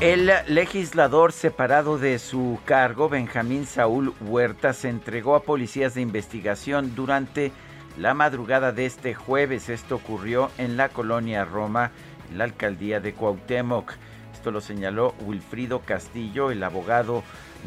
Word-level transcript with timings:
El 0.00 0.30
legislador 0.46 1.32
separado 1.32 1.98
de 1.98 2.20
su 2.20 2.60
cargo, 2.64 3.08
Benjamín 3.08 3.66
Saúl 3.66 4.14
Huerta, 4.20 4.72
se 4.72 4.88
entregó 4.88 5.34
a 5.34 5.42
policías 5.42 5.94
de 5.94 6.02
investigación 6.02 6.94
durante 6.94 7.50
la 7.98 8.14
madrugada 8.14 8.70
de 8.70 8.86
este 8.86 9.14
jueves. 9.14 9.68
Esto 9.68 9.96
ocurrió 9.96 10.52
en 10.56 10.76
la 10.76 10.88
colonia 10.90 11.44
Roma, 11.44 11.90
en 12.30 12.38
la 12.38 12.44
alcaldía 12.44 13.00
de 13.00 13.12
Cuauhtémoc. 13.12 13.94
Esto 14.32 14.52
lo 14.52 14.60
señaló 14.60 15.16
Wilfrido 15.26 15.80
Castillo, 15.80 16.52
el 16.52 16.62
abogado 16.62 17.24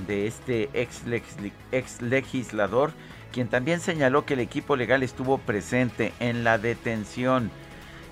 de 0.07 0.25
este 0.25 0.69
ex, 0.71 1.01
ex 1.73 2.01
legislador, 2.01 2.93
quien 3.33 3.49
también 3.49 3.81
señaló 3.81 4.25
que 4.25 4.35
el 4.35 4.39
equipo 4.39 4.77
legal 4.77 5.03
estuvo 5.03 5.37
presente 5.37 6.13
en 6.21 6.45
la 6.45 6.57
detención. 6.57 7.51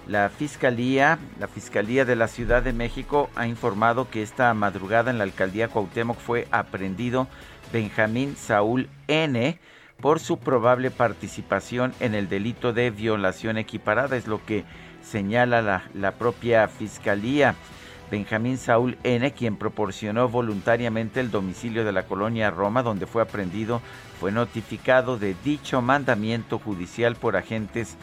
La 0.09 0.29
Fiscalía, 0.29 1.19
la 1.39 1.47
Fiscalía 1.47 2.03
de 2.03 2.15
la 2.15 2.27
Ciudad 2.27 2.63
de 2.63 2.73
México 2.73 3.29
ha 3.35 3.45
informado 3.45 4.09
que 4.09 4.23
esta 4.23 4.51
madrugada 4.55 5.11
en 5.11 5.19
la 5.19 5.23
alcaldía 5.23 5.67
Cuauhtémoc 5.67 6.17
fue 6.17 6.47
aprendido 6.49 7.27
Benjamín 7.71 8.35
Saúl 8.35 8.89
N 9.07 9.59
por 10.01 10.19
su 10.19 10.39
probable 10.39 10.89
participación 10.89 11.93
en 11.99 12.15
el 12.15 12.27
delito 12.27 12.73
de 12.73 12.89
violación 12.89 13.59
equiparada, 13.59 14.17
es 14.17 14.25
lo 14.25 14.43
que 14.43 14.65
señala 15.03 15.61
la, 15.61 15.83
la 15.93 16.13
propia 16.13 16.67
Fiscalía. 16.67 17.53
Benjamín 18.09 18.57
Saúl 18.57 18.97
N., 19.03 19.31
quien 19.33 19.57
proporcionó 19.57 20.27
voluntariamente 20.27 21.19
el 21.19 21.29
domicilio 21.29 21.85
de 21.85 21.91
la 21.91 22.07
colonia 22.07 22.49
Roma, 22.49 22.81
donde 22.81 23.05
fue 23.05 23.21
aprendido, 23.21 23.79
fue 24.19 24.31
notificado 24.31 25.19
de 25.19 25.35
dicho 25.43 25.83
mandamiento 25.83 26.57
judicial 26.57 27.15
por 27.15 27.37
agentes 27.37 27.95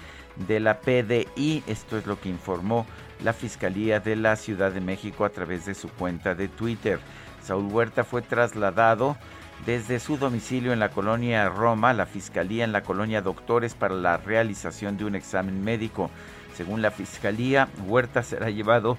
de 0.49 0.61
la 0.61 0.81
PDI. 0.81 1.63
Esto 1.67 1.99
es 1.99 2.07
lo 2.07 2.21
que 2.21 2.29
informó 2.29 2.87
la 3.23 3.33
Fiscalía 3.33 4.01
de 4.01 4.17
la 4.17 4.37
Ciudad 4.37 4.73
de 4.73 4.81
México 4.81 5.25
a 5.25 5.31
través 5.31 5.67
de 5.67 5.75
su 5.75 5.89
cuenta 5.89 6.35
de 6.35 6.49
Twitter. 6.49 7.01
Saúl 7.43 7.73
Huerta 7.73 8.05
fue 8.05 8.23
trasladado 8.23 9.17
desde 9.65 10.01
su 10.01 10.19
domicilio 10.19 10.73
en 10.73 10.81
la 10.81 10.91
colonia 10.91 11.49
Roma 11.49 11.95
la 11.95 12.07
Fiscalía 12.07 12.65
en 12.65 12.73
la 12.73 12.83
colonia 12.83 13.23
Doctores 13.23 13.75
para 13.75 13.95
la 13.95 14.19
realización 14.19 14.97
de 14.99 15.05
un 15.05 15.15
examen 15.15 15.65
médico. 15.65 16.11
Según 16.55 16.83
la 16.83 16.91
Fiscalía, 16.91 17.69
Huerta 17.87 18.23
será 18.23 18.51
llevado 18.51 18.99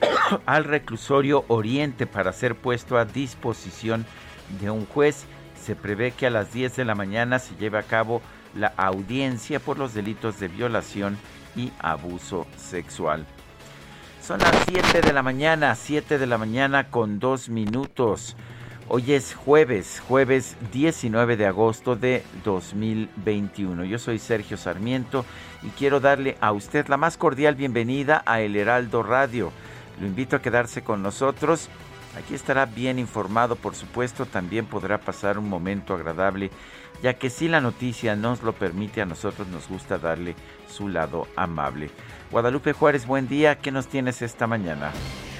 al 0.46 0.64
reclusorio 0.64 1.44
Oriente 1.48 2.06
para 2.06 2.32
ser 2.32 2.56
puesto 2.56 2.98
a 2.98 3.04
disposición 3.04 4.04
de 4.60 4.70
un 4.70 4.86
juez. 4.86 5.24
Se 5.62 5.76
prevé 5.76 6.10
que 6.10 6.26
a 6.26 6.30
las 6.30 6.52
10 6.52 6.76
de 6.76 6.84
la 6.84 6.94
mañana 6.94 7.38
se 7.38 7.54
lleve 7.56 7.78
a 7.78 7.82
cabo 7.82 8.20
la 8.54 8.72
audiencia 8.76 9.60
por 9.60 9.78
los 9.78 9.94
delitos 9.94 10.40
de 10.40 10.48
violación 10.48 11.18
y 11.56 11.72
abuso 11.78 12.46
sexual. 12.56 13.26
Son 14.22 14.40
las 14.40 14.56
7 14.66 15.02
de 15.02 15.12
la 15.12 15.22
mañana, 15.22 15.74
7 15.74 16.18
de 16.18 16.26
la 16.26 16.38
mañana 16.38 16.90
con 16.90 17.18
2 17.18 17.50
minutos. 17.50 18.36
Hoy 18.88 19.12
es 19.12 19.34
jueves, 19.34 20.02
jueves 20.06 20.56
19 20.72 21.36
de 21.36 21.46
agosto 21.46 21.96
de 21.96 22.22
2021. 22.44 23.84
Yo 23.84 23.98
soy 23.98 24.18
Sergio 24.18 24.56
Sarmiento 24.56 25.24
y 25.62 25.68
quiero 25.68 26.00
darle 26.00 26.36
a 26.40 26.52
usted 26.52 26.86
la 26.88 26.96
más 26.96 27.16
cordial 27.16 27.54
bienvenida 27.54 28.22
a 28.26 28.40
El 28.40 28.56
Heraldo 28.56 29.02
Radio. 29.02 29.52
Lo 30.00 30.06
invito 30.06 30.36
a 30.36 30.42
quedarse 30.42 30.82
con 30.82 31.02
nosotros. 31.02 31.68
Aquí 32.16 32.34
estará 32.34 32.66
bien 32.66 32.98
informado, 32.98 33.56
por 33.56 33.74
supuesto, 33.74 34.26
también 34.26 34.66
podrá 34.66 34.98
pasar 34.98 35.38
un 35.38 35.48
momento 35.48 35.94
agradable 35.94 36.50
ya 37.02 37.14
que 37.14 37.30
si 37.30 37.48
la 37.48 37.60
noticia 37.60 38.16
nos 38.16 38.42
lo 38.42 38.52
permite, 38.52 39.02
a 39.02 39.06
nosotros 39.06 39.48
nos 39.48 39.68
gusta 39.68 39.98
darle 39.98 40.34
su 40.68 40.88
lado 40.88 41.26
amable. 41.36 41.90
Guadalupe 42.30 42.72
Juárez, 42.72 43.06
buen 43.06 43.28
día, 43.28 43.58
¿qué 43.58 43.70
nos 43.70 43.86
tienes 43.86 44.22
esta 44.22 44.46
mañana? 44.46 44.92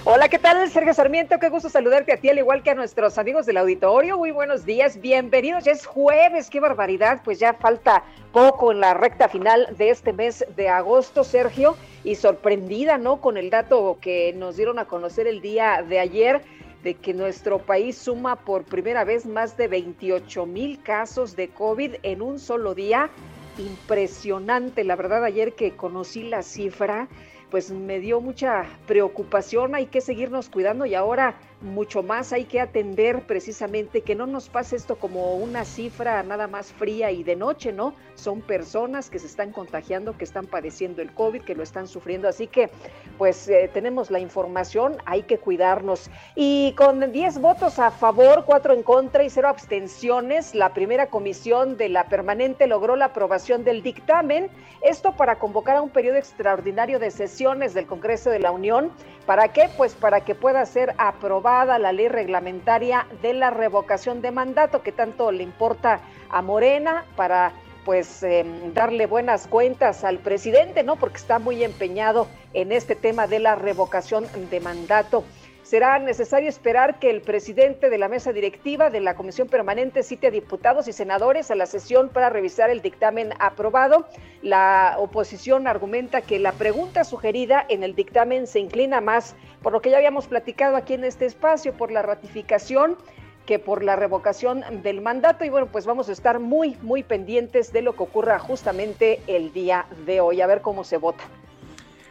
Hola, 0.06 0.28
¿qué 0.28 0.38
tal, 0.38 0.68
Sergio 0.68 0.92
Sarmiento? 0.92 1.38
Qué 1.38 1.48
gusto 1.48 1.70
saludarte 1.70 2.12
a 2.12 2.18
ti, 2.18 2.28
al 2.28 2.36
igual 2.36 2.62
que 2.62 2.68
a 2.68 2.74
nuestros 2.74 3.16
amigos 3.16 3.46
del 3.46 3.56
auditorio. 3.56 4.18
Muy 4.18 4.32
buenos 4.32 4.66
días, 4.66 5.00
bienvenidos. 5.00 5.64
Ya 5.64 5.72
es 5.72 5.86
jueves, 5.86 6.50
qué 6.50 6.60
barbaridad, 6.60 7.22
pues 7.24 7.38
ya 7.38 7.54
falta 7.54 8.04
poco 8.30 8.70
en 8.70 8.80
la 8.80 8.92
recta 8.92 9.30
final 9.30 9.66
de 9.78 9.88
este 9.88 10.12
mes 10.12 10.44
de 10.56 10.68
agosto, 10.68 11.24
Sergio, 11.24 11.78
y 12.04 12.16
sorprendida, 12.16 12.98
¿no? 12.98 13.22
Con 13.22 13.38
el 13.38 13.48
dato 13.48 13.96
que 13.98 14.34
nos 14.34 14.56
dieron 14.56 14.78
a 14.78 14.84
conocer 14.84 15.26
el 15.26 15.40
día 15.40 15.82
de 15.82 15.98
ayer 15.98 16.42
de 16.84 16.94
que 16.94 17.14
nuestro 17.14 17.58
país 17.58 17.96
suma 17.96 18.36
por 18.36 18.64
primera 18.64 19.04
vez 19.04 19.24
más 19.24 19.56
de 19.56 19.68
28 19.68 20.46
mil 20.46 20.80
casos 20.82 21.34
de 21.34 21.48
COVID 21.48 21.94
en 22.02 22.20
un 22.20 22.38
solo 22.38 22.74
día. 22.74 23.10
Impresionante, 23.56 24.84
la 24.84 24.94
verdad, 24.94 25.24
ayer 25.24 25.54
que 25.54 25.74
conocí 25.74 26.24
la 26.24 26.42
cifra, 26.42 27.08
pues 27.50 27.70
me 27.70 28.00
dio 28.00 28.20
mucha 28.20 28.66
preocupación, 28.86 29.74
hay 29.74 29.86
que 29.86 30.02
seguirnos 30.02 30.50
cuidando 30.50 30.84
y 30.84 30.94
ahora 30.94 31.36
mucho 31.64 32.02
más 32.02 32.32
hay 32.32 32.44
que 32.44 32.60
atender 32.60 33.22
precisamente 33.22 34.02
que 34.02 34.14
no 34.14 34.26
nos 34.26 34.48
pase 34.48 34.76
esto 34.76 34.96
como 34.96 35.34
una 35.34 35.64
cifra 35.64 36.22
nada 36.22 36.46
más 36.46 36.72
fría 36.72 37.10
y 37.10 37.24
de 37.24 37.36
noche, 37.36 37.72
¿no? 37.72 37.94
Son 38.14 38.42
personas 38.42 39.08
que 39.10 39.18
se 39.18 39.26
están 39.26 39.50
contagiando, 39.50 40.16
que 40.16 40.24
están 40.24 40.46
padeciendo 40.46 41.00
el 41.02 41.12
COVID, 41.12 41.42
que 41.42 41.54
lo 41.54 41.62
están 41.62 41.88
sufriendo, 41.88 42.28
así 42.28 42.46
que 42.46 42.70
pues 43.18 43.48
eh, 43.48 43.70
tenemos 43.72 44.10
la 44.10 44.20
información, 44.20 44.98
hay 45.06 45.22
que 45.22 45.38
cuidarnos. 45.38 46.10
Y 46.34 46.72
con 46.76 47.10
10 47.10 47.40
votos 47.40 47.78
a 47.78 47.90
favor, 47.90 48.44
4 48.44 48.74
en 48.74 48.82
contra 48.82 49.24
y 49.24 49.30
0 49.30 49.48
abstenciones, 49.48 50.54
la 50.54 50.74
primera 50.74 51.08
comisión 51.08 51.76
de 51.76 51.88
la 51.88 52.08
permanente 52.08 52.66
logró 52.66 52.94
la 52.94 53.06
aprobación 53.06 53.64
del 53.64 53.82
dictamen, 53.82 54.50
esto 54.82 55.16
para 55.16 55.38
convocar 55.38 55.76
a 55.76 55.82
un 55.82 55.88
periodo 55.88 56.18
extraordinario 56.18 56.98
de 56.98 57.10
sesiones 57.10 57.72
del 57.72 57.86
Congreso 57.86 58.28
de 58.28 58.38
la 58.38 58.50
Unión 58.50 58.92
¿Para 59.26 59.48
qué? 59.48 59.70
Pues 59.76 59.94
para 59.94 60.20
que 60.20 60.34
pueda 60.34 60.66
ser 60.66 60.94
aprobada 60.98 61.78
la 61.78 61.92
ley 61.92 62.08
reglamentaria 62.08 63.06
de 63.22 63.32
la 63.32 63.50
revocación 63.50 64.20
de 64.20 64.30
mandato 64.30 64.82
que 64.82 64.92
tanto 64.92 65.32
le 65.32 65.42
importa 65.42 66.00
a 66.28 66.42
Morena 66.42 67.04
para 67.16 67.52
pues 67.86 68.22
em, 68.22 68.72
darle 68.74 69.06
buenas 69.06 69.46
cuentas 69.46 70.04
al 70.04 70.18
presidente, 70.18 70.82
¿no? 70.82 70.96
Porque 70.96 71.18
está 71.18 71.38
muy 71.38 71.64
empeñado 71.64 72.26
en 72.52 72.72
este 72.72 72.96
tema 72.96 73.26
de 73.26 73.40
la 73.40 73.54
revocación 73.54 74.26
de 74.50 74.60
mandato 74.60 75.24
será 75.64 75.98
necesario 75.98 76.48
esperar 76.48 76.98
que 76.98 77.10
el 77.10 77.22
presidente 77.22 77.88
de 77.88 77.98
la 77.98 78.08
mesa 78.08 78.32
directiva 78.32 78.90
de 78.90 79.00
la 79.00 79.16
Comisión 79.16 79.48
Permanente 79.48 80.02
cite 80.02 80.26
a 80.26 80.30
diputados 80.30 80.86
y 80.88 80.92
senadores 80.92 81.50
a 81.50 81.54
la 81.54 81.64
sesión 81.64 82.10
para 82.10 82.28
revisar 82.28 82.68
el 82.68 82.82
dictamen 82.82 83.30
aprobado. 83.40 84.06
La 84.42 84.96
oposición 84.98 85.66
argumenta 85.66 86.20
que 86.20 86.38
la 86.38 86.52
pregunta 86.52 87.02
sugerida 87.02 87.64
en 87.68 87.82
el 87.82 87.94
dictamen 87.94 88.46
se 88.46 88.60
inclina 88.60 89.00
más 89.00 89.34
por 89.62 89.72
lo 89.72 89.80
que 89.80 89.88
ya 89.88 89.96
habíamos 89.96 90.26
platicado 90.26 90.76
aquí 90.76 90.94
en 90.94 91.04
este 91.04 91.24
espacio, 91.24 91.72
por 91.72 91.90
la 91.90 92.02
ratificación 92.02 92.98
que 93.46 93.58
por 93.58 93.82
la 93.82 93.96
revocación 93.96 94.64
del 94.82 95.00
mandato. 95.00 95.46
Y 95.46 95.48
bueno, 95.48 95.68
pues 95.68 95.86
vamos 95.86 96.10
a 96.10 96.12
estar 96.12 96.40
muy, 96.40 96.76
muy 96.82 97.02
pendientes 97.02 97.72
de 97.72 97.80
lo 97.80 97.94
que 97.94 98.02
ocurra 98.02 98.38
justamente 98.38 99.22
el 99.26 99.52
día 99.54 99.86
de 100.04 100.20
hoy, 100.20 100.42
a 100.42 100.46
ver 100.46 100.60
cómo 100.60 100.84
se 100.84 100.98
vota. 100.98 101.24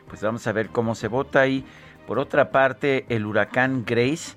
Pues 0.08 0.22
vamos 0.22 0.46
a 0.48 0.52
ver 0.52 0.70
cómo 0.70 0.96
se 0.96 1.08
vota 1.08 1.48
y 1.48 1.66
por 2.08 2.20
otra 2.20 2.52
parte, 2.52 3.06
el 3.10 3.26
huracán 3.26 3.86
Grace 3.86 4.36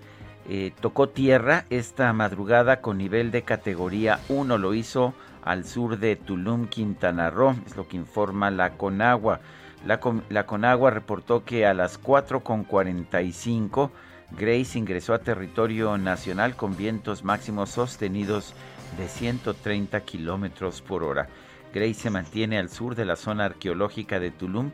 eh, 0.48 0.72
tocó 0.80 1.08
tierra 1.08 1.64
esta 1.70 2.12
madrugada 2.12 2.80
con 2.80 2.98
nivel 2.98 3.30
de 3.32 3.42
categoría 3.42 4.20
1. 4.28 4.58
Lo 4.58 4.74
hizo 4.74 5.14
al 5.42 5.64
sur 5.64 5.98
de 5.98 6.14
Tulum, 6.16 6.68
Quintana 6.68 7.30
Roo, 7.30 7.56
es 7.66 7.76
lo 7.76 7.88
que 7.88 7.96
informa 7.96 8.50
la 8.50 8.74
Conagua. 8.76 9.40
La, 9.84 10.00
la 10.28 10.46
Conagua 10.46 10.90
reportó 10.90 11.44
que 11.44 11.66
a 11.66 11.74
las 11.74 12.00
4.45 12.00 13.90
Grace 14.32 14.78
ingresó 14.78 15.14
a 15.14 15.18
territorio 15.18 15.98
nacional 15.98 16.56
con 16.56 16.76
vientos 16.76 17.24
máximos 17.24 17.70
sostenidos 17.70 18.54
de 18.98 19.08
130 19.08 20.00
kilómetros 20.00 20.82
por 20.82 21.04
hora. 21.04 21.28
Grace 21.72 21.94
se 21.94 22.10
mantiene 22.10 22.58
al 22.58 22.70
sur 22.70 22.94
de 22.94 23.04
la 23.04 23.16
zona 23.16 23.44
arqueológica 23.44 24.18
de 24.18 24.30
Tulum 24.30 24.70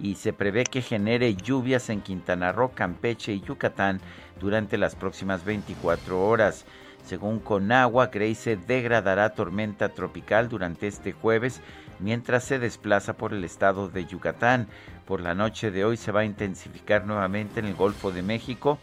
y 0.00 0.16
se 0.16 0.32
prevé 0.32 0.64
que 0.64 0.82
genere 0.82 1.34
lluvias 1.34 1.90
en 1.90 2.00
Quintana 2.00 2.52
Roo, 2.52 2.72
Campeche 2.74 3.32
y 3.32 3.40
Yucatán 3.40 4.00
durante 4.40 4.78
las 4.78 4.94
próximas 4.94 5.44
24 5.44 6.22
horas. 6.22 6.64
Según 7.04 7.38
Conagua, 7.38 8.08
Grace 8.08 8.34
se 8.34 8.56
degradará 8.56 9.30
tormenta 9.30 9.90
tropical 9.90 10.48
durante 10.48 10.88
este 10.88 11.12
jueves 11.12 11.60
mientras 12.00 12.44
se 12.44 12.58
desplaza 12.58 13.14
por 13.14 13.32
el 13.32 13.44
estado 13.44 13.88
de 13.88 14.04
Yucatán. 14.06 14.68
Por 15.06 15.20
la 15.20 15.34
noche 15.34 15.70
de 15.70 15.84
hoy 15.84 15.96
se 15.96 16.12
va 16.12 16.20
a 16.20 16.24
intensificar 16.24 17.06
nuevamente 17.06 17.60
en 17.60 17.66
el 17.66 17.74
Golfo 17.74 18.10
de 18.10 18.22
México 18.22 18.78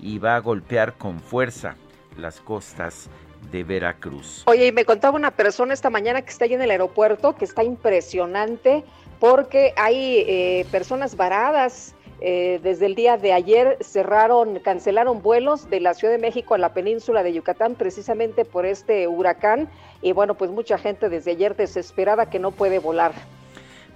y 0.00 0.18
va 0.18 0.36
a 0.36 0.40
golpear 0.40 0.94
con 0.94 1.20
fuerza 1.20 1.76
las 2.16 2.40
costas 2.40 3.08
de 3.50 3.64
Veracruz. 3.64 4.44
Oye, 4.46 4.68
y 4.68 4.72
me 4.72 4.84
contaba 4.84 5.16
una 5.16 5.30
persona 5.30 5.74
esta 5.74 5.90
mañana 5.90 6.22
que 6.22 6.30
está 6.30 6.44
ahí 6.44 6.54
en 6.54 6.62
el 6.62 6.70
aeropuerto 6.70 7.34
que 7.34 7.44
está 7.44 7.62
impresionante 7.64 8.84
porque 9.20 9.72
hay 9.76 10.24
eh, 10.26 10.66
personas 10.70 11.16
varadas 11.16 11.94
eh, 12.20 12.60
desde 12.62 12.86
el 12.86 12.94
día 12.94 13.18
de 13.18 13.32
ayer 13.32 13.76
cerraron, 13.80 14.58
cancelaron 14.60 15.20
vuelos 15.20 15.68
de 15.68 15.80
la 15.80 15.94
Ciudad 15.94 16.14
de 16.14 16.20
México 16.20 16.54
a 16.54 16.58
la 16.58 16.72
península 16.72 17.22
de 17.22 17.34
Yucatán 17.34 17.74
precisamente 17.74 18.44
por 18.44 18.64
este 18.64 19.08
huracán 19.08 19.68
y 20.00 20.12
bueno, 20.12 20.34
pues 20.34 20.50
mucha 20.50 20.78
gente 20.78 21.08
desde 21.08 21.32
ayer 21.32 21.56
desesperada 21.56 22.30
que 22.30 22.38
no 22.38 22.50
puede 22.50 22.78
volar. 22.78 23.12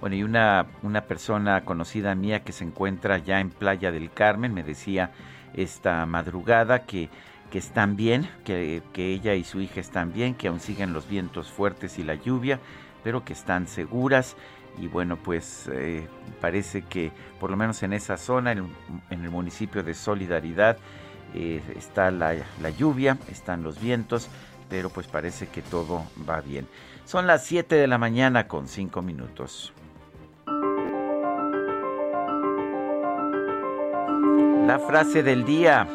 Bueno, 0.01 0.15
y 0.15 0.23
una, 0.23 0.67
una 0.83 1.05
persona 1.05 1.65
conocida 1.65 2.13
mía 2.13 2.43
que 2.43 2.51
se 2.51 2.63
encuentra 2.65 3.17
ya 3.17 3.39
en 3.39 3.49
Playa 3.49 3.91
del 3.91 4.11
Carmen 4.11 4.53
me 4.53 4.63
decía 4.63 5.11
esta 5.55 6.05
madrugada 6.05 6.85
que, 6.85 7.09
que 7.49 7.57
están 7.57 7.95
bien, 7.95 8.29
que, 8.43 8.81
que 8.93 9.13
ella 9.13 9.33
y 9.33 9.43
su 9.43 9.59
hija 9.59 9.79
están 9.79 10.13
bien, 10.13 10.35
que 10.35 10.49
aún 10.49 10.59
siguen 10.59 10.93
los 10.93 11.09
vientos 11.09 11.49
fuertes 11.49 11.97
y 11.97 12.03
la 12.03 12.15
lluvia, 12.15 12.59
pero 13.03 13.25
que 13.25 13.33
están 13.33 13.67
seguras 13.67 14.35
y 14.77 14.87
bueno, 14.87 15.17
pues 15.17 15.69
eh, 15.73 16.07
parece 16.39 16.83
que 16.83 17.11
por 17.39 17.51
lo 17.51 17.57
menos 17.57 17.83
en 17.83 17.93
esa 17.93 18.17
zona, 18.17 18.51
en, 18.51 18.69
el 19.09 19.29
municipio 19.29 19.83
de 19.83 19.93
Solidaridad, 19.93 20.77
eh, 21.33 21.61
está 21.75 22.11
la, 22.11 22.35
lluvia, 22.77 23.17
están 23.29 23.63
los 23.63 23.79
vientos, 23.79 24.29
pero 24.69 24.89
pues 24.89 25.07
parece 25.07 25.47
que 25.47 25.61
todo 25.61 26.05
va 26.27 26.41
bien. 26.41 26.67
Son 27.05 27.27
las 27.27 27.45
7 27.45 27.75
de 27.75 27.87
la 27.87 27.97
mañana 27.97 28.47
con 28.47 28.67
5 28.67 29.01
minutos. 29.01 29.73
La 34.67 34.79
frase 34.79 35.23
del 35.23 35.45
día. 35.45 35.87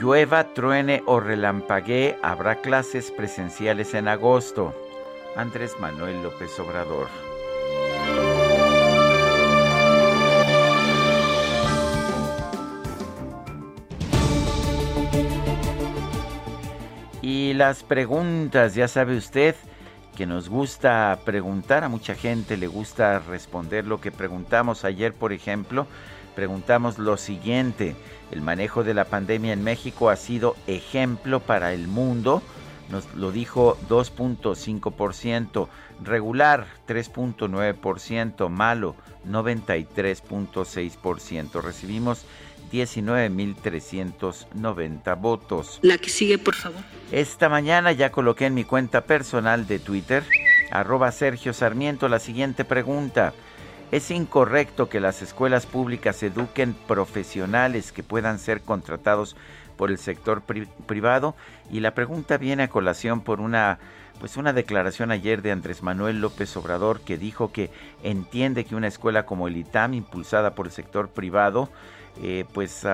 Llueva, 0.00 0.52
truene 0.52 1.02
o 1.06 1.20
relampaguee, 1.20 2.18
habrá 2.22 2.56
clases 2.56 3.10
presenciales 3.10 3.94
en 3.94 4.08
agosto. 4.08 4.74
Andrés 5.36 5.76
Manuel 5.80 6.22
López 6.22 6.58
Obrador. 6.58 7.08
Las 17.56 17.82
preguntas, 17.82 18.74
ya 18.74 18.88
sabe 18.88 19.16
usted 19.16 19.54
que 20.16 20.26
nos 20.26 20.48
gusta 20.48 21.18
preguntar, 21.24 21.84
a 21.84 21.88
mucha 21.88 22.14
gente 22.14 22.56
le 22.56 22.66
gusta 22.66 23.18
responder 23.18 23.86
lo 23.86 24.00
que 24.00 24.10
preguntamos 24.10 24.84
ayer, 24.84 25.12
por 25.12 25.32
ejemplo, 25.32 25.86
preguntamos 26.34 26.98
lo 26.98 27.16
siguiente, 27.16 27.94
¿el 28.30 28.42
manejo 28.42 28.84
de 28.84 28.94
la 28.94 29.04
pandemia 29.04 29.52
en 29.52 29.62
México 29.62 30.10
ha 30.10 30.16
sido 30.16 30.56
ejemplo 30.66 31.40
para 31.40 31.72
el 31.72 31.88
mundo? 31.88 32.42
Nos 32.88 33.12
lo 33.14 33.32
dijo 33.32 33.76
2.5%, 33.88 35.68
regular 36.02 36.66
3.9%, 36.86 38.48
malo 38.48 38.94
93.6%. 39.28 41.62
Recibimos 41.62 42.24
19.390 42.70 45.20
votos. 45.20 45.80
La 45.82 45.98
que 45.98 46.10
sigue, 46.10 46.38
por 46.38 46.54
favor. 46.54 46.80
Esta 47.12 47.48
mañana 47.48 47.92
ya 47.92 48.10
coloqué 48.10 48.46
en 48.46 48.54
mi 48.54 48.64
cuenta 48.64 49.02
personal 49.02 49.66
de 49.66 49.78
Twitter, 49.78 50.24
arroba 50.70 51.12
Sergio 51.12 51.52
Sarmiento, 51.52 52.08
la 52.08 52.18
siguiente 52.18 52.64
pregunta. 52.64 53.32
¿Es 53.92 54.10
incorrecto 54.10 54.88
que 54.88 54.98
las 54.98 55.22
escuelas 55.22 55.66
públicas 55.66 56.20
eduquen 56.22 56.74
profesionales 56.74 57.92
que 57.92 58.02
puedan 58.02 58.40
ser 58.40 58.62
contratados 58.62 59.36
por 59.76 59.90
el 59.90 59.98
sector 59.98 60.42
privado? 60.86 61.36
Y 61.70 61.80
la 61.80 61.94
pregunta 61.94 62.36
viene 62.36 62.64
a 62.64 62.68
colación 62.68 63.20
por 63.20 63.40
una 63.40 63.78
pues 64.18 64.36
una 64.36 64.54
declaración 64.54 65.10
ayer 65.10 65.42
de 65.42 65.52
Andrés 65.52 65.82
Manuel 65.82 66.20
López 66.20 66.56
Obrador 66.56 67.00
que 67.00 67.18
dijo 67.18 67.52
que 67.52 67.70
entiende 68.02 68.64
que 68.64 68.74
una 68.74 68.88
escuela 68.88 69.26
como 69.26 69.46
el 69.46 69.58
ITAM 69.58 69.94
impulsada 69.94 70.54
por 70.54 70.66
el 70.66 70.72
sector 70.72 71.10
privado 71.10 71.68
eh, 72.22 72.44
pues 72.52 72.84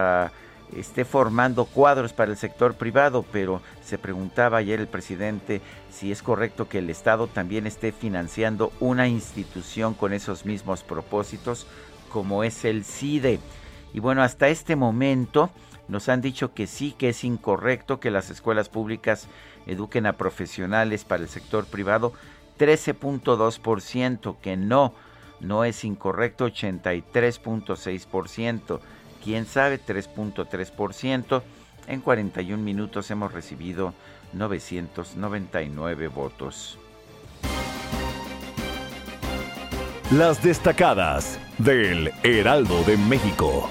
esté 0.76 1.04
formando 1.04 1.66
cuadros 1.66 2.12
para 2.12 2.30
el 2.30 2.36
sector 2.36 2.74
privado, 2.74 3.24
pero 3.30 3.60
se 3.84 3.98
preguntaba 3.98 4.58
ayer 4.58 4.80
el 4.80 4.88
presidente 4.88 5.60
si 5.90 6.12
es 6.12 6.22
correcto 6.22 6.68
que 6.68 6.78
el 6.78 6.90
Estado 6.90 7.26
también 7.26 7.66
esté 7.66 7.90
financiando 7.92 8.72
una 8.80 9.08
institución 9.08 9.94
con 9.94 10.12
esos 10.12 10.44
mismos 10.46 10.82
propósitos, 10.82 11.66
como 12.10 12.44
es 12.44 12.64
el 12.64 12.84
CIDE. 12.84 13.40
Y 13.92 13.98
bueno, 14.00 14.22
hasta 14.22 14.48
este 14.48 14.76
momento 14.76 15.50
nos 15.88 16.08
han 16.08 16.22
dicho 16.22 16.54
que 16.54 16.66
sí, 16.66 16.94
que 16.96 17.10
es 17.10 17.24
incorrecto 17.24 18.00
que 18.00 18.10
las 18.10 18.30
escuelas 18.30 18.70
públicas 18.70 19.28
eduquen 19.66 20.06
a 20.06 20.14
profesionales 20.14 21.04
para 21.04 21.22
el 21.22 21.28
sector 21.28 21.66
privado, 21.66 22.14
13.2%, 22.58 24.36
que 24.40 24.56
no, 24.56 24.94
no 25.40 25.64
es 25.64 25.84
incorrecto, 25.84 26.46
83.6% 26.46 28.80
quién 29.22 29.46
sabe, 29.46 29.80
3.3%. 29.80 31.42
En 31.86 32.00
41 32.00 32.62
minutos 32.62 33.10
hemos 33.10 33.32
recibido 33.32 33.94
999 34.32 36.08
votos. 36.08 36.78
Las 40.12 40.42
destacadas 40.42 41.38
del 41.58 42.12
Heraldo 42.22 42.82
de 42.84 42.96
México. 42.98 43.70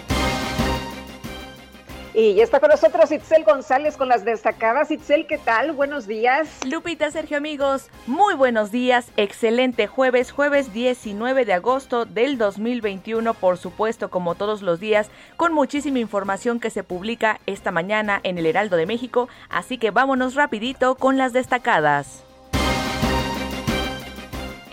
Y 2.13 2.35
ya 2.35 2.43
está 2.43 2.59
con 2.59 2.69
nosotros 2.69 3.11
Itzel 3.11 3.45
González 3.45 3.95
con 3.95 4.09
las 4.09 4.25
destacadas. 4.25 4.91
Itzel, 4.91 5.27
¿qué 5.27 5.37
tal? 5.37 5.71
Buenos 5.71 6.07
días. 6.07 6.49
Lupita, 6.65 7.09
Sergio, 7.09 7.37
amigos, 7.37 7.89
muy 8.05 8.33
buenos 8.33 8.69
días. 8.69 9.11
Excelente 9.15 9.87
jueves, 9.87 10.31
jueves 10.31 10.73
19 10.73 11.45
de 11.45 11.53
agosto 11.53 12.05
del 12.05 12.37
2021, 12.37 13.33
por 13.33 13.57
supuesto, 13.57 14.09
como 14.09 14.35
todos 14.35 14.61
los 14.61 14.81
días, 14.81 15.09
con 15.37 15.53
muchísima 15.53 15.99
información 15.99 16.59
que 16.59 16.69
se 16.69 16.83
publica 16.83 17.39
esta 17.45 17.71
mañana 17.71 18.19
en 18.23 18.37
el 18.37 18.45
Heraldo 18.45 18.75
de 18.75 18.85
México. 18.85 19.29
Así 19.49 19.77
que 19.77 19.91
vámonos 19.91 20.35
rapidito 20.35 20.95
con 20.95 21.17
las 21.17 21.31
destacadas. 21.31 22.25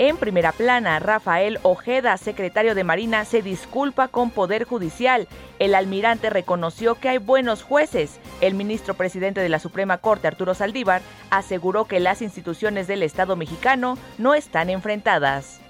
En 0.00 0.17
primera 0.17 0.52
plana, 0.52 1.00
Rafael 1.00 1.59
Ojeda, 1.64 2.17
secretario 2.19 2.76
de 2.76 2.85
Marina, 2.85 3.25
se 3.25 3.43
disculpa 3.43 4.07
con 4.07 4.31
Poder 4.31 4.62
Judicial. 4.62 5.26
El 5.59 5.75
almirante 5.75 6.31
reconoció 6.31 6.95
que 6.95 7.09
hay 7.09 7.19
buenos 7.19 7.64
jueces. 7.64 8.21
El 8.40 8.55
ministro 8.55 8.95
presidente 8.95 9.40
de 9.40 9.49
la 9.49 9.59
Suprema 9.59 9.99
Corte, 9.99 10.28
Arturo 10.28 10.55
Saldívar, 10.55 11.02
aseguró 11.31 11.87
que 11.87 11.99
las 11.99 12.23
instituciones 12.23 12.87
del 12.87 13.02
Estado 13.02 13.35
mexicano 13.35 13.99
no 14.19 14.35
están 14.35 14.71
enfrentadas. 14.71 15.61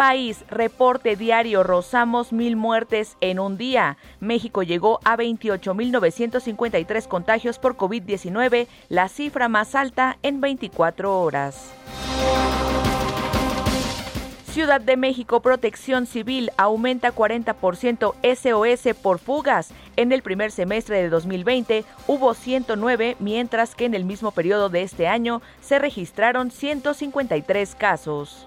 País, 0.00 0.46
reporte 0.48 1.14
diario, 1.14 1.62
rozamos 1.62 2.32
mil 2.32 2.56
muertes 2.56 3.18
en 3.20 3.38
un 3.38 3.58
día. 3.58 3.98
México 4.18 4.62
llegó 4.62 4.98
a 5.04 5.14
28.953 5.18 7.06
contagios 7.06 7.58
por 7.58 7.76
COVID-19, 7.76 8.66
la 8.88 9.08
cifra 9.10 9.50
más 9.50 9.74
alta 9.74 10.16
en 10.22 10.40
24 10.40 11.20
horas. 11.20 11.70
Ciudad 14.46 14.80
de 14.80 14.96
México, 14.96 15.40
Protección 15.40 16.06
Civil 16.06 16.50
aumenta 16.56 17.14
40% 17.14 18.14
SOS 18.22 18.96
por 19.02 19.18
fugas. 19.18 19.68
En 19.96 20.12
el 20.12 20.22
primer 20.22 20.50
semestre 20.50 21.02
de 21.02 21.10
2020 21.10 21.84
hubo 22.06 22.32
109, 22.32 23.18
mientras 23.20 23.74
que 23.74 23.84
en 23.84 23.92
el 23.92 24.06
mismo 24.06 24.30
periodo 24.30 24.70
de 24.70 24.80
este 24.80 25.08
año 25.08 25.42
se 25.60 25.78
registraron 25.78 26.50
153 26.50 27.74
casos. 27.74 28.46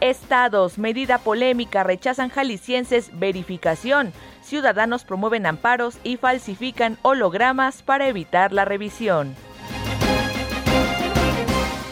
Estados, 0.00 0.78
medida 0.78 1.18
polémica, 1.18 1.84
rechazan 1.84 2.30
jaliscienses 2.30 3.10
verificación. 3.18 4.12
ciudadanos 4.42 5.04
promueven 5.04 5.46
amparos 5.46 5.98
y 6.02 6.16
falsifican 6.16 6.98
hologramas 7.02 7.82
para 7.82 8.08
evitar 8.08 8.52
la 8.52 8.64
revisión. 8.64 9.36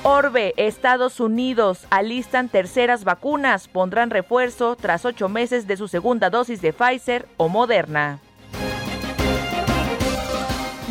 Orbe, 0.03 0.55
Estados 0.57 1.21
Unidos, 1.21 1.87
alistan 1.91 2.49
terceras 2.49 3.05
vacunas, 3.05 3.69
pondrán 3.69 4.11
refuerzo 4.11 4.75
tras 4.75 5.05
ocho 5.05 5.29
meses 5.29 5.67
de 5.67 5.77
su 5.77 5.87
segunda 5.87 6.31
dosis 6.31 6.63
de 6.63 6.73
Pfizer 6.73 7.29
o 7.37 7.49
Moderna. 7.49 8.21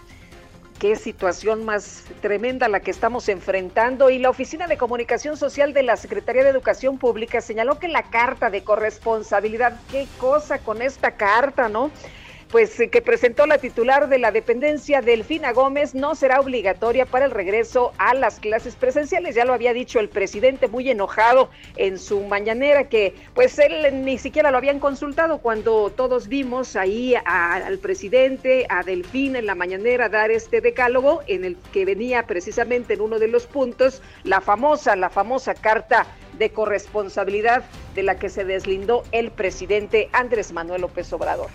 qué 0.78 0.96
situación 0.96 1.64
más 1.64 2.04
tremenda 2.20 2.68
la 2.68 2.80
que 2.80 2.90
estamos 2.90 3.28
enfrentando. 3.28 4.10
Y 4.10 4.18
la 4.18 4.30
Oficina 4.30 4.66
de 4.66 4.76
Comunicación 4.76 5.36
Social 5.36 5.72
de 5.72 5.82
la 5.82 5.96
Secretaría 5.96 6.44
de 6.44 6.50
Educación 6.50 6.98
Pública 6.98 7.40
señaló 7.40 7.78
que 7.78 7.88
la 7.88 8.04
carta 8.04 8.50
de 8.50 8.64
corresponsabilidad, 8.64 9.80
qué 9.90 10.06
cosa 10.18 10.58
con 10.58 10.82
esta 10.82 11.12
carta, 11.12 11.68
¿no? 11.68 11.90
Pues 12.54 12.78
eh, 12.78 12.88
que 12.88 13.02
presentó 13.02 13.46
la 13.46 13.58
titular 13.58 14.08
de 14.08 14.20
la 14.20 14.30
dependencia, 14.30 15.02
Delfina 15.02 15.52
Gómez, 15.52 15.92
no 15.92 16.14
será 16.14 16.38
obligatoria 16.38 17.04
para 17.04 17.24
el 17.24 17.32
regreso 17.32 17.92
a 17.98 18.14
las 18.14 18.38
clases 18.38 18.76
presenciales. 18.76 19.34
Ya 19.34 19.44
lo 19.44 19.54
había 19.54 19.72
dicho 19.72 19.98
el 19.98 20.08
presidente 20.08 20.68
muy 20.68 20.88
enojado 20.88 21.50
en 21.74 21.98
su 21.98 22.20
mañanera 22.20 22.88
que 22.88 23.12
pues 23.34 23.58
él 23.58 24.04
ni 24.04 24.18
siquiera 24.18 24.52
lo 24.52 24.58
habían 24.58 24.78
consultado 24.78 25.38
cuando 25.38 25.90
todos 25.90 26.28
vimos 26.28 26.76
ahí 26.76 27.16
al 27.24 27.78
presidente, 27.78 28.66
a 28.68 28.84
Delfina 28.84 29.40
en 29.40 29.46
la 29.46 29.56
mañanera 29.56 30.08
dar 30.08 30.30
este 30.30 30.60
decálogo 30.60 31.22
en 31.26 31.44
el 31.44 31.56
que 31.72 31.84
venía 31.84 32.24
precisamente 32.28 32.94
en 32.94 33.00
uno 33.00 33.18
de 33.18 33.26
los 33.26 33.48
puntos 33.48 34.00
la 34.22 34.40
famosa, 34.40 34.94
la 34.94 35.10
famosa 35.10 35.54
carta 35.54 36.06
de 36.38 36.50
corresponsabilidad 36.50 37.64
de 37.96 38.04
la 38.04 38.16
que 38.16 38.28
se 38.28 38.44
deslindó 38.44 39.02
el 39.10 39.32
presidente 39.32 40.08
Andrés 40.12 40.52
Manuel 40.52 40.82
López 40.82 41.12
Obrador. 41.12 41.50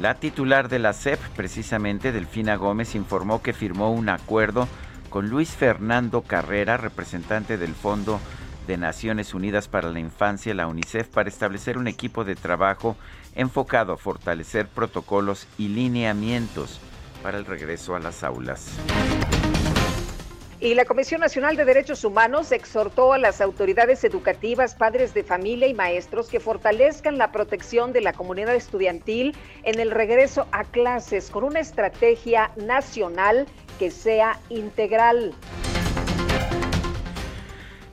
La 0.00 0.14
titular 0.14 0.68
de 0.68 0.78
la 0.78 0.92
CEP, 0.92 1.18
precisamente 1.34 2.12
Delfina 2.12 2.54
Gómez, 2.54 2.94
informó 2.94 3.42
que 3.42 3.52
firmó 3.52 3.92
un 3.92 4.08
acuerdo 4.08 4.68
con 5.10 5.28
Luis 5.28 5.50
Fernando 5.50 6.22
Carrera, 6.22 6.76
representante 6.76 7.58
del 7.58 7.74
Fondo 7.74 8.20
de 8.68 8.76
Naciones 8.76 9.34
Unidas 9.34 9.66
para 9.66 9.90
la 9.90 9.98
Infancia, 9.98 10.54
la 10.54 10.68
UNICEF, 10.68 11.08
para 11.08 11.28
establecer 11.28 11.78
un 11.78 11.88
equipo 11.88 12.24
de 12.24 12.36
trabajo 12.36 12.96
enfocado 13.34 13.92
a 13.92 13.96
fortalecer 13.96 14.68
protocolos 14.68 15.48
y 15.58 15.66
lineamientos 15.66 16.78
para 17.24 17.38
el 17.38 17.44
regreso 17.44 17.96
a 17.96 17.98
las 17.98 18.22
aulas. 18.22 18.78
Y 20.60 20.74
la 20.74 20.84
Comisión 20.86 21.20
Nacional 21.20 21.54
de 21.54 21.64
Derechos 21.64 22.04
Humanos 22.04 22.50
exhortó 22.50 23.12
a 23.12 23.18
las 23.18 23.40
autoridades 23.40 24.02
educativas, 24.02 24.74
padres 24.74 25.14
de 25.14 25.22
familia 25.22 25.68
y 25.68 25.74
maestros 25.74 26.28
que 26.28 26.40
fortalezcan 26.40 27.16
la 27.16 27.30
protección 27.30 27.92
de 27.92 28.00
la 28.00 28.12
comunidad 28.12 28.56
estudiantil 28.56 29.36
en 29.62 29.78
el 29.78 29.92
regreso 29.92 30.48
a 30.50 30.64
clases 30.64 31.30
con 31.30 31.44
una 31.44 31.60
estrategia 31.60 32.50
nacional 32.56 33.46
que 33.78 33.92
sea 33.92 34.40
integral. 34.48 35.32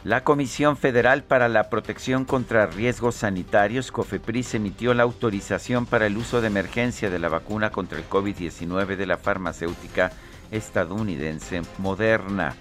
La 0.03 0.23
Comisión 0.23 0.75
Federal 0.75 1.23
para 1.23 1.49
la 1.49 1.69
Protección 1.69 2.25
contra 2.25 2.65
Riesgos 2.65 3.13
Sanitarios, 3.13 3.91
COFEPRIS, 3.91 4.55
emitió 4.55 4.95
la 4.95 5.03
autorización 5.03 5.85
para 5.85 6.07
el 6.07 6.17
uso 6.17 6.41
de 6.41 6.47
emergencia 6.47 7.11
de 7.11 7.19
la 7.19 7.29
vacuna 7.29 7.71
contra 7.71 7.99
el 7.99 8.09
COVID-19 8.09 8.95
de 8.95 9.05
la 9.05 9.17
farmacéutica 9.17 10.11
estadounidense 10.51 11.61
Moderna. 11.77 12.55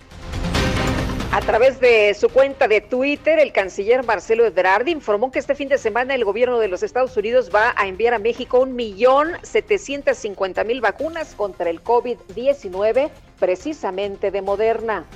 A 1.35 1.41
través 1.41 1.81
de 1.81 2.15
su 2.15 2.29
cuenta 2.29 2.69
de 2.69 2.81
Twitter, 2.81 3.41
el 3.41 3.53
canciller 3.53 4.05
Marcelo 4.05 4.47
Ebrard 4.47 4.87
informó 4.87 5.33
que 5.33 5.41
este 5.41 5.57
fin 5.57 5.69
de 5.69 5.79
semana 5.79 6.15
el 6.15 6.25
gobierno 6.25 6.61
de 6.61 6.69
los 6.69 6.85
Estados 6.85 7.17
Unidos 7.17 7.51
va 7.53 7.75
a 7.77 7.89
enviar 7.89 8.15
a 8.15 8.21
México 8.21 8.61
un 8.61 8.77
millón 8.77 9.33
setecientos 9.43 10.17
cincuenta 10.17 10.63
mil 10.63 10.81
vacunas 10.81 11.35
contra 11.35 11.71
el 11.71 11.83
COVID-19, 11.83 13.11
precisamente 13.41 14.31
de 14.31 14.43
Moderna. 14.43 15.07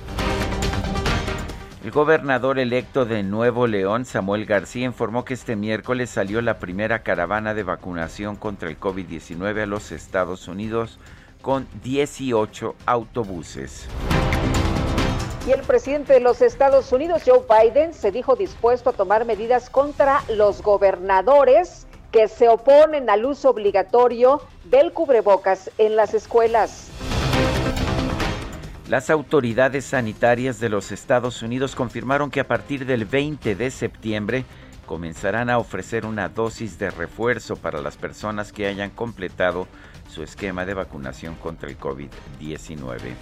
El 1.85 1.91
gobernador 1.91 2.59
electo 2.59 3.05
de 3.05 3.23
Nuevo 3.23 3.65
León, 3.65 4.03
Samuel 4.03 4.45
García, 4.45 4.83
informó 4.83 5.23
que 5.23 5.33
este 5.33 5.55
miércoles 5.55 6.09
salió 6.09 6.41
la 6.41 6.59
primera 6.59 6.99
caravana 7.03 7.53
de 7.53 7.63
vacunación 7.63 8.35
contra 8.35 8.67
el 8.67 8.77
COVID-19 8.77 9.63
a 9.63 9.65
los 9.65 9.93
Estados 9.93 10.49
Unidos 10.49 10.99
con 11.41 11.67
18 11.83 12.75
autobuses. 12.85 13.87
Y 15.47 15.51
el 15.51 15.61
presidente 15.61 16.13
de 16.13 16.19
los 16.19 16.41
Estados 16.41 16.91
Unidos, 16.91 17.23
Joe 17.25 17.41
Biden, 17.49 17.93
se 17.93 18.11
dijo 18.11 18.35
dispuesto 18.35 18.91
a 18.91 18.93
tomar 18.93 19.25
medidas 19.25 19.69
contra 19.69 20.21
los 20.29 20.61
gobernadores 20.61 21.87
que 22.11 22.27
se 22.27 22.49
oponen 22.49 23.09
al 23.09 23.25
uso 23.25 23.49
obligatorio 23.49 24.41
del 24.65 24.91
cubrebocas 24.91 25.71
en 25.77 25.95
las 25.95 26.13
escuelas. 26.13 26.89
Las 28.89 29.09
autoridades 29.11 29.85
sanitarias 29.85 30.59
de 30.59 30.69
los 30.69 30.91
Estados 30.91 31.43
Unidos 31.43 31.75
confirmaron 31.75 32.31
que 32.31 32.39
a 32.39 32.47
partir 32.47 32.85
del 32.85 33.05
20 33.05 33.55
de 33.55 33.69
septiembre 33.69 34.45
comenzarán 34.87 35.51
a 35.51 35.59
ofrecer 35.59 36.07
una 36.07 36.29
dosis 36.29 36.79
de 36.79 36.89
refuerzo 36.89 37.55
para 37.55 37.81
las 37.81 37.97
personas 37.97 38.51
que 38.51 38.65
hayan 38.65 38.89
completado 38.89 39.67
su 40.09 40.23
esquema 40.23 40.65
de 40.65 40.73
vacunación 40.73 41.35
contra 41.35 41.69
el 41.69 41.77
COVID-19. 41.77 43.13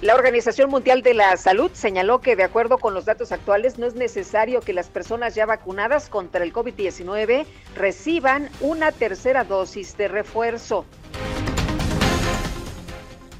La 0.00 0.16
Organización 0.16 0.68
Mundial 0.68 1.02
de 1.02 1.14
la 1.14 1.36
Salud 1.36 1.70
señaló 1.74 2.20
que 2.20 2.34
de 2.34 2.42
acuerdo 2.42 2.78
con 2.78 2.92
los 2.92 3.04
datos 3.04 3.30
actuales 3.30 3.78
no 3.78 3.86
es 3.86 3.94
necesario 3.94 4.60
que 4.60 4.72
las 4.72 4.88
personas 4.88 5.36
ya 5.36 5.46
vacunadas 5.46 6.08
contra 6.08 6.42
el 6.42 6.52
COVID-19 6.52 7.46
reciban 7.76 8.50
una 8.60 8.90
tercera 8.90 9.44
dosis 9.44 9.96
de 9.96 10.08
refuerzo. 10.08 10.86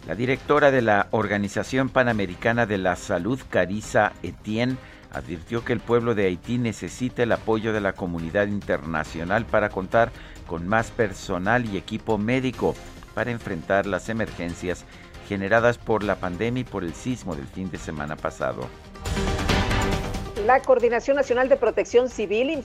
La 0.07 0.15
directora 0.15 0.71
de 0.71 0.83
la 0.83 1.09
Organización 1.11 1.89
Panamericana 1.89 2.65
de 2.67 2.79
la 2.79 2.95
Salud, 2.95 3.41
Carissa 3.51 4.13
Etienne, 4.23 4.77
advirtió 5.12 5.64
que 5.64 5.73
el 5.73 5.81
pueblo 5.81 6.14
de 6.14 6.26
Haití 6.26 6.59
necesita 6.59 7.23
el 7.23 7.33
apoyo 7.33 7.73
de 7.73 7.81
la 7.81 7.92
comunidad 7.92 8.47
internacional 8.47 9.47
para 9.47 9.69
contar 9.69 10.11
con 10.47 10.66
más 10.66 10.90
personal 10.90 11.66
y 11.66 11.76
equipo 11.76 12.19
médico 12.19 12.75
para 13.14 13.31
enfrentar 13.31 13.87
las 13.87 14.09
emergencias 14.09 14.85
generadas 15.28 15.78
por 15.78 16.02
la 16.02 16.16
pandemia 16.16 16.62
y 16.62 16.64
por 16.64 16.83
el 16.85 16.95
sismo 16.95 17.37
del 17.37 17.47
fin 17.47 17.71
de 17.71 17.78
semana 17.78 18.16
pasado. 18.16 18.69
La 20.47 20.61
Coordinación 20.61 21.16
Nacional 21.16 21.49
de 21.49 21.57
Protección 21.57 22.09
Civil 22.09 22.64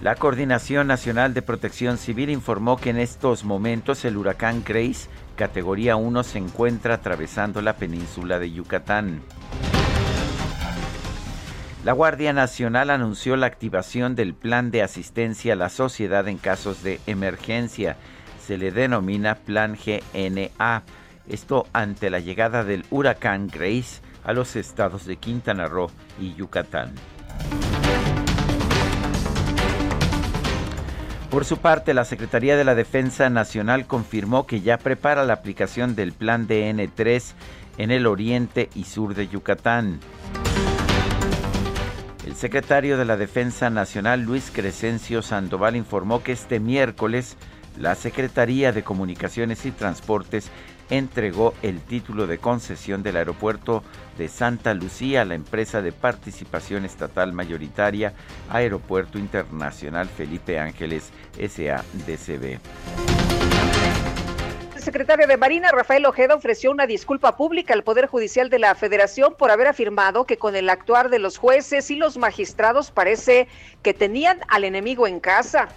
la 0.00 0.14
Coordinación 0.14 0.86
Nacional 0.86 1.34
de 1.34 1.42
Protección 1.42 1.98
Civil 1.98 2.30
informó 2.30 2.78
que 2.78 2.88
en 2.88 2.98
estos 2.98 3.44
momentos 3.44 4.02
el 4.06 4.16
huracán 4.16 4.64
Grace, 4.66 5.10
categoría 5.40 5.96
1, 5.96 6.22
se 6.22 6.36
encuentra 6.36 6.96
atravesando 6.96 7.62
la 7.62 7.72
península 7.72 8.38
de 8.38 8.50
Yucatán. 8.50 9.22
La 11.82 11.92
Guardia 11.92 12.34
Nacional 12.34 12.90
anunció 12.90 13.36
la 13.36 13.46
activación 13.46 14.14
del 14.16 14.34
Plan 14.34 14.70
de 14.70 14.82
Asistencia 14.82 15.54
a 15.54 15.56
la 15.56 15.70
Sociedad 15.70 16.28
en 16.28 16.36
casos 16.36 16.82
de 16.82 17.00
emergencia. 17.06 17.96
Se 18.46 18.58
le 18.58 18.70
denomina 18.70 19.36
Plan 19.36 19.78
GNA. 19.82 20.82
Esto 21.26 21.66
ante 21.72 22.10
la 22.10 22.18
llegada 22.18 22.62
del 22.62 22.84
huracán 22.90 23.48
Grace 23.48 24.02
a 24.24 24.34
los 24.34 24.56
estados 24.56 25.06
de 25.06 25.16
Quintana 25.16 25.68
Roo 25.68 25.90
y 26.20 26.34
Yucatán. 26.34 26.92
Por 31.30 31.44
su 31.44 31.58
parte, 31.58 31.94
la 31.94 32.04
Secretaría 32.04 32.56
de 32.56 32.64
la 32.64 32.74
Defensa 32.74 33.30
Nacional 33.30 33.86
confirmó 33.86 34.48
que 34.48 34.62
ya 34.62 34.78
prepara 34.78 35.24
la 35.24 35.34
aplicación 35.34 35.94
del 35.94 36.12
Plan 36.12 36.48
DN3 36.48 37.22
en 37.78 37.92
el 37.92 38.08
oriente 38.08 38.68
y 38.74 38.82
sur 38.82 39.14
de 39.14 39.28
Yucatán. 39.28 40.00
El 42.26 42.34
secretario 42.34 42.98
de 42.98 43.04
la 43.04 43.16
Defensa 43.16 43.70
Nacional, 43.70 44.22
Luis 44.22 44.50
Crescencio 44.52 45.22
Sandoval, 45.22 45.76
informó 45.76 46.20
que 46.24 46.32
este 46.32 46.58
miércoles 46.58 47.36
la 47.78 47.94
Secretaría 47.94 48.72
de 48.72 48.82
Comunicaciones 48.82 49.64
y 49.66 49.70
Transportes 49.70 50.50
entregó 50.90 51.54
el 51.62 51.80
título 51.80 52.26
de 52.26 52.38
concesión 52.38 53.02
del 53.02 53.16
aeropuerto 53.16 53.82
de 54.18 54.28
Santa 54.28 54.74
Lucía 54.74 55.22
a 55.22 55.24
la 55.24 55.34
empresa 55.34 55.80
de 55.80 55.92
participación 55.92 56.84
estatal 56.84 57.32
mayoritaria 57.32 58.12
Aeropuerto 58.50 59.18
Internacional 59.18 60.08
Felipe 60.08 60.58
Ángeles 60.58 61.10
SADCB. 61.38 62.58
El 64.80 64.84
secretario 64.84 65.26
de 65.26 65.36
Marina, 65.36 65.70
Rafael 65.72 66.06
Ojeda, 66.06 66.34
ofreció 66.34 66.70
una 66.70 66.86
disculpa 66.86 67.36
pública 67.36 67.74
al 67.74 67.84
Poder 67.84 68.06
Judicial 68.06 68.48
de 68.48 68.58
la 68.58 68.74
Federación 68.74 69.34
por 69.38 69.50
haber 69.50 69.66
afirmado 69.66 70.24
que 70.24 70.38
con 70.38 70.56
el 70.56 70.70
actuar 70.70 71.10
de 71.10 71.18
los 71.18 71.36
jueces 71.36 71.90
y 71.90 71.96
los 71.96 72.16
magistrados 72.16 72.90
parece 72.90 73.46
que 73.82 73.92
tenían 73.92 74.40
al 74.48 74.64
enemigo 74.64 75.06
en 75.06 75.20
casa. 75.20 75.68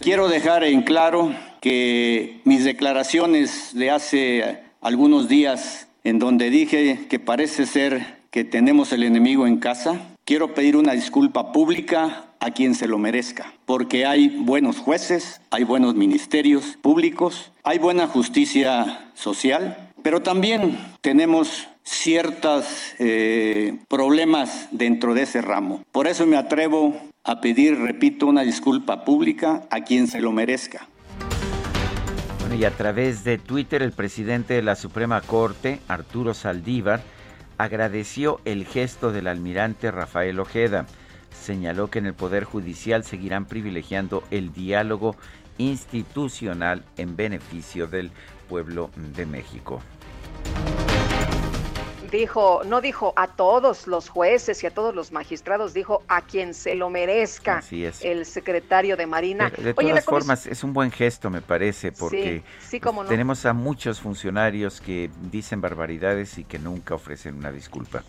Quiero 0.00 0.28
dejar 0.28 0.64
en 0.64 0.80
claro 0.80 1.34
que 1.60 2.40
mis 2.44 2.64
declaraciones 2.64 3.72
de 3.74 3.90
hace 3.90 4.60
algunos 4.80 5.28
días 5.28 5.88
en 6.04 6.18
donde 6.18 6.48
dije 6.48 7.06
que 7.10 7.18
parece 7.18 7.66
ser 7.66 8.16
que 8.30 8.44
tenemos 8.44 8.92
el 8.92 9.02
enemigo 9.02 9.46
en 9.46 9.58
casa, 9.58 10.00
quiero 10.24 10.54
pedir 10.54 10.78
una 10.78 10.92
disculpa 10.92 11.52
pública 11.52 12.24
a 12.40 12.50
quien 12.52 12.74
se 12.74 12.88
lo 12.88 12.96
merezca, 12.96 13.52
porque 13.66 14.06
hay 14.06 14.28
buenos 14.28 14.78
jueces, 14.78 15.42
hay 15.50 15.64
buenos 15.64 15.94
ministerios 15.94 16.78
públicos, 16.80 17.52
hay 17.62 17.78
buena 17.78 18.06
justicia 18.06 19.10
social, 19.12 19.90
pero 20.02 20.22
también 20.22 20.78
tenemos 21.02 21.68
ciertos 21.82 22.64
eh, 22.98 23.76
problemas 23.86 24.68
dentro 24.70 25.12
de 25.12 25.24
ese 25.24 25.42
ramo. 25.42 25.82
Por 25.92 26.06
eso 26.06 26.26
me 26.26 26.38
atrevo 26.38 26.98
a 27.24 27.40
pedir, 27.40 27.78
repito, 27.78 28.26
una 28.26 28.42
disculpa 28.42 29.04
pública 29.04 29.66
a 29.70 29.82
quien 29.82 30.06
se 30.06 30.20
lo 30.20 30.32
merezca. 30.32 30.88
Bueno, 32.40 32.54
y 32.54 32.64
a 32.64 32.70
través 32.70 33.24
de 33.24 33.38
Twitter 33.38 33.82
el 33.82 33.92
presidente 33.92 34.54
de 34.54 34.62
la 34.62 34.74
Suprema 34.74 35.20
Corte, 35.20 35.80
Arturo 35.88 36.34
Saldívar, 36.34 37.02
agradeció 37.58 38.40
el 38.44 38.64
gesto 38.64 39.12
del 39.12 39.26
almirante 39.26 39.90
Rafael 39.90 40.40
Ojeda. 40.40 40.86
Señaló 41.30 41.90
que 41.90 41.98
en 41.98 42.06
el 42.06 42.14
Poder 42.14 42.44
Judicial 42.44 43.04
seguirán 43.04 43.44
privilegiando 43.44 44.24
el 44.30 44.52
diálogo 44.52 45.14
institucional 45.58 46.84
en 46.96 47.16
beneficio 47.16 47.86
del 47.86 48.10
pueblo 48.48 48.90
de 49.14 49.26
México 49.26 49.82
dijo, 52.10 52.62
no 52.64 52.80
dijo 52.80 53.12
a 53.16 53.28
todos 53.28 53.86
los 53.86 54.08
jueces 54.08 54.62
y 54.62 54.66
a 54.66 54.70
todos 54.70 54.94
los 54.94 55.12
magistrados, 55.12 55.74
dijo 55.74 56.02
a 56.08 56.22
quien 56.22 56.54
se 56.54 56.74
lo 56.74 56.90
merezca. 56.90 57.58
Así 57.58 57.84
es. 57.84 58.04
El 58.04 58.26
secretario 58.26 58.96
de 58.96 59.06
Marina. 59.06 59.50
De, 59.50 59.74
todas 59.74 60.04
formas, 60.04 60.46
es 60.46 60.64
un 60.64 60.72
buen 60.72 60.90
gesto, 60.90 61.30
me 61.30 61.40
parece, 61.40 61.92
porque 61.92 62.42
sí, 62.60 62.80
no. 62.80 63.04
tenemos 63.04 63.46
a 63.46 63.52
muchos 63.52 64.00
funcionarios 64.00 64.80
que 64.80 65.10
dicen 65.30 65.60
barbaridades 65.60 66.38
y 66.38 66.44
que 66.44 66.58
nunca 66.58 66.94
ofrecen 66.94 67.36
una 67.36 67.52
disculpa. 67.52 68.02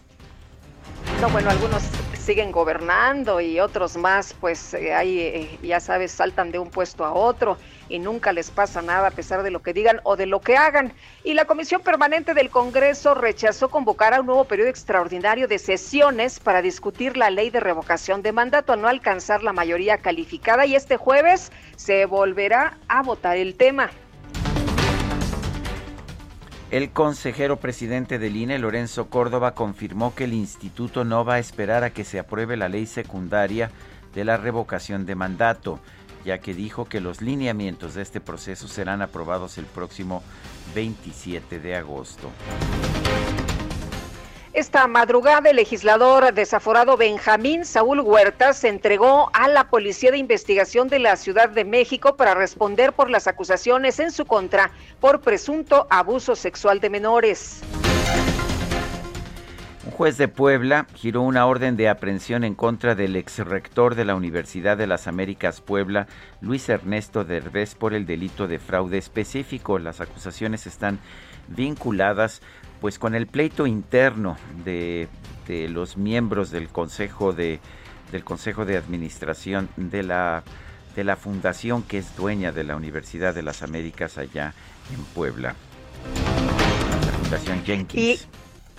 No, 1.20 1.30
bueno, 1.30 1.50
algunos 1.50 1.84
siguen 2.22 2.52
gobernando 2.52 3.42
y 3.42 3.60
otros 3.60 3.98
más, 3.98 4.34
pues 4.34 4.74
eh, 4.74 4.94
ahí, 4.94 5.20
eh, 5.20 5.60
ya 5.62 5.80
sabes, 5.80 6.12
saltan 6.12 6.52
de 6.52 6.60
un 6.60 6.70
puesto 6.70 7.04
a 7.04 7.14
otro 7.14 7.58
y 7.90 8.00
nunca 8.00 8.32
les 8.32 8.52
pasa 8.52 8.82
nada 8.82 9.08
a 9.08 9.12
pesar 9.12 9.44
de 9.44 9.52
lo 9.52 9.62
que 9.62 9.74
digan 9.74 10.00
o 10.04 10.16
de 10.16 10.28
lo 10.28 10.40
que 10.40 10.56
hagan. 10.56 10.94
Y 11.24 11.34
la 11.34 11.46
Comisión 11.46 11.82
Permanente 11.82 12.34
del 12.34 12.50
Congreso 12.50 13.16
rechazó 13.16 13.70
convocar 13.70 14.14
a 14.14 14.22
un 14.22 14.28
nuevo 14.28 14.46
periodo 14.46 14.70
extraordinario 14.70 15.48
de 15.48 15.60
sesiones 15.60 16.40
para 16.40 16.62
discutir 16.62 17.18
la 17.18 17.30
ley 17.30 17.50
de 17.50 17.60
revocación 17.60 18.22
de 18.22 18.32
mandato 18.32 18.72
al 18.72 18.82
no 18.82 18.88
alcanzar 18.88 19.44
la 19.44 19.54
mayoría 19.54 19.98
calificada 19.98 20.66
y 20.66 20.76
este 20.76 20.98
jueves 20.98 21.52
se 21.76 22.06
volverá 22.06 22.78
a 22.88 23.02
votar 23.02 23.38
el 23.38 23.56
tema. 23.56 23.90
El 26.72 26.92
consejero 26.92 27.58
presidente 27.58 28.18
del 28.18 28.38
INE, 28.38 28.58
Lorenzo 28.58 29.10
Córdoba, 29.10 29.54
confirmó 29.54 30.16
que 30.16 30.24
el 30.24 30.34
instituto 30.34 31.04
no 31.04 31.26
va 31.26 31.34
a 31.36 31.40
esperar 31.40 31.84
a 31.84 31.90
que 31.90 32.06
se 32.06 32.18
apruebe 32.18 32.56
la 32.56 32.70
ley 32.70 32.86
secundaria 32.86 33.70
de 34.16 34.24
la 34.24 34.38
revocación 34.38 35.06
de 35.06 35.16
mandato 35.16 35.82
ya 36.24 36.40
que 36.40 36.54
dijo 36.54 36.86
que 36.86 37.02
los 37.02 37.22
lineamientos 37.22 37.96
de 37.96 38.02
este 38.02 38.22
proceso 38.22 38.68
serán 38.68 39.02
aprobados 39.02 39.58
el 39.58 39.66
próximo 39.66 40.24
27 40.76 41.60
de 41.60 41.76
agosto. 41.76 42.30
Esta 44.54 44.86
madrugada 44.86 45.50
el 45.50 45.56
legislador 45.56 46.34
desaforado 46.34 46.98
Benjamín 46.98 47.64
Saúl 47.64 48.02
Huerta 48.02 48.52
se 48.52 48.68
entregó 48.68 49.30
a 49.32 49.48
la 49.48 49.70
Policía 49.70 50.12
de 50.12 50.18
Investigación 50.18 50.90
de 50.90 51.00
la 51.00 51.16
Ciudad 51.16 51.48
de 51.48 51.64
México 51.64 52.18
para 52.18 52.36
responder 52.36 52.92
por 52.92 53.10
las 53.10 53.28
acusaciones 53.28 54.02
en 54.02 54.12
su 54.12 54.26
contra 54.26 54.72
por 55.00 55.22
presunto 55.22 55.88
abuso 55.90 56.36
sexual 56.36 56.82
de 56.82 56.90
menores. 56.90 57.62
Un 59.86 59.92
juez 59.92 60.18
de 60.18 60.28
Puebla 60.28 60.86
giró 60.96 61.22
una 61.22 61.46
orden 61.46 61.78
de 61.78 61.88
aprehensión 61.88 62.44
en 62.44 62.54
contra 62.54 62.94
del 62.94 63.16
exrector 63.16 63.96
de 63.96 64.04
la 64.04 64.16
Universidad 64.16 64.76
de 64.76 64.86
las 64.86 65.08
Américas 65.08 65.62
Puebla, 65.62 66.08
Luis 66.42 66.68
Ernesto 66.68 67.24
Derbez, 67.24 67.74
por 67.76 67.94
el 67.94 68.06
delito 68.06 68.48
de 68.48 68.60
fraude 68.60 68.98
específico. 68.98 69.80
Las 69.80 70.02
acusaciones 70.02 70.68
están 70.68 71.00
vinculadas 71.48 72.42
pues 72.82 72.98
con 72.98 73.16
el 73.16 73.28
pleito 73.28 73.68
interno 73.68 74.36
de, 74.66 75.08
los 75.70 75.98
miembros 75.98 76.50
del 76.50 76.70
Consejo 76.70 77.34
de 77.34 77.60
del 78.12 78.24
Consejo 78.24 78.66
de 78.66 78.78
Administración 78.78 79.70
de 79.76 80.04
la 80.04 80.44
de 80.96 81.04
la 81.04 81.16
fundación 81.16 81.84
que 81.84 81.98
es 81.98 82.16
dueña 82.16 82.52
de 82.52 82.64
la 82.64 82.76
Universidad 82.76 83.34
de 83.34 83.44
las 83.44 83.62
Américas 83.62 84.18
allá 84.18 84.54
en 84.94 85.04
Puebla. 85.14 85.56
La 87.06 87.12
Fundación 87.20 87.64
Jenkins. 87.64 88.28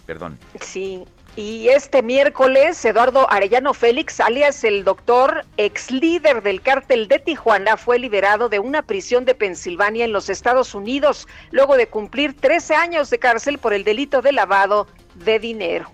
Perdón. 0.07 0.39
Sí, 0.61 1.05
y 1.35 1.69
este 1.69 2.03
miércoles, 2.03 2.85
Eduardo 2.85 3.31
Arellano 3.31 3.73
Félix, 3.73 4.21
alias 4.21 4.65
el 4.65 4.85
doctor, 4.85 5.47
ex 5.57 5.91
líder 5.91 6.43
del 6.43 6.61
cártel 6.61 7.09
de 7.09 7.19
Tijuana, 7.19 7.79
fue 7.79 7.99
liberado 7.99 8.51
de 8.51 8.59
una 8.59 8.83
prisión 8.83 9.25
de 9.25 9.35
Pensilvania 9.35 10.05
en 10.05 10.13
los 10.13 10.29
Estados 10.29 10.75
Unidos, 10.75 11.27
luego 11.51 11.77
de 11.77 11.87
cumplir 11.87 12.37
13 12.37 12.75
años 12.75 13.09
de 13.09 13.19
cárcel 13.19 13.59
por 13.59 13.73
el 13.73 13.83
delito 13.83 14.21
de 14.21 14.33
lavado 14.33 14.87
de 15.25 15.39
dinero. 15.39 15.91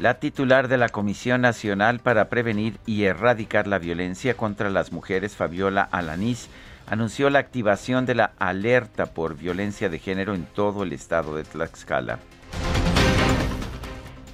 La 0.00 0.20
titular 0.20 0.68
de 0.68 0.78
la 0.78 0.88
Comisión 0.88 1.40
Nacional 1.40 1.98
para 1.98 2.28
Prevenir 2.28 2.78
y 2.86 3.04
Erradicar 3.04 3.66
la 3.66 3.78
Violencia 3.78 4.36
contra 4.36 4.70
las 4.70 4.92
Mujeres, 4.92 5.34
Fabiola 5.34 5.88
Alanís, 5.90 6.48
anunció 6.86 7.28
la 7.28 7.40
activación 7.40 8.06
de 8.06 8.14
la 8.14 8.32
alerta 8.38 9.06
por 9.06 9.36
violencia 9.36 9.88
de 9.88 9.98
género 9.98 10.34
en 10.34 10.44
todo 10.44 10.82
el 10.82 10.92
estado 10.92 11.34
de 11.36 11.44
Tlaxcala. 11.44 12.18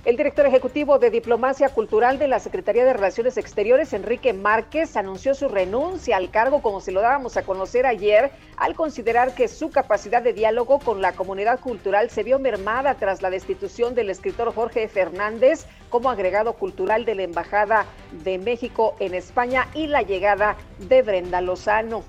El 0.09 0.17
director 0.17 0.47
ejecutivo 0.47 0.99
de 0.99 1.11
Diplomacia 1.11 1.69
Cultural 1.69 2.19
de 2.19 2.29
la 2.29 2.41
Secretaría 2.41 2.87
de 2.87 2.95
Relaciones 2.95 3.37
Exteriores, 3.37 3.93
Enrique 3.93 4.33
Márquez, 4.33 4.97
anunció 4.97 5.35
su 5.35 5.49
renuncia 5.51 6.17
al 6.17 6.31
cargo, 6.31 6.63
como 6.63 6.81
se 6.81 6.93
lo 6.93 7.03
dábamos 7.03 7.37
a 7.37 7.43
conocer 7.43 7.85
ayer, 7.85 8.31
al 8.57 8.75
considerar 8.75 9.35
que 9.35 9.49
su 9.49 9.71
capacidad 9.71 10.23
de 10.23 10.33
diálogo 10.33 10.79
con 10.79 11.03
la 11.03 11.13
comunidad 11.13 11.61
cultural 11.61 12.09
se 12.09 12.23
vio 12.23 12.39
mermada 12.39 12.95
tras 12.95 13.21
la 13.21 13.29
destitución 13.29 13.95
del 13.95 14.09
escritor 14.09 14.55
Jorge 14.55 14.89
Fernández 14.89 15.67
como 15.91 16.09
agregado 16.09 16.55
cultural 16.55 17.05
de 17.05 17.15
la 17.15 17.25
Embajada 17.25 17.85
de 18.25 18.39
México 18.39 18.97
en 19.01 19.13
España 19.13 19.69
y 19.75 19.89
la 19.89 20.01
llegada 20.01 20.57
de 20.89 21.03
Brenda 21.03 21.43
Lozano. 21.43 22.03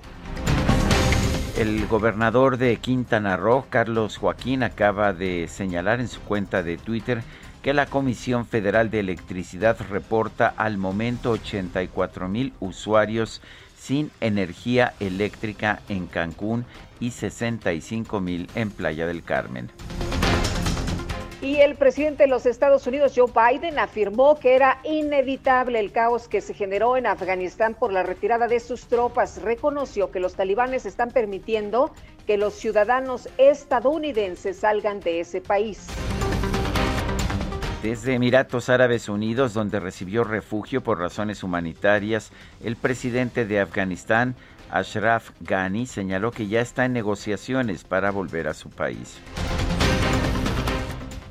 El 1.58 1.86
gobernador 1.88 2.56
de 2.56 2.78
Quintana 2.78 3.36
Roo, 3.36 3.66
Carlos 3.68 4.16
Joaquín, 4.16 4.62
acaba 4.62 5.12
de 5.12 5.46
señalar 5.48 6.00
en 6.00 6.08
su 6.08 6.22
cuenta 6.22 6.62
de 6.62 6.78
Twitter 6.78 7.22
que 7.62 7.74
la 7.74 7.86
Comisión 7.86 8.46
Federal 8.46 8.90
de 8.90 9.00
Electricidad 9.00 9.76
reporta 9.90 10.52
al 10.56 10.78
momento 10.78 11.32
84 11.32 12.28
mil 12.28 12.52
usuarios 12.60 13.42
sin 13.76 14.10
energía 14.20 14.94
eléctrica 15.00 15.80
en 15.88 16.06
Cancún 16.06 16.64
y 17.00 17.10
65 17.12 18.20
mil 18.20 18.48
en 18.54 18.70
Playa 18.70 19.06
del 19.06 19.22
Carmen. 19.22 19.70
Y 21.42 21.56
el 21.56 21.74
presidente 21.74 22.24
de 22.24 22.28
los 22.28 22.44
Estados 22.44 22.86
Unidos, 22.86 23.14
Joe 23.16 23.32
Biden, 23.32 23.78
afirmó 23.78 24.38
que 24.38 24.54
era 24.54 24.78
inevitable 24.84 25.80
el 25.80 25.90
caos 25.90 26.28
que 26.28 26.42
se 26.42 26.52
generó 26.52 26.98
en 26.98 27.06
Afganistán 27.06 27.74
por 27.74 27.94
la 27.94 28.02
retirada 28.02 28.46
de 28.46 28.60
sus 28.60 28.88
tropas. 28.88 29.40
Reconoció 29.40 30.10
que 30.10 30.20
los 30.20 30.34
talibanes 30.34 30.84
están 30.84 31.10
permitiendo 31.10 31.94
que 32.26 32.36
los 32.36 32.52
ciudadanos 32.52 33.26
estadounidenses 33.38 34.58
salgan 34.58 35.00
de 35.00 35.20
ese 35.20 35.40
país. 35.40 35.86
Desde 37.82 38.12
Emiratos 38.12 38.68
Árabes 38.68 39.08
Unidos, 39.08 39.54
donde 39.54 39.80
recibió 39.80 40.22
refugio 40.22 40.82
por 40.82 40.98
razones 40.98 41.42
humanitarias, 41.42 42.30
el 42.62 42.76
presidente 42.76 43.46
de 43.46 43.58
Afganistán, 43.58 44.34
Ashraf 44.70 45.30
Ghani, 45.40 45.86
señaló 45.86 46.30
que 46.30 46.46
ya 46.46 46.60
está 46.60 46.84
en 46.84 46.92
negociaciones 46.92 47.84
para 47.84 48.10
volver 48.10 48.48
a 48.48 48.54
su 48.54 48.68
país. 48.68 49.18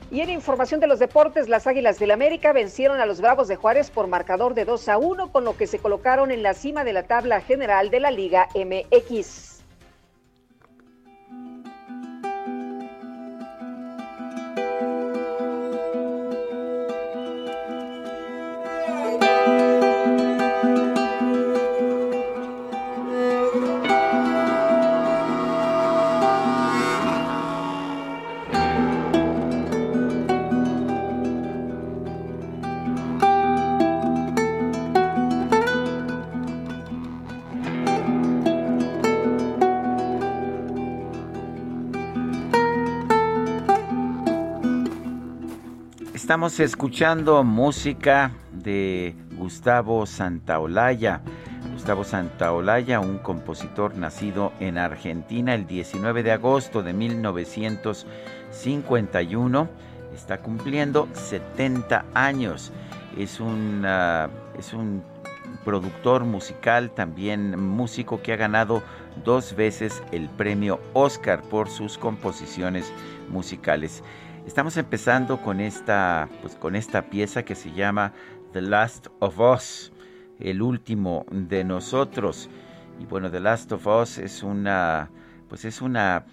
Y 0.09 0.21
en 0.21 0.31
información 0.31 0.79
de 0.79 0.87
los 0.87 0.97
deportes, 0.97 1.49
las 1.49 1.67
Águilas 1.67 1.99
del 1.99 2.09
América 2.09 2.51
vencieron 2.51 2.99
a 2.99 3.05
los 3.05 3.21
Bravos 3.21 3.47
de 3.47 3.55
Juárez 3.55 3.91
por 3.91 4.07
marcador 4.07 4.55
de 4.55 4.65
2 4.65 4.89
a 4.89 4.97
1, 4.97 5.31
con 5.31 5.45
lo 5.45 5.55
que 5.55 5.67
se 5.67 5.77
colocaron 5.77 6.31
en 6.31 6.41
la 6.41 6.55
cima 6.55 6.83
de 6.83 6.93
la 6.93 7.03
tabla 7.03 7.41
general 7.41 7.91
de 7.91 7.99
la 7.99 8.09
Liga 8.09 8.47
MX. 8.55 9.48
Estamos 46.29 46.59
escuchando 46.59 47.43
música 47.43 48.33
de 48.51 49.15
Gustavo 49.35 50.05
Santaolalla. 50.05 51.21
Gustavo 51.73 52.03
Santaolalla, 52.03 52.99
un 52.99 53.17
compositor 53.17 53.95
nacido 53.95 54.53
en 54.59 54.77
Argentina 54.77 55.55
el 55.55 55.65
19 55.65 56.21
de 56.21 56.31
agosto 56.31 56.83
de 56.83 56.93
1951, 56.93 59.69
está 60.13 60.37
cumpliendo 60.37 61.07
70 61.13 62.05
años. 62.13 62.71
Es, 63.17 63.39
es 64.59 64.73
un 64.73 65.03
productor 65.65 66.25
musical, 66.25 66.91
también 66.91 67.59
músico 67.59 68.21
que 68.21 68.33
ha 68.33 68.37
ganado 68.37 68.83
dos 69.25 69.55
veces 69.55 70.03
el 70.11 70.29
premio 70.29 70.79
Oscar 70.93 71.41
por 71.41 71.69
sus 71.69 71.97
composiciones 71.97 72.93
musicales. 73.29 74.03
Estamos 74.45 74.77
empezando 74.77 75.41
con 75.41 75.59
esta, 75.59 76.27
pues, 76.41 76.55
con 76.55 76.75
esta 76.75 77.03
pieza 77.03 77.43
que 77.43 77.55
se 77.55 77.71
llama 77.71 78.13
The 78.53 78.61
Last 78.61 79.07
of 79.19 79.39
Us, 79.39 79.91
el 80.39 80.61
último 80.61 81.25
de 81.31 81.63
nosotros. 81.63 82.49
Y 82.99 83.05
bueno, 83.05 83.29
The 83.29 83.39
Last 83.39 83.71
of 83.71 83.85
Us 83.85 84.17
es 84.17 84.43
una, 84.43 85.09
pues 85.47 85.65
es 85.65 85.81
una, 85.81 86.25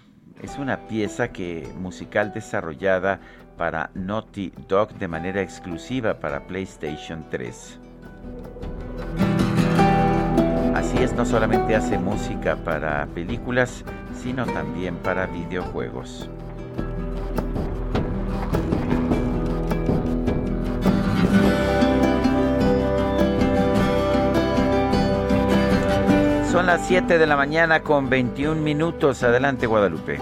es 0.42 0.56
una 0.58 0.86
pieza 0.88 1.28
que 1.28 1.68
musical 1.78 2.32
desarrollada 2.32 3.20
para 3.56 3.90
Naughty 3.94 4.52
Dog 4.68 4.94
de 4.94 5.08
manera 5.08 5.42
exclusiva 5.42 6.18
para 6.18 6.46
PlayStation 6.46 7.24
3. 7.30 7.80
Así 10.74 10.98
es, 10.98 11.14
no 11.14 11.24
solamente 11.24 11.74
hace 11.74 11.98
música 11.98 12.56
para 12.56 13.06
películas, 13.06 13.84
sino 14.14 14.44
también 14.46 14.96
para 14.96 15.26
videojuegos. 15.26 16.28
Son 26.56 26.64
las 26.64 26.86
7 26.86 27.18
de 27.18 27.26
la 27.26 27.36
mañana 27.36 27.82
con 27.82 28.08
21 28.08 28.62
minutos. 28.62 29.22
Adelante, 29.22 29.66
Guadalupe. 29.66 30.18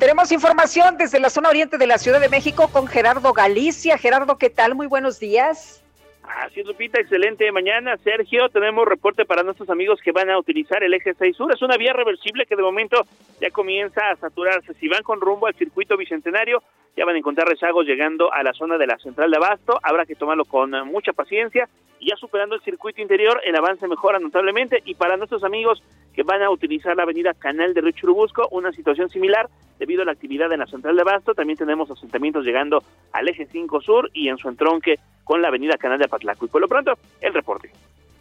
Tenemos 0.00 0.32
información 0.32 0.96
desde 0.98 1.20
la 1.20 1.30
zona 1.30 1.48
oriente 1.48 1.78
de 1.78 1.86
la 1.86 1.96
Ciudad 1.96 2.20
de 2.20 2.28
México 2.28 2.66
con 2.72 2.88
Gerardo 2.88 3.32
Galicia. 3.32 3.96
Gerardo, 3.96 4.36
¿qué 4.36 4.50
tal? 4.50 4.74
Muy 4.74 4.88
buenos 4.88 5.20
días. 5.20 5.84
Así 6.24 6.58
es, 6.58 6.66
Lupita, 6.66 7.00
excelente 7.00 7.52
mañana. 7.52 7.96
Sergio, 7.98 8.48
tenemos 8.48 8.84
reporte 8.84 9.24
para 9.24 9.44
nuestros 9.44 9.70
amigos 9.70 10.00
que 10.02 10.10
van 10.10 10.28
a 10.28 10.40
utilizar 10.40 10.82
el 10.82 10.92
eje 10.92 11.14
6 11.14 11.36
sur. 11.36 11.54
Es 11.54 11.62
una 11.62 11.76
vía 11.76 11.92
reversible 11.92 12.46
que 12.46 12.56
de 12.56 12.62
momento 12.62 13.06
ya 13.40 13.50
comienza 13.50 14.10
a 14.10 14.16
saturarse. 14.16 14.74
Si 14.74 14.88
van 14.88 15.04
con 15.04 15.20
rumbo 15.20 15.46
al 15.46 15.54
circuito 15.54 15.96
bicentenario, 15.96 16.64
ya 16.96 17.04
van 17.04 17.14
a 17.14 17.18
encontrar 17.18 17.46
rezagos 17.46 17.86
llegando 17.86 18.32
a 18.32 18.42
la 18.42 18.54
zona 18.54 18.78
de 18.78 18.86
la 18.86 18.98
central 18.98 19.30
de 19.30 19.36
Abasto. 19.36 19.78
Habrá 19.82 20.06
que 20.06 20.14
tomarlo 20.14 20.44
con 20.46 20.70
mucha 20.86 21.12
paciencia. 21.12 21.68
Y 21.98 22.10
ya 22.10 22.16
superando 22.16 22.54
el 22.54 22.62
circuito 22.62 23.00
interior, 23.00 23.40
el 23.44 23.54
avance 23.54 23.86
mejora 23.86 24.18
notablemente. 24.18 24.82
Y 24.84 24.94
para 24.94 25.16
nuestros 25.16 25.44
amigos 25.44 25.82
que 26.14 26.22
van 26.22 26.42
a 26.42 26.50
utilizar 26.50 26.96
la 26.96 27.02
avenida 27.02 27.34
Canal 27.34 27.74
de 27.74 27.82
Río 27.82 27.92
Churubusco, 27.92 28.48
una 28.50 28.72
situación 28.72 29.10
similar 29.10 29.48
debido 29.78 30.02
a 30.02 30.04
la 30.06 30.12
actividad 30.12 30.50
en 30.52 30.60
la 30.60 30.66
central 30.66 30.96
de 30.96 31.02
Abasto. 31.02 31.34
También 31.34 31.58
tenemos 31.58 31.90
asentamientos 31.90 32.44
llegando 32.44 32.82
al 33.12 33.28
eje 33.28 33.46
5 33.46 33.80
sur 33.82 34.10
y 34.14 34.28
en 34.28 34.38
su 34.38 34.48
entronque 34.48 34.98
con 35.24 35.42
la 35.42 35.48
avenida 35.48 35.76
Canal 35.76 35.98
de 35.98 36.08
Patlaco. 36.08 36.46
Y 36.46 36.48
por 36.48 36.62
lo 36.62 36.68
pronto, 36.68 36.94
el 37.20 37.34
reporte. 37.34 37.70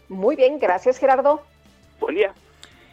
Muy 0.10 0.36
bien, 0.36 0.60
gracias 0.60 1.00
Gerardo. 1.00 1.42
Buen 2.00 2.16
día. 2.16 2.34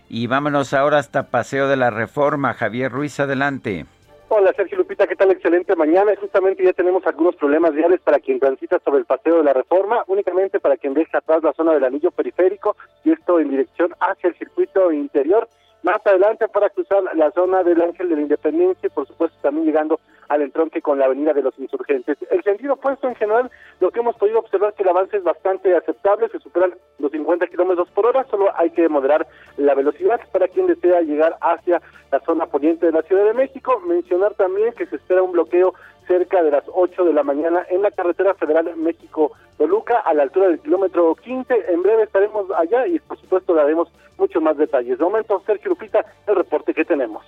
Y 0.08 0.26
vámonos 0.28 0.74
ahora 0.74 0.98
hasta 0.98 1.28
Paseo 1.30 1.66
de 1.66 1.76
la 1.76 1.90
Reforma. 1.90 2.54
Javier 2.54 2.92
Ruiz, 2.92 3.18
adelante. 3.18 3.86
Hola 4.34 4.54
Sergio 4.54 4.78
Lupita, 4.78 5.06
¿qué 5.06 5.14
tal? 5.14 5.30
Excelente 5.30 5.76
mañana. 5.76 6.10
Justamente 6.18 6.64
ya 6.64 6.72
tenemos 6.72 7.06
algunos 7.06 7.36
problemas 7.36 7.74
viales 7.74 8.00
para 8.00 8.18
quien 8.18 8.40
transita 8.40 8.78
sobre 8.82 9.00
el 9.00 9.04
Paseo 9.04 9.36
de 9.36 9.44
la 9.44 9.52
Reforma, 9.52 10.04
únicamente 10.06 10.58
para 10.58 10.78
quien 10.78 10.94
deja 10.94 11.18
atrás 11.18 11.42
la 11.42 11.52
zona 11.52 11.74
del 11.74 11.84
anillo 11.84 12.10
periférico 12.10 12.74
y 13.04 13.12
esto 13.12 13.38
en 13.38 13.50
dirección 13.50 13.92
hacia 14.00 14.30
el 14.30 14.38
circuito 14.38 14.90
interior 14.90 15.50
más 15.82 16.04
adelante 16.06 16.48
para 16.48 16.70
cruzar 16.70 17.02
la 17.14 17.30
zona 17.32 17.62
del 17.62 17.82
Ángel 17.82 18.08
de 18.08 18.16
la 18.16 18.22
Independencia 18.22 18.86
y 18.86 18.90
por 18.90 19.06
supuesto 19.06 19.36
también 19.42 19.66
llegando 19.66 20.00
al 20.28 20.42
entronque 20.42 20.80
con 20.80 20.98
la 20.98 21.06
Avenida 21.06 21.32
de 21.32 21.42
los 21.42 21.58
Insurgentes. 21.58 22.16
El 22.30 22.42
sentido 22.42 22.74
opuesto 22.74 23.08
en 23.08 23.14
general, 23.16 23.50
lo 23.80 23.90
que 23.90 24.00
hemos 24.00 24.16
podido 24.16 24.38
observar 24.38 24.72
que 24.74 24.82
el 24.82 24.88
avance 24.88 25.16
es 25.16 25.24
bastante 25.24 25.76
aceptable, 25.76 26.28
se 26.28 26.38
superan 26.38 26.74
los 26.98 27.12
50 27.12 27.46
kilómetros 27.48 27.90
por 27.90 28.06
hora, 28.06 28.24
solo 28.30 28.50
hay 28.56 28.70
que 28.70 28.88
moderar 28.88 29.26
la 29.56 29.74
velocidad 29.74 30.20
para 30.32 30.48
quien 30.48 30.66
desea 30.66 31.02
llegar 31.02 31.36
hacia 31.40 31.82
la 32.10 32.20
zona 32.20 32.46
poniente 32.46 32.86
de 32.86 32.92
la 32.92 33.02
Ciudad 33.02 33.24
de 33.24 33.34
México. 33.34 33.80
Mencionar 33.86 34.34
también 34.34 34.72
que 34.72 34.86
se 34.86 34.96
espera 34.96 35.22
un 35.22 35.32
bloqueo 35.32 35.74
cerca 36.06 36.42
de 36.42 36.50
las 36.50 36.64
8 36.72 37.04
de 37.04 37.12
la 37.12 37.22
mañana 37.22 37.64
en 37.68 37.82
la 37.82 37.90
carretera 37.90 38.34
federal 38.34 38.74
México-Toluca 38.76 40.00
a 40.00 40.14
la 40.14 40.24
altura 40.24 40.48
del 40.48 40.60
kilómetro 40.60 41.14
15. 41.14 41.72
En 41.72 41.82
breve 41.82 42.04
estaremos 42.04 42.50
allá 42.56 42.86
y 42.86 42.98
por 43.00 43.18
supuesto 43.18 43.54
daremos 43.54 43.88
muchos 44.18 44.42
más 44.42 44.56
detalles. 44.56 44.98
De 44.98 45.04
momento, 45.04 45.42
Sergio 45.46 45.70
Lupita, 45.70 46.04
el 46.26 46.36
reporte 46.36 46.74
que 46.74 46.84
tenemos. 46.84 47.24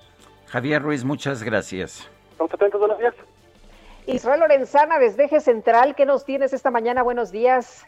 Javier 0.47 0.83
Ruiz, 0.83 1.05
muchas 1.05 1.43
gracias. 1.43 2.11
Estamos 2.31 2.53
atentos, 2.53 2.81
buenos 2.81 2.99
días. 2.99 3.15
Israel 4.07 4.41
Lorenzana, 4.41 4.99
desde 4.99 5.25
Eje 5.25 5.41
Central, 5.41 5.95
¿qué 5.95 6.05
nos 6.05 6.25
tienes 6.25 6.53
esta 6.53 6.71
mañana? 6.71 7.03
Buenos 7.03 7.33
días. 7.33 7.87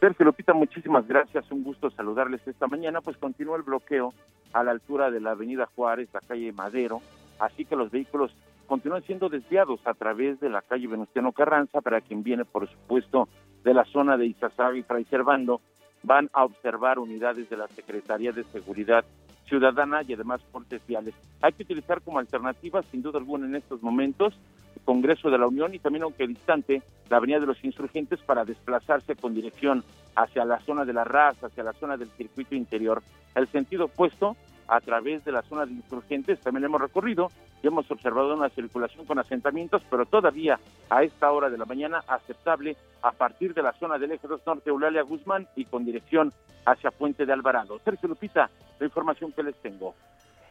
Sergio 0.00 0.24
Lupita, 0.24 0.54
muchísimas 0.54 1.06
gracias. 1.06 1.50
Un 1.50 1.62
gusto 1.62 1.90
saludarles 1.90 2.40
esta 2.46 2.66
mañana. 2.66 3.02
Pues 3.02 3.18
continúa 3.18 3.58
el 3.58 3.62
bloqueo 3.62 4.14
a 4.52 4.64
la 4.64 4.70
altura 4.70 5.10
de 5.10 5.20
la 5.20 5.32
Avenida 5.32 5.68
Juárez, 5.76 6.08
la 6.12 6.20
calle 6.20 6.52
Madero, 6.52 7.02
así 7.38 7.64
que 7.64 7.76
los 7.76 7.90
vehículos 7.90 8.34
continúan 8.70 9.02
siendo 9.02 9.28
desviados 9.28 9.80
a 9.84 9.94
través 9.94 10.38
de 10.38 10.48
la 10.48 10.62
calle 10.62 10.86
Venustiano 10.86 11.32
Carranza 11.32 11.80
para 11.80 12.00
quien 12.00 12.22
viene, 12.22 12.44
por 12.44 12.70
supuesto, 12.70 13.28
de 13.64 13.74
la 13.74 13.84
zona 13.86 14.16
de 14.16 14.26
Izazaga 14.26 14.78
y 14.78 14.84
Fray 14.84 15.04
Servando, 15.06 15.60
van 16.04 16.30
a 16.32 16.44
observar 16.44 17.00
unidades 17.00 17.50
de 17.50 17.56
la 17.56 17.66
Secretaría 17.66 18.30
de 18.30 18.44
Seguridad 18.44 19.04
Ciudadana 19.46 20.02
y 20.06 20.12
además 20.12 20.40
portes 20.52 20.86
viales. 20.86 21.16
Hay 21.42 21.52
que 21.52 21.64
utilizar 21.64 22.00
como 22.00 22.20
alternativa, 22.20 22.80
sin 22.92 23.02
duda 23.02 23.18
alguna, 23.18 23.46
en 23.46 23.56
estos 23.56 23.82
momentos, 23.82 24.38
el 24.76 24.82
Congreso 24.82 25.30
de 25.30 25.38
la 25.38 25.48
Unión 25.48 25.74
y 25.74 25.80
también, 25.80 26.04
aunque 26.04 26.28
distante, 26.28 26.80
la 27.08 27.16
Avenida 27.16 27.40
de 27.40 27.46
los 27.46 27.64
Insurgentes 27.64 28.20
para 28.20 28.44
desplazarse 28.44 29.16
con 29.16 29.34
dirección 29.34 29.82
hacia 30.14 30.44
la 30.44 30.60
zona 30.60 30.84
de 30.84 30.92
la 30.92 31.02
raza, 31.02 31.48
hacia 31.48 31.64
la 31.64 31.72
zona 31.72 31.96
del 31.96 32.10
circuito 32.10 32.54
interior. 32.54 33.02
El 33.34 33.48
sentido 33.48 33.86
opuesto, 33.86 34.36
a 34.70 34.80
través 34.80 35.24
de 35.24 35.32
la 35.32 35.42
zona 35.42 35.66
de 35.66 35.72
insurgentes 35.72 36.40
también 36.40 36.64
hemos 36.64 36.80
recorrido 36.80 37.28
y 37.60 37.66
hemos 37.66 37.90
observado 37.90 38.34
una 38.34 38.48
circulación 38.50 39.04
con 39.04 39.18
asentamientos, 39.18 39.82
pero 39.90 40.06
todavía 40.06 40.60
a 40.88 41.02
esta 41.02 41.30
hora 41.32 41.50
de 41.50 41.58
la 41.58 41.64
mañana 41.64 42.04
aceptable 42.06 42.76
a 43.02 43.10
partir 43.10 43.52
de 43.52 43.62
la 43.62 43.72
zona 43.72 43.98
del 43.98 44.12
eje 44.12 44.28
2 44.28 44.40
norte 44.46 44.70
Eulalia 44.70 45.02
Guzmán 45.02 45.48
y 45.56 45.64
con 45.64 45.84
dirección 45.84 46.32
hacia 46.64 46.92
Puente 46.92 47.26
de 47.26 47.32
Alvarado. 47.32 47.80
Sergio 47.84 48.08
Lupita, 48.08 48.48
la 48.78 48.86
información 48.86 49.32
que 49.32 49.42
les 49.42 49.56
tengo. 49.56 49.94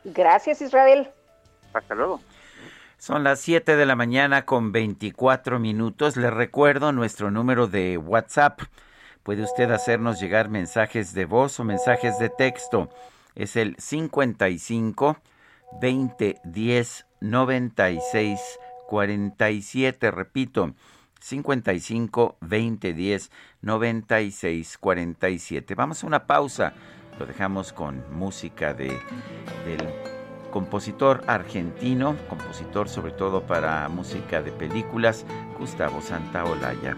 Gracias, 0.04 0.62
Israel. 0.62 1.08
Hasta 1.74 1.96
luego. 1.96 2.20
Son 2.98 3.24
las 3.24 3.40
7 3.40 3.78
de 3.78 3.86
la 3.86 3.96
mañana 3.96 4.46
con 4.46 4.74
24 4.74 5.60
minutos. 5.60 6.18
Le 6.18 6.30
recuerdo 6.30 6.92
nuestro 6.92 7.32
número 7.32 7.68
de 7.68 7.98
WhatsApp. 7.98 8.60
Puede 9.24 9.44
usted 9.44 9.72
hacernos 9.72 10.20
llegar 10.20 10.50
mensajes 10.50 11.14
de 11.14 11.24
voz 11.24 11.58
o 11.62 11.64
mensajes 11.64 12.20
de 12.20 12.28
texto. 12.30 12.90
Es 13.40 13.56
el 13.56 13.76
55 13.78 15.18
20 15.82 16.42
10 16.44 17.06
96 17.22 18.60
47. 18.86 20.12
Repito, 20.12 20.74
55 21.22 22.38
20 22.42 22.94
10 22.94 23.32
96 23.62 24.78
47. 24.78 25.76
Vamos 25.76 26.04
a 26.04 26.08
una 26.08 26.28
pausa. 26.28 26.74
Lo 27.18 27.26
dejamos 27.26 27.72
con 27.72 28.04
música 28.12 28.74
de, 28.74 28.90
del 29.66 29.88
compositor 30.52 31.24
argentino, 31.28 32.18
compositor 32.28 32.90
sobre 32.90 33.14
todo 33.14 33.44
para 33.44 33.88
música 33.88 34.42
de 34.42 34.52
películas, 34.52 35.26
Gustavo 35.58 36.02
Santaolalla. 36.02 36.98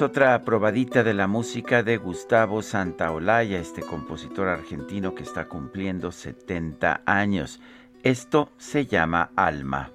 Otra 0.00 0.42
probadita 0.44 1.02
de 1.02 1.12
la 1.12 1.26
música 1.26 1.82
de 1.82 1.96
Gustavo 1.98 2.62
Santaolalla, 2.62 3.58
este 3.58 3.82
compositor 3.82 4.48
argentino 4.48 5.14
que 5.14 5.22
está 5.24 5.48
cumpliendo 5.48 6.12
70 6.12 7.02
años. 7.04 7.60
Esto 8.02 8.48
se 8.56 8.86
llama 8.86 9.30
Alma. 9.36 9.90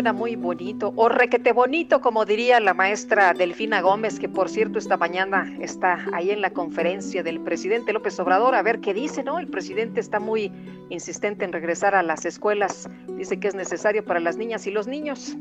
Suena 0.00 0.12
muy 0.14 0.34
bonito, 0.34 0.94
o 0.96 1.10
requete 1.10 1.52
bonito, 1.52 2.00
como 2.00 2.24
diría 2.24 2.58
la 2.58 2.72
maestra 2.72 3.34
Delfina 3.34 3.82
Gómez, 3.82 4.18
que 4.18 4.30
por 4.30 4.48
cierto 4.48 4.78
esta 4.78 4.96
mañana 4.96 5.54
está 5.60 6.06
ahí 6.14 6.30
en 6.30 6.40
la 6.40 6.54
conferencia 6.54 7.22
del 7.22 7.38
presidente 7.38 7.92
López 7.92 8.18
Obrador, 8.18 8.54
a 8.54 8.62
ver 8.62 8.80
qué 8.80 8.94
dice, 8.94 9.22
¿no? 9.22 9.38
El 9.38 9.48
presidente 9.48 10.00
está 10.00 10.18
muy 10.18 10.50
insistente 10.88 11.44
en 11.44 11.52
regresar 11.52 11.94
a 11.94 12.02
las 12.02 12.24
escuelas, 12.24 12.88
dice 13.08 13.38
que 13.38 13.48
es 13.48 13.54
necesario 13.54 14.02
para 14.02 14.20
las 14.20 14.38
niñas 14.38 14.66
y 14.66 14.70
los 14.70 14.86
niños. 14.86 15.36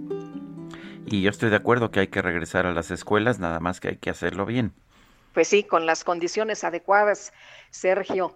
Y 1.06 1.22
yo 1.22 1.30
estoy 1.30 1.52
de 1.52 1.56
acuerdo 1.56 1.90
que 1.90 2.02
hay 2.02 2.08
que 2.08 2.22
regresar 2.22 2.66
a 2.66 2.74
las 2.74 2.92
escuelas, 2.92 3.40
nada 3.40 3.62
más 3.62 3.80
que 3.80 3.88
hay 3.88 3.96
que 3.96 4.10
hacerlo 4.10 4.46
bien. 4.46 4.74
Pues 5.34 5.48
sí, 5.48 5.64
con 5.64 5.86
las 5.86 6.04
condiciones 6.04 6.66
adecuadas, 6.66 7.32
Sergio. 7.70 8.36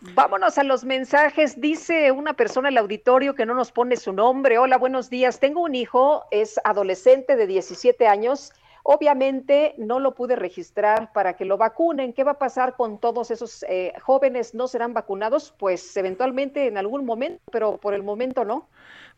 Vámonos 0.00 0.58
a 0.58 0.62
los 0.62 0.84
mensajes. 0.84 1.60
Dice 1.60 2.12
una 2.12 2.34
persona 2.34 2.68
en 2.68 2.74
el 2.74 2.78
auditorio 2.78 3.34
que 3.34 3.46
no 3.46 3.54
nos 3.54 3.72
pone 3.72 3.96
su 3.96 4.12
nombre. 4.12 4.58
Hola, 4.58 4.76
buenos 4.76 5.08
días. 5.08 5.40
Tengo 5.40 5.62
un 5.62 5.74
hijo, 5.74 6.24
es 6.30 6.60
adolescente 6.64 7.34
de 7.34 7.46
17 7.46 8.06
años. 8.06 8.52
Obviamente 8.82 9.74
no 9.78 9.98
lo 9.98 10.14
pude 10.14 10.36
registrar 10.36 11.12
para 11.12 11.32
que 11.32 11.46
lo 11.46 11.56
vacunen. 11.56 12.12
¿Qué 12.12 12.24
va 12.24 12.32
a 12.32 12.38
pasar 12.38 12.76
con 12.76 13.00
todos 13.00 13.30
esos 13.30 13.64
eh, 13.68 13.94
jóvenes? 14.02 14.54
¿No 14.54 14.68
serán 14.68 14.92
vacunados? 14.92 15.54
Pues 15.58 15.96
eventualmente 15.96 16.68
en 16.68 16.76
algún 16.76 17.04
momento, 17.06 17.42
pero 17.50 17.78
por 17.78 17.94
el 17.94 18.02
momento 18.02 18.44
no. 18.44 18.68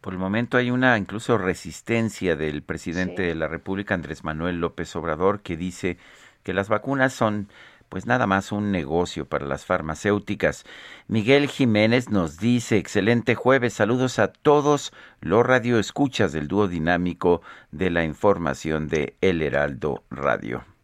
Por 0.00 0.12
el 0.12 0.18
momento 0.18 0.56
hay 0.56 0.70
una 0.70 0.96
incluso 0.96 1.36
resistencia 1.38 2.36
del 2.36 2.62
presidente 2.62 3.22
de 3.22 3.34
la 3.34 3.48
República, 3.48 3.94
Andrés 3.94 4.22
Manuel 4.22 4.60
López 4.60 4.94
Obrador, 4.94 5.40
que 5.40 5.56
dice 5.56 5.98
que 6.44 6.54
las 6.54 6.68
vacunas 6.68 7.12
son 7.12 7.48
pues 7.88 8.06
nada 8.06 8.26
más 8.26 8.52
un 8.52 8.70
negocio 8.72 9.26
para 9.26 9.46
las 9.46 9.64
farmacéuticas. 9.64 10.64
Miguel 11.06 11.48
Jiménez 11.48 12.10
nos 12.10 12.38
dice, 12.38 12.76
excelente 12.76 13.34
jueves, 13.34 13.74
saludos 13.74 14.18
a 14.18 14.28
todos 14.28 14.92
los 15.20 15.44
radioescuchas 15.44 16.32
del 16.32 16.48
dúo 16.48 16.68
dinámico 16.68 17.42
de 17.72 17.90
la 17.90 18.04
información 18.04 18.88
de 18.88 19.16
El 19.20 19.42
Heraldo 19.42 20.04
Radio. 20.10 20.77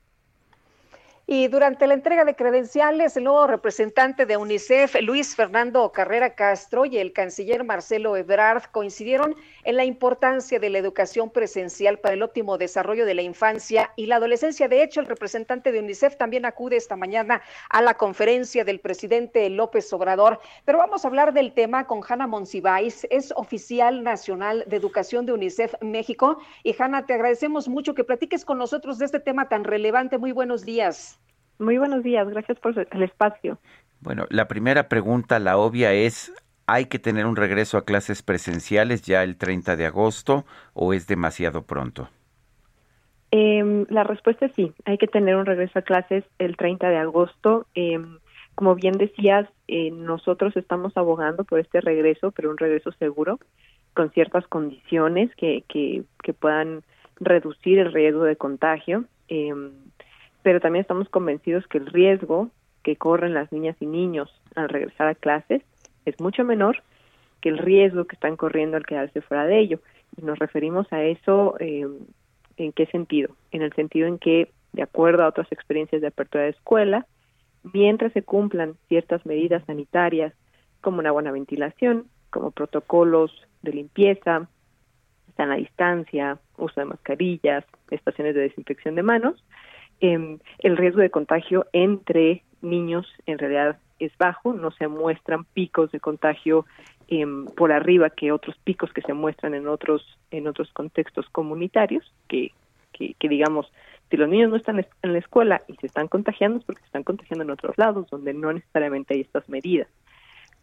Y 1.26 1.48
durante 1.48 1.86
la 1.86 1.94
entrega 1.94 2.26
de 2.26 2.36
credenciales, 2.36 3.16
el 3.16 3.24
nuevo 3.24 3.46
representante 3.46 4.26
de 4.26 4.36
UNICEF, 4.36 4.96
Luis 5.00 5.34
Fernando 5.34 5.90
Carrera 5.90 6.34
Castro, 6.34 6.84
y 6.84 6.98
el 6.98 7.14
canciller 7.14 7.64
Marcelo 7.64 8.14
Ebrard 8.14 8.64
coincidieron 8.70 9.34
en 9.62 9.76
la 9.78 9.86
importancia 9.86 10.58
de 10.58 10.68
la 10.68 10.76
educación 10.76 11.30
presencial 11.30 11.98
para 11.98 12.12
el 12.12 12.22
óptimo 12.22 12.58
desarrollo 12.58 13.06
de 13.06 13.14
la 13.14 13.22
infancia 13.22 13.90
y 13.96 14.04
la 14.04 14.16
adolescencia. 14.16 14.68
De 14.68 14.82
hecho, 14.82 15.00
el 15.00 15.06
representante 15.06 15.72
de 15.72 15.78
UNICEF 15.78 16.18
también 16.18 16.44
acude 16.44 16.76
esta 16.76 16.94
mañana 16.94 17.40
a 17.70 17.80
la 17.80 17.94
conferencia 17.94 18.62
del 18.62 18.80
presidente 18.80 19.48
López 19.48 19.90
Obrador. 19.94 20.40
Pero 20.66 20.76
vamos 20.76 21.06
a 21.06 21.08
hablar 21.08 21.32
del 21.32 21.54
tema 21.54 21.86
con 21.86 22.02
Hanna 22.06 22.26
Monsiváis, 22.26 23.06
es 23.08 23.32
oficial 23.34 24.02
nacional 24.02 24.64
de 24.66 24.76
educación 24.76 25.24
de 25.24 25.32
UNICEF 25.32 25.72
México. 25.80 26.36
Y 26.62 26.76
Hanna, 26.78 27.06
te 27.06 27.14
agradecemos 27.14 27.66
mucho 27.66 27.94
que 27.94 28.04
platiques 28.04 28.44
con 28.44 28.58
nosotros 28.58 28.98
de 28.98 29.06
este 29.06 29.20
tema 29.20 29.48
tan 29.48 29.64
relevante. 29.64 30.18
Muy 30.18 30.32
buenos 30.32 30.66
días. 30.66 31.18
Muy 31.58 31.78
buenos 31.78 32.02
días, 32.02 32.28
gracias 32.28 32.58
por 32.58 32.74
el 32.78 33.02
espacio. 33.02 33.58
Bueno, 34.00 34.26
la 34.28 34.48
primera 34.48 34.88
pregunta, 34.88 35.38
la 35.38 35.56
obvia 35.56 35.92
es, 35.92 36.32
¿hay 36.66 36.86
que 36.86 36.98
tener 36.98 37.26
un 37.26 37.36
regreso 37.36 37.78
a 37.78 37.84
clases 37.84 38.22
presenciales 38.22 39.02
ya 39.02 39.22
el 39.22 39.36
30 39.36 39.76
de 39.76 39.86
agosto 39.86 40.44
o 40.74 40.92
es 40.92 41.06
demasiado 41.06 41.62
pronto? 41.62 42.08
Eh, 43.30 43.86
la 43.88 44.04
respuesta 44.04 44.46
es 44.46 44.52
sí, 44.54 44.72
hay 44.84 44.98
que 44.98 45.06
tener 45.06 45.36
un 45.36 45.46
regreso 45.46 45.78
a 45.78 45.82
clases 45.82 46.24
el 46.38 46.56
30 46.56 46.88
de 46.88 46.98
agosto. 46.98 47.66
Eh, 47.74 47.98
como 48.54 48.74
bien 48.74 48.96
decías, 48.98 49.48
eh, 49.66 49.90
nosotros 49.90 50.56
estamos 50.56 50.96
abogando 50.96 51.44
por 51.44 51.58
este 51.58 51.80
regreso, 51.80 52.30
pero 52.30 52.50
un 52.50 52.58
regreso 52.58 52.92
seguro, 52.92 53.40
con 53.92 54.10
ciertas 54.10 54.46
condiciones 54.46 55.34
que, 55.36 55.64
que, 55.68 56.04
que 56.22 56.32
puedan 56.32 56.82
reducir 57.16 57.78
el 57.78 57.92
riesgo 57.92 58.24
de 58.24 58.36
contagio. 58.36 59.04
Pero 60.44 60.60
también 60.60 60.82
estamos 60.82 61.08
convencidos 61.08 61.66
que 61.66 61.78
el 61.78 61.86
riesgo 61.86 62.50
que 62.84 62.94
corren 62.94 63.34
las 63.34 63.50
niñas 63.50 63.76
y 63.80 63.86
niños 63.86 64.30
al 64.54 64.68
regresar 64.68 65.08
a 65.08 65.14
clases 65.16 65.62
es 66.04 66.20
mucho 66.20 66.44
menor 66.44 66.82
que 67.40 67.48
el 67.48 67.58
riesgo 67.58 68.04
que 68.04 68.14
están 68.14 68.36
corriendo 68.36 68.76
al 68.76 68.86
quedarse 68.86 69.22
fuera 69.22 69.46
de 69.46 69.58
ello. 69.58 69.80
Y 70.16 70.22
nos 70.22 70.38
referimos 70.38 70.86
a 70.92 71.02
eso 71.02 71.56
eh, 71.60 71.88
en 72.58 72.72
qué 72.72 72.86
sentido? 72.86 73.34
En 73.52 73.62
el 73.62 73.72
sentido 73.72 74.06
en 74.06 74.18
que, 74.18 74.52
de 74.74 74.82
acuerdo 74.82 75.24
a 75.24 75.28
otras 75.28 75.50
experiencias 75.50 76.02
de 76.02 76.08
apertura 76.08 76.44
de 76.44 76.50
escuela, 76.50 77.06
mientras 77.72 78.12
se 78.12 78.22
cumplan 78.22 78.76
ciertas 78.88 79.24
medidas 79.24 79.64
sanitarias 79.66 80.34
como 80.82 80.98
una 80.98 81.10
buena 81.10 81.32
ventilación, 81.32 82.06
como 82.28 82.50
protocolos 82.50 83.32
de 83.62 83.72
limpieza, 83.72 84.46
a 85.36 85.56
distancia, 85.56 86.38
uso 86.58 86.80
de 86.80 86.86
mascarillas, 86.86 87.64
estaciones 87.90 88.34
de 88.34 88.42
desinfección 88.42 88.94
de 88.94 89.02
manos. 89.02 89.42
Em, 90.00 90.38
el 90.58 90.76
riesgo 90.76 91.00
de 91.00 91.10
contagio 91.10 91.66
entre 91.72 92.42
niños 92.62 93.06
en 93.26 93.38
realidad 93.38 93.78
es 93.98 94.16
bajo, 94.18 94.52
no 94.52 94.70
se 94.72 94.88
muestran 94.88 95.44
picos 95.44 95.92
de 95.92 96.00
contagio 96.00 96.66
em, 97.08 97.46
por 97.46 97.72
arriba 97.72 98.10
que 98.10 98.32
otros 98.32 98.56
picos 98.64 98.92
que 98.92 99.02
se 99.02 99.12
muestran 99.12 99.54
en 99.54 99.68
otros 99.68 100.18
en 100.30 100.48
otros 100.48 100.72
contextos 100.72 101.28
comunitarios, 101.30 102.12
que, 102.28 102.52
que, 102.92 103.14
que 103.18 103.28
digamos, 103.28 103.70
si 104.10 104.16
los 104.16 104.28
niños 104.28 104.50
no 104.50 104.56
están 104.56 104.84
en 105.02 105.12
la 105.12 105.18
escuela 105.18 105.62
y 105.68 105.74
se 105.76 105.86
están 105.86 106.08
contagiando 106.08 106.58
es 106.58 106.64
porque 106.64 106.80
se 106.80 106.86
están 106.86 107.04
contagiando 107.04 107.44
en 107.44 107.50
otros 107.50 107.76
lados 107.78 108.08
donde 108.10 108.34
no 108.34 108.52
necesariamente 108.52 109.14
hay 109.14 109.20
estas 109.20 109.48
medidas. 109.48 109.88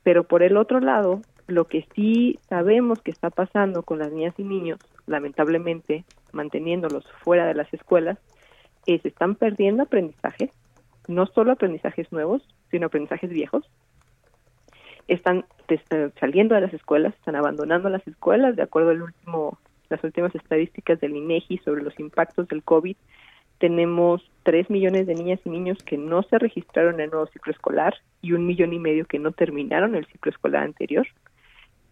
Pero 0.04 0.24
por 0.24 0.44
el 0.44 0.58
otro 0.58 0.80
lado, 0.80 1.22
lo 1.48 1.65
que 1.65 1.86
sí 1.96 2.39
sabemos 2.48 3.02
que 3.02 3.12
está 3.12 3.30
pasando 3.30 3.84
con 3.84 4.00
las 4.00 4.12
niñas 4.12 4.36
y 4.38 4.44
niños, 4.44 4.80
lamentablemente 5.06 6.06
manteniéndolos 6.32 7.06
fuera 7.24 7.46
de 7.46 7.54
las 7.54 7.72
escuelas, 7.74 8.17
es 8.86 9.06
están 9.06 9.36
perdiendo 9.36 9.84
aprendizajes, 9.84 10.50
no 11.08 11.26
solo 11.28 11.52
aprendizajes 11.52 12.12
nuevos, 12.12 12.41
sino 12.70 12.88
aprendizajes 12.88 13.30
viejos. 13.30 13.70
Están 15.08 15.46
eh, 15.67 16.12
saliendo 16.20 16.56
de 16.56 16.62
las 16.62 16.74
escuelas, 16.74 17.13
están 17.15 17.36
abandonando 17.36 17.89
las 17.89 18.08
escuelas, 18.08 18.56
de 18.56 18.63
acuerdo 18.63 18.91
al 18.91 19.02
último, 19.02 19.58
las 19.89 20.04
últimas 20.04 20.34
estadísticas 20.36 21.00
del 21.00 21.15
INEGI 21.15 21.58
sobre 21.60 21.84
los 21.84 22.00
impactos 22.00 22.48
del 22.48 22.63
COVID 22.63 22.96
tenemos 23.62 24.28
tres 24.41 24.72
millones 24.72 25.06
de 25.06 25.13
niñas 25.13 25.39
y 25.46 25.50
niños 25.52 25.78
que 25.86 25.96
no 25.96 26.24
se 26.24 26.39
registraron 26.39 26.96
en 26.96 27.02
el 27.02 27.10
nuevo 27.12 27.28
ciclo 27.28 27.54
escolar 27.54 27.94
y 28.20 28.34
un 28.34 28.48
millón 28.48 28.74
y 28.74 28.80
medio 28.80 29.06
que 29.06 29.20
no 29.20 29.34
terminaron 29.34 29.94
el 29.94 30.08
ciclo 30.08 30.32
escolar 30.32 30.63
anterior. 30.63 31.08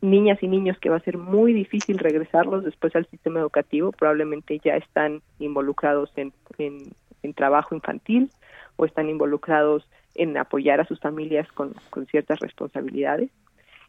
Niñas 0.02 0.42
y 0.42 0.48
niños 0.48 0.78
que 0.80 0.90
va 0.90 0.98
a 0.98 1.02
ser 1.02 1.18
muy 1.18 1.54
difícil 1.54 1.98
regresarlos 1.98 2.64
después 2.64 2.96
al 2.96 3.06
sistema 3.08 3.40
educativo, 3.40 3.92
probablemente 3.92 4.60
ya 4.64 4.76
están 4.76 5.22
involucrados 5.40 6.12
en, 6.16 6.32
en, 6.58 7.34
trabajo 7.34 7.76
infantil 7.76 8.32
o 8.78 8.86
están 8.86 9.10
involucrados 9.10 9.88
en 10.16 10.38
apoyar 10.38 10.80
a 10.80 10.86
sus 10.86 11.00
familias 11.00 11.52
con, 11.52 11.74
con 11.90 12.06
ciertas 12.08 12.40
responsabilidades. 12.40 13.30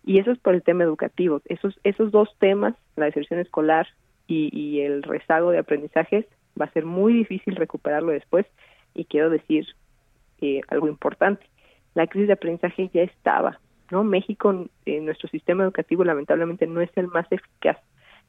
Y 0.05 0.19
eso 0.19 0.33
es 0.33 0.39
por 0.39 0.55
el 0.55 0.63
tema 0.63 0.85
educativo. 0.85 1.43
Esos, 1.45 1.79
esos 1.85 2.11
dos 2.11 2.35
temas, 2.39 2.75
la 2.97 3.07
deserción 3.07 3.39
escolar 3.39 3.87
y, 4.27 4.51
y 4.53 4.81
el 4.81 5.03
rezago 5.03 5.51
de 5.51 5.59
aprendizajes, 5.59 6.27
va 6.61 6.67
a 6.67 6.73
ser 6.73 6.85
muy 6.85 7.13
difícil 7.13 7.57
recuperarlo 7.57 8.13
después 8.13 8.47
y 8.95 9.05
quiero 9.05 9.31
decir 9.31 9.67
eh, 10.41 10.61
algo 10.69 10.89
importante. 10.89 11.45
La 11.95 12.07
crisis 12.07 12.29
de 12.29 12.35
aprendizaje 12.35 12.91
ya 12.93 13.03
estaba, 13.03 13.61
¿no? 13.91 14.05
México, 14.05 14.67
en 14.87 15.05
nuestro 15.05 15.29
sistema 15.29 15.65
educativo 15.65 16.05
lamentablemente 16.05 16.67
no 16.67 16.81
es 16.81 16.91
el 16.97 17.09
más 17.09 17.27
eficaz. 17.31 17.79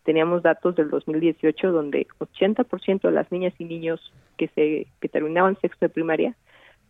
Teníamos 0.03 0.41
datos 0.41 0.75
del 0.75 0.89
2018 0.89 1.71
donde 1.71 2.07
80% 2.19 3.01
de 3.01 3.11
las 3.11 3.31
niñas 3.31 3.53
y 3.59 3.65
niños 3.65 4.13
que 4.37 4.47
se 4.49 4.87
que 4.99 5.09
terminaban 5.09 5.59
sexto 5.61 5.85
de 5.85 5.89
primaria 5.89 6.35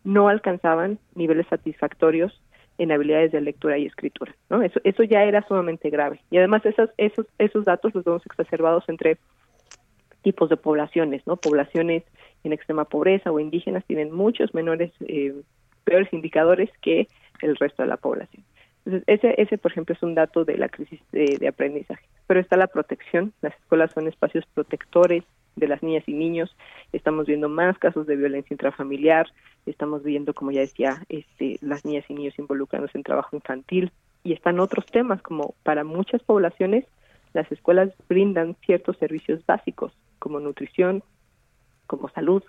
no 0.04 0.28
alcanzaban 0.28 0.98
niveles 1.14 1.46
satisfactorios 1.48 2.40
en 2.78 2.90
habilidades 2.90 3.30
de 3.32 3.42
lectura 3.42 3.76
y 3.76 3.86
escritura, 3.86 4.34
¿no? 4.48 4.62
Eso 4.62 4.80
eso 4.84 5.02
ya 5.02 5.24
era 5.24 5.46
sumamente 5.46 5.90
grave. 5.90 6.20
Y 6.30 6.38
además 6.38 6.64
esos 6.64 6.90
esos 6.96 7.26
esos 7.38 7.66
datos 7.66 7.94
los 7.94 8.04
vemos 8.04 8.24
exacerbados 8.24 8.88
entre 8.88 9.18
tipos 10.22 10.48
de 10.48 10.56
poblaciones, 10.56 11.26
¿no? 11.26 11.36
Poblaciones 11.36 12.04
en 12.44 12.52
extrema 12.52 12.84
pobreza 12.86 13.30
o 13.30 13.40
indígenas 13.40 13.84
tienen 13.84 14.12
muchos 14.12 14.54
menores, 14.54 14.90
eh, 15.00 15.34
peores 15.84 16.12
indicadores 16.12 16.70
que 16.80 17.08
el 17.40 17.56
resto 17.56 17.82
de 17.82 17.88
la 17.88 17.96
población. 17.96 18.44
Entonces, 18.84 19.04
ese, 19.06 19.40
ese, 19.40 19.58
por 19.58 19.70
ejemplo, 19.70 19.94
es 19.94 20.02
un 20.02 20.14
dato 20.14 20.44
de 20.44 20.56
la 20.56 20.68
crisis 20.68 21.00
de, 21.12 21.46
aprendizaje. 21.46 22.04
Pero 22.26 22.40
está 22.40 22.56
la 22.56 22.66
protección. 22.66 23.32
Las 23.40 23.54
escuelas 23.54 23.92
son 23.92 24.08
espacios 24.08 24.44
protectores 24.54 25.24
de 25.54 25.68
las 25.68 25.82
niñas 25.82 26.04
y 26.06 26.14
niños. 26.14 26.56
Estamos 26.92 27.26
viendo 27.26 27.48
más 27.48 27.78
casos 27.78 28.06
de 28.06 28.16
violencia 28.16 28.54
intrafamiliar. 28.54 29.26
Estamos 29.66 30.02
viendo, 30.02 30.34
como 30.34 30.50
ya 30.50 30.60
decía, 30.60 31.04
este, 31.08 31.58
las 31.60 31.84
niñas 31.84 32.04
y 32.08 32.14
niños 32.14 32.38
involucrándose 32.38 32.98
en 32.98 33.04
trabajo 33.04 33.36
infantil. 33.36 33.92
Y 34.24 34.32
están 34.32 34.58
otros 34.58 34.86
temas, 34.86 35.22
como 35.22 35.54
para 35.62 35.84
muchas 35.84 36.22
poblaciones, 36.22 36.84
las 37.32 37.50
escuelas 37.50 37.90
brindan 38.08 38.56
ciertos 38.66 38.96
servicios 38.98 39.44
básicos 39.46 39.92
como 40.18 40.40
nutrición, 40.40 41.02
como 41.86 42.08
salud. 42.08 42.42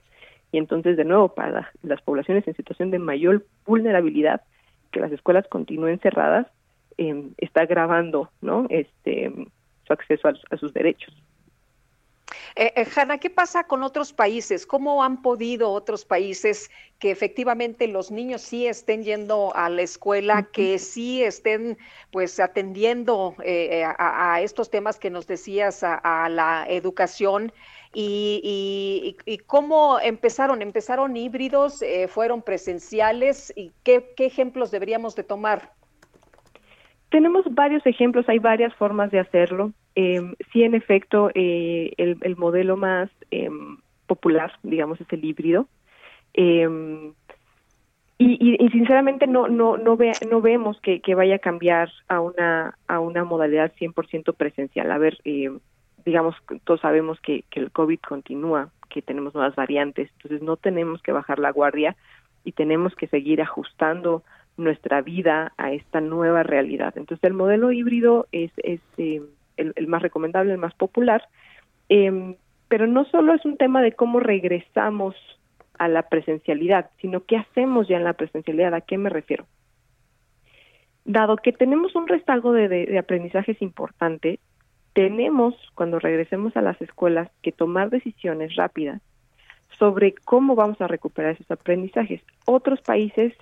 Y 0.52 0.58
entonces, 0.58 0.98
de 0.98 1.06
nuevo, 1.06 1.34
para 1.34 1.72
las 1.82 2.02
poblaciones 2.02 2.48
en 2.48 2.56
situación 2.56 2.92
de 2.92 3.00
mayor 3.00 3.46
vulnerabilidad, 3.66 4.42
que 4.94 5.02
las 5.02 5.12
escuelas 5.12 5.46
continúen 5.50 6.00
cerradas, 6.00 6.48
eh, 6.98 7.32
está 7.38 7.62
agravando 7.62 8.30
¿no? 8.42 8.68
este, 8.70 9.30
su 9.86 9.92
acceso 9.92 10.30
a 10.30 10.58
sus 10.58 10.74
derechos. 10.74 11.14
Eh, 12.56 12.74
eh, 12.76 12.86
Hanna, 12.96 13.18
¿qué 13.18 13.30
pasa 13.30 13.66
con 13.66 13.84
otros 13.84 14.14
países? 14.14 14.66
¿Cómo 14.66 15.04
han 15.04 15.22
podido 15.22 15.72
otros 15.72 16.06
países 16.06 16.70
que 17.00 17.12
efectivamente 17.12 17.88
los 17.88 18.12
niños 18.12 18.42
sí 18.42 18.68
estén 18.68 19.04
yendo 19.04 19.56
a 19.56 19.70
la 19.70 19.82
escuela, 19.82 20.44
que 20.52 20.80
sí 20.80 21.24
estén 21.24 21.78
pues 22.12 22.40
atendiendo 22.40 23.36
eh, 23.44 23.84
a, 23.86 24.42
estos 24.42 24.70
temas 24.70 25.00
que 25.00 25.10
nos 25.10 25.28
decías, 25.28 25.84
a, 25.84 26.30
la 26.30 26.66
educación? 26.68 27.52
Y, 27.96 29.18
cómo 29.46 30.00
empezaron? 30.00 30.62
¿Empezaron 30.62 31.16
híbridos? 31.16 31.84
¿Fueron 32.08 32.42
presenciales? 32.42 33.54
¿Y 33.56 33.72
qué, 33.84 34.14
qué 34.16 34.26
ejemplos 34.26 34.72
deberíamos 34.72 35.16
de 35.16 35.24
tomar? 35.24 35.74
Tenemos 37.10 37.46
varios 37.52 37.86
ejemplos, 37.86 38.28
hay 38.28 38.40
varias 38.40 38.74
formas 38.74 39.12
de 39.12 39.20
hacerlo. 39.20 39.74
Eh, 39.96 40.34
sí, 40.52 40.64
en 40.64 40.76
efecto, 40.76 41.30
eh, 41.36 41.94
el, 41.98 42.36
modelo 42.36 42.78
más 42.78 43.10
em, 43.32 43.78
popular, 44.08 44.54
digamos, 44.64 45.00
es 45.02 45.08
el 45.12 45.24
híbrido. 45.24 45.68
Em, 46.34 47.14
y, 48.18 48.58
sinceramente 48.72 49.28
no 49.28 49.48
no 49.48 49.78
no, 49.78 49.98
ve, 49.98 50.14
no 50.30 50.42
vemos 50.42 50.80
que, 50.82 51.02
vaya 51.16 51.36
a 51.36 51.40
cambiar 51.40 51.92
a 52.08 52.22
una 52.22 52.78
a 52.88 53.00
una 53.00 53.24
modalidad 53.24 53.74
100% 53.74 54.34
presencial. 54.36 54.92
A 54.92 54.98
ver, 54.98 55.18
eh, 55.26 55.52
digamos, 56.06 56.36
todos 56.64 56.82
sabemos 56.82 57.20
que, 57.20 57.44
que 57.50 57.60
el 57.60 57.72
COVID 57.72 58.00
continúa, 58.00 58.70
que 58.90 59.02
tenemos 59.02 59.34
nuevas 59.34 59.56
variantes, 59.56 60.10
entonces 60.14 60.42
no 60.42 60.58
tenemos 60.58 61.02
que 61.02 61.12
bajar 61.12 61.40
la 61.40 61.52
guardia 61.52 61.96
y 62.44 62.54
tenemos 62.54 62.96
que 62.96 63.08
seguir 63.08 63.42
ajustando 63.42 64.24
nuestra 64.58 65.02
vida 65.02 65.54
a 65.58 65.72
esta 65.74 66.02
nueva 66.02 66.44
realidad. 66.44 66.94
Entonces 66.96 67.24
el 67.24 67.34
modelo 67.34 67.72
híbrido 67.72 68.28
es, 68.32 68.52
es 68.58 68.82
eh, 68.98 69.22
el, 69.58 69.88
más 69.88 70.02
recomendable, 70.02 70.52
el 70.54 70.58
más 70.58 70.74
popular, 70.74 71.24
em, 71.90 72.36
pero 72.68 72.88
no 72.88 73.06
solo 73.06 73.34
es 73.34 73.46
un 73.46 73.58
tema 73.58 73.82
de 73.82 73.94
cómo 73.94 74.20
regresamos 74.20 75.16
a 75.78 75.88
la 75.88 76.04
presencialidad, 76.04 76.90
sino 77.02 77.26
qué 77.26 77.38
hacemos 77.38 77.88
ya 77.88 77.98
en 77.98 78.04
la 78.04 78.14
presencialidad, 78.14 78.74
¿a 78.74 78.82
qué 78.82 78.98
me 78.98 79.10
refiero? 79.10 79.46
Dado 81.06 81.36
que 81.38 81.52
tenemos 81.52 81.96
un 81.96 82.08
rezago 82.08 82.54
de, 82.54 82.68
de 82.68 82.98
aprendizajes 82.98 83.62
importante, 83.62 84.40
tenemos, 84.94 85.56
cuando 85.76 86.00
regresemos 86.00 86.56
a 86.56 86.62
las 86.62 86.80
escuelas, 86.82 87.30
que 87.42 87.52
tomar 87.52 87.90
decisiones 87.90 88.56
rápidas 88.56 89.02
sobre 89.80 90.14
cómo 90.14 90.56
vamos 90.56 90.80
a 90.82 90.88
recuperar 90.88 91.32
esos 91.32 91.50
aprendizajes. 91.50 92.22
Otros 92.46 92.80
países 92.82 93.34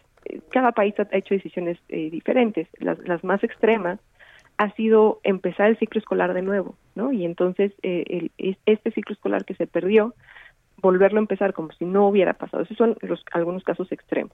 cada 0.49 0.71
país 0.71 0.93
ha 0.99 1.07
hecho 1.11 1.33
decisiones 1.33 1.77
eh, 1.89 2.09
diferentes. 2.09 2.67
Las, 2.79 3.23
más 3.23 3.43
extremas 3.43 3.99
ha 4.57 4.71
sido 4.75 5.19
empezar 5.23 5.69
el 5.69 5.77
ciclo 5.77 5.99
escolar 5.99 6.33
de 6.33 6.41
nuevo, 6.41 6.75
¿no? 6.95 7.11
Y 7.11 7.25
entonces 7.25 7.73
eh, 7.83 8.29
el, 8.37 8.55
este 8.65 8.91
ciclo 8.91 9.13
escolar 9.13 9.45
que 9.45 9.55
se 9.55 9.67
perdió, 9.67 10.13
volverlo 10.77 11.19
a 11.19 11.21
empezar 11.21 11.53
como 11.53 11.71
si 11.73 11.85
no 11.85 12.07
hubiera 12.07 12.33
pasado. 12.33 12.63
Esos 12.63 12.77
son 12.77 12.97
los, 13.01 13.23
algunos 13.31 13.63
casos 13.63 13.91
extremos. 13.91 14.33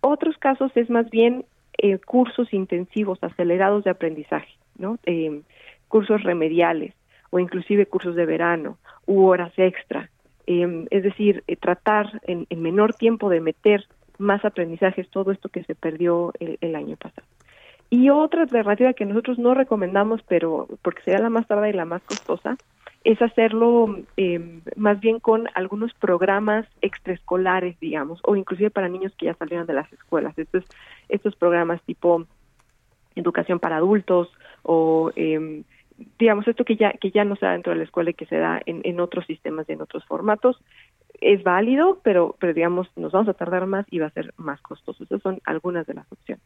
Otros 0.00 0.36
casos 0.38 0.72
es 0.76 0.90
más 0.90 1.08
bien 1.10 1.44
eh, 1.78 1.98
cursos 1.98 2.52
intensivos, 2.52 3.18
acelerados 3.22 3.84
de 3.84 3.90
aprendizaje, 3.90 4.54
¿no? 4.76 4.98
cursos 5.88 6.22
remediales 6.22 6.94
o 7.30 7.38
inclusive 7.38 7.86
cursos 7.86 8.16
de 8.16 8.26
verano 8.26 8.78
u 9.06 9.26
horas 9.26 9.52
extra. 9.56 10.10
es 10.46 11.02
decir, 11.02 11.44
tratar 11.60 12.20
en, 12.26 12.46
en 12.50 12.62
menor 12.62 12.94
tiempo 12.94 13.28
de 13.30 13.40
meter 13.40 13.86
más 14.18 14.44
aprendizajes, 14.44 15.08
todo 15.10 15.32
esto 15.32 15.48
que 15.48 15.64
se 15.64 15.74
perdió 15.74 16.32
el, 16.40 16.76
año 16.76 16.96
pasado. 16.96 17.26
Y 17.94 18.10
otra 18.10 18.42
alternativa 18.42 18.92
que 18.92 19.04
nosotros 19.04 19.38
no 19.38 19.54
recomendamos, 19.54 20.20
pero 20.26 20.66
porque 20.82 21.02
sería 21.02 21.20
la 21.20 21.30
más 21.30 21.46
tarde 21.46 21.70
y 21.70 21.74
la 21.74 21.84
más 21.84 22.02
costosa, 22.02 22.56
es 23.04 23.22
hacerlo 23.22 24.00
eh, 24.16 24.60
más 24.74 24.98
bien 24.98 25.20
con 25.20 25.48
algunos 25.54 25.94
programas 25.94 26.66
extraescolares, 26.82 27.78
digamos, 27.78 28.18
o 28.24 28.34
inclusive 28.34 28.70
para 28.70 28.88
niños 28.88 29.14
que 29.16 29.26
ya 29.26 29.34
salieron 29.34 29.68
de 29.68 29.74
las 29.74 29.92
escuelas. 29.92 30.36
Estos, 30.36 30.64
estos 31.08 31.36
programas 31.36 31.82
tipo 31.82 32.26
educación 33.14 33.60
para 33.60 33.76
adultos 33.76 34.28
o 34.64 35.12
eh, 35.14 35.62
digamos 36.18 36.48
esto 36.48 36.64
que 36.64 36.74
ya 36.74 36.94
que 36.94 37.12
ya 37.12 37.24
no 37.24 37.36
se 37.36 37.46
da 37.46 37.52
dentro 37.52 37.70
de 37.70 37.78
la 37.78 37.84
escuela 37.84 38.10
y 38.10 38.14
que 38.14 38.26
se 38.26 38.38
da 38.38 38.60
en, 38.66 38.80
en 38.82 38.98
otros 38.98 39.24
sistemas 39.26 39.68
y 39.68 39.72
en 39.74 39.82
otros 39.82 40.04
formatos 40.06 40.60
es 41.20 41.44
válido, 41.44 42.00
pero, 42.02 42.34
pero 42.40 42.52
digamos, 42.52 42.88
nos 42.96 43.12
vamos 43.12 43.28
a 43.28 43.34
tardar 43.34 43.66
más 43.66 43.86
y 43.88 44.00
va 44.00 44.06
a 44.06 44.10
ser 44.10 44.34
más 44.36 44.60
costoso. 44.62 45.04
Esas 45.04 45.22
son 45.22 45.40
algunas 45.44 45.86
de 45.86 45.94
las 45.94 46.10
opciones. 46.10 46.42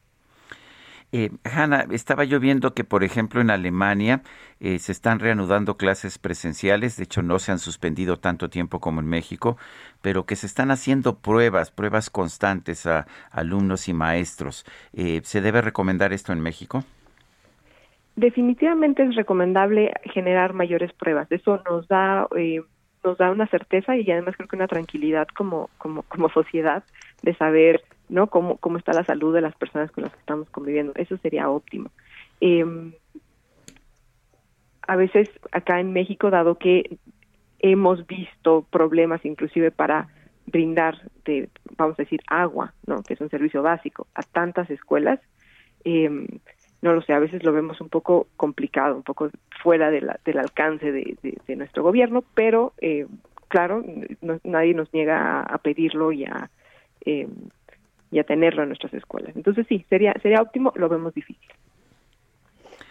Eh, 1.10 1.30
Hanna, 1.44 1.86
estaba 1.90 2.24
yo 2.24 2.38
viendo 2.38 2.74
que, 2.74 2.84
por 2.84 3.02
ejemplo, 3.02 3.40
en 3.40 3.50
Alemania 3.50 4.22
eh, 4.60 4.78
se 4.78 4.92
están 4.92 5.20
reanudando 5.20 5.78
clases 5.78 6.18
presenciales, 6.18 6.98
de 6.98 7.04
hecho 7.04 7.22
no 7.22 7.38
se 7.38 7.50
han 7.50 7.58
suspendido 7.58 8.18
tanto 8.18 8.50
tiempo 8.50 8.78
como 8.78 9.00
en 9.00 9.06
México, 9.06 9.56
pero 10.02 10.26
que 10.26 10.36
se 10.36 10.46
están 10.46 10.70
haciendo 10.70 11.18
pruebas, 11.18 11.70
pruebas 11.70 12.10
constantes 12.10 12.84
a 12.84 13.06
alumnos 13.30 13.88
y 13.88 13.94
maestros. 13.94 14.66
Eh, 14.92 15.22
¿Se 15.24 15.40
debe 15.40 15.62
recomendar 15.62 16.12
esto 16.12 16.32
en 16.32 16.40
México? 16.40 16.84
Definitivamente 18.16 19.02
es 19.02 19.14
recomendable 19.14 19.92
generar 20.12 20.52
mayores 20.52 20.92
pruebas. 20.92 21.30
Eso 21.30 21.62
nos 21.70 21.88
da 21.88 22.26
eh, 22.36 22.60
nos 23.04 23.16
da 23.16 23.30
una 23.30 23.46
certeza 23.46 23.96
y 23.96 24.10
además 24.10 24.36
creo 24.36 24.48
que 24.48 24.56
una 24.56 24.66
tranquilidad 24.66 25.28
como 25.28 25.70
como 25.78 26.02
como 26.02 26.28
sociedad 26.28 26.82
de 27.22 27.34
saber 27.36 27.80
no 28.08 28.28
cómo 28.28 28.56
cómo 28.58 28.78
está 28.78 28.92
la 28.92 29.04
salud 29.04 29.34
de 29.34 29.40
las 29.40 29.54
personas 29.56 29.90
con 29.90 30.04
las 30.04 30.12
que 30.12 30.20
estamos 30.20 30.48
conviviendo. 30.50 30.92
Eso 30.94 31.16
sería 31.18 31.50
óptimo. 31.50 31.90
Eh, 32.40 32.64
a 34.86 34.96
veces 34.96 35.28
acá 35.52 35.80
en 35.80 35.92
México, 35.92 36.30
dado 36.30 36.56
que 36.56 36.98
hemos 37.58 38.06
visto 38.06 38.66
problemas 38.70 39.24
inclusive 39.24 39.70
para 39.70 40.08
brindar, 40.46 40.98
de, 41.24 41.50
vamos 41.76 41.98
a 41.98 42.02
decir, 42.02 42.20
agua, 42.26 42.72
¿no? 42.86 43.02
que 43.02 43.14
es 43.14 43.20
un 43.20 43.28
servicio 43.28 43.62
básico, 43.62 44.06
a 44.14 44.22
tantas 44.22 44.70
escuelas, 44.70 45.20
eh, 45.84 46.08
no 46.80 46.94
lo 46.94 47.02
sé, 47.02 47.12
a 47.12 47.18
veces 47.18 47.44
lo 47.44 47.52
vemos 47.52 47.80
un 47.80 47.88
poco 47.88 48.28
complicado, 48.36 48.96
un 48.96 49.02
poco 49.02 49.30
fuera 49.62 49.90
de 49.90 50.00
la, 50.00 50.18
del 50.24 50.38
alcance 50.38 50.92
de, 50.92 51.56
nuestro 51.56 51.82
gobierno, 51.82 52.24
pero 52.34 52.72
eh, 52.80 53.06
claro, 53.48 53.84
nadie 54.44 54.74
nos 54.74 54.92
niega 54.94 55.42
a, 55.42 55.58
pedirlo 55.58 56.12
y 56.12 56.24
a, 56.24 56.50
eh, 57.04 57.28
y 58.10 58.18
a 58.18 58.24
tenerlo 58.24 58.62
en 58.62 58.68
nuestras 58.68 58.94
escuelas. 58.94 59.36
Entonces 59.36 59.66
sí, 59.68 59.84
sería, 59.88 60.14
sería 60.22 60.42
óptimo, 60.42 60.72
lo 60.76 60.88
vemos 60.88 61.14
difícil. 61.14 61.48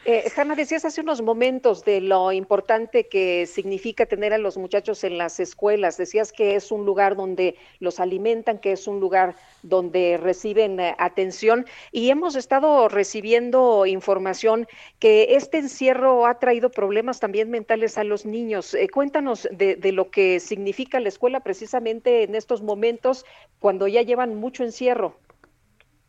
Eh, 0.10 0.32
Hanna, 0.38 0.56
decías 0.56 0.86
hace 0.86 1.02
unos 1.02 1.22
momentos 1.22 1.84
de 1.84 2.00
lo 2.00 2.32
importante 2.32 3.10
que 3.10 3.46
significa 3.46 4.06
tener 4.06 4.32
a 4.32 4.38
los 4.38 4.58
muchachos 4.58 5.04
en 5.04 5.18
las 5.18 5.38
escuelas. 5.42 5.98
Decías 5.98 6.32
que 6.32 6.56
es 6.56 6.72
un 6.72 6.86
lugar 6.86 7.18
donde 7.18 7.58
los 7.82 8.00
alimentan, 8.00 8.58
que 8.60 8.72
es 8.72 8.88
un 8.88 9.02
lugar 9.02 9.36
donde 9.64 10.16
reciben 10.16 10.80
eh, 10.80 10.96
atención. 10.98 11.66
Y 11.92 12.10
hemos 12.10 12.38
estado 12.38 12.88
recibiendo 12.88 13.86
información 13.86 14.66
que 15.00 15.36
este 15.36 15.58
encierro 15.58 16.26
ha 16.26 16.40
traído 16.40 16.72
problemas 16.72 17.20
también 17.20 17.52
mentales 17.52 17.98
a 17.98 18.06
los 18.06 18.26
niños. 18.26 18.76
Eh, 18.76 18.88
cuéntanos 18.88 19.46
de, 19.52 19.76
de, 19.76 19.92
lo 19.92 20.10
que 20.10 20.40
significa 20.40 21.02
la 21.02 21.10
escuela 21.10 21.42
precisamente 21.42 22.24
en 22.24 22.34
estos 22.34 22.62
momentos 22.62 23.26
cuando 23.60 23.90
ya 23.90 24.04
llevan 24.04 24.36
mucho 24.36 24.64
encierro. 24.64 25.18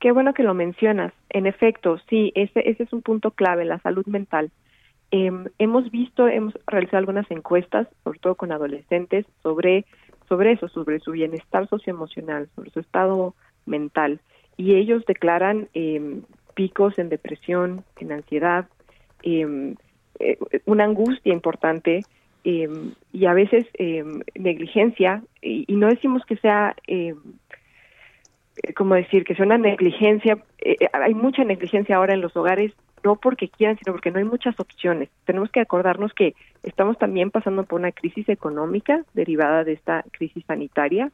Qué 0.00 0.12
bueno 0.12 0.32
que 0.32 0.44
lo 0.44 0.54
mencionas. 0.54 1.12
En 1.28 1.46
efecto, 1.46 1.98
sí, 2.08 2.32
ese, 2.34 2.68
ese 2.68 2.84
es 2.84 2.92
un 2.92 3.02
punto 3.02 3.32
clave, 3.32 3.64
la 3.64 3.80
salud 3.80 4.06
mental. 4.06 4.50
Eh, 5.10 5.30
hemos 5.58 5.90
visto, 5.90 6.28
hemos 6.28 6.54
realizado 6.66 6.98
algunas 6.98 7.28
encuestas, 7.30 7.88
sobre 8.04 8.18
todo 8.20 8.34
con 8.36 8.52
adolescentes, 8.52 9.26
sobre, 9.42 9.86
sobre 10.28 10.52
eso, 10.52 10.68
sobre 10.68 11.00
su 11.00 11.12
bienestar 11.12 11.68
socioemocional, 11.68 12.48
sobre 12.54 12.70
su 12.70 12.80
estado 12.80 13.34
mental. 13.66 14.20
Y 14.56 14.74
ellos 14.74 15.04
declaran 15.06 15.68
eh, 15.74 16.20
picos 16.54 16.98
en 16.98 17.08
depresión, 17.08 17.84
en 17.98 18.12
ansiedad, 18.12 18.68
eh, 19.22 19.74
una 20.66 20.84
angustia 20.84 21.32
importante 21.32 22.04
y 22.44 23.26
a 23.26 23.34
veces 23.34 23.66
negligencia. 24.34 25.22
Y, 25.42 25.64
y, 25.70 25.76
no 25.76 25.88
decimos 25.88 26.24
que 26.24 26.36
sea 26.36 26.74
como 28.74 28.94
decir, 28.94 29.24
que 29.24 29.34
sea 29.34 29.46
una 29.46 29.58
negligencia, 29.58 30.38
eh, 30.58 30.76
eh, 30.80 30.88
hay 30.92 31.14
mucha 31.14 31.44
negligencia 31.44 31.96
ahora 31.96 32.14
en 32.14 32.20
los 32.20 32.36
hogares, 32.36 32.72
no 33.04 33.16
porque 33.16 33.48
quieran, 33.48 33.78
sino 33.78 33.92
porque 33.92 34.10
no 34.10 34.18
hay 34.18 34.24
muchas 34.24 34.58
opciones. 34.58 35.08
Tenemos 35.24 35.50
que 35.50 35.60
acordarnos 35.60 36.12
que 36.12 36.34
estamos 36.62 36.98
también 36.98 37.30
pasando 37.30 37.64
por 37.64 37.78
una 37.80 37.92
crisis 37.92 38.28
económica 38.28 39.04
derivada 39.14 39.64
de 39.64 39.72
esta 39.72 40.04
crisis 40.10 40.44
sanitaria 40.46 41.10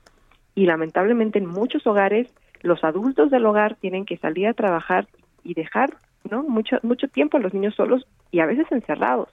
y 0.55 0.67
lamentablemente 0.67 1.39
en 1.39 1.47
muchos 1.47 1.87
hogares 1.87 2.33
los 2.63 2.83
adultos 2.83 3.31
del 3.31 3.45
hogar 3.45 3.77
tienen 3.77 4.07
que 4.07 4.17
salir 4.17 4.47
a 4.47 4.55
trabajar 4.55 5.07
y 5.43 5.55
dejar 5.55 5.97
no 6.31 6.43
mucho 6.43 6.79
mucho 6.83 7.09
tiempo 7.09 7.37
a 7.37 7.41
los 7.41 7.53
niños 7.53 7.75
solos 7.75 8.07
y 8.31 8.41
a 8.41 8.47
veces 8.47 8.67
encerrados 8.71 9.29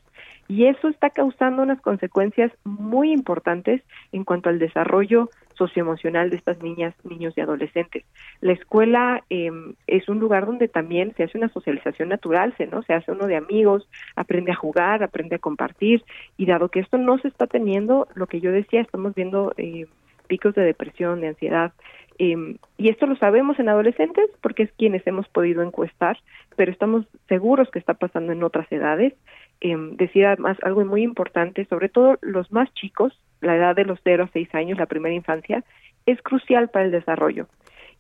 y 0.52 0.66
eso 0.66 0.90
está 0.90 1.12
causando 1.12 1.64
unas 1.64 1.80
consecuencias 1.80 2.52
muy 2.66 3.14
importantes 3.14 3.82
en 4.12 4.26
cuanto 4.26 4.50
al 4.50 4.60
desarrollo 4.60 5.30
socioemocional 5.62 6.32
de 6.32 6.38
estas 6.38 6.62
niñas, 6.64 6.96
niños 7.04 7.36
y 7.38 7.42
adolescentes. 7.42 8.04
La 8.40 8.54
escuela 8.54 9.24
eh, 9.30 9.52
es 9.86 10.10
un 10.10 10.20
lugar 10.20 10.48
donde 10.48 10.68
también 10.68 11.14
se 11.16 11.24
hace 11.24 11.38
una 11.38 11.50
socialización 11.50 12.10
natural, 12.10 12.56
se, 12.58 12.66
¿no? 12.66 12.82
se 12.82 12.94
hace 12.94 13.12
uno 13.12 13.28
de 13.28 13.36
amigos, 13.36 13.88
aprende 14.16 14.52
a 14.52 14.56
jugar, 14.56 15.04
aprende 15.04 15.36
a 15.36 15.40
compartir, 15.40 16.04
y 16.36 16.48
dado 16.48 16.70
que 16.70 16.80
esto 16.80 16.98
no 16.98 17.20
se 17.20 17.28
está 17.28 17.46
teniendo, 17.46 18.08
lo 18.16 18.26
que 18.26 18.42
yo 18.42 18.52
decía, 18.52 18.82
estamos 18.82 19.14
viendo 19.14 19.54
eh, 19.58 19.86
picos 20.28 20.56
de 20.56 20.64
depresión, 20.64 21.22
de 21.22 21.28
ansiedad, 21.28 21.74
eh, 22.18 22.56
y 22.78 22.90
esto 22.90 23.06
lo 23.08 23.16
sabemos 23.16 23.58
en 23.60 23.70
adolescentes 23.70 24.30
porque 24.42 24.64
es 24.64 24.72
quienes 24.78 25.06
hemos 25.08 25.28
podido 25.30 25.64
encuestar, 25.64 26.18
pero 26.56 26.72
estamos 26.72 27.06
seguros 27.28 27.70
que 27.72 27.80
está 27.80 27.94
pasando 27.94 28.32
en 28.32 28.44
otras 28.44 28.72
edades. 28.72 29.14
Eh, 29.62 29.76
decía 29.94 30.32
además 30.32 30.58
algo 30.64 30.84
muy 30.86 31.04
importante, 31.04 31.66
sobre 31.66 31.88
todo 31.88 32.18
los 32.22 32.52
más 32.52 32.74
chicos, 32.74 33.20
la 33.42 33.56
edad 33.56 33.76
de 33.76 33.86
los 33.86 34.00
0 34.04 34.26
a 34.26 34.32
6 34.34 34.54
años, 34.56 34.78
la 34.78 34.88
primera 34.88 35.14
infancia, 35.14 35.64
es 36.06 36.22
crucial 36.22 36.70
para 36.70 36.86
el 36.86 36.92
desarrollo. 36.92 37.48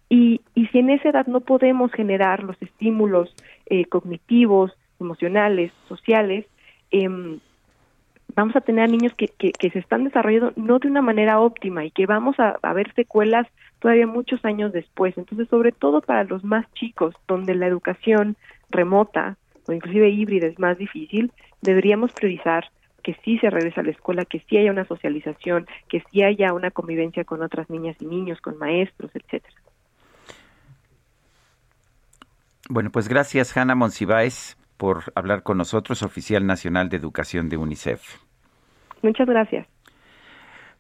Y, 0.10 0.42
y 0.56 0.68
si 0.68 0.80
en 0.80 0.90
esa 0.90 1.10
edad 1.10 1.28
no 1.28 1.40
podemos 1.42 1.92
generar 1.94 2.44
los 2.44 2.62
estímulos 2.62 3.34
eh, 3.68 3.86
cognitivos, 3.86 4.74
emocionales, 5.00 5.72
sociales, 5.88 6.46
eh, 6.92 7.08
vamos 8.36 8.56
a 8.56 8.62
tener 8.62 8.90
niños 8.90 9.14
que, 9.14 9.28
que, 9.28 9.52
que, 9.52 9.70
se 9.70 9.80
están 9.80 10.04
desarrollando 10.04 10.54
no 10.56 10.80
de 10.80 10.88
una 10.88 11.02
manera 11.02 11.40
óptima 11.40 11.86
y 11.86 11.92
que 11.92 12.06
vamos 12.06 12.40
a, 12.40 12.58
a, 12.62 12.74
ver 12.74 12.94
secuelas 12.94 13.48
todavía 13.80 14.08
muchos 14.08 14.44
años 14.46 14.72
después. 14.72 15.18
Entonces, 15.18 15.48
sobre 15.50 15.72
todo 15.72 16.02
para 16.02 16.24
los 16.24 16.44
más 16.44 16.72
chicos, 16.74 17.16
donde 17.28 17.56
la 17.56 17.68
educación 17.68 18.36
remota 18.70 19.38
o 19.72 19.74
inclusive 19.74 20.10
híbrida 20.10 20.48
es 20.48 20.60
más 20.60 20.78
difícil, 20.78 21.32
deberíamos 21.62 22.12
priorizar 22.12 22.70
que 23.04 23.16
sí 23.26 23.38
se 23.40 23.50
regrese 23.50 23.80
a 23.80 23.84
la 23.84 23.92
escuela, 23.92 24.26
que 24.26 24.40
sí 24.48 24.58
haya 24.58 24.72
una 24.72 24.86
socialización, 24.86 25.66
que 25.90 26.04
sí 26.12 26.22
haya 26.22 26.54
una 26.54 26.72
convivencia 26.72 27.24
con 27.24 27.42
otras 27.42 27.70
niñas 27.70 27.96
y 28.00 28.06
niños, 28.06 28.40
con 28.42 28.58
maestros, 28.58 29.12
etcétera. 29.16 29.56
Bueno, 32.70 32.92
pues 32.92 33.08
gracias, 33.10 33.58
Hanna 33.58 33.76
Monsiváis, 33.76 34.58
por 34.78 35.12
hablar 35.16 35.44
con 35.44 35.58
nosotros, 35.58 36.04
oficial 36.04 36.46
nacional 36.46 36.90
de 36.90 36.98
educación 36.98 37.50
de 37.50 37.58
UNICEF. 37.58 38.02
Muchas 39.02 39.28
gracias. 39.28 39.68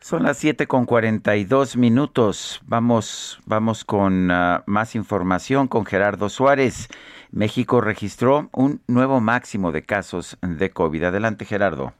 Son 0.03 0.23
las 0.23 0.39
siete 0.39 0.65
con 0.65 0.87
cuarenta 0.87 1.37
y 1.37 1.45
dos 1.45 1.77
minutos. 1.77 2.59
Vamos, 2.65 3.39
vamos 3.45 3.85
con 3.85 4.31
uh, 4.31 4.63
más 4.65 4.95
información 4.95 5.67
con 5.67 5.85
Gerardo 5.85 6.27
Suárez. 6.27 6.87
México 7.31 7.81
registró 7.81 8.49
un 8.51 8.79
nuevo 8.87 9.21
máximo 9.21 9.71
de 9.71 9.83
casos 9.83 10.39
de 10.41 10.71
COVID. 10.71 11.03
Adelante, 11.03 11.45
Gerardo. 11.45 11.93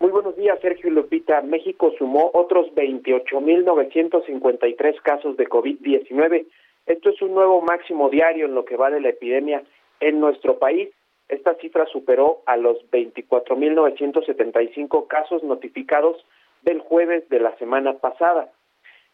Muy 0.00 0.10
buenos 0.10 0.34
días, 0.36 0.58
Sergio 0.60 0.90
Lupita. 0.90 1.42
México 1.42 1.92
sumó 1.96 2.32
otros 2.34 2.66
28.953 2.74 5.00
casos 5.02 5.36
de 5.36 5.48
COVID-19. 5.48 6.44
Esto 6.86 7.10
es 7.10 7.22
un 7.22 7.34
nuevo 7.34 7.60
máximo 7.60 8.10
diario 8.10 8.46
en 8.46 8.56
lo 8.56 8.64
que 8.64 8.76
va 8.76 8.90
de 8.90 9.00
la 9.00 9.10
epidemia 9.10 9.62
en 10.00 10.18
nuestro 10.18 10.58
país. 10.58 10.88
Esta 11.28 11.54
cifra 11.54 11.86
superó 11.86 12.42
a 12.46 12.56
los 12.56 12.78
24.975 12.90 15.06
casos 15.06 15.44
notificados 15.44 16.16
del 16.62 16.80
jueves 16.80 17.28
de 17.28 17.40
la 17.40 17.56
semana 17.56 17.94
pasada. 17.98 18.50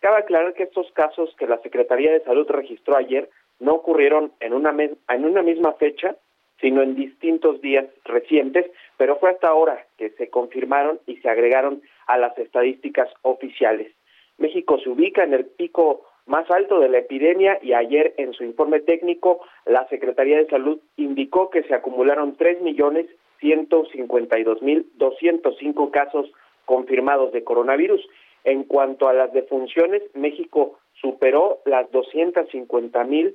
Cabe 0.00 0.18
aclarar 0.18 0.54
que 0.54 0.64
estos 0.64 0.90
casos 0.92 1.34
que 1.38 1.46
la 1.46 1.58
Secretaría 1.58 2.12
de 2.12 2.20
Salud 2.20 2.46
registró 2.48 2.96
ayer 2.96 3.28
no 3.58 3.74
ocurrieron 3.74 4.32
en 4.40 4.52
una, 4.52 4.70
en 4.70 5.24
una 5.24 5.42
misma 5.42 5.72
fecha, 5.72 6.16
sino 6.60 6.82
en 6.82 6.94
distintos 6.94 7.60
días 7.60 7.86
recientes, 8.04 8.66
pero 8.96 9.16
fue 9.16 9.30
hasta 9.30 9.48
ahora 9.48 9.86
que 9.96 10.10
se 10.10 10.28
confirmaron 10.28 11.00
y 11.06 11.16
se 11.16 11.28
agregaron 11.28 11.82
a 12.06 12.18
las 12.18 12.36
estadísticas 12.38 13.08
oficiales. 13.22 13.92
México 14.38 14.78
se 14.78 14.88
ubica 14.88 15.24
en 15.24 15.34
el 15.34 15.46
pico 15.46 16.04
más 16.26 16.48
alto 16.50 16.78
de 16.78 16.88
la 16.88 16.98
epidemia 16.98 17.58
y 17.62 17.72
ayer 17.72 18.14
en 18.18 18.32
su 18.34 18.44
informe 18.44 18.80
técnico 18.80 19.40
la 19.66 19.88
Secretaría 19.88 20.36
de 20.36 20.46
Salud 20.46 20.78
indicó 20.96 21.50
que 21.50 21.62
se 21.64 21.74
acumularon 21.74 22.36
tres 22.36 22.60
millones 22.60 23.06
ciento 23.40 23.84
cincuenta 23.86 24.38
y 24.38 24.44
dos 24.44 24.60
mil 24.62 24.86
doscientos 24.94 25.56
cinco 25.58 25.90
casos 25.90 26.30
confirmados 26.68 27.32
de 27.32 27.42
coronavirus. 27.42 28.06
En 28.44 28.62
cuanto 28.64 29.08
a 29.08 29.14
las 29.14 29.32
defunciones, 29.32 30.02
México 30.14 30.78
superó 31.00 31.60
las 31.64 31.90
doscientas 31.90 32.46
cincuenta 32.50 33.02
mil 33.04 33.34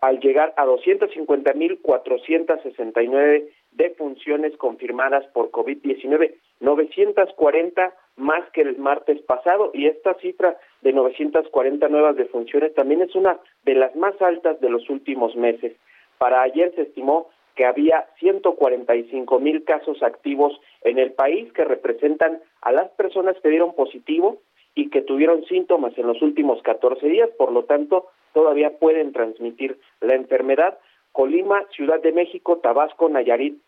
al 0.00 0.18
llegar 0.20 0.54
a 0.56 0.64
250.469 0.64 3.50
defunciones 3.72 4.56
confirmadas 4.56 5.26
por 5.34 5.50
COVID-19, 5.50 6.36
940 6.60 7.94
más 8.16 8.50
que 8.52 8.62
el 8.62 8.78
martes 8.78 9.20
pasado 9.22 9.70
y 9.74 9.84
esta 9.86 10.14
cifra 10.14 10.56
de 10.80 10.94
940 10.94 11.86
nuevas 11.88 12.16
defunciones 12.16 12.74
también 12.74 13.02
es 13.02 13.14
una 13.14 13.38
de 13.64 13.74
las 13.74 13.94
más 13.94 14.18
altas 14.22 14.58
de 14.60 14.70
los 14.70 14.88
últimos 14.88 15.36
meses. 15.36 15.76
Para 16.16 16.40
ayer 16.40 16.74
se 16.76 16.82
estimó 16.82 17.28
que 17.60 17.66
había 17.66 18.06
145 18.18 19.38
mil 19.38 19.64
casos 19.64 20.02
activos 20.02 20.58
en 20.80 20.98
el 20.98 21.12
país 21.12 21.52
que 21.52 21.62
representan 21.62 22.40
a 22.62 22.72
las 22.72 22.88
personas 22.92 23.36
que 23.42 23.50
dieron 23.50 23.74
positivo 23.74 24.38
y 24.74 24.88
que 24.88 25.02
tuvieron 25.02 25.44
síntomas 25.44 25.92
en 25.98 26.06
los 26.06 26.22
últimos 26.22 26.62
14 26.62 27.06
días, 27.06 27.28
por 27.36 27.52
lo 27.52 27.64
tanto, 27.64 28.06
todavía 28.32 28.78
pueden 28.78 29.12
transmitir 29.12 29.78
la 30.00 30.14
enfermedad. 30.14 30.78
Colima, 31.12 31.62
Ciudad 31.76 32.00
de 32.00 32.12
México, 32.12 32.60
Tabasco, 32.62 33.10
Nayarit, 33.10 33.60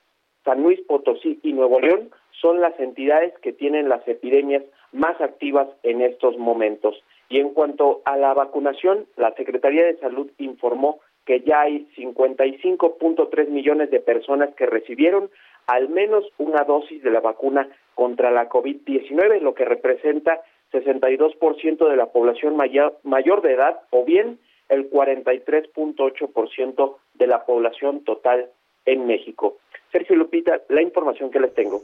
San 0.43 0.63
Luis 0.63 0.81
Potosí 0.89 1.39
y 1.43 1.53
Nuevo 1.53 1.79
León 1.79 2.13
son 2.41 2.63
las 2.63 2.81
entidades 2.81 3.35
que 3.41 3.53
tienen 3.53 3.91
las 3.91 4.09
epidemias 4.09 4.63
más 4.93 5.21
activas 5.21 5.69
en 5.83 6.01
estos 6.01 6.39
momentos. 6.39 6.95
Y 7.29 7.41
en 7.41 7.51
cuanto 7.51 8.01
a 8.07 8.17
la 8.17 8.33
vacunación, 8.33 9.05
la 9.17 9.35
Secretaría 9.35 9.85
de 9.85 9.99
Salud 9.99 10.31
informó 10.39 11.01
que 11.25 11.41
ya 11.41 11.63
hay 11.63 11.89
55.3 11.97 13.49
millones 13.49 13.91
de 13.91 14.01
personas 14.01 14.55
que 14.55 14.67
recibieron 14.67 15.31
al 15.67 15.89
menos 15.89 16.25
una 16.39 16.63
dosis 16.65 17.03
de 17.03 17.11
la 17.11 17.21
vacuna 17.21 17.69
contra 17.95 18.31
la 18.31 18.49
COVID-19, 18.49 19.41
lo 19.41 19.55
que 19.55 19.65
representa 19.65 20.41
62% 20.73 21.89
de 21.89 21.97
la 21.97 22.07
población 22.07 22.57
mayor, 22.57 22.99
mayor 23.05 23.43
de 23.43 23.53
edad 23.53 23.81
o 23.91 24.05
bien 24.05 24.39
el 24.69 24.91
43.8% 24.91 26.97
de 27.15 27.27
la 27.27 27.45
población 27.45 28.05
total 28.05 28.51
en 28.87 29.07
México. 29.07 29.59
Sergio 29.93 30.17
Lupita, 30.17 30.63
la 30.69 30.83
información 30.83 31.31
que 31.31 31.39
les 31.39 31.55
tengo. 31.55 31.83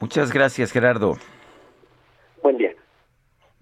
Muchas 0.00 0.32
gracias, 0.32 0.72
Gerardo. 0.72 1.14
Buen 2.42 2.56
día. 2.56 2.74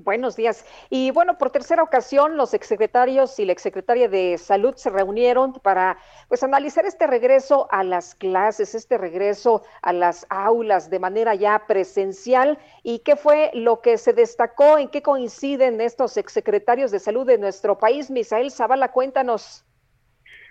Buenos 0.03 0.34
días. 0.34 0.64
Y 0.88 1.11
bueno, 1.11 1.36
por 1.36 1.51
tercera 1.51 1.82
ocasión, 1.82 2.38
los 2.38 2.55
exsecretarios 2.55 3.38
y 3.38 3.44
la 3.44 3.53
exsecretaria 3.53 4.09
de 4.09 4.38
Salud 4.38 4.74
se 4.76 4.88
reunieron 4.88 5.53
para 5.53 5.98
pues 6.28 6.42
analizar 6.42 6.86
este 6.86 7.07
regreso 7.07 7.68
a 7.70 7.84
las 7.84 8.14
clases, 8.14 8.74
este 8.74 8.96
regreso 8.96 9.62
a 9.82 9.92
las 9.92 10.24
aulas 10.30 10.88
de 10.88 11.01
manera 11.01 11.34
ya 11.34 11.66
presencial 11.66 12.59
y 12.82 13.01
qué 13.01 13.14
fue 13.14 13.51
lo 13.53 13.82
que 13.82 13.98
se 13.98 14.14
destacó, 14.14 14.78
en 14.78 14.88
qué 14.88 15.03
coinciden 15.03 15.82
estos 15.82 16.16
exsecretarios 16.16 16.90
de 16.90 16.98
salud 16.98 17.26
de 17.26 17.36
nuestro 17.36 17.76
país. 17.78 18.11
Misael 18.11 18.51
Zavala, 18.51 18.92
cuéntanos. 18.92 19.66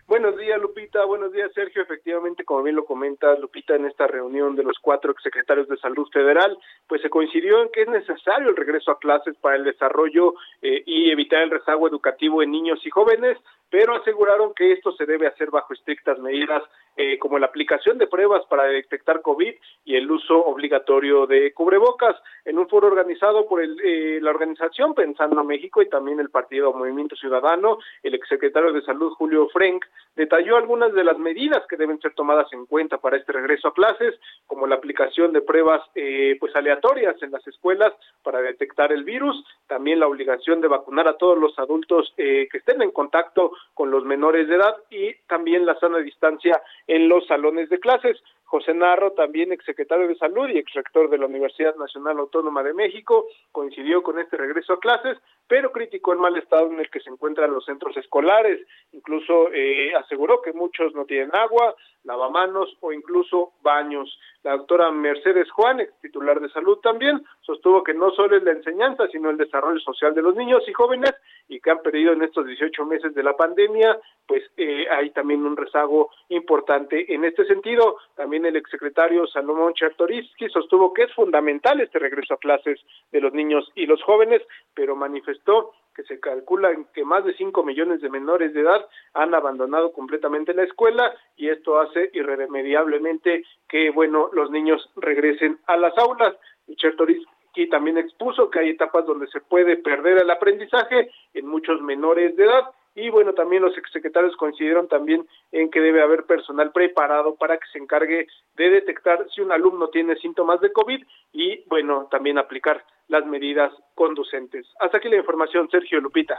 Buenos 0.10 0.36
días, 0.38 0.60
Lupita. 0.60 1.06
Buenos 1.06 1.32
días, 1.32 1.52
Sergio. 1.54 1.84
Efectivamente, 1.84 2.44
como 2.44 2.64
bien 2.64 2.76
lo 2.76 2.84
comenta 2.84 3.38
Lupita, 3.38 3.76
en 3.76 3.86
esta 3.86 4.08
reunión 4.08 4.56
de 4.56 4.64
los 4.64 4.80
cuatro 4.82 5.14
secretarios 5.22 5.68
de 5.68 5.78
Salud 5.78 6.08
Federal, 6.12 6.58
pues 6.88 7.04
se 7.04 7.12
coincidió 7.12 7.62
en 7.62 7.70
que 7.70 7.84
es 7.84 7.88
necesario 7.90 8.50
el 8.50 8.56
regreso 8.56 8.90
a 8.90 8.98
clases 8.98 9.38
para 9.38 9.58
el 9.58 9.64
desarrollo 9.64 10.34
eh, 10.64 10.82
y 10.84 11.12
evitar 11.12 11.44
el 11.44 11.52
rezago 11.52 11.88
educativo 11.88 12.42
en 12.42 12.50
niños 12.50 12.84
y 12.88 12.90
jóvenes, 12.90 13.38
pero 13.70 13.94
aseguraron 13.94 14.56
que 14.56 14.72
esto 14.72 14.92
se 14.94 15.06
debe 15.06 15.28
hacer 15.28 15.52
bajo 15.52 15.76
estrictas 15.76 16.18
medidas 16.18 16.64
eh, 17.02 17.18
como 17.18 17.40
la 17.40 17.46
aplicación 17.46 17.98
de 17.98 18.08
pruebas 18.08 18.46
para 18.50 18.66
detectar 18.66 19.22
COVID 19.22 19.54
y 19.86 19.96
el 19.96 20.12
uso 20.12 20.38
obligatorio 20.38 21.28
de 21.28 21.54
cubrebocas. 21.54 22.18
En 22.44 22.60
un 22.60 22.68
foro 22.68 22.88
organizado 22.88 23.48
por 23.48 23.62
el, 23.62 23.80
eh, 23.82 24.20
la 24.22 24.32
organización 24.32 24.94
Pensando 24.94 25.42
México 25.46 25.82
y 25.82 25.88
también 25.88 26.20
el 26.20 26.30
Partido 26.30 26.74
Movimiento 26.74 27.16
Ciudadano, 27.16 27.78
el 28.04 28.16
exsecretario 28.16 28.74
de 28.74 28.82
Salud 28.82 29.14
Julio 29.14 29.48
Frank 29.48 29.86
detalló 30.18 30.58
algunas 30.58 30.92
de 30.92 31.06
las 31.06 31.18
medidas 31.18 31.66
que 31.70 31.78
deben 31.78 32.02
ser 32.02 32.14
tomadas 32.16 32.52
en 32.52 32.66
cuenta 32.66 32.98
para 32.98 33.16
este 33.16 33.32
regreso 33.32 33.70
a 33.70 33.74
clases, 33.74 34.20
como 34.46 34.68
la 34.68 34.76
aplicación 34.76 35.32
de 35.32 35.40
pruebas 35.40 35.82
eh, 35.96 36.36
pues 36.38 36.54
aleatorias 36.54 37.16
en 37.24 37.32
las 37.32 37.48
escuelas 37.48 37.94
para 38.24 38.42
detectar 38.42 38.92
el 38.92 39.06
virus, 39.06 39.42
también 39.68 40.02
la 40.02 40.08
obligación 40.08 40.60
de 40.60 40.68
vacunar 40.68 41.08
a 41.08 41.16
todos 41.16 41.38
los 41.38 41.58
adultos 41.58 42.14
que 42.18 42.50
estén 42.52 42.82
en 42.82 42.92
contacto 42.92 43.54
con 43.74 43.90
los 43.90 44.04
menores 44.04 44.50
de 44.50 44.56
edad 44.56 44.76
y 44.90 45.14
también 45.28 45.66
la 45.66 45.80
sana 45.80 46.00
distancia 46.00 46.62
en 46.90 47.08
los 47.08 47.26
salones 47.28 47.70
de 47.70 47.80
clases. 47.80 48.18
José 48.46 48.74
Narro, 48.74 49.12
también 49.12 49.52
exsecretario 49.52 50.08
de 50.08 50.16
Salud 50.16 50.50
y 50.50 50.58
exrector 50.58 51.08
de 51.12 51.20
la 51.20 51.28
Universidad 51.28 51.76
Nacional 51.76 52.18
Autónoma 52.18 52.64
de 52.64 52.74
México, 52.74 53.28
coincidió 53.52 54.02
con 54.02 54.18
este 54.18 54.38
regreso 54.38 54.74
a 54.74 54.80
clases, 54.80 55.20
pero 55.48 55.72
criticó 55.72 56.14
el 56.14 56.20
mal 56.20 56.36
estado 56.36 56.66
en 56.72 56.80
el 56.80 56.90
que 56.90 57.00
se 57.00 57.12
encuentran 57.12 57.54
los 57.54 57.66
centros 57.66 57.96
escolares. 57.96 58.66
Incluso 58.92 59.54
eh, 59.54 59.94
aseguró 59.94 60.42
que 60.42 60.52
muchos 60.52 60.96
no 60.96 61.06
tienen 61.06 61.30
agua, 61.36 61.76
lavamanos 62.04 62.76
o 62.82 62.92
incluso 62.92 63.54
baños. 63.62 64.20
La 64.44 64.52
doctora 64.52 64.90
Mercedes 64.92 65.50
Juan, 65.52 65.86
titular 66.02 66.40
de 66.40 66.50
salud 66.50 66.78
también, 66.80 67.24
sostuvo 67.42 67.84
que 67.84 67.94
no 67.94 68.12
solo 68.12 68.38
es 68.38 68.44
la 68.44 68.52
enseñanza, 68.52 69.08
sino 69.08 69.30
el 69.30 69.38
desarrollo 69.38 69.80
social 69.80 70.14
de 70.14 70.22
los 70.22 70.36
niños 70.36 70.64
y 70.68 70.74
jóvenes 70.74 71.14
y 71.48 71.60
que 71.60 71.72
han 71.72 71.82
perdido 71.82 72.14
en 72.14 72.22
estos 72.22 72.46
18 72.46 72.86
meses 72.86 73.14
de 73.14 73.24
la 73.24 73.36
pandemia, 73.36 74.00
pues 74.28 74.44
eh, 74.58 74.86
hay 74.90 75.10
también 75.12 75.46
un 75.46 75.58
rezago 75.58 76.10
importante 76.30 77.14
en 77.14 77.26
este 77.26 77.46
sentido. 77.46 77.98
También 78.16 78.46
el 78.46 78.56
exsecretario 78.56 79.28
Salomón 79.28 79.74
Chertoriski 79.74 80.48
sostuvo 80.50 80.94
que 80.94 81.04
es 81.04 81.14
fundamental 81.14 81.82
este 81.82 82.00
regreso 82.00 82.36
a 82.36 82.38
clases 82.38 82.80
de 83.12 83.22
los 83.22 83.34
niños 83.34 83.72
y 83.76 83.86
los 83.86 84.02
jóvenes, 84.04 84.42
pero 84.74 84.96
manifestó 84.96 85.74
que 85.96 86.04
se 86.04 86.20
calcula 86.20 86.70
que 86.94 87.04
más 87.04 87.26
de 87.26 87.34
5 87.34 87.64
millones 87.64 88.02
de 88.02 88.10
menores 88.10 88.54
de 88.54 88.62
edad 88.62 88.86
han 89.14 89.34
abandonado 89.34 89.92
completamente 89.92 90.54
la 90.54 90.64
escuela 90.64 91.14
y 91.36 91.50
esto 91.50 91.80
hace 91.80 92.10
irremediablemente 92.14 93.44
que, 93.68 93.90
bueno, 93.90 94.30
los 94.34 94.52
niños 94.52 94.90
regresen 94.96 95.60
a 95.68 95.78
las 95.78 95.98
aulas. 95.98 96.36
Y 96.68 96.76
Chertoriski 96.76 97.70
también 97.70 97.98
expuso 97.98 98.50
que 98.50 98.60
hay 98.60 98.70
etapas 98.70 99.06
donde 99.06 99.28
se 99.28 99.42
puede 99.42 99.78
perder 99.78 100.22
el 100.22 100.30
aprendizaje 100.30 101.12
en 101.34 101.48
muchos 101.48 101.82
menores 101.82 102.36
de 102.36 102.46
edad 102.46 102.70
y 102.96 103.10
bueno, 103.10 103.34
también 103.34 103.62
los 103.62 103.78
exsecretarios 103.78 104.36
coincidieron 104.36 104.88
también 104.88 105.26
en 105.52 105.70
que 105.70 105.80
debe 105.80 106.02
haber 106.02 106.26
personal 106.26 106.72
preparado 106.72 107.36
para 107.36 107.58
que 107.58 107.68
se 107.72 107.78
encargue 107.78 108.28
de 108.56 108.70
detectar 108.70 109.26
si 109.34 109.42
un 109.42 109.52
alumno 109.52 109.90
tiene 109.90 110.16
síntomas 110.18 110.60
de 110.62 110.72
COVID 110.72 111.06
y 111.32 111.64
bueno, 111.70 112.08
también 112.12 112.38
aplicar 112.38 112.84
las 113.08 113.26
medidas 113.26 113.72
conducentes. 113.96 114.68
Hasta 114.80 114.98
aquí 114.98 115.10
la 115.10 115.18
información, 115.18 115.70
Sergio 115.70 116.00
Lupita. 116.00 116.38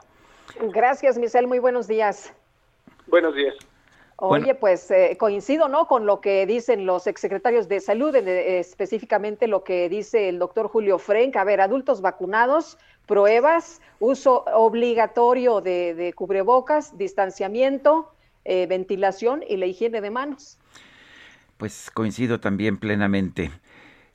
Gracias, 0.72 1.18
Michelle, 1.18 1.46
muy 1.46 1.58
buenos 1.58 1.86
días. 1.86 2.34
Buenos 3.06 3.34
días. 3.34 3.54
Oye, 4.22 4.54
pues 4.54 4.90
eh, 4.90 5.16
coincido, 5.18 5.68
¿no? 5.68 5.86
Con 5.86 6.04
lo 6.04 6.20
que 6.20 6.44
dicen 6.44 6.84
los 6.84 7.06
exsecretarios 7.06 7.68
de 7.68 7.80
salud, 7.80 8.14
específicamente 8.14 9.46
lo 9.46 9.64
que 9.64 9.88
dice 9.88 10.28
el 10.28 10.38
doctor 10.38 10.68
Julio 10.68 10.98
Frenk. 10.98 11.36
A 11.36 11.44
ver, 11.44 11.62
adultos 11.62 12.02
vacunados, 12.02 12.76
pruebas, 13.10 13.80
uso 13.98 14.44
obligatorio 14.54 15.60
de, 15.60 16.12
cubrebocas, 16.14 16.96
distanciamiento, 16.96 18.14
eh, 18.44 18.68
ventilación 18.68 19.42
y 19.48 19.56
la 19.56 19.66
higiene 19.66 20.00
de 20.00 20.10
manos. 20.10 20.58
Pues 21.56 21.90
coincido 21.92 22.38
también 22.38 22.78
plenamente. 22.78 23.50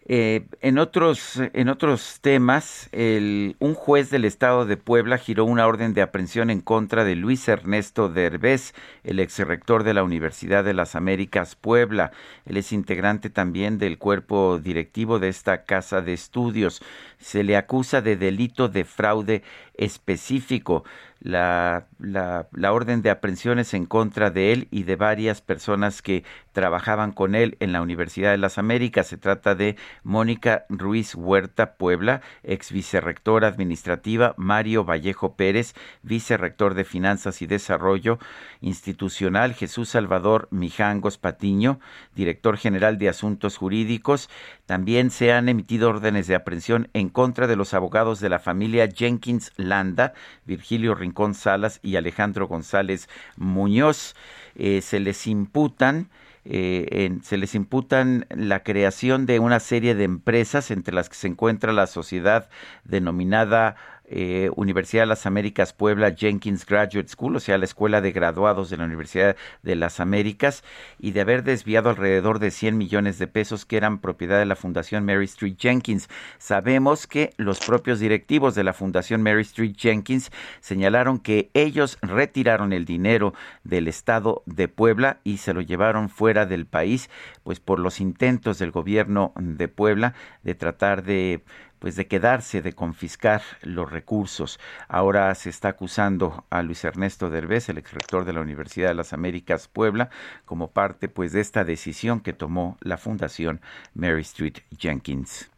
Eh, 0.08 0.46
en, 0.62 0.78
otros, 0.78 1.42
en 1.54 1.68
otros 1.68 2.20
temas, 2.22 2.90
el, 2.92 3.56
un 3.58 3.74
juez 3.74 4.12
del 4.12 4.24
estado 4.26 4.68
de 4.68 4.78
Puebla 4.78 5.18
giró 5.18 5.46
una 5.46 5.66
orden 5.66 5.96
de 5.96 6.04
aprehensión 6.04 6.52
en 6.52 6.62
contra 6.62 7.04
de 7.04 7.16
Luis 7.16 7.48
Ernesto 7.48 8.08
Derbez, 8.08 8.76
el 9.04 9.20
ex 9.20 9.40
rector 9.40 9.84
de 9.84 9.96
la 9.96 10.04
Universidad 10.04 10.64
de 10.64 10.76
las 10.76 10.96
Américas 10.96 11.56
Puebla. 11.56 12.12
Él 12.46 12.58
es 12.58 12.72
integrante 12.72 13.32
también 13.32 13.80
del 13.80 13.98
cuerpo 13.98 14.60
directivo 14.60 15.18
de 15.18 15.30
esta 15.30 15.64
casa 15.64 16.02
de 16.02 16.14
estudios. 16.14 16.84
Se 17.18 17.44
le 17.44 17.58
acusa 17.58 18.02
de 18.02 18.16
delito 18.16 18.68
de 18.68 18.84
fraude 18.86 19.42
específico 19.74 20.84
la, 21.20 21.88
la, 21.98 22.48
la, 22.52 22.74
orden 22.74 23.02
de 23.02 23.10
aprehensiones 23.10 23.74
en 23.74 23.86
contra 23.86 24.30
de 24.30 24.54
él 24.54 24.68
y 24.70 24.84
de 24.84 24.96
varias 24.96 25.42
personas 25.42 26.04
que 26.04 26.24
trabajaban 26.56 27.12
con 27.12 27.36
él 27.36 27.58
en 27.60 27.74
la 27.74 27.82
Universidad 27.82 28.32
de 28.32 28.38
las 28.38 28.58
Américas. 28.58 29.08
Se 29.08 29.18
trata 29.18 29.56
de 29.56 29.76
Mónica 30.04 30.66
Ruiz 30.70 31.14
Huerta 31.14 31.74
Puebla, 31.74 32.22
ex 32.44 32.72
vicerrectora 32.72 33.50
administrativa, 33.50 34.34
Mario 34.38 34.86
Vallejo 34.86 35.36
Pérez, 35.36 35.76
vicerrector 36.02 36.74
de 36.74 36.86
Finanzas 36.86 37.42
y 37.42 37.46
Desarrollo 37.46 38.20
Institucional, 38.62 39.54
Jesús 39.54 39.90
Salvador 39.90 40.48
Mijangos 40.50 41.18
Patiño, 41.18 41.82
director 42.16 42.56
general 42.56 42.98
de 42.98 43.10
Asuntos 43.10 43.58
Jurídicos. 43.58 44.30
También 44.66 45.12
se 45.12 45.34
han 45.34 45.50
emitido 45.50 45.90
órdenes 45.90 46.26
de 46.28 46.36
aprehensión 46.36 46.88
en 46.94 47.10
contra 47.10 47.48
de 47.48 47.58
los 47.58 47.74
abogados 47.74 48.22
de 48.22 48.30
la 48.30 48.40
familia 48.40 48.88
Jenkins 48.88 49.52
Landa, 49.58 50.14
Virgilio 50.46 50.96
Rincón 50.96 51.34
Salas 51.34 51.82
y 51.84 51.98
Alejandro 51.98 52.48
González 52.48 53.10
Muñoz. 53.36 54.16
Eh, 54.56 54.82
se 54.82 55.02
les 55.02 55.28
imputan 55.28 56.10
eh, 56.46 57.18
se 57.24 57.38
les 57.38 57.56
imputan 57.56 58.28
la 58.30 58.64
creación 58.64 59.26
de 59.26 59.40
una 59.40 59.60
serie 59.60 59.96
de 59.96 60.04
empresas 60.04 60.72
entre 60.72 60.94
las 60.94 61.10
que 61.10 61.16
se 61.16 61.28
encuentra 61.28 61.74
la 61.74 61.88
sociedad 61.88 62.50
denominada 62.84 63.76
eh, 64.08 64.50
Universidad 64.56 65.04
de 65.04 65.08
las 65.08 65.26
Américas 65.26 65.74
Puebla 65.74 66.16
Jenkins 66.16 66.66
Graduate 66.66 67.08
School, 67.08 67.36
o 67.36 67.40
sea, 67.40 67.58
la 67.58 67.66
escuela 67.66 68.02
de 68.02 68.12
graduados 68.12 68.70
de 68.70 68.78
la 68.78 68.86
Universidad 68.86 69.36
de 69.64 69.76
las 69.76 70.00
Américas, 70.00 70.64
y 71.00 71.12
de 71.12 71.22
haber 71.22 71.44
desviado 71.44 71.90
alrededor 71.90 72.40
de 72.40 72.52
100 72.52 72.78
millones 72.78 73.20
de 73.20 73.28
pesos 73.28 73.66
que 73.66 73.78
eran 73.78 74.00
propiedad 74.00 74.40
de 74.40 74.46
la 74.46 74.56
Fundación 74.56 75.06
Mary 75.06 75.26
Street 75.26 75.56
Jenkins. 75.58 76.08
Sabemos 76.38 77.08
que 77.08 77.34
los 77.38 77.60
propios 77.60 78.00
directivos 78.00 78.56
de 78.56 78.64
la 78.64 78.74
Fundación 78.74 79.22
Mary 79.22 79.42
Street 79.42 79.76
Jenkins 79.78 80.32
señalaron 80.60 81.20
que 81.20 81.50
ellos 81.54 81.98
retiraron 82.02 82.74
el 82.74 82.86
dinero 82.86 83.34
del 83.64 83.88
Estado 83.88 84.44
de 84.46 84.68
Puebla 84.68 85.20
y 85.24 85.38
se 85.38 85.54
lo 85.54 85.62
llevaron 85.62 86.10
fuera 86.10 86.46
del 86.46 86.66
país, 86.66 87.10
pues 87.44 87.60
por 87.60 87.80
los 87.80 88.00
intentos 88.00 88.60
del 88.60 88.72
gobierno 88.72 89.34
de 89.36 89.68
Puebla 89.68 90.14
de 90.44 90.56
tratar 90.56 91.04
de 91.04 91.44
pues 91.80 91.96
de 91.96 92.08
quedarse, 92.08 92.62
de 92.62 92.74
confiscar 92.74 93.42
los 93.62 93.92
recursos. 93.92 94.60
Ahora 94.88 95.34
se 95.36 95.50
está 95.50 95.70
acusando 95.70 96.46
a 96.50 96.62
Luis 96.64 96.84
Ernesto 96.84 97.30
Derbez, 97.30 97.70
el 97.70 97.78
exrector 97.78 98.26
de 98.26 98.34
la 98.34 98.42
Universidad 98.42 98.90
de 98.90 98.96
las 98.96 99.14
Américas 99.14 99.68
Puebla, 99.68 100.10
como 100.46 100.72
parte 100.72 101.08
pues 101.08 101.32
de 101.32 101.42
esta 101.42 101.64
decisión 101.64 102.20
que 102.22 102.34
tomó 102.34 102.78
la 102.82 102.98
Fundación 102.98 103.62
Mary 103.94 104.22
Street 104.22 104.60
Jenkins. 104.78 105.50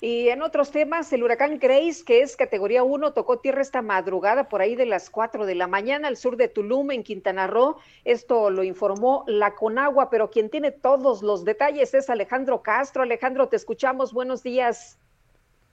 Y 0.00 0.28
en 0.28 0.42
otros 0.42 0.70
temas, 0.70 1.12
el 1.12 1.24
huracán 1.24 1.58
Grace, 1.58 2.04
que 2.04 2.22
es 2.22 2.36
categoría 2.36 2.84
1, 2.84 3.12
tocó 3.14 3.40
tierra 3.40 3.62
esta 3.62 3.82
madrugada 3.82 4.48
por 4.48 4.60
ahí 4.60 4.76
de 4.76 4.86
las 4.86 5.10
4 5.10 5.44
de 5.44 5.56
la 5.56 5.66
mañana 5.66 6.06
al 6.06 6.16
sur 6.16 6.36
de 6.36 6.46
Tulum, 6.46 6.92
en 6.92 7.02
Quintana 7.02 7.48
Roo. 7.48 7.78
Esto 8.04 8.50
lo 8.50 8.62
informó 8.62 9.24
la 9.26 9.56
Conagua, 9.56 10.08
pero 10.08 10.30
quien 10.30 10.50
tiene 10.50 10.70
todos 10.70 11.22
los 11.22 11.44
detalles 11.44 11.94
es 11.94 12.10
Alejandro 12.10 12.62
Castro. 12.62 13.02
Alejandro, 13.02 13.48
te 13.48 13.56
escuchamos. 13.56 14.12
Buenos 14.12 14.44
días. 14.44 14.98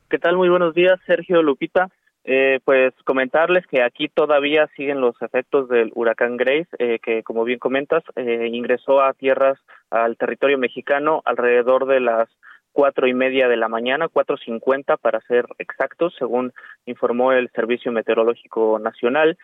¿Qué 0.08 0.20
tal? 0.20 0.38
Muy 0.38 0.50
buenos 0.50 0.76
días, 0.76 1.00
Sergio 1.08 1.42
Lupita. 1.42 1.90
Eh, 2.26 2.60
pues 2.64 2.94
comentarles 3.06 3.66
que 3.66 3.82
aquí 3.82 4.08
todavía 4.08 4.68
siguen 4.76 5.02
los 5.02 5.20
efectos 5.20 5.68
del 5.68 5.92
huracán 5.96 6.38
Grace, 6.38 6.68
eh, 6.78 7.00
que 7.02 7.24
como 7.24 7.44
bien 7.44 7.58
comentas, 7.58 8.04
eh, 8.16 8.50
ingresó 8.52 9.02
a 9.02 9.14
tierras, 9.14 9.58
al 9.90 10.16
territorio 10.16 10.60
mexicano 10.60 11.24
alrededor 11.26 11.88
de 11.88 12.02
las 12.02 12.30
cuatro 12.72 13.08
y 13.08 13.16
media 13.16 13.48
de 13.48 13.58
la 13.58 13.68
mañana, 13.68 14.08
cuatro 14.08 14.38
cincuenta 14.38 14.96
para 14.98 15.22
ser 15.22 15.46
exactos, 15.58 16.14
según 16.20 16.54
informó 16.86 17.32
el 17.32 17.50
Servicio 17.50 17.92
Meteorológico 17.92 18.78
Nacional. 18.78 19.38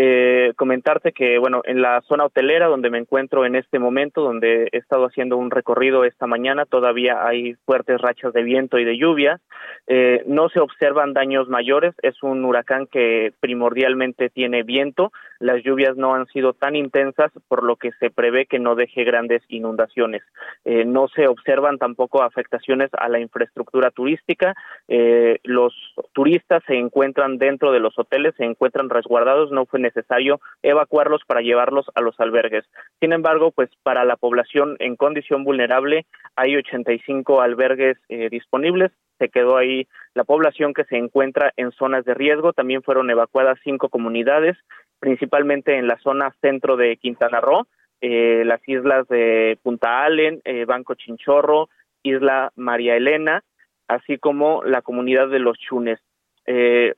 Eh, 0.00 0.52
comentarte 0.54 1.10
que, 1.10 1.38
bueno, 1.38 1.60
en 1.64 1.82
la 1.82 2.00
zona 2.02 2.26
hotelera 2.26 2.68
donde 2.68 2.88
me 2.88 2.98
encuentro 2.98 3.44
en 3.44 3.56
este 3.56 3.80
momento, 3.80 4.22
donde 4.22 4.68
he 4.70 4.76
estado 4.78 5.06
haciendo 5.06 5.36
un 5.36 5.50
recorrido 5.50 6.04
esta 6.04 6.28
mañana, 6.28 6.66
todavía 6.66 7.26
hay 7.26 7.54
fuertes 7.66 8.00
rachas 8.00 8.32
de 8.32 8.44
viento 8.44 8.78
y 8.78 8.84
de 8.84 8.96
lluvia. 8.96 9.40
Eh, 9.88 10.22
no 10.26 10.50
se 10.50 10.60
observan 10.60 11.14
daños 11.14 11.48
mayores. 11.48 11.96
Es 12.02 12.22
un 12.22 12.44
huracán 12.44 12.86
que 12.86 13.32
primordialmente 13.40 14.30
tiene 14.30 14.62
viento. 14.62 15.10
Las 15.40 15.64
lluvias 15.64 15.96
no 15.96 16.14
han 16.14 16.26
sido 16.26 16.52
tan 16.52 16.76
intensas, 16.76 17.32
por 17.48 17.64
lo 17.64 17.74
que 17.74 17.90
se 17.98 18.10
prevé 18.10 18.46
que 18.46 18.58
no 18.58 18.76
deje 18.76 19.02
grandes 19.02 19.42
inundaciones. 19.48 20.22
Eh, 20.64 20.84
no 20.84 21.08
se 21.08 21.26
observan 21.26 21.78
tampoco 21.78 22.22
afectaciones 22.22 22.90
a 22.92 23.08
la 23.08 23.18
infraestructura 23.18 23.90
turística. 23.90 24.54
Eh, 24.86 25.40
los 25.42 25.74
turistas 26.12 26.62
se 26.66 26.74
encuentran 26.74 27.38
dentro 27.38 27.72
de 27.72 27.80
los 27.80 27.98
hoteles, 27.98 28.34
se 28.36 28.44
encuentran 28.44 28.90
resguardados. 28.90 29.50
No 29.50 29.66
fue 29.66 29.80
necesario 29.88 30.40
evacuarlos 30.62 31.22
para 31.26 31.40
llevarlos 31.40 31.86
a 31.94 32.00
los 32.00 32.18
albergues. 32.20 32.64
Sin 33.00 33.12
embargo, 33.12 33.50
pues 33.50 33.70
para 33.82 34.04
la 34.04 34.16
población 34.16 34.76
en 34.78 34.96
condición 34.96 35.44
vulnerable 35.44 36.06
hay 36.36 36.56
85 36.56 37.40
albergues 37.40 37.96
eh, 38.08 38.28
disponibles. 38.30 38.92
Se 39.18 39.28
quedó 39.28 39.56
ahí 39.56 39.88
la 40.14 40.24
población 40.24 40.74
que 40.74 40.84
se 40.84 40.96
encuentra 40.96 41.52
en 41.56 41.72
zonas 41.72 42.04
de 42.04 42.14
riesgo. 42.14 42.52
También 42.52 42.82
fueron 42.82 43.10
evacuadas 43.10 43.58
cinco 43.64 43.88
comunidades, 43.88 44.56
principalmente 45.00 45.76
en 45.76 45.88
la 45.88 45.98
zona 45.98 46.34
centro 46.40 46.76
de 46.76 46.96
Quintana 46.96 47.40
Roo, 47.40 47.66
eh, 48.00 48.42
las 48.44 48.60
islas 48.68 49.08
de 49.08 49.58
Punta 49.62 50.04
Allen, 50.04 50.40
eh, 50.44 50.64
Banco 50.64 50.94
Chinchorro, 50.94 51.68
Isla 52.02 52.52
María 52.54 52.96
Elena, 52.96 53.42
así 53.88 54.18
como 54.18 54.62
la 54.62 54.82
comunidad 54.82 55.28
de 55.28 55.40
los 55.40 55.58
Chunes. 55.58 55.98
Eh, 56.46 56.94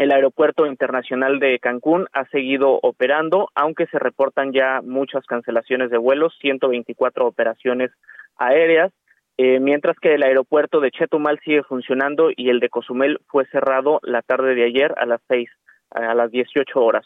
el 0.00 0.12
aeropuerto 0.12 0.64
internacional 0.64 1.38
de 1.40 1.58
Cancún 1.58 2.06
ha 2.14 2.24
seguido 2.30 2.80
operando, 2.82 3.50
aunque 3.54 3.86
se 3.88 3.98
reportan 3.98 4.50
ya 4.50 4.80
muchas 4.82 5.26
cancelaciones 5.26 5.90
de 5.90 5.98
vuelos, 5.98 6.34
124 6.40 7.26
operaciones 7.26 7.90
aéreas, 8.38 8.94
eh, 9.36 9.60
mientras 9.60 9.98
que 9.98 10.14
el 10.14 10.22
aeropuerto 10.22 10.80
de 10.80 10.90
Chetumal 10.90 11.38
sigue 11.44 11.62
funcionando 11.64 12.30
y 12.34 12.48
el 12.48 12.60
de 12.60 12.70
Cozumel 12.70 13.20
fue 13.26 13.44
cerrado 13.48 14.00
la 14.02 14.22
tarde 14.22 14.54
de 14.54 14.64
ayer 14.64 14.94
a 14.96 15.04
las 15.04 15.20
6, 15.28 15.50
a 15.90 16.14
las 16.14 16.30
18 16.30 16.80
horas. 16.82 17.04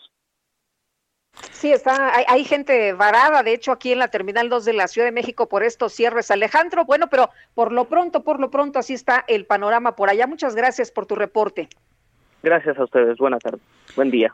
Sí, 1.50 1.72
está, 1.72 2.14
hay, 2.14 2.24
hay, 2.28 2.44
gente 2.44 2.92
varada, 2.92 3.42
de 3.42 3.54
hecho, 3.54 3.72
aquí 3.72 3.90
en 3.90 3.98
la 3.98 4.06
Terminal 4.06 4.48
2 4.48 4.66
de 4.66 4.72
la 4.72 4.86
Ciudad 4.86 5.08
de 5.08 5.12
México 5.12 5.48
por 5.48 5.64
estos 5.64 5.92
cierres. 5.92 6.30
Alejandro, 6.30 6.84
bueno, 6.84 7.08
pero 7.10 7.30
por 7.54 7.72
lo 7.72 7.86
pronto, 7.86 8.22
por 8.22 8.38
lo 8.38 8.52
pronto, 8.52 8.78
así 8.78 8.94
está 8.94 9.24
el 9.26 9.46
panorama 9.46 9.96
por 9.96 10.10
allá. 10.10 10.28
Muchas 10.28 10.54
gracias 10.54 10.92
por 10.92 11.06
tu 11.06 11.16
reporte. 11.16 11.68
Gracias 12.44 12.78
a 12.78 12.84
ustedes. 12.84 13.16
Buenas 13.16 13.40
tardes. 13.42 13.60
Buen 13.96 14.10
día. 14.10 14.30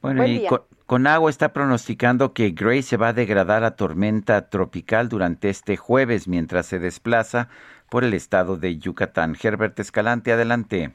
Bueno, 0.00 0.24
y 0.24 0.46
con, 0.86 1.06
agua 1.08 1.28
está 1.28 1.52
pronosticando 1.52 2.32
que 2.32 2.50
Grace 2.50 2.82
se 2.82 2.96
va 2.96 3.08
a 3.08 3.12
degradar 3.12 3.64
a 3.64 3.74
tormenta 3.74 4.48
tropical 4.48 5.08
durante 5.08 5.48
este 5.48 5.76
jueves 5.76 6.28
mientras 6.28 6.66
se 6.66 6.78
desplaza 6.78 7.48
por 7.90 8.04
el 8.04 8.14
estado 8.14 8.56
de 8.56 8.78
Yucatán. 8.78 9.36
Herbert 9.42 9.76
Escalante, 9.80 10.32
adelante. 10.32 10.92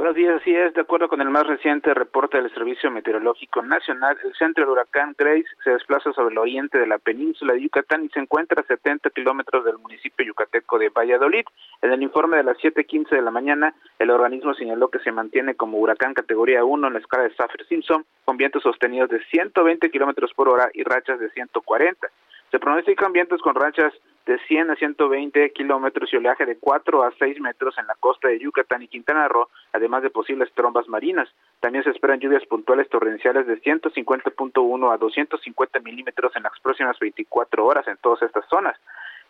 Buenos 0.00 0.16
días, 0.16 0.40
así 0.40 0.56
es. 0.56 0.72
De 0.72 0.80
acuerdo 0.80 1.08
con 1.08 1.20
el 1.20 1.28
más 1.28 1.46
reciente 1.46 1.92
reporte 1.92 2.40
del 2.40 2.50
Servicio 2.54 2.90
Meteorológico 2.90 3.60
Nacional, 3.60 4.16
el 4.24 4.32
centro 4.32 4.64
del 4.64 4.72
huracán 4.72 5.14
Grace 5.18 5.44
se 5.62 5.72
desplaza 5.72 6.10
sobre 6.14 6.32
el 6.32 6.38
oriente 6.38 6.78
de 6.78 6.86
la 6.86 6.96
península 6.96 7.52
de 7.52 7.60
Yucatán 7.60 8.06
y 8.06 8.08
se 8.08 8.18
encuentra 8.18 8.62
a 8.62 8.64
70 8.64 9.10
kilómetros 9.10 9.62
del 9.62 9.76
municipio 9.76 10.24
yucateco 10.24 10.78
de 10.78 10.88
Valladolid. 10.88 11.44
En 11.82 11.92
el 11.92 12.02
informe 12.02 12.38
de 12.38 12.44
las 12.44 12.56
7:15 12.56 13.14
de 13.14 13.20
la 13.20 13.30
mañana, 13.30 13.74
el 13.98 14.08
organismo 14.08 14.54
señaló 14.54 14.88
que 14.88 15.00
se 15.00 15.12
mantiene 15.12 15.54
como 15.54 15.76
huracán 15.76 16.14
categoría 16.14 16.64
1 16.64 16.86
en 16.86 16.94
la 16.94 16.98
escala 16.98 17.24
de 17.24 17.34
Saffir-Simpson, 17.34 18.06
con 18.24 18.38
vientos 18.38 18.62
sostenidos 18.62 19.10
de 19.10 19.22
120 19.24 19.90
kilómetros 19.90 20.32
por 20.32 20.48
hora 20.48 20.70
y 20.72 20.82
rachas 20.82 21.20
de 21.20 21.28
140. 21.28 22.08
Se 22.50 22.58
pronostican 22.58 23.12
vientos 23.12 23.40
con 23.42 23.54
rachas 23.54 23.92
de 24.26 24.38
100 24.46 24.70
a 24.70 24.76
120 24.76 25.52
kilómetros 25.52 26.12
y 26.12 26.16
oleaje 26.16 26.44
de 26.46 26.58
4 26.58 27.02
a 27.04 27.12
6 27.18 27.40
metros 27.40 27.76
en 27.78 27.86
la 27.86 27.94
costa 27.94 28.28
de 28.28 28.38
Yucatán 28.38 28.82
y 28.82 28.88
Quintana 28.88 29.28
Roo, 29.28 29.48
además 29.72 30.02
de 30.02 30.10
posibles 30.10 30.52
trombas 30.54 30.88
marinas. 30.88 31.28
También 31.60 31.84
se 31.84 31.90
esperan 31.90 32.20
lluvias 32.20 32.44
puntuales 32.46 32.88
torrenciales 32.88 33.46
de 33.46 33.60
150.1 33.62 34.92
a 34.92 34.96
250 34.96 35.80
milímetros 35.80 36.34
en 36.36 36.42
las 36.42 36.58
próximas 36.60 36.98
24 36.98 37.64
horas 37.64 37.86
en 37.88 37.96
todas 37.98 38.22
estas 38.22 38.44
zonas. 38.48 38.76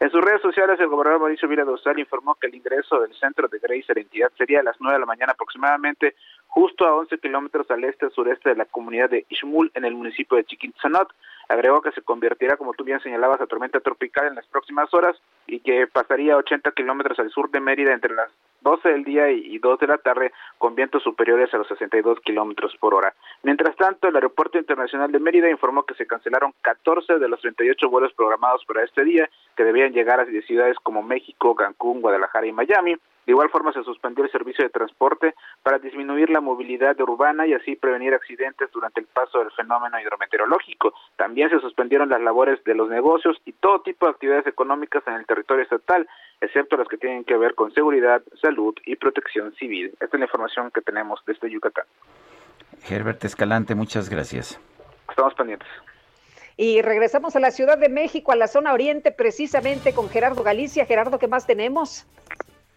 En 0.00 0.10
sus 0.10 0.22
redes 0.22 0.40
sociales, 0.40 0.80
el 0.80 0.88
gobernador 0.88 1.20
Mauricio 1.20 1.46
Vila 1.46 1.64
Dosal 1.64 1.98
informó 1.98 2.34
que 2.34 2.46
el 2.46 2.54
ingreso 2.54 3.00
del 3.00 3.12
centro 3.16 3.48
de 3.48 3.58
Grace 3.58 3.92
a 3.92 4.30
sería 4.38 4.60
a 4.60 4.62
las 4.62 4.76
9 4.80 4.94
de 4.94 5.00
la 5.00 5.04
mañana 5.04 5.32
aproximadamente, 5.32 6.14
justo 6.46 6.86
a 6.86 6.96
11 6.96 7.18
kilómetros 7.18 7.70
al 7.70 7.84
este-sureste 7.84 8.48
de 8.48 8.56
la 8.56 8.64
comunidad 8.64 9.10
de 9.10 9.26
Ishmul, 9.28 9.70
en 9.74 9.84
el 9.84 9.94
municipio 9.94 10.38
de 10.38 10.44
Chiquintzanot. 10.44 11.12
Agregó 11.50 11.82
que 11.82 11.90
se 11.90 12.02
convertirá, 12.02 12.56
como 12.56 12.74
tú 12.74 12.84
bien 12.84 13.00
señalabas, 13.00 13.40
a 13.40 13.46
tormenta 13.48 13.80
tropical 13.80 14.28
en 14.28 14.36
las 14.36 14.46
próximas 14.46 14.94
horas 14.94 15.20
y 15.48 15.58
que 15.58 15.88
pasaría 15.88 16.34
a 16.34 16.36
80 16.36 16.70
kilómetros 16.70 17.18
al 17.18 17.28
sur 17.30 17.50
de 17.50 17.58
Mérida 17.58 17.92
entre 17.92 18.14
las 18.14 18.30
12 18.60 18.88
del 18.88 19.02
día 19.02 19.32
y 19.32 19.58
2 19.58 19.80
de 19.80 19.88
la 19.88 19.98
tarde 19.98 20.32
con 20.58 20.76
vientos 20.76 21.02
superiores 21.02 21.52
a 21.52 21.58
los 21.58 21.66
62 21.66 22.20
kilómetros 22.20 22.76
por 22.78 22.94
hora. 22.94 23.14
Mientras 23.42 23.74
tanto, 23.74 24.06
el 24.06 24.14
Aeropuerto 24.14 24.58
Internacional 24.58 25.10
de 25.10 25.18
Mérida 25.18 25.50
informó 25.50 25.82
que 25.82 25.94
se 25.94 26.06
cancelaron 26.06 26.54
14 26.62 27.18
de 27.18 27.28
los 27.28 27.40
38 27.40 27.90
vuelos 27.90 28.12
programados 28.12 28.64
para 28.64 28.84
este 28.84 29.02
día 29.02 29.28
que 29.56 29.64
debían 29.64 29.92
llegar 29.92 30.20
a 30.20 30.26
ciudades 30.26 30.76
como 30.84 31.02
México, 31.02 31.56
Cancún, 31.56 32.00
Guadalajara 32.00 32.46
y 32.46 32.52
Miami. 32.52 32.96
De 33.26 33.32
igual 33.32 33.50
forma 33.50 33.72
se 33.72 33.84
suspendió 33.84 34.24
el 34.24 34.30
servicio 34.30 34.64
de 34.64 34.70
transporte 34.70 35.34
para 35.62 35.78
disminuir 35.78 36.30
la 36.30 36.40
movilidad 36.40 36.98
urbana 37.00 37.46
y 37.46 37.52
así 37.52 37.76
prevenir 37.76 38.14
accidentes 38.14 38.70
durante 38.72 39.00
el 39.00 39.06
paso 39.06 39.38
del 39.38 39.50
fenómeno 39.52 40.00
hidrometeorológico. 40.00 40.94
También 41.16 41.50
se 41.50 41.60
suspendieron 41.60 42.08
las 42.08 42.20
labores 42.20 42.62
de 42.64 42.74
los 42.74 42.88
negocios 42.88 43.36
y 43.44 43.52
todo 43.52 43.82
tipo 43.82 44.06
de 44.06 44.12
actividades 44.12 44.46
económicas 44.46 45.02
en 45.06 45.14
el 45.14 45.26
territorio 45.26 45.62
estatal, 45.62 46.08
excepto 46.40 46.76
las 46.76 46.88
que 46.88 46.96
tienen 46.96 47.24
que 47.24 47.36
ver 47.36 47.54
con 47.54 47.72
seguridad, 47.72 48.22
salud 48.40 48.74
y 48.84 48.96
protección 48.96 49.54
civil. 49.54 49.90
Esta 50.00 50.16
es 50.16 50.20
la 50.20 50.26
información 50.26 50.70
que 50.70 50.80
tenemos 50.80 51.20
desde 51.26 51.50
Yucatán. 51.50 51.84
Herbert 52.88 53.24
Escalante, 53.24 53.74
muchas 53.74 54.08
gracias. 54.08 54.58
Estamos 55.08 55.34
pendientes. 55.34 55.68
Y 56.56 56.82
regresamos 56.82 57.36
a 57.36 57.40
la 57.40 57.50
Ciudad 57.50 57.78
de 57.78 57.88
México, 57.88 58.32
a 58.32 58.36
la 58.36 58.46
zona 58.46 58.72
oriente, 58.72 59.12
precisamente 59.12 59.94
con 59.94 60.08
Gerardo 60.10 60.42
Galicia. 60.42 60.84
Gerardo, 60.84 61.18
¿qué 61.18 61.28
más 61.28 61.46
tenemos? 61.46 62.06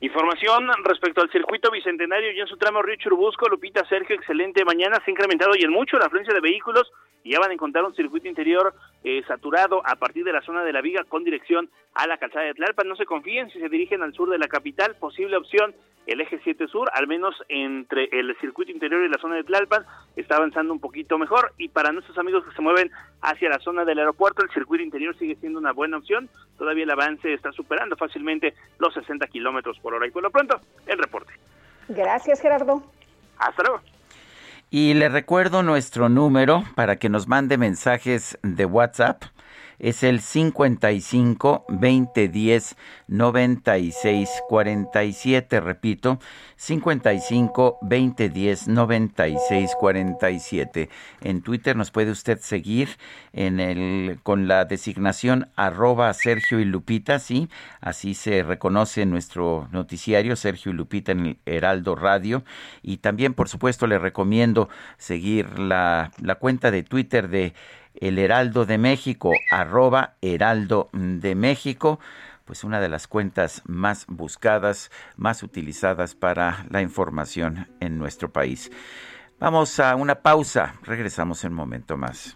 Información 0.04 0.70
respecto 0.84 1.22
al 1.22 1.32
circuito 1.32 1.72
bicentenario 1.72 2.34
y 2.34 2.42
en 2.42 2.48
su 2.48 2.58
tramo 2.58 2.82
Río 2.82 2.98
Churubusco, 2.98 3.48
Lupita 3.48 3.88
Sergio, 3.88 4.18
excelente 4.18 4.66
mañana, 4.66 4.98
se 4.98 5.10
ha 5.10 5.14
incrementado 5.14 5.54
y 5.58 5.64
en 5.64 5.72
mucho 5.72 5.98
la 5.98 6.08
afluencia 6.08 6.34
de 6.34 6.42
vehículos 6.42 6.92
y 7.24 7.32
ya 7.32 7.40
van 7.40 7.52
a 7.52 7.54
encontrar 7.54 7.86
un 7.86 7.96
circuito 7.96 8.28
interior 8.28 8.74
eh, 9.06 9.24
saturado 9.26 9.82
a 9.86 9.96
partir 9.96 10.26
de 10.26 10.34
la 10.34 10.42
zona 10.42 10.66
de 10.66 10.74
la 10.74 10.82
Viga 10.82 11.06
con 11.06 11.24
dirección 11.24 11.70
a 11.94 12.06
la 12.06 12.18
calzada 12.18 12.44
de 12.44 12.54
Tlalpan. 12.54 12.90
No 12.90 12.98
se 12.98 13.06
confíen 13.06 13.50
si 13.50 13.62
se 13.62 13.70
dirigen 13.70 14.04
al 14.04 14.14
sur 14.14 14.30
de 14.30 14.38
la 14.38 14.50
capital, 14.50 14.98
posible 15.00 15.38
opción 15.38 15.74
el 16.06 16.20
eje 16.20 16.40
7 16.44 16.68
sur, 16.68 16.90
al 16.94 17.08
menos 17.08 17.36
entre 17.48 18.10
el 18.12 18.36
circuito 18.42 18.72
interior 18.72 19.04
y 19.04 19.10
la 19.10 19.20
zona 19.20 19.36
de 19.36 19.44
Tlalpan, 19.44 19.86
está 20.16 20.36
avanzando 20.36 20.74
un 20.74 20.80
poquito 20.80 21.18
mejor 21.18 21.54
y 21.58 21.70
para 21.70 21.92
nuestros 21.92 22.18
amigos 22.18 22.44
que 22.44 22.54
se 22.54 22.62
mueven 22.62 22.92
hacia 23.22 23.50
la 23.50 23.60
zona 23.60 23.86
del 23.86 24.00
aeropuerto, 24.00 24.44
el 24.44 24.52
circuito 24.52 24.84
interior 24.84 25.18
sigue 25.18 25.36
siendo 25.36 25.60
una 25.60 25.72
buena 25.72 25.98
opción, 25.98 26.30
todavía 26.58 26.84
el 26.84 26.92
avance 26.92 27.34
está 27.34 27.52
superando 27.54 27.96
fácilmente 27.96 28.54
los 28.80 28.94
60 28.94 29.28
kilómetros 29.28 29.80
por 29.80 29.93
hora 29.94 30.08
y 30.08 30.12
por 30.12 30.24
lo 30.24 30.32
pronto, 30.32 30.60
el 30.86 30.98
reporte. 30.98 31.34
Gracias 31.90 32.42
Gerardo. 32.42 32.84
Hasta 33.38 33.64
luego. 33.64 33.82
Y 34.70 34.94
le 34.96 35.10
recuerdo 35.10 35.62
nuestro 35.62 36.10
número 36.10 36.64
para 36.76 36.96
que 36.96 37.10
nos 37.10 37.28
mande 37.28 37.58
mensajes 37.58 38.38
de 38.42 38.66
WhatsApp. 38.66 39.24
Es 39.84 40.02
el 40.04 40.22
55 40.22 41.66
2010 41.68 42.78
96 43.10 44.30
47. 44.48 45.60
Repito, 45.60 46.20
55 46.56 47.80
2010 47.82 48.70
96 48.70 49.72
47. 49.78 50.90
En 51.20 51.42
Twitter 51.42 51.76
nos 51.76 51.92
puede 51.92 52.12
usted 52.12 52.40
seguir 52.40 52.92
en 53.34 53.60
el, 53.60 54.20
con 54.24 54.48
la 54.48 54.64
designación 54.64 55.50
arroba 55.58 56.14
Sergio 56.14 56.62
y 56.62 56.66
Lupita, 56.66 57.20
sí, 57.20 57.50
así 57.82 58.14
se 58.14 58.42
reconoce 58.42 59.06
nuestro 59.06 59.68
noticiario 59.74 60.38
Sergio 60.38 60.72
y 60.72 60.76
Lupita 60.76 61.12
en 61.12 61.26
el 61.26 61.38
Heraldo 61.46 61.96
Radio. 61.96 62.46
Y 62.84 62.98
también, 62.98 63.34
por 63.34 63.50
supuesto, 63.50 63.86
le 63.88 64.00
recomiendo 64.00 64.70
seguir 64.98 65.60
la, 65.60 66.12
la 66.22 66.36
cuenta 66.36 66.72
de 66.72 66.84
Twitter 66.84 67.28
de 67.28 67.54
El 68.04 68.20
Heraldo 68.20 68.66
de 68.66 68.78
México, 68.78 69.32
arroba 69.50 70.16
Heraldo 70.22 70.90
de 70.92 71.36
México 71.36 72.02
pues 72.44 72.66
una 72.66 72.82
de 72.82 72.90
las 72.90 73.08
cuentas 73.08 73.62
más 73.66 74.06
buscadas, 74.10 74.92
más 75.16 75.42
utilizadas 75.42 76.14
para 76.14 76.66
la 76.70 76.82
información 76.82 77.70
en 77.80 77.98
nuestro 77.98 78.30
país. 78.30 78.70
Vamos 79.40 79.80
a 79.80 79.96
una 79.96 80.16
pausa, 80.16 80.76
regresamos 80.84 81.46
en 81.46 81.52
un 81.52 81.56
momento 81.56 81.96
más. 81.96 82.36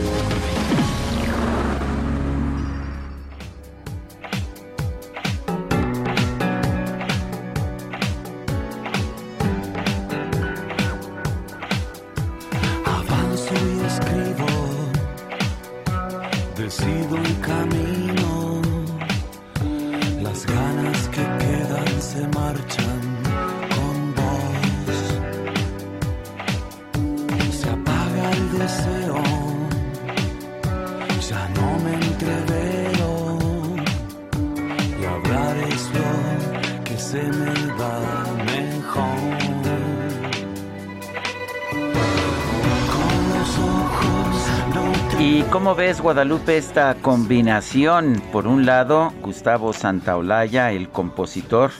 Guadalupe, 45.99 46.57
esta 46.57 46.95
combinación? 46.95 48.21
Por 48.31 48.47
un 48.47 48.65
lado, 48.65 49.11
Gustavo 49.21 49.73
Santaolalla, 49.73 50.71
el 50.71 50.87
compositor, 50.87 51.71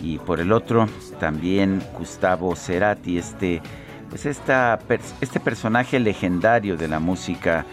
y 0.00 0.18
por 0.18 0.40
el 0.40 0.50
otro, 0.50 0.88
también 1.20 1.82
Gustavo 1.96 2.56
Cerati, 2.56 3.18
este, 3.18 3.62
pues 4.10 4.26
esta, 4.26 4.80
este 5.20 5.38
personaje 5.38 6.00
legendario 6.00 6.76
de 6.76 6.88
la 6.88 6.98
música 6.98 7.64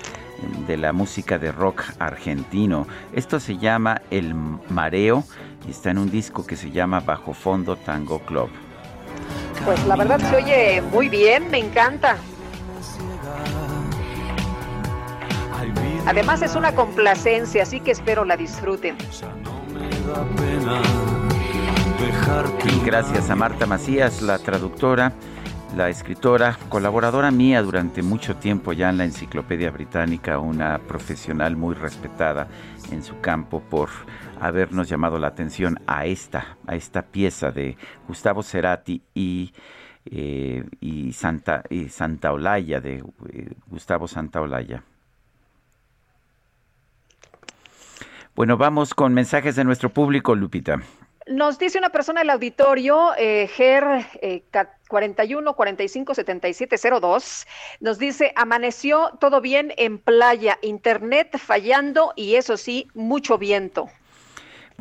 de 0.68 0.76
la 0.76 0.92
música 0.92 1.38
de 1.38 1.52
rock 1.52 1.84
argentino. 2.00 2.88
Esto 3.14 3.40
se 3.40 3.58
llama 3.58 4.02
El 4.10 4.34
Mareo 4.70 5.24
y 5.68 5.72
está 5.72 5.92
en 5.92 6.00
un 6.00 6.10
disco 6.10 6.46
que 6.46 6.56
se 6.56 6.72
llama 6.72 7.00
Bajo 7.00 7.34
Fondo 7.34 7.76
Tango 7.76 8.20
Club. 8.20 8.50
Pues 9.66 9.86
la 9.86 9.96
verdad 9.96 10.20
se 10.20 10.36
oye 10.36 10.82
muy 10.92 11.10
bien, 11.10 11.50
me 11.52 11.60
encanta. 11.60 12.18
Además 16.12 16.41
es 16.41 16.57
una 16.57 16.76
complacencia, 16.76 17.64
así 17.64 17.80
que 17.80 17.91
espero 17.91 18.26
la 18.26 18.36
disfruten. 18.36 18.97
Gracias 22.86 23.30
a 23.30 23.36
Marta 23.38 23.66
Macías, 23.66 24.22
la 24.22 24.38
traductora, 24.38 25.14
la 25.78 25.88
escritora, 25.88 26.57
colaboradora 26.68 27.32
mía 27.32 27.62
durante 27.62 28.03
mucho 28.03 28.36
tiempo 28.36 28.74
ya 28.74 28.89
en 28.89 28.97
la 28.97 29.05
Enciclopedia 29.05 29.72
Británica, 29.72 30.38
una 30.38 30.80
profesional 30.80 31.55
muy 31.55 31.76
respetada 31.76 32.49
en 32.91 33.03
su 33.03 33.22
campo 33.22 33.62
por 33.62 33.88
habernos 34.41 34.89
llamado 34.89 35.18
la 35.18 35.28
atención 35.28 35.80
a 35.88 36.05
esta, 36.07 36.57
a 36.68 36.76
esta 36.76 37.03
pieza 37.03 37.51
de 37.51 37.78
Gustavo 38.05 38.43
Cerati 38.43 39.01
y, 39.14 39.53
eh, 40.03 40.66
Santa, 41.14 41.64
y 41.70 41.88
Santa 41.88 42.34
Olaya, 42.34 42.82
de 42.82 42.95
eh, 43.30 43.53
Gustavo 43.70 44.09
Santa 44.09 44.41
Olaya. 44.41 44.84
Bueno, 48.36 48.58
vamos 48.58 48.94
con 48.94 49.14
mensajes 49.14 49.56
de 49.56 49.64
nuestro 49.64 49.90
público, 49.90 50.36
Lupita. 50.36 50.82
Nos 51.28 51.60
dice 51.60 51.78
una 51.78 51.90
persona 51.90 52.22
del 52.22 52.30
auditorio, 52.32 53.12
eh, 53.18 53.48
GER 53.48 54.06
eh, 54.22 54.44
41 54.90 55.54
45 55.54 56.16
77 56.16 56.76
02, 57.00 57.48
nos 57.80 58.00
dice, 58.00 58.34
amaneció 58.36 59.12
todo 59.20 59.40
bien 59.40 59.74
en 59.78 60.00
playa, 60.00 60.58
internet 60.62 61.38
fallando 61.38 62.14
y 62.16 62.36
eso 62.36 62.58
sí, 62.58 62.88
mucho 62.94 63.38
viento. 63.38 63.90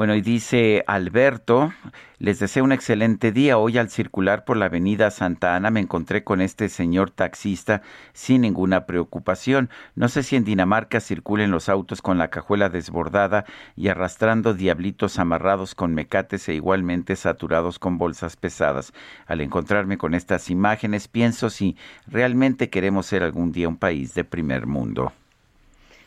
Bueno, 0.01 0.15
y 0.15 0.23
dice 0.23 0.83
Alberto, 0.87 1.75
les 2.19 2.39
deseo 2.39 2.65
un 2.65 2.73
excelente 2.73 3.33
día. 3.33 3.59
Hoy 3.59 3.77
al 3.77 3.91
circular 3.91 4.47
por 4.47 4.57
la 4.57 4.65
avenida 4.65 5.11
Santa 5.11 5.55
Ana 5.55 5.71
me 5.71 5.81
encontré 5.81 6.25
con 6.25 6.41
este 6.41 6.71
señor 6.71 7.11
taxista 7.11 7.83
sin 8.15 8.41
ninguna 8.41 8.87
preocupación. 8.87 9.69
No 9.97 10.09
sé 10.09 10.23
si 10.23 10.37
en 10.37 10.45
Dinamarca 10.45 11.01
circulen 11.01 11.51
los 11.51 11.69
autos 11.69 12.01
con 12.01 12.17
la 12.17 12.29
cajuela 12.29 12.71
desbordada 12.71 13.45
y 13.77 13.89
arrastrando 13.89 14.55
diablitos 14.55 15.19
amarrados 15.19 15.75
con 15.75 15.95
mecates 15.95 16.49
e 16.49 16.55
igualmente 16.55 17.15
saturados 17.15 17.79
con 17.79 17.99
bolsas 17.99 18.37
pesadas. 18.37 18.95
Al 19.27 19.43
encontrarme 19.43 19.99
con 19.99 20.15
estas 20.15 20.49
imágenes 20.49 21.09
pienso 21.09 21.51
si 21.51 21.77
realmente 22.07 22.71
queremos 22.71 23.05
ser 23.05 23.23
algún 23.23 23.53
día 23.53 23.69
un 23.69 23.77
país 23.77 24.15
de 24.15 24.25
primer 24.25 24.67
mundo. 24.67 25.13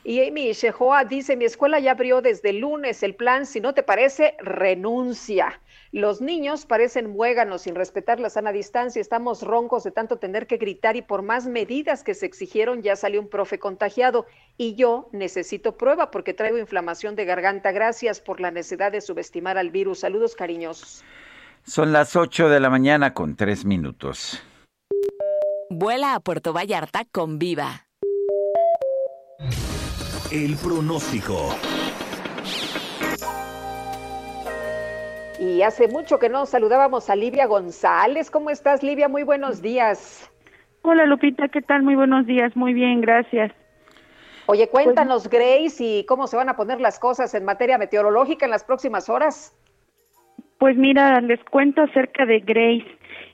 Y 0.06 0.22
Amy 0.22 0.52
Shehoa 0.52 1.06
dice, 1.06 1.38
mi 1.38 1.46
escuela 1.46 1.80
ya 1.80 1.92
abrió 1.92 2.22
desde 2.22 2.50
el 2.50 2.60
lunes 2.60 3.04
el 3.04 3.16
plan, 3.16 3.46
si 3.46 3.62
no 3.62 3.74
te 3.74 3.84
parece, 3.84 4.36
renuncia. 4.40 5.62
Los 5.94 6.20
niños 6.20 6.66
parecen 6.66 7.12
muéganos 7.12 7.62
sin 7.62 7.76
respetar 7.76 8.20
la 8.20 8.30
sana 8.30 8.52
distancia, 8.52 9.00
estamos 9.00 9.44
roncos 9.44 9.86
de 9.86 9.92
tanto 9.92 10.18
tener 10.18 10.46
que 10.46 10.58
gritar 10.58 10.98
y 10.98 11.02
por 11.04 11.22
más 11.22 11.46
medidas 11.46 12.04
que 12.04 12.16
se 12.16 12.26
exigieron 12.26 12.82
ya 12.82 12.98
salió 12.98 13.22
un 13.22 13.30
profe 13.30 13.60
contagiado 13.60 14.26
y 14.58 14.76
yo 14.76 15.08
necesito 15.14 15.78
prueba 15.78 16.12
porque 16.12 16.34
traigo 16.34 16.58
inflamación 16.58 17.16
de 17.16 17.24
garganta. 17.24 17.72
Gracias 17.72 18.20
por 18.20 18.42
la 18.42 18.52
necesidad 18.52 18.92
de 18.92 19.00
subestimar 19.00 19.58
al 19.58 19.70
virus. 19.70 20.00
Saludos 20.00 20.36
cariñosos. 20.36 21.04
Son 21.64 21.94
las 21.94 22.18
8 22.18 22.50
de 22.50 22.60
la 22.60 22.70
mañana 22.70 23.14
con 23.14 23.38
3 23.38 23.64
minutos. 23.64 24.44
Vuela 25.70 26.16
a 26.16 26.20
Puerto 26.20 26.52
Vallarta 26.52 27.06
con 27.10 27.40
Viva. 27.40 27.88
El 30.32 30.56
pronóstico. 30.56 31.50
Y 35.40 35.62
hace 35.62 35.88
mucho 35.88 36.18
que 36.18 36.30
no 36.30 36.46
saludábamos 36.46 37.10
a 37.10 37.16
Livia 37.16 37.46
González. 37.46 38.32
¿Cómo 38.32 38.50
estás, 38.50 38.82
Livia? 38.82 39.10
Muy 39.10 39.24
buenos 39.24 39.62
días. 39.62 40.32
Hola, 40.82 41.06
Lupita, 41.06 41.50
¿qué 41.50 41.62
tal? 41.62 41.84
Muy 41.84 41.96
buenos 41.96 42.26
días. 42.26 42.56
Muy 42.56 42.74
bien, 42.74 43.02
gracias. 43.02 43.52
Oye, 44.46 44.70
cuéntanos, 44.70 45.30
Grace, 45.30 45.84
y 45.84 46.06
cómo 46.06 46.28
se 46.28 46.38
van 46.38 46.50
a 46.50 46.56
poner 46.56 46.82
las 46.82 47.00
cosas 47.00 47.34
en 47.36 47.46
materia 47.46 47.78
meteorológica 47.78 48.46
en 48.46 48.52
las 48.52 48.64
próximas 48.64 49.10
horas. 49.10 49.56
Pues 50.58 50.78
mira, 50.78 51.20
les 51.22 51.44
cuento 51.46 51.82
acerca 51.82 52.26
de 52.26 52.40
Grace. 52.40 52.88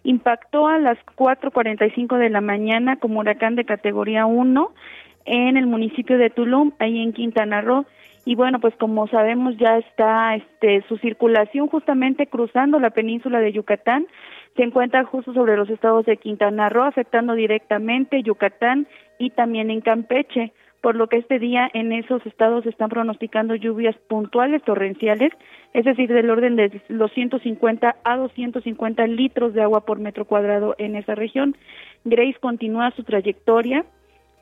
Impactó 0.03 0.67
a 0.67 0.79
las 0.79 0.97
4.45 1.15 2.17
de 2.17 2.29
la 2.29 2.41
mañana 2.41 2.97
como 2.97 3.19
huracán 3.19 3.55
de 3.55 3.65
categoría 3.65 4.25
1 4.25 4.73
en 5.29 5.57
el 5.57 5.67
municipio 5.67 6.17
de 6.17 6.31
Tulum, 6.31 6.71
ahí 6.79 6.99
en 6.99 7.13
Quintana 7.13 7.61
Roo. 7.61 7.85
Y 8.25 8.35
bueno, 8.35 8.59
pues 8.59 8.75
como 8.75 9.07
sabemos 9.07 9.55
ya 9.57 9.77
está 9.77 10.35
este, 10.35 10.83
su 10.87 10.97
circulación 10.97 11.67
justamente 11.67 12.27
cruzando 12.27 12.79
la 12.79 12.89
península 12.89 13.39
de 13.39 13.53
Yucatán. 13.53 14.07
Se 14.57 14.63
encuentra 14.63 15.05
justo 15.05 15.33
sobre 15.33 15.55
los 15.55 15.69
estados 15.69 16.05
de 16.05 16.17
Quintana 16.17 16.69
Roo, 16.69 16.83
afectando 16.83 17.33
directamente 17.33 18.23
Yucatán 18.23 18.87
y 19.19 19.29
también 19.29 19.69
en 19.69 19.81
Campeche 19.81 20.51
por 20.81 20.95
lo 20.95 21.07
que 21.07 21.17
este 21.17 21.39
día 21.39 21.69
en 21.73 21.91
esos 21.91 22.25
estados 22.25 22.65
están 22.65 22.89
pronosticando 22.89 23.53
lluvias 23.55 23.97
puntuales 24.07 24.63
torrenciales, 24.63 25.33
es 25.73 25.83
decir, 25.83 26.11
del 26.11 26.29
orden 26.29 26.55
de 26.55 26.81
los 26.87 27.11
150 27.11 27.97
a 28.01 28.15
250 28.15 29.05
litros 29.07 29.53
de 29.53 29.61
agua 29.61 29.85
por 29.85 29.99
metro 29.99 30.23
cuadrado 30.23 30.75
en 30.77 30.95
esa 30.95 31.15
región. 31.15 31.57
Grace 32.05 32.37
continúa 32.39 32.91
su 32.91 33.03
trayectoria 33.03 33.85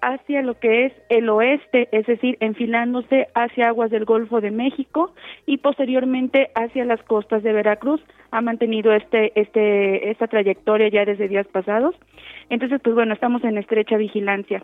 hacia 0.01 0.41
lo 0.41 0.59
que 0.59 0.85
es 0.85 0.93
el 1.09 1.29
oeste, 1.29 1.89
es 1.91 2.05
decir, 2.05 2.37
enfilándose 2.39 3.27
hacia 3.33 3.69
aguas 3.69 3.91
del 3.91 4.05
Golfo 4.05 4.41
de 4.41 4.51
México 4.51 5.13
y 5.45 5.57
posteriormente 5.57 6.49
hacia 6.55 6.85
las 6.85 7.01
costas 7.03 7.43
de 7.43 7.53
Veracruz. 7.53 8.01
Ha 8.31 8.41
mantenido 8.41 8.93
este, 8.93 9.31
este, 9.39 10.09
esta 10.09 10.27
trayectoria 10.27 10.89
ya 10.89 11.05
desde 11.05 11.27
días 11.27 11.47
pasados. 11.47 11.95
Entonces, 12.49 12.79
pues 12.83 12.95
bueno, 12.95 13.13
estamos 13.13 13.43
en 13.43 13.57
estrecha 13.57 13.97
vigilancia. 13.97 14.63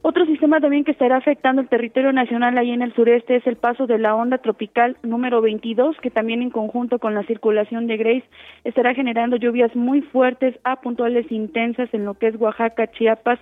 Otro 0.00 0.24
sistema 0.26 0.60
también 0.60 0.84
que 0.84 0.92
estará 0.92 1.16
afectando 1.16 1.60
el 1.60 1.68
territorio 1.68 2.12
nacional 2.12 2.56
ahí 2.56 2.70
en 2.70 2.82
el 2.82 2.94
sureste 2.94 3.36
es 3.36 3.46
el 3.48 3.56
paso 3.56 3.88
de 3.88 3.98
la 3.98 4.14
onda 4.14 4.38
tropical 4.38 4.96
número 5.02 5.42
22, 5.42 5.96
que 6.00 6.10
también 6.10 6.40
en 6.40 6.50
conjunto 6.50 7.00
con 7.00 7.14
la 7.14 7.24
circulación 7.24 7.88
de 7.88 7.96
Grace 7.96 8.24
estará 8.62 8.94
generando 8.94 9.36
lluvias 9.36 9.74
muy 9.74 10.02
fuertes 10.02 10.56
a 10.62 10.80
puntuales 10.80 11.30
intensas 11.32 11.92
en 11.92 12.04
lo 12.04 12.14
que 12.14 12.28
es 12.28 12.36
Oaxaca, 12.36 12.86
Chiapas, 12.92 13.40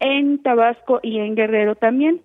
en 0.00 0.42
Tabasco 0.42 1.00
y 1.02 1.18
en 1.18 1.34
Guerrero 1.34 1.74
también. 1.74 2.20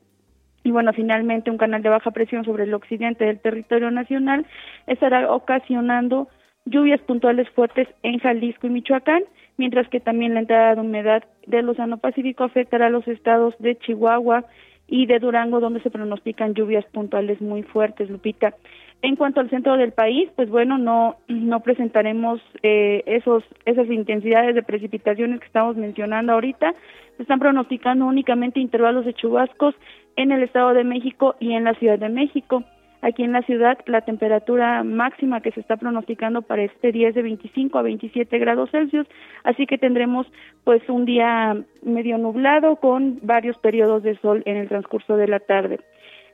Y 0.64 0.72
bueno, 0.72 0.94
finalmente 0.94 1.52
un 1.52 1.58
canal 1.58 1.82
de 1.82 1.90
baja 1.90 2.12
presión 2.12 2.46
sobre 2.46 2.64
el 2.64 2.74
occidente 2.74 3.26
del 3.26 3.40
territorio 3.40 3.92
nacional 3.92 4.46
estará 4.88 5.32
ocasionando 5.32 6.30
lluvias 6.66 7.02
puntuales 7.02 7.50
fuertes 7.50 7.88
en 8.04 8.20
Jalisco 8.20 8.68
y 8.68 8.70
Michoacán 8.70 9.24
mientras 9.58 9.88
que 9.90 10.00
también 10.00 10.34
la 10.34 10.42
entrada 10.42 10.76
de 10.76 10.82
humedad 10.82 11.24
del 11.46 11.70
Océano 11.70 11.98
Pacífico 11.98 12.44
afectará 12.44 12.88
a 12.88 12.90
los 12.90 13.08
estados 13.08 13.56
de 13.60 13.78
Chihuahua 13.78 14.46
y 14.88 15.06
de 15.06 15.20
Durango, 15.20 15.60
donde 15.60 15.82
se 15.82 15.90
pronostican 15.90 16.54
lluvias 16.54 16.86
puntuales 16.86 17.42
muy 17.42 17.64
fuertes, 17.64 18.10
Lupita. 18.10 18.54
En 19.02 19.16
cuanto 19.16 19.40
al 19.40 19.50
centro 19.50 19.76
del 19.76 19.92
país, 19.92 20.30
pues 20.36 20.50
bueno, 20.50 20.78
no 20.78 21.18
no 21.28 21.60
presentaremos 21.60 22.42
eh, 22.62 23.04
esos 23.06 23.44
esas 23.66 23.88
intensidades 23.90 24.56
de 24.56 24.64
precipitaciones 24.64 25.40
que 25.40 25.46
estamos 25.46 25.76
mencionando 25.76 26.34
ahorita. 26.34 26.74
Están 27.20 27.40
pronosticando 27.40 28.06
únicamente 28.06 28.60
intervalos 28.60 29.06
de 29.06 29.14
chubascos 29.14 29.76
en 30.16 30.32
el 30.32 30.44
Estado 30.44 30.74
de 30.74 30.84
México 30.84 31.36
y 31.40 31.54
en 31.54 31.64
la 31.64 31.74
Ciudad 31.76 32.00
de 32.00 32.10
México. 32.10 32.64
Aquí 33.02 33.24
en 33.24 33.34
la 33.34 33.42
ciudad 33.42 33.78
la 33.86 34.00
temperatura 34.02 34.82
máxima 34.84 35.42
que 35.42 35.52
se 35.52 35.60
está 35.60 35.76
pronosticando 35.76 36.42
para 36.42 36.64
este 36.64 36.94
día 36.94 37.10
es 37.10 37.16
de 37.16 37.22
25 37.22 37.78
a 37.78 37.82
27 37.82 38.40
grados 38.40 38.72
Celsius, 38.72 39.08
así 39.44 39.66
que 39.66 39.78
tendremos 39.78 40.26
pues 40.64 40.82
un 40.88 41.04
día 41.04 41.58
medio 41.82 42.18
nublado 42.18 42.78
con 42.78 43.20
varios 43.22 43.58
periodos 43.58 44.04
de 44.04 44.18
sol 44.20 44.42
en 44.46 44.56
el 44.56 44.70
transcurso 44.70 45.18
de 45.18 45.28
la 45.28 45.42
tarde. 45.42 45.82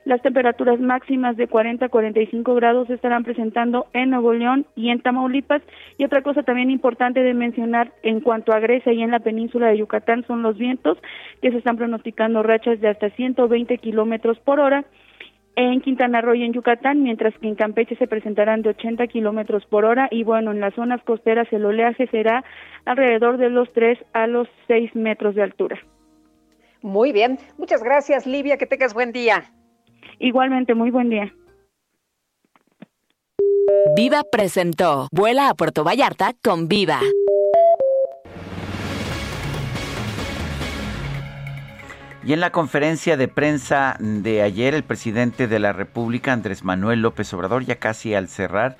Las 0.04 0.22
temperaturas 0.22 0.80
máximas 0.80 1.36
de 1.36 1.46
40 1.46 1.84
a 1.84 1.88
45 1.90 2.54
grados 2.54 2.88
se 2.88 2.94
estarán 2.94 3.22
presentando 3.22 3.86
en 3.92 4.10
Nuevo 4.10 4.32
León 4.32 4.66
y 4.74 4.88
en 4.88 5.02
Tamaulipas. 5.02 5.62
Y 5.98 6.04
otra 6.04 6.22
cosa 6.22 6.42
también 6.42 6.70
importante 6.70 7.20
de 7.20 7.34
mencionar 7.34 7.92
en 8.02 8.20
cuanto 8.20 8.52
a 8.52 8.60
Grecia 8.60 8.92
y 8.92 9.02
en 9.02 9.10
la 9.10 9.20
península 9.20 9.68
de 9.68 9.78
Yucatán 9.78 10.24
son 10.26 10.42
los 10.42 10.56
vientos, 10.56 10.96
que 11.42 11.50
se 11.50 11.58
están 11.58 11.76
pronosticando 11.76 12.42
rachas 12.42 12.80
de 12.80 12.88
hasta 12.88 13.10
120 13.10 13.76
kilómetros 13.78 14.38
por 14.40 14.58
hora 14.58 14.84
en 15.56 15.80
Quintana 15.82 16.22
Roo 16.22 16.34
y 16.34 16.44
en 16.44 16.54
Yucatán, 16.54 17.02
mientras 17.02 17.34
que 17.38 17.48
en 17.48 17.54
Campeche 17.54 17.96
se 17.96 18.06
presentarán 18.06 18.62
de 18.62 18.70
80 18.70 19.06
kilómetros 19.08 19.66
por 19.66 19.84
hora 19.84 20.08
y 20.10 20.24
bueno, 20.24 20.52
en 20.52 20.60
las 20.60 20.74
zonas 20.74 21.02
costeras 21.02 21.48
el 21.52 21.66
oleaje 21.66 22.06
será 22.06 22.44
alrededor 22.86 23.36
de 23.36 23.50
los 23.50 23.70
3 23.74 23.98
a 24.14 24.26
los 24.26 24.48
6 24.68 24.94
metros 24.94 25.34
de 25.34 25.42
altura. 25.42 25.78
Muy 26.82 27.12
bien, 27.12 27.38
muchas 27.58 27.82
gracias 27.82 28.26
Livia, 28.26 28.56
que 28.56 28.66
tengas 28.66 28.94
buen 28.94 29.12
día. 29.12 29.44
Igualmente, 30.18 30.74
muy 30.74 30.90
buen 30.90 31.10
día. 31.10 31.32
Viva 33.96 34.22
presentó 34.30 35.08
Vuela 35.12 35.48
a 35.48 35.54
Puerto 35.54 35.84
Vallarta 35.84 36.34
con 36.42 36.68
Viva. 36.68 37.00
Y 42.22 42.34
en 42.34 42.40
la 42.40 42.52
conferencia 42.52 43.16
de 43.16 43.28
prensa 43.28 43.96
de 43.98 44.42
ayer, 44.42 44.74
el 44.74 44.84
presidente 44.84 45.48
de 45.48 45.58
la 45.58 45.72
República, 45.72 46.32
Andrés 46.32 46.64
Manuel 46.64 47.00
López 47.00 47.32
Obrador, 47.32 47.64
ya 47.64 47.76
casi 47.76 48.14
al 48.14 48.28
cerrar, 48.28 48.76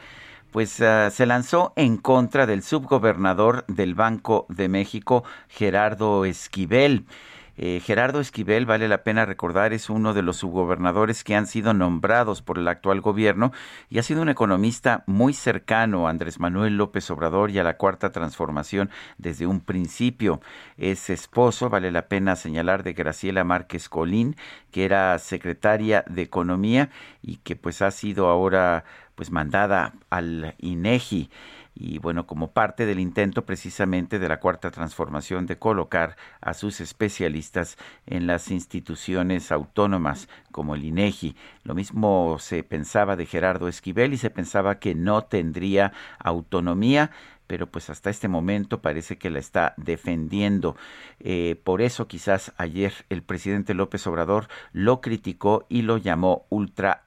pues 0.51 0.79
uh, 0.81 1.11
se 1.11 1.25
lanzó 1.25 1.73
en 1.77 1.97
contra 1.97 2.47
del 2.47 2.63
subgobernador 2.63 3.65
del 3.67 3.95
Banco 3.95 4.45
de 4.51 4.69
México, 4.69 5.25
Gerardo 5.49 6.27
Esquivel. 6.27 7.07
Eh, 7.63 7.83
Gerardo 7.85 8.21
Esquivel, 8.21 8.65
vale 8.65 8.89
la 8.89 9.03
pena 9.03 9.27
recordar, 9.27 9.75
es 9.75 9.91
uno 9.91 10.15
de 10.15 10.23
los 10.23 10.39
subgobernadores 10.39 11.25
que 11.25 11.35
han 11.35 11.47
sido 11.47 11.75
nombrados 11.75 12.41
por 12.41 12.57
el 12.57 12.67
actual 12.67 13.03
gobierno 13.03 13.53
y 13.91 13.99
ha 13.99 14.03
sido 14.03 14.23
un 14.23 14.31
economista 14.31 15.05
muy 15.07 15.35
cercano 15.35 16.07
a 16.07 16.11
Andrés 16.11 16.41
Manuel 16.41 16.79
López 16.79 17.11
Obrador 17.11 17.51
y 17.51 17.59
a 17.59 17.63
la 17.63 17.77
Cuarta 17.77 18.13
Transformación 18.13 18.89
desde 19.19 19.47
un 19.47 19.61
principio. 19.61 20.41
Es 20.79 21.11
esposo, 21.11 21.69
vale 21.69 21.91
la 21.91 22.09
pena 22.09 22.35
señalar, 22.35 22.83
de 22.83 22.95
Graciela 22.95 23.45
Márquez 23.45 23.91
Colín, 23.91 24.37
que 24.71 24.87
era 24.87 25.19
secretaria 25.19 26.03
de 26.09 26.23
Economía 26.23 26.89
y 27.21 27.37
que 27.37 27.57
pues 27.57 27.83
ha 27.83 27.91
sido 27.91 28.29
ahora 28.29 28.85
pues 29.17 29.31
mandada 29.31 29.93
al 30.09 30.55
INEGI 30.61 31.29
y 31.75 31.99
bueno, 31.99 32.27
como 32.27 32.53
parte 32.53 32.87
del 32.87 33.01
intento 33.01 33.45
precisamente 33.47 34.19
de 34.19 34.29
la 34.29 34.41
cuarta 34.41 34.71
transformación 34.71 35.47
de 35.47 35.59
colocar 35.59 36.17
a 36.41 36.55
sus 36.55 36.81
especialistas 36.81 37.77
en 38.07 38.27
las 38.27 38.51
instituciones 38.51 39.53
autónomas 39.53 40.29
como 40.51 40.75
el 40.75 40.85
INEGI. 40.85 41.37
Lo 41.63 41.75
mismo 41.75 42.37
se 42.39 42.63
pensaba 42.63 43.17
de 43.17 43.27
Gerardo 43.27 43.69
Esquivel 43.69 44.13
y 44.13 44.19
se 44.19 44.31
pensaba 44.31 44.79
que 44.79 44.95
no 44.95 45.23
tendría 45.23 45.93
autonomía 46.19 47.11
pero 47.51 47.67
pues 47.67 47.91
hasta 47.91 48.11
este 48.11 48.29
momento 48.29 48.81
parece 48.81 49.19
que 49.19 49.29
la 49.29 49.41
está 49.41 49.75
defendiendo. 49.77 50.77
Eh, 51.19 51.61
por 51.65 51.83
eso 51.83 52.07
quizás 52.07 52.53
ayer 52.59 52.93
el 53.09 53.25
presidente 53.25 53.75
López 53.75 54.07
Obrador 54.07 54.47
lo 54.73 55.01
criticó 55.01 55.67
y 55.69 55.83
lo 55.83 55.97
llamó 55.97 56.47
ultra 56.49 57.07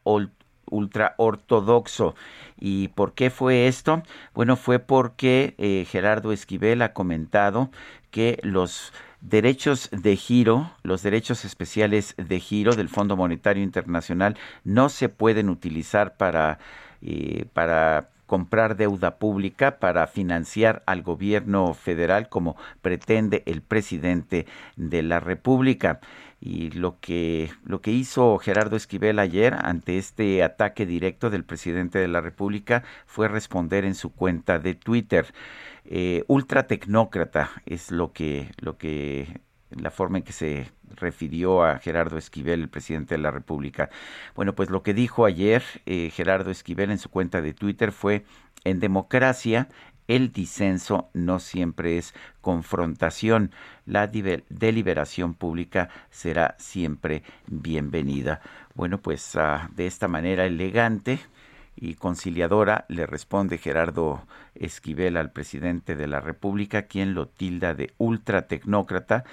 ultra 0.70 1.16
ortodoxo. 1.18 2.16
¿Y 2.60 2.90
por 2.90 3.14
qué 3.14 3.30
fue 3.30 3.68
esto? 3.68 4.04
Bueno, 4.34 4.56
fue 4.56 4.80
porque 4.80 5.56
eh, 5.58 5.86
Gerardo 5.90 6.32
Esquivel 6.32 6.82
ha 6.82 6.94
comentado 6.94 7.70
que 8.12 8.40
los 8.44 8.94
derechos 9.22 9.90
de 9.92 10.16
giro, 10.16 10.72
los 10.84 11.02
derechos 11.02 11.46
especiales 11.46 12.14
de 12.18 12.40
giro 12.40 12.76
del 12.76 12.90
Fondo 12.90 13.16
Monetario 13.16 13.64
Internacional 13.64 14.38
no 14.64 14.90
se 14.90 15.10
pueden 15.10 15.50
utilizar 15.50 16.18
para, 16.18 16.60
eh, 17.02 17.46
para 17.54 18.10
comprar 18.26 18.76
deuda 18.76 19.18
pública 19.18 19.78
para 19.80 20.08
financiar 20.08 20.82
al 20.86 21.04
gobierno 21.04 21.74
federal 21.74 22.30
como 22.30 22.56
pretende 22.82 23.44
el 23.46 23.62
presidente 23.62 24.48
de 24.76 25.04
la 25.04 25.20
República. 25.20 26.00
Y 26.46 26.72
lo 26.72 27.00
que, 27.00 27.52
lo 27.64 27.80
que 27.80 27.92
hizo 27.92 28.38
Gerardo 28.38 28.76
Esquivel 28.76 29.20
ayer 29.20 29.54
ante 29.54 29.98
este 29.98 30.44
ataque 30.44 30.86
directo 30.86 31.30
del 31.30 31.46
presidente 31.46 32.00
de 32.00 32.10
la 32.10 32.20
República 32.20 32.84
fue 33.06 33.30
responder 33.30 33.86
en 33.86 33.96
su 33.96 34.12
cuenta 34.12 34.60
de 34.60 34.76
Twitter. 34.76 35.34
Eh, 35.86 36.26
ultra 36.28 36.68
tecnócrata 36.68 37.50
es 37.66 37.92
lo 37.92 38.12
que, 38.12 38.52
lo 38.58 38.78
que 38.78 39.40
la 39.70 39.90
forma 39.90 40.18
en 40.18 40.26
que 40.26 40.34
se 40.34 40.70
refirió 40.98 41.64
a 41.64 41.80
Gerardo 41.80 42.18
Esquivel, 42.18 42.60
el 42.60 42.70
presidente 42.70 43.16
de 43.16 43.22
la 43.22 43.32
República. 43.32 43.90
Bueno, 44.36 44.54
pues 44.54 44.70
lo 44.70 44.84
que 44.84 44.94
dijo 44.94 45.24
ayer 45.24 45.64
eh, 45.86 46.10
Gerardo 46.14 46.52
Esquivel 46.52 46.92
en 46.92 46.98
su 46.98 47.10
cuenta 47.10 47.42
de 47.42 47.54
Twitter 47.54 47.94
fue, 47.94 48.26
en 48.66 48.80
democracia 48.80 49.70
el 50.08 50.32
disenso 50.32 51.10
no 51.14 51.40
siempre 51.40 51.98
es 51.98 52.14
confrontación. 52.42 53.52
La 53.86 54.08
deliberación 54.08 55.34
pública 55.34 55.90
será 56.10 56.56
siempre 56.60 57.24
bienvenida. 57.48 58.42
Bueno, 58.76 59.00
pues 59.00 59.36
ah, 59.36 59.70
de 59.76 59.88
esta 59.88 60.08
manera 60.08 60.46
elegante 60.46 61.20
y 61.76 61.96
conciliadora 61.96 62.86
le 62.88 63.06
responde 63.06 63.58
Gerardo 63.58 64.26
Esquivel 64.56 65.18
al 65.18 65.32
presidente 65.32 65.96
de 65.96 66.08
la 66.08 66.20
República, 66.20 66.84
quien 66.84 67.14
lo 67.14 67.28
tilda 67.28 67.74
de 67.74 67.94
ultratecnócrata 67.98 69.24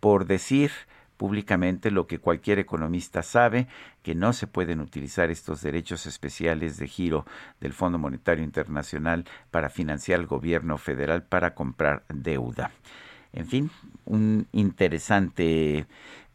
por 0.00 0.26
decir 0.26 0.70
públicamente 1.16 1.90
lo 1.90 2.06
que 2.06 2.18
cualquier 2.18 2.58
economista 2.58 3.22
sabe, 3.22 3.66
que 4.02 4.14
no 4.14 4.32
se 4.32 4.46
pueden 4.46 4.80
utilizar 4.80 5.30
estos 5.30 5.62
derechos 5.62 6.06
especiales 6.06 6.76
de 6.78 6.88
giro 6.88 7.26
del 7.60 7.72
Fondo 7.72 7.98
Monetario 7.98 8.44
Internacional 8.44 9.24
para 9.50 9.68
financiar 9.68 10.20
al 10.20 10.26
gobierno 10.26 10.78
federal 10.78 11.22
para 11.22 11.54
comprar 11.54 12.04
deuda. 12.08 12.70
En 13.32 13.46
fin, 13.46 13.70
un 14.04 14.46
interesante 14.52 15.86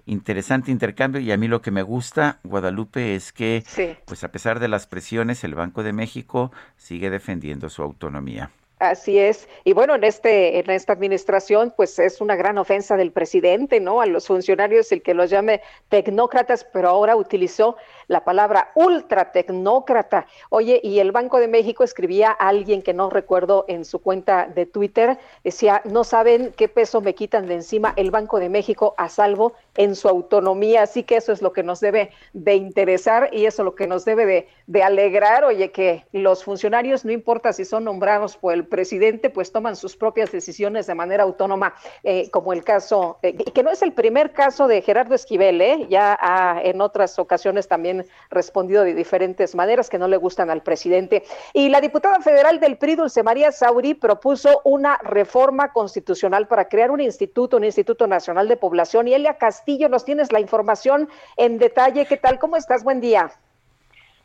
interesante 0.06 0.72
intercambio 0.72 1.22
y 1.22 1.32
a 1.32 1.38
mí 1.38 1.48
lo 1.48 1.62
que 1.62 1.72
me 1.72 1.84
gusta 1.84 2.40
Guadalupe 2.44 3.16
es 3.16 3.32
que 3.32 3.64
pues 4.06 4.24
a 4.24 4.32
pesar 4.32 4.60
de 4.60 4.68
las 4.68 4.88
presiones 4.88 5.44
el 5.44 5.56
Banco 5.56 5.84
de 5.84 5.94
México 5.94 6.52
sigue 6.76 7.10
defendiendo 7.10 7.70
su 7.70 7.84
autonomía. 7.84 8.52
Así 8.82 9.20
es. 9.20 9.48
Y 9.64 9.74
bueno, 9.74 9.94
en 9.94 10.04
este 10.04 10.58
en 10.58 10.72
esta 10.72 10.92
administración 10.94 11.72
pues 11.78 12.00
es 12.00 12.20
una 12.20 12.36
gran 12.36 12.58
ofensa 12.58 12.98
del 12.98 13.12
presidente, 13.12 13.80
¿no? 13.80 14.02
A 14.02 14.08
los 14.08 14.26
funcionarios 14.26 14.92
el 14.92 15.04
que 15.04 15.14
los 15.14 15.30
llame 15.30 15.62
tecnócratas, 15.90 16.66
pero 16.74 16.90
ahora 16.90 17.16
utilizó 17.16 17.78
la 18.08 18.24
palabra 18.24 18.72
ultra 18.76 19.32
tecnócrata. 19.32 20.28
Oye, 20.50 20.80
y 20.84 21.00
el 21.00 21.12
Banco 21.12 21.40
de 21.40 21.48
México 21.48 21.84
escribía 21.84 22.32
a 22.32 22.50
alguien 22.50 22.82
que 22.82 22.94
no 22.94 23.10
recuerdo 23.10 23.66
en 23.68 23.86
su 23.86 24.00
cuenta 24.00 24.48
de 24.48 24.66
Twitter, 24.66 25.18
decía, 25.44 25.82
"No 25.86 26.04
saben 26.04 26.54
qué 26.56 26.68
peso 26.68 27.02
me 27.02 27.16
quitan 27.16 27.48
de 27.48 27.56
encima 27.56 27.94
el 27.96 28.12
Banco 28.12 28.40
de 28.40 28.50
México 28.50 28.94
a 28.98 29.10
salvo 29.10 29.54
en 29.76 29.96
su 29.96 30.08
autonomía." 30.08 30.84
Así 30.84 31.04
que 31.04 31.18
eso 31.18 31.32
es 31.32 31.42
lo 31.42 31.54
que 31.54 31.64
nos 31.64 31.80
debe 31.80 32.12
de 32.34 32.56
interesar 32.56 33.30
y 33.32 33.46
eso 33.46 33.62
es 33.62 33.66
lo 33.66 33.76
que 33.76 33.88
nos 33.88 34.06
debe 34.06 34.48
de, 34.68 34.84
alegrar, 34.84 35.44
oye, 35.44 35.72
que 35.72 36.06
los 36.12 36.44
funcionarios 36.44 37.06
no 37.06 37.12
importa 37.12 37.54
si 37.54 37.66
son 37.66 37.84
nombrados 37.84 38.36
por 38.36 38.54
el 38.54 38.66
presidente 38.66 39.30
pues 39.30 39.52
toman 39.52 39.76
sus 39.76 39.96
propias 39.96 40.32
decisiones 40.32 40.88
de 40.88 40.96
manera 40.96 41.24
autónoma, 41.24 41.76
eh, 42.04 42.30
como 42.32 42.54
el 42.54 42.64
caso, 42.64 43.20
eh, 43.22 43.36
que 43.36 43.64
no 43.64 43.70
es 43.70 43.82
el 43.82 43.94
primer 43.94 44.32
caso 44.32 44.68
de 44.68 44.82
Gerardo 44.82 45.14
Esquivel, 45.14 45.62
¿eh? 45.62 45.88
ya 45.90 46.18
ha 46.20 46.62
en 46.64 46.82
otras 46.82 47.20
ocasiones 47.20 47.68
también 47.68 48.01
respondido 48.30 48.84
de 48.84 48.94
diferentes 48.94 49.56
maneras 49.56 49.90
que 49.90 49.98
no 49.98 50.08
le 50.08 50.18
gustan 50.18 50.50
al 50.50 50.62
presidente. 50.62 51.24
Y 51.54 51.70
la 51.70 51.82
diputada 51.82 52.20
federal 52.22 52.60
del 52.60 52.78
PRI, 52.78 52.96
Dulce 52.96 53.24
María 53.24 53.52
Sauri, 53.52 53.94
propuso 53.94 54.62
una 54.64 54.98
reforma 55.04 55.72
constitucional 55.74 56.48
para 56.48 56.68
crear 56.68 56.92
un 56.92 57.02
instituto, 57.02 57.58
un 57.58 57.64
Instituto 57.64 58.08
Nacional 58.08 58.48
de 58.48 58.58
Población. 58.58 59.08
Y 59.08 59.14
Elia 59.14 59.38
Castillo, 59.38 59.90
nos 59.90 60.06
tienes 60.06 60.32
la 60.32 60.40
información 60.40 61.10
en 61.38 61.58
detalle. 61.58 62.06
¿Qué 62.06 62.18
tal? 62.18 62.40
¿Cómo 62.40 62.56
estás? 62.56 62.84
Buen 62.84 63.02
día. 63.02 63.32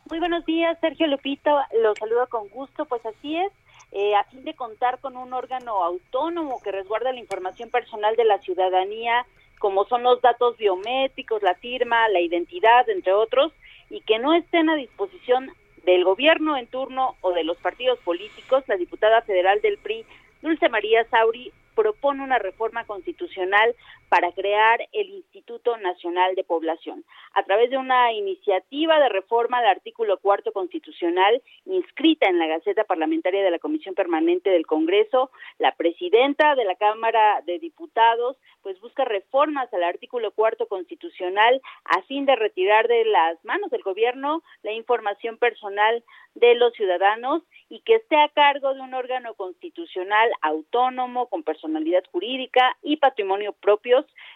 Muy 0.09 0.19
buenos 0.19 0.45
días, 0.45 0.77
Sergio 0.79 1.07
Lupito. 1.07 1.51
Los 1.81 1.97
saludo 1.97 2.27
con 2.27 2.47
gusto. 2.49 2.85
Pues 2.85 3.05
así 3.05 3.37
es. 3.37 3.51
Eh, 3.91 4.15
a 4.15 4.23
fin 4.25 4.43
de 4.43 4.53
contar 4.53 4.99
con 4.99 5.15
un 5.15 5.33
órgano 5.33 5.83
autónomo 5.83 6.61
que 6.61 6.71
resguarda 6.71 7.13
la 7.13 7.19
información 7.19 7.69
personal 7.69 8.15
de 8.17 8.25
la 8.25 8.37
ciudadanía, 8.39 9.25
como 9.59 9.85
son 9.85 10.03
los 10.03 10.21
datos 10.21 10.57
biométricos, 10.57 11.41
la 11.41 11.55
firma, 11.55 12.09
la 12.09 12.19
identidad, 12.19 12.87
entre 12.89 13.13
otros, 13.13 13.53
y 13.89 14.01
que 14.01 14.19
no 14.19 14.33
estén 14.33 14.69
a 14.69 14.75
disposición 14.75 15.51
del 15.85 16.03
gobierno 16.03 16.57
en 16.57 16.67
turno 16.67 17.15
o 17.21 17.31
de 17.31 17.43
los 17.43 17.57
partidos 17.57 17.99
políticos, 17.99 18.63
la 18.67 18.75
diputada 18.75 19.21
federal 19.21 19.61
del 19.61 19.77
PRI, 19.77 20.05
Dulce 20.41 20.69
María 20.69 21.05
Sauri, 21.09 21.51
propone 21.75 22.23
una 22.23 22.39
reforma 22.39 22.83
constitucional 22.85 23.75
para 24.09 24.31
crear 24.31 24.79
el 24.93 25.09
Instituto 25.09 25.77
Nacional 25.77 26.35
de 26.35 26.43
Población. 26.43 27.03
A 27.33 27.43
través 27.43 27.69
de 27.69 27.77
una 27.77 28.13
iniciativa 28.13 28.99
de 28.99 29.09
reforma 29.09 29.59
del 29.59 29.69
artículo 29.69 30.17
cuarto 30.17 30.51
constitucional 30.51 31.41
inscrita 31.65 32.27
en 32.27 32.39
la 32.39 32.47
Gaceta 32.47 32.85
Parlamentaria 32.85 33.43
de 33.43 33.51
la 33.51 33.59
Comisión 33.59 33.95
Permanente 33.95 34.49
del 34.49 34.65
Congreso, 34.65 35.31
la 35.59 35.73
presidenta 35.73 36.55
de 36.55 36.65
la 36.65 36.75
Cámara 36.75 37.41
de 37.45 37.59
Diputados 37.59 38.37
pues 38.61 38.79
busca 38.81 39.05
reformas 39.05 39.73
al 39.73 39.83
artículo 39.83 40.31
cuarto 40.31 40.67
constitucional 40.67 41.61
a 41.85 42.01
fin 42.03 42.25
de 42.25 42.35
retirar 42.35 42.87
de 42.87 43.05
las 43.05 43.43
manos 43.45 43.71
del 43.71 43.81
gobierno 43.81 44.43
la 44.61 44.73
información 44.73 45.37
personal 45.37 46.03
de 46.35 46.55
los 46.55 46.73
ciudadanos 46.73 47.43
y 47.69 47.79
que 47.81 47.95
esté 47.95 48.15
a 48.17 48.29
cargo 48.29 48.73
de 48.73 48.81
un 48.81 48.93
órgano 48.93 49.33
constitucional 49.35 50.31
autónomo 50.41 51.27
con 51.27 51.43
personalidad 51.43 52.03
jurídica 52.11 52.77
y 52.83 52.97
patrimonio 52.97 53.53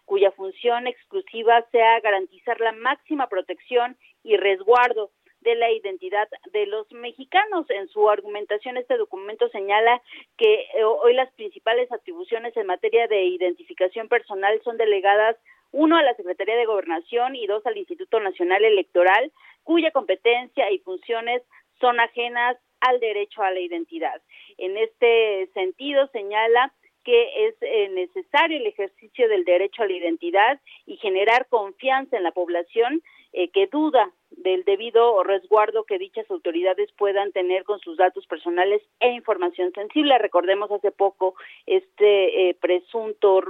cuya 0.05 0.31
función 0.31 0.87
exclusiva 0.87 1.65
sea 1.71 1.99
garantizar 1.99 2.59
la 2.59 2.71
máxima 2.71 3.27
protección 3.27 3.97
y 4.23 4.37
resguardo 4.37 5.11
de 5.41 5.55
la 5.55 5.71
identidad 5.71 6.27
de 6.51 6.65
los 6.67 6.91
mexicanos. 6.91 7.69
En 7.69 7.87
su 7.89 8.09
argumentación, 8.09 8.77
este 8.77 8.97
documento 8.97 9.49
señala 9.49 10.01
que 10.37 10.67
eh, 10.75 10.83
hoy 10.83 11.13
las 11.13 11.31
principales 11.33 11.91
atribuciones 11.91 12.55
en 12.55 12.67
materia 12.67 13.07
de 13.07 13.23
identificación 13.23 14.07
personal 14.07 14.61
son 14.63 14.77
delegadas 14.77 15.37
uno 15.71 15.97
a 15.97 16.03
la 16.03 16.15
Secretaría 16.15 16.57
de 16.57 16.65
Gobernación 16.65 17.35
y 17.35 17.47
dos 17.47 17.65
al 17.65 17.77
Instituto 17.77 18.19
Nacional 18.19 18.63
Electoral, 18.65 19.31
cuya 19.63 19.91
competencia 19.91 20.69
y 20.69 20.79
funciones 20.79 21.41
son 21.79 21.99
ajenas 21.99 22.57
al 22.81 22.99
derecho 22.99 23.41
a 23.41 23.51
la 23.51 23.59
identidad. 23.59 24.21
En 24.57 24.77
este 24.77 25.49
sentido, 25.53 26.07
señala 26.07 26.73
que 27.03 27.47
es 27.47 27.55
eh, 27.61 27.89
necesario 27.89 28.57
el 28.57 28.67
ejercicio 28.67 29.27
del 29.27 29.43
derecho 29.45 29.83
a 29.83 29.87
la 29.87 29.93
identidad 29.93 30.59
y 30.85 30.97
generar 30.97 31.47
confianza 31.47 32.17
en 32.17 32.23
la 32.23 32.31
población 32.31 33.01
eh, 33.33 33.49
que 33.49 33.67
duda 33.67 34.11
del 34.29 34.63
debido 34.65 35.23
resguardo 35.23 35.83
que 35.83 35.97
dichas 35.97 36.29
autoridades 36.29 36.91
puedan 36.97 37.31
tener 37.31 37.63
con 37.63 37.79
sus 37.79 37.97
datos 37.97 38.25
personales 38.27 38.81
e 38.99 39.09
información 39.11 39.71
sensible. 39.73 40.17
Recordemos 40.17 40.71
hace 40.71 40.91
poco 40.91 41.35
este 41.65 42.49
eh, 42.49 42.53
presunto 42.59 43.41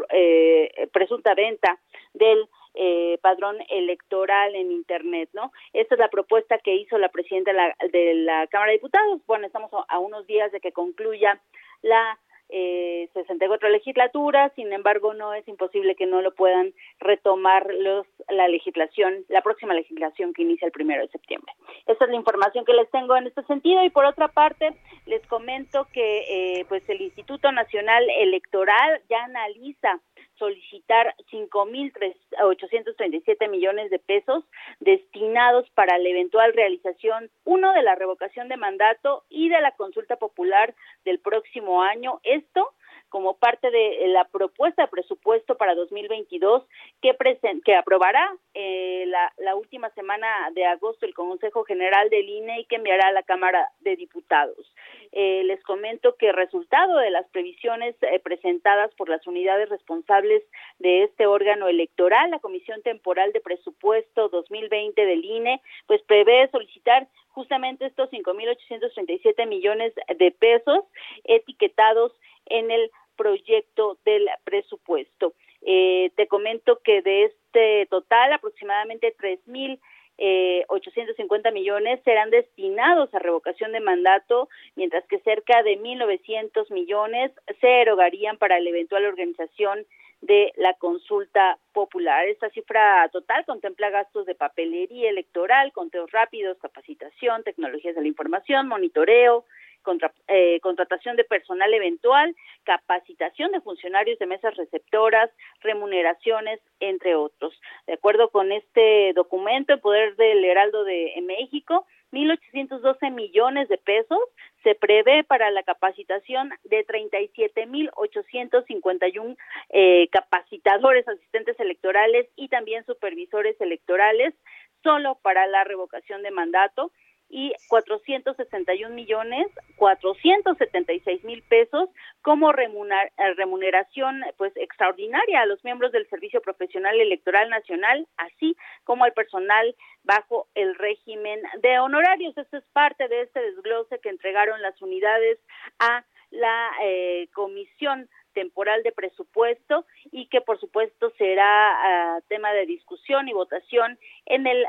presunta 0.91 1.34
venta 1.34 1.80
del 2.14 2.47
eh, 2.74 3.20
padrón 3.22 3.58
electoral 3.70 4.56
en 4.56 4.72
Internet, 4.72 5.30
¿no? 5.34 5.52
Esta 5.74 5.95
es 5.95 5.99
la 5.99 6.08
propuesta 6.08 6.58
que 6.58 6.74
hizo 6.74 6.97
la 6.97 7.10
presidenta 7.10 7.52
de 7.52 7.58
la, 7.58 7.76
de 7.91 8.14
la 8.14 8.47
Cámara 8.47 8.72
de 8.72 8.78
Diputados. 8.78 9.20
Bueno, 9.28 9.45
estamos 9.45 9.70
a, 9.89 9.99
unos 9.99 10.26
días 10.26 10.54
de 10.54 10.62
que 10.62 10.72
concluya 10.72 11.41
la 11.82 12.18
eh, 12.52 13.10
64 13.14 13.70
legislatura, 13.70 14.52
sin 14.56 14.72
embargo 14.74 15.14
no 15.14 15.34
es 15.34 15.47
imposible 15.47 15.95
que 15.95 16.06
no 16.06 16.22
lo 16.22 16.34
puedan 16.34 16.74
retomar 16.99 17.68
los 17.74 18.06
la 18.30 18.47
legislación, 18.47 19.26
la 19.30 19.41
próxima 19.41 19.74
legislación 19.74 20.34
que 20.34 20.43
inicia 20.43 20.66
el 20.66 20.72
primero 20.72 21.02
de 21.02 21.10
septiembre. 21.10 21.54
Esta 21.86 22.06
es 22.06 22.12
la 22.12 22.18
información 22.18 22.66
que 22.66 22.74
les 22.74 22.89
tengo 22.91 23.16
en 23.16 23.28
este 23.28 23.43
sentido 23.43 23.84
y 23.84 23.89
por 23.89 24.06
otra 24.06 24.28
parte 24.28 24.74
les 25.06 25.26
comento 25.28 25.88
que 25.93 26.60
eh, 26.60 26.66
pues 26.70 26.88
el 26.89 27.02
Instituto 27.02 27.52
Nacional 27.52 28.04
Electoral 28.20 29.02
ya 29.10 29.24
analiza 29.24 29.99
solicitar 30.41 31.15
5.837 31.31 33.47
millones 33.47 33.89
de 33.91 33.99
pesos 33.99 34.43
destinados 34.79 35.69
para 35.75 35.99
la 35.99 36.09
eventual 36.09 36.51
realización, 36.53 37.29
uno, 37.45 37.73
de 37.73 37.83
la 37.83 37.93
revocación 37.93 38.49
de 38.49 38.57
mandato 38.57 39.23
y 39.29 39.49
de 39.49 39.61
la 39.61 39.73
consulta 39.73 40.15
popular 40.15 40.73
del 41.05 41.19
próximo 41.19 41.83
año. 41.83 42.19
Esto 42.23 42.73
como 43.12 43.36
parte 43.36 43.70
de 43.70 44.07
la 44.07 44.24
propuesta 44.24 44.84
de 44.84 44.88
presupuesto 44.88 45.55
para 45.57 45.76
2022 45.76 46.64
que, 47.01 47.16
que 47.64 47.76
aprobará 47.76 48.34
eh, 48.53 49.03
la, 49.07 49.34
la, 49.38 49.55
última 49.55 49.89
semana 49.89 50.28
de 50.55 50.66
agosto 50.66 51.05
el 51.05 51.14
Consejo 51.14 51.66
General 51.66 52.09
del 52.09 52.28
INE 52.28 52.62
y 52.62 52.66
que 52.66 52.78
enviará 52.78 53.09
a 53.09 53.12
la 53.12 53.24
Cámara 53.24 53.70
de 53.82 53.97
Diputados. 53.97 54.74
eh, 55.12 55.43
les 55.43 55.62
comento 55.64 56.16
que 56.16 56.32
resultado 56.32 56.97
de 56.97 57.09
las 57.09 57.28
previsiones 57.32 57.95
eh, 58.01 58.20
presentadas 58.20 58.93
por 58.95 59.09
las 59.09 59.28
unidades 59.28 59.68
responsables 59.68 60.41
de 60.80 61.03
este 61.03 61.28
órgano 61.28 61.68
electoral, 61.68 62.32
la 62.32 62.39
Comisión 62.39 62.82
Temporal 62.82 63.34
de 63.34 63.41
Presupuesto 63.41 64.30
2020 64.30 65.05
del 65.05 65.26
INE, 65.26 65.62
pues 65.86 66.01
prevé 66.03 66.49
solicitar 66.49 67.07
justamente 67.32 67.86
estos 67.86 68.09
5.837 68.09 69.47
millones 69.47 69.93
de 70.18 70.32
pesos 70.32 70.86
etiquetados 71.26 72.14
en 72.45 72.72
el 72.72 72.91
proyecto 73.22 73.99
del 74.03 74.28
presupuesto. 74.43 75.34
Eh, 75.61 76.11
te 76.15 76.28
comento 76.28 76.80
que 76.84 77.01
de 77.03 77.26
este 77.26 77.86
total, 77.89 78.34
aproximadamente 78.34 79.15
3.000 79.15 79.80
eh, 80.17 80.65
850 80.67 81.51
millones 81.51 81.99
serán 82.03 82.30
destinados 82.30 83.13
a 83.13 83.19
revocación 83.19 83.72
de 83.72 83.80
mandato, 83.80 84.49
mientras 84.76 85.03
que 85.07 85.19
cerca 85.19 85.63
de 85.63 85.80
1.900 85.80 86.72
millones 86.72 87.32
se 87.59 87.82
erogarían 87.82 88.38
para 88.38 88.59
la 88.59 88.69
eventual 88.69 89.05
organización 89.05 89.86
de 90.22 90.51
la 90.57 90.76
consulta 90.76 91.57
popular. 91.74 92.28
Esta 92.28 92.49
cifra 92.51 93.09
total 93.11 93.45
contempla 93.45 93.89
gastos 93.89 94.28
de 94.28 94.36
papelería 94.36 95.09
electoral, 95.09 95.72
conteos 95.74 96.11
rápidos, 96.11 96.59
capacitación, 96.59 97.43
tecnologías 97.43 97.95
de 97.95 98.01
la 98.01 98.07
información, 98.07 98.67
monitoreo, 98.67 99.45
contra, 99.82 100.13
eh, 100.27 100.59
contratación 100.61 101.15
de 101.15 101.23
personal 101.23 101.73
eventual, 101.73 102.36
capacitación 102.63 103.51
de 103.51 103.61
funcionarios 103.61 104.19
de 104.19 104.25
mesas 104.25 104.55
receptoras, 104.55 105.29
remuneraciones, 105.61 106.59
entre 106.79 107.15
otros. 107.15 107.59
De 107.88 107.93
acuerdo 107.93 108.29
con 108.29 108.51
este 108.51 109.13
documento, 109.13 109.73
el 109.73 109.79
poder 109.79 110.15
del 110.15 110.43
Heraldo 110.43 110.84
de 110.84 111.13
México, 111.23 111.86
1.812 112.11 113.11
millones 113.11 113.69
de 113.69 113.77
pesos 113.77 114.19
se 114.63 114.75
prevé 114.75 115.23
para 115.23 115.49
la 115.49 115.63
capacitación 115.63 116.51
de 116.65 116.86
37.851 116.86 119.38
eh, 119.69 120.09
capacitadores, 120.11 121.07
asistentes 121.07 121.57
electorales 121.59 122.27
y 122.36 122.49
también 122.49 122.86
supervisores 122.86 123.59
electorales, 123.61 124.36
solo 124.84 125.17
para 125.21 125.47
la 125.47 125.63
revocación 125.63 126.21
de 126.23 126.32
mandato 126.32 126.91
y 127.32 127.53
461 127.69 128.93
millones 128.93 129.47
476 129.77 131.23
mil 131.23 131.41
pesos 131.43 131.89
como 132.21 132.51
eh, 132.51 133.34
remuneración 133.36 134.21
pues 134.38 134.51
extraordinaria 134.57 135.41
a 135.41 135.45
los 135.45 135.63
miembros 135.63 135.93
del 135.93 136.07
Servicio 136.09 136.41
Profesional 136.41 136.99
Electoral 136.99 137.49
Nacional, 137.49 138.05
así 138.17 138.55
como 138.84 139.05
al 139.05 139.13
personal 139.13 139.75
bajo 140.03 140.47
el 140.55 140.75
régimen 140.75 141.41
de 141.61 141.79
honorarios. 141.79 142.38
Esto 142.38 142.57
es 142.57 142.65
parte 142.73 143.07
de 143.07 143.21
este 143.21 143.39
desglose 143.41 143.99
que 143.99 144.09
entregaron 144.09 144.61
las 144.61 144.79
unidades 144.82 145.39
a 145.79 146.03
la 146.32 146.69
eh, 146.84 147.29
Comisión 147.34 148.09
temporal 148.34 148.84
de 148.84 148.91
presupuesto 148.91 149.86
y 150.11 150.27
que 150.27 150.41
por 150.41 150.59
supuesto 150.59 151.11
será 151.17 152.15
ah, 152.15 152.19
tema 152.27 152.51
de 152.53 152.65
discusión 152.65 153.27
y 153.27 153.34
votación 153.34 153.97
en 154.25 154.47
el 154.47 154.65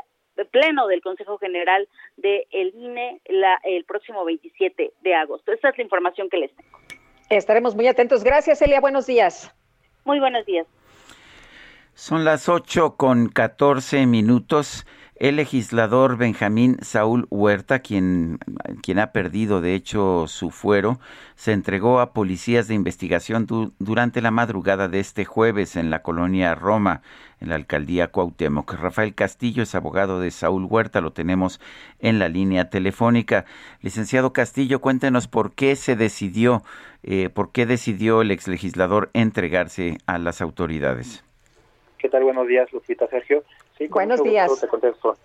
pleno 0.51 0.87
del 0.87 1.01
Consejo 1.01 1.37
General 1.37 1.87
del 2.17 2.73
INE 2.75 3.21
la, 3.27 3.59
el 3.63 3.85
próximo 3.85 4.25
27 4.25 4.93
de 5.01 5.15
agosto. 5.15 5.51
Esa 5.51 5.69
es 5.69 5.77
la 5.77 5.83
información 5.83 6.29
que 6.29 6.37
les 6.37 6.55
tengo. 6.55 6.79
Estaremos 7.29 7.75
muy 7.75 7.87
atentos. 7.87 8.23
Gracias, 8.23 8.61
Elia. 8.61 8.81
Buenos 8.81 9.05
días. 9.05 9.53
Muy 10.05 10.19
buenos 10.19 10.45
días. 10.45 10.67
Son 11.93 12.25
las 12.25 12.49
8 12.49 12.95
con 12.97 13.29
14 13.29 14.05
minutos. 14.07 14.85
El 15.15 15.35
legislador 15.35 16.17
Benjamín 16.17 16.77
Saúl 16.81 17.27
Huerta, 17.29 17.79
quien, 17.79 18.39
quien 18.81 18.97
ha 18.97 19.11
perdido 19.11 19.61
de 19.61 19.75
hecho 19.75 20.25
su 20.27 20.49
fuero, 20.49 20.99
se 21.35 21.51
entregó 21.51 21.99
a 21.99 22.13
policías 22.13 22.67
de 22.67 22.73
investigación 22.73 23.45
durante 23.77 24.21
la 24.21 24.31
madrugada 24.31 24.87
de 24.87 24.99
este 24.99 25.23
jueves 25.23 25.75
en 25.75 25.91
la 25.91 26.01
colonia 26.01 26.55
Roma, 26.55 27.03
en 27.39 27.49
la 27.49 27.55
alcaldía 27.55 28.07
Cuauhtémoc. 28.07 28.73
Rafael 28.73 29.13
Castillo 29.13 29.61
es 29.61 29.75
abogado 29.75 30.19
de 30.19 30.31
Saúl 30.31 30.65
Huerta, 30.65 30.99
lo 30.99 31.13
tenemos 31.13 31.61
en 31.99 32.17
la 32.17 32.27
línea 32.27 32.71
telefónica. 32.71 33.45
Licenciado 33.81 34.33
Castillo, 34.33 34.81
cuéntenos 34.81 35.27
por 35.27 35.53
qué 35.53 35.75
se 35.75 35.95
decidió, 35.95 36.63
eh, 37.03 37.29
por 37.29 37.51
qué 37.51 37.67
decidió 37.67 38.21
el 38.23 38.31
exlegislador 38.31 39.11
entregarse 39.13 39.99
a 40.07 40.17
las 40.17 40.41
autoridades. 40.41 41.23
¿Qué 41.99 42.09
tal? 42.09 42.23
Buenos 42.23 42.47
días, 42.47 42.73
Lupita 42.73 43.07
Sergio. 43.07 43.43
Sí, 43.77 43.87
Buenos 43.87 44.21
días. 44.21 44.59
Te 44.59 44.67
contesto. 44.67 45.17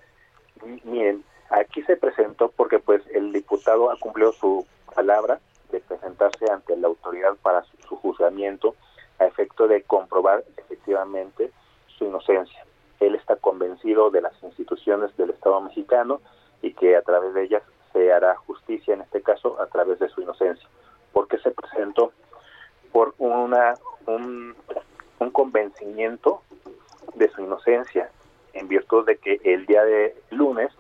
Miren, 0.85 1.23
aquí 1.51 1.83
se 1.83 1.97
presentó 1.97 2.51
porque 2.51 2.79
pues 2.79 3.03
el 3.13 3.33
diputado 3.33 3.91
ha 3.91 3.97
cumplido 3.99 4.33
su 4.33 4.67
palabra 4.95 5.39
de 5.71 5.81
presentarse 5.81 6.51
ante 6.51 6.77
la 6.77 6.89
autoridad 6.89 7.37
para 7.43 7.63
su, 7.65 7.97
juzgamiento 7.97 8.75
a 9.19 9.27
efecto 9.27 9.69
de 9.69 9.83
comprobar 9.83 10.45
efectivamente 10.57 11.51
su 11.87 12.07
inocencia. 12.07 12.65
Él 13.01 13.15
está 13.15 13.37
convencido 13.37 14.11
de 14.11 14.23
las 14.23 14.43
instituciones 14.43 15.15
del 15.17 15.31
Estado 15.31 15.61
mexicano 15.61 16.21
y 16.63 16.73
que 16.73 16.97
a 16.97 17.03
través 17.03 17.35
de 17.35 17.45
ellas 17.45 17.63
se 17.93 18.13
hará 18.13 18.35
justicia, 18.37 18.95
en 18.95 19.03
este 19.03 19.23
caso, 19.23 19.61
a 19.61 19.67
través 19.67 19.99
de 19.99 20.09
su 20.09 20.23
inocencia. 20.23 20.69
¿Por 21.13 21.29
qué 21.29 21.39
se 21.39 21.51
presentó? 21.51 22.13
Por 22.93 23.15
una, 23.19 23.75
un, 24.07 24.57
un 25.19 25.31
convencimiento 25.31 26.43
de 27.15 27.29
su 27.31 27.43
inocencia, 27.43 28.11
en 28.59 28.69
virtud 28.69 29.07
de 29.07 29.17
que 29.17 29.41
el 29.45 29.67
día 29.67 29.85
de 29.85 30.17
lunes 30.31 30.71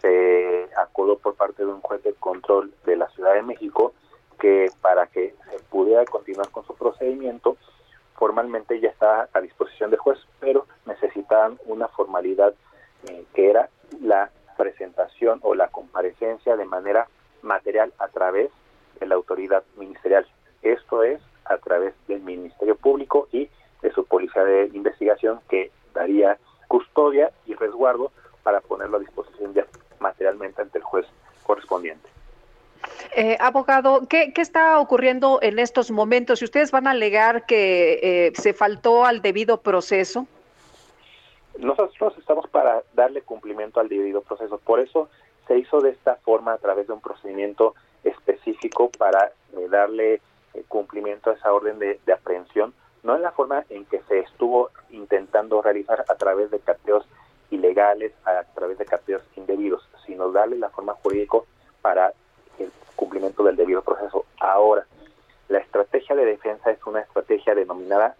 se 0.00 0.68
acordó 0.76 1.18
por 1.18 1.34
parte 1.34 1.64
de 1.64 1.70
un 1.70 1.80
juez 1.80 2.02
de 2.02 2.14
control 2.14 2.72
de 2.84 2.96
la 2.96 3.08
Ciudad 3.10 3.34
de 3.34 3.42
México 3.42 3.92
que 4.40 4.70
para 4.80 5.06
que 5.06 5.34
se 5.50 5.58
pudiera 5.70 6.04
continuar 6.04 6.48
con 6.50 6.66
su 6.66 6.74
procedimiento, 6.74 7.56
formalmente 8.16 8.80
ya 8.80 8.88
está 8.88 9.28
a 9.32 9.40
disposición 9.40 9.90
del 9.90 10.00
juez, 10.00 10.18
pero 10.40 10.66
necesitaban 10.86 11.58
una 11.66 11.86
formalidad 11.88 12.54
eh, 13.08 13.24
que 13.34 13.50
era 13.50 13.68
la 14.00 14.30
presentación 14.56 15.38
o 15.42 15.54
la 15.54 15.68
comparecencia 15.68 16.56
de 16.56 16.64
manera 16.64 17.08
material 17.42 17.92
a 17.98 18.08
través 18.08 18.50
de 18.98 19.06
la 19.06 19.14
autoridad 19.14 19.62
ministerial. 19.76 20.26
Esto 20.62 21.04
es 21.04 21.20
a 21.44 21.58
través 21.58 21.94
del 22.08 22.20
Ministerio 22.20 22.76
Público 22.76 23.28
y 23.32 23.48
de 23.82 23.92
su 23.92 24.04
policía 24.04 24.44
de 24.44 24.70
investigación 24.72 25.40
que 25.48 25.70
daría 25.94 26.38
custodia 26.72 27.30
y 27.44 27.52
resguardo 27.52 28.12
para 28.42 28.62
ponerlo 28.62 28.96
a 28.96 29.00
disposición 29.00 29.52
ya 29.52 29.66
materialmente 30.00 30.62
ante 30.62 30.78
el 30.78 30.84
juez 30.84 31.06
correspondiente. 31.42 32.08
Eh, 33.14 33.36
abogado, 33.38 34.08
¿qué, 34.08 34.32
está 34.36 34.80
ocurriendo 34.80 35.38
en 35.42 35.58
estos 35.58 35.90
momentos? 35.90 36.40
¿Y 36.40 36.46
ustedes 36.46 36.70
van 36.70 36.86
a 36.86 36.92
alegar 36.92 37.44
que 37.44 38.00
eh, 38.02 38.32
se 38.34 38.54
faltó 38.54 39.04
al 39.04 39.20
debido 39.20 39.60
proceso? 39.60 40.26
Nosotros 41.58 42.14
estamos 42.16 42.48
para 42.48 42.82
darle 42.94 43.20
cumplimiento 43.20 43.78
al 43.78 43.90
debido 43.90 44.22
proceso. 44.22 44.56
Por 44.56 44.80
eso 44.80 45.10
se 45.46 45.58
hizo 45.58 45.82
de 45.82 45.90
esta 45.90 46.16
forma 46.24 46.54
a 46.54 46.58
través 46.58 46.86
de 46.86 46.94
un 46.94 47.02
procedimiento 47.02 47.74
específico 48.02 48.90
para 48.96 49.26
eh, 49.26 49.68
darle 49.68 50.22
cumplimiento 50.68 51.28
a 51.28 51.34
esa 51.34 51.52
orden 51.52 51.78
de 51.78 52.12
aprehensión 52.12 52.72
no 53.02 53.16
en 53.16 53.22
la 53.22 53.32
forma 53.32 53.64
en 53.68 53.84
que 53.86 54.00
se 54.08 54.20
estuvo 54.20 54.70
intentando 54.90 55.60
realizar 55.60 56.04
a 56.08 56.14
través 56.14 56.50
de 56.50 56.60
cateos 56.60 57.06
ilegales, 57.50 58.12
a 58.24 58.44
través 58.54 58.78
de 58.78 58.86
cateos 58.86 59.22
indebidos, 59.36 59.86
sino 60.06 60.30
darle 60.30 60.56
la 60.58 60.70
forma 60.70 60.94
jurídica 60.94 61.38
para 61.80 62.12
el 62.58 62.70
cumplimiento 62.96 63.42
del 63.42 63.56
debido 63.56 63.82
proceso. 63.82 64.24
Ahora, 64.40 64.86
la 65.48 65.58
estrategia 65.58 66.16
de 66.16 66.24
defensa 66.24 66.70
es 66.70 66.78
una 66.86 67.00
estrategia 67.00 67.54
denominada 67.54 68.16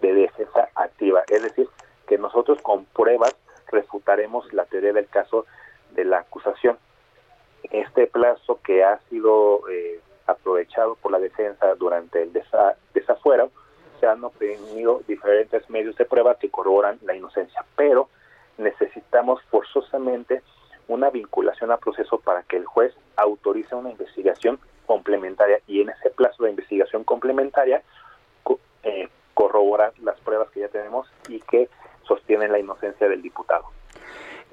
de 0.00 0.14
defensa 0.14 0.68
activa, 0.74 1.22
es 1.28 1.42
decir, 1.42 1.68
que 2.06 2.18
nosotros 2.18 2.60
con 2.62 2.84
pruebas 2.86 3.36
refutaremos 3.70 4.52
la 4.52 4.64
teoría 4.64 4.92
del 4.92 5.08
caso 5.08 5.46
de 5.90 6.04
la 6.04 6.20
acusación. 6.20 6.78
Este 7.70 8.06
plazo 8.06 8.60
que 8.62 8.82
ha 8.82 8.98
sido 9.10 9.68
eh, 9.68 10.00
aprovechado 10.26 10.94
por 10.96 11.12
la 11.12 11.18
defensa 11.18 11.74
durante 11.74 12.22
el 12.22 12.32
desafuero 12.94 13.50
se 14.00 14.06
han 14.06 14.22
obtenido 14.24 15.02
diferentes 15.06 15.68
medios 15.70 15.96
de 15.96 16.04
prueba 16.04 16.36
que 16.36 16.50
corroboran 16.50 16.98
la 17.02 17.14
inocencia, 17.14 17.64
pero 17.76 18.08
necesitamos 18.56 19.42
forzosamente 19.50 20.42
una 20.88 21.10
vinculación 21.10 21.70
al 21.70 21.78
proceso 21.78 22.18
para 22.18 22.42
que 22.42 22.56
el 22.56 22.64
juez 22.64 22.94
autorice 23.16 23.74
una 23.74 23.90
investigación 23.90 24.58
complementaria 24.86 25.60
y 25.66 25.82
en 25.82 25.90
ese 25.90 26.10
plazo 26.10 26.44
de 26.44 26.50
investigación 26.50 27.04
complementaria 27.04 27.82
eh, 28.82 29.08
las 30.02 30.18
pruebas 30.20 30.48
que 30.50 30.60
ya 30.60 30.68
tenemos 30.68 31.06
y 31.28 31.40
que 31.40 31.68
sostienen 32.06 32.52
la 32.52 32.58
inocencia 32.58 33.08
del 33.08 33.22
diputado. 33.22 33.64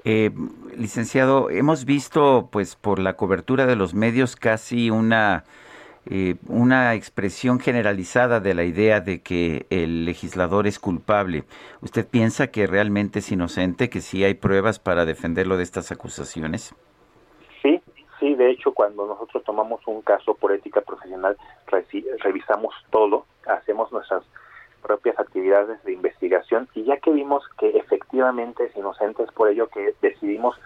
Eh, 0.04 0.30
licenciado, 0.76 1.50
hemos 1.50 1.84
visto, 1.84 2.48
pues, 2.52 2.76
por 2.76 2.98
la 2.98 3.14
cobertura 3.14 3.66
de 3.66 3.76
los 3.76 3.94
medios 3.94 4.36
casi 4.36 4.90
una 4.90 5.44
eh, 6.08 6.36
una 6.48 6.94
expresión 6.94 7.58
generalizada 7.58 8.38
de 8.40 8.54
la 8.54 8.64
idea 8.64 9.00
de 9.00 9.22
que 9.22 9.66
el 9.70 10.04
legislador 10.04 10.66
es 10.66 10.78
culpable. 10.78 11.44
¿Usted 11.80 12.06
piensa 12.06 12.46
que 12.48 12.66
realmente 12.66 13.18
es 13.18 13.32
inocente, 13.32 13.90
que 13.90 14.00
sí 14.00 14.22
hay 14.22 14.34
pruebas 14.34 14.78
para 14.78 15.04
defenderlo 15.04 15.56
de 15.56 15.64
estas 15.64 15.90
acusaciones? 15.90 16.74
Sí, 17.60 17.80
sí, 18.20 18.34
de 18.36 18.50
hecho, 18.50 18.72
cuando 18.72 19.06
nosotros 19.06 19.42
tomamos 19.44 19.80
un 19.86 20.02
caso 20.02 20.34
por 20.34 20.52
ética 20.52 20.80
profesional, 20.80 21.36
revisamos 22.22 22.74
todo, 22.90 23.26
hacemos 23.46 23.90
nuestras 23.90 24.22
propias 24.82 25.18
actividades 25.18 25.82
de 25.82 25.92
investigación 25.92 26.68
y 26.74 26.84
ya 26.84 26.98
que 26.98 27.10
vimos 27.10 27.42
que 27.58 27.70
efectivamente 27.70 28.66
es 28.66 28.76
inocente, 28.76 29.24
es 29.24 29.32
por 29.32 29.48
ello 29.48 29.68
que 29.68 29.94
decidimos 30.00 30.56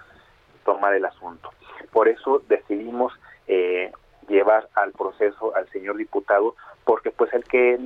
tomar 0.66 0.92
el 0.92 1.06
asunto. 1.06 1.48
Por 1.90 2.08
eso 2.08 2.42
decidimos 2.46 3.14
eh, 3.46 3.90
llevar 4.31 4.69
al 4.74 4.93
proceso 4.93 5.55
al 5.55 5.69
señor 5.70 5.97
diputado, 5.97 6.55
porque 6.85 7.11
pues 7.11 7.32
el 7.35 7.44
que 7.44 7.78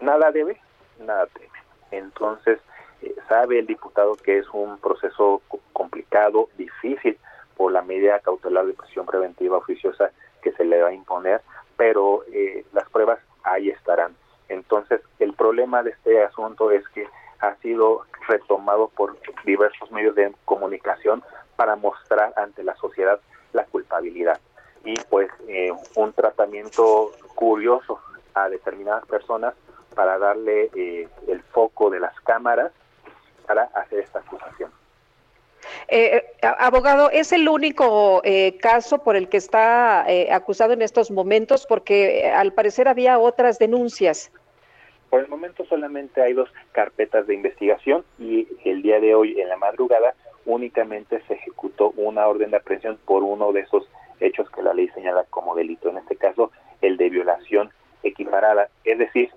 nada 0.00 0.32
debe, 0.32 0.60
nada 0.98 1.26
teme. 1.26 1.48
Entonces, 1.90 2.58
eh, 3.02 3.14
sabe 3.28 3.60
el 3.60 3.66
diputado 3.66 4.16
que 4.16 4.38
es 4.38 4.48
un 4.52 4.78
proceso 4.78 5.42
complicado, 5.72 6.48
difícil, 6.56 7.18
por 7.56 7.70
la 7.70 7.82
medida 7.82 8.18
cautelar 8.18 8.66
de 8.66 8.72
prisión 8.72 9.06
preventiva 9.06 9.58
oficiosa 9.58 10.10
que 10.42 10.52
se 10.52 10.64
le 10.64 10.82
va 10.82 10.88
a 10.88 10.94
imponer, 10.94 11.40
pero 11.76 12.24
eh, 12.32 12.64
las 12.72 12.88
pruebas 12.90 13.20
ahí 13.44 13.70
estarán. 13.70 14.16
Entonces, 14.48 15.00
el 15.18 15.34
problema 15.34 15.82
de 15.82 15.90
este 15.90 16.22
asunto 16.24 16.70
es 16.70 16.86
que 16.88 17.06
ha 17.40 17.54
sido 17.56 18.04
retomado 18.26 18.88
por 18.88 19.16
diversos 19.44 19.90
medios 19.90 20.14
de 20.14 20.34
comunicación 20.44 21.22
para 21.56 21.76
mostrar 21.76 22.32
ante 22.36 22.62
la 22.64 22.74
sociedad 22.76 23.20
la 23.52 23.64
culpabilidad 23.66 24.40
y 24.84 24.94
pues 25.08 25.30
eh, 25.48 25.72
un 25.94 26.12
tratamiento 26.12 27.12
curioso 27.34 28.00
a 28.34 28.48
determinadas 28.48 29.06
personas 29.06 29.54
para 29.94 30.18
darle 30.18 30.70
eh, 30.74 31.08
el 31.28 31.42
foco 31.42 31.90
de 31.90 32.00
las 32.00 32.18
cámaras 32.20 32.72
para 33.46 33.64
hacer 33.74 34.00
esta 34.00 34.18
acusación. 34.20 34.70
Eh, 35.88 36.24
abogado, 36.42 37.10
¿es 37.10 37.32
el 37.32 37.48
único 37.48 38.22
caso 38.60 39.02
por 39.02 39.16
el 39.16 39.28
que 39.28 39.38
está 39.38 40.04
acusado 40.34 40.74
en 40.74 40.82
estos 40.82 41.10
momentos? 41.10 41.66
Porque 41.66 42.30
al 42.30 42.52
parecer 42.52 42.86
había 42.86 43.18
otras 43.18 43.58
denuncias. 43.58 44.30
Por 45.08 45.20
el 45.20 45.28
momento 45.28 45.64
solamente 45.64 46.20
hay 46.20 46.34
dos 46.34 46.50
carpetas 46.72 47.26
de 47.26 47.34
investigación 47.34 48.04
y 48.18 48.46
el 48.64 48.82
día 48.82 49.00
de 49.00 49.14
hoy 49.14 49.40
en 49.40 49.48
la 49.48 49.56
madrugada 49.56 50.14
únicamente 50.44 51.22
se 51.26 51.34
ejecutó 51.34 51.94
una 51.96 52.26
orden 52.26 52.50
de 52.50 52.58
aprehensión 52.58 52.98
por 53.06 53.22
uno 53.22 53.52
de 53.52 53.60
esos 53.60 53.88
hechos 54.20 54.50
que 54.50 54.62
la 54.62 54.74
ley 54.74 54.88
señala 54.88 55.24
como 55.30 55.54
delito, 55.54 55.88
en 55.88 55.98
este 55.98 56.16
caso 56.16 56.50
el 56.80 56.96
de 56.96 57.10
violación 57.10 57.70
equiparada, 58.02 58.68
es 58.84 58.98
decir, 58.98 59.30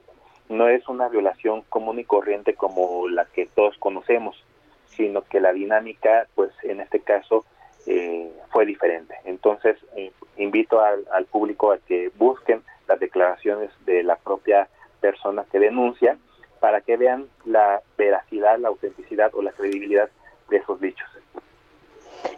no 0.49 0.67
es 0.67 0.87
una 0.87 1.09
violación 1.09 1.63
común 1.69 1.99
y 1.99 2.03
corriente 2.03 2.53
como 2.53 3.07
la 3.07 3.25
que 3.25 3.45
todos 3.47 3.77
conocemos, 3.77 4.43
sino 4.87 5.21
que 5.21 5.39
la 5.39 5.53
dinámica, 5.53 6.27
pues 6.35 6.51
en 6.63 6.81
este 6.81 6.99
caso, 6.99 7.45
eh, 7.85 8.31
fue 8.49 8.65
diferente. 8.65 9.15
Entonces, 9.25 9.77
eh, 9.95 10.11
invito 10.37 10.81
al, 10.81 11.05
al, 11.11 11.25
público 11.25 11.71
a 11.71 11.77
que 11.77 12.11
busquen 12.17 12.61
las 12.87 12.99
declaraciones 12.99 13.69
de 13.85 14.03
la 14.03 14.15
propia 14.17 14.67
persona 14.99 15.45
que 15.51 15.59
denuncia 15.59 16.17
para 16.59 16.81
que 16.81 16.97
vean 16.97 17.27
la 17.45 17.81
veracidad, 17.97 18.57
la 18.59 18.69
autenticidad 18.69 19.33
o 19.35 19.41
la 19.41 19.51
credibilidad 19.51 20.09
de 20.49 20.57
esos 20.57 20.79
dichos. 20.81 21.07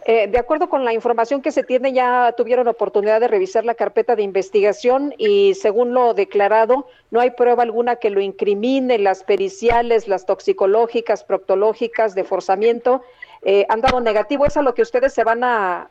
Eh, 0.04 0.28
de 0.28 0.38
acuerdo 0.38 0.68
con 0.68 0.84
la 0.84 0.92
información 0.92 1.42
que 1.42 1.52
se 1.52 1.62
tiene, 1.62 1.92
ya 1.92 2.32
tuvieron 2.36 2.68
oportunidad 2.68 3.20
de 3.20 3.28
revisar 3.28 3.64
la 3.64 3.74
carpeta 3.74 4.16
de 4.16 4.22
investigación 4.22 5.14
y 5.18 5.54
según 5.54 5.94
lo 5.94 6.14
declarado, 6.14 6.88
no 7.10 7.20
hay 7.20 7.30
prueba 7.30 7.62
alguna 7.62 7.96
que 7.96 8.10
lo 8.10 8.20
incrimine, 8.20 8.98
las 8.98 9.24
periciales, 9.24 10.08
las 10.08 10.26
toxicológicas, 10.26 11.24
proctológicas, 11.24 12.14
de 12.14 12.24
forzamiento, 12.24 13.02
eh, 13.42 13.66
han 13.68 13.80
dado 13.80 14.00
negativo. 14.00 14.46
¿Es 14.46 14.56
a 14.56 14.62
lo 14.62 14.74
que 14.74 14.82
ustedes 14.82 15.12
se 15.12 15.24
van 15.24 15.44
a 15.44 15.88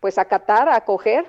pues 0.00 0.18
acatar, 0.18 0.68
a 0.68 0.76
acoger? 0.76 1.26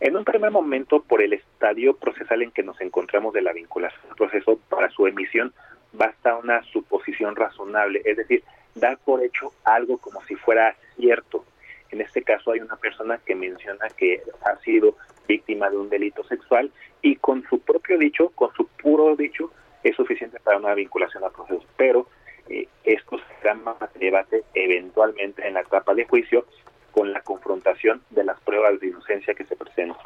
En 0.00 0.16
un 0.16 0.24
primer 0.24 0.50
momento, 0.50 1.02
por 1.02 1.22
el 1.22 1.32
estadio 1.32 1.96
procesal 1.96 2.42
en 2.42 2.50
que 2.50 2.62
nos 2.62 2.80
encontramos 2.80 3.32
de 3.32 3.42
la 3.42 3.52
vinculación 3.52 4.02
al 4.10 4.16
proceso, 4.16 4.58
para 4.68 4.90
su 4.90 5.06
emisión 5.06 5.52
basta 5.92 6.36
una 6.36 6.62
suposición 6.64 7.36
razonable, 7.36 8.02
es 8.04 8.16
decir, 8.16 8.42
dar 8.74 8.98
por 8.98 9.22
hecho 9.22 9.52
algo 9.64 9.98
como 9.98 10.22
si 10.24 10.34
fuera 10.34 10.76
cierto. 10.96 11.44
En 11.90 12.00
este 12.00 12.22
caso 12.22 12.52
hay 12.52 12.60
una 12.60 12.76
persona 12.76 13.18
que 13.24 13.34
menciona 13.34 13.88
que 13.96 14.22
ha 14.44 14.56
sido 14.60 14.96
víctima 15.28 15.70
de 15.70 15.76
un 15.76 15.88
delito 15.88 16.24
sexual 16.24 16.70
y 17.02 17.16
con 17.16 17.44
su 17.48 17.60
propio 17.60 17.98
dicho, 17.98 18.30
con 18.30 18.52
su 18.54 18.66
puro 18.66 19.14
dicho, 19.16 19.52
es 19.82 19.94
suficiente 19.96 20.38
para 20.40 20.58
una 20.58 20.74
vinculación 20.74 21.22
al 21.24 21.32
proceso. 21.32 21.64
Pero 21.76 22.08
eh, 22.48 22.68
esto 22.84 23.18
será 23.40 23.54
más 23.54 23.76
debate 23.94 24.44
eventualmente 24.54 25.46
en 25.46 25.54
la 25.54 25.60
etapa 25.60 25.94
de 25.94 26.04
juicio 26.06 26.46
con 26.90 27.12
la 27.12 27.20
confrontación 27.22 28.02
de 28.10 28.24
las 28.24 28.40
pruebas 28.40 28.80
de 28.80 28.88
inocencia 28.88 29.34
que 29.34 29.44
se 29.44 29.56
presentan. 29.56 29.98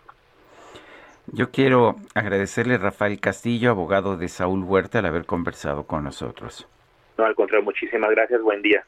Yo 1.32 1.51
quiero 1.51 1.97
agradecerle 2.15 2.74
a 2.74 2.78
Rafael 2.78 3.20
Castillo, 3.20 3.70
abogado 3.70 4.16
de 4.16 4.28
Saúl 4.28 4.65
Huerta, 4.65 5.01
al 5.01 5.06
haber 5.06 5.27
conversado 5.27 5.86
con 5.86 6.05
nosotros. 6.05 6.66
No, 7.19 7.27
al 7.27 7.35
contrario, 7.35 7.65
muchísimas 7.65 8.10
gracias. 8.10 8.40
Buen 8.40 8.62
día. 8.62 8.85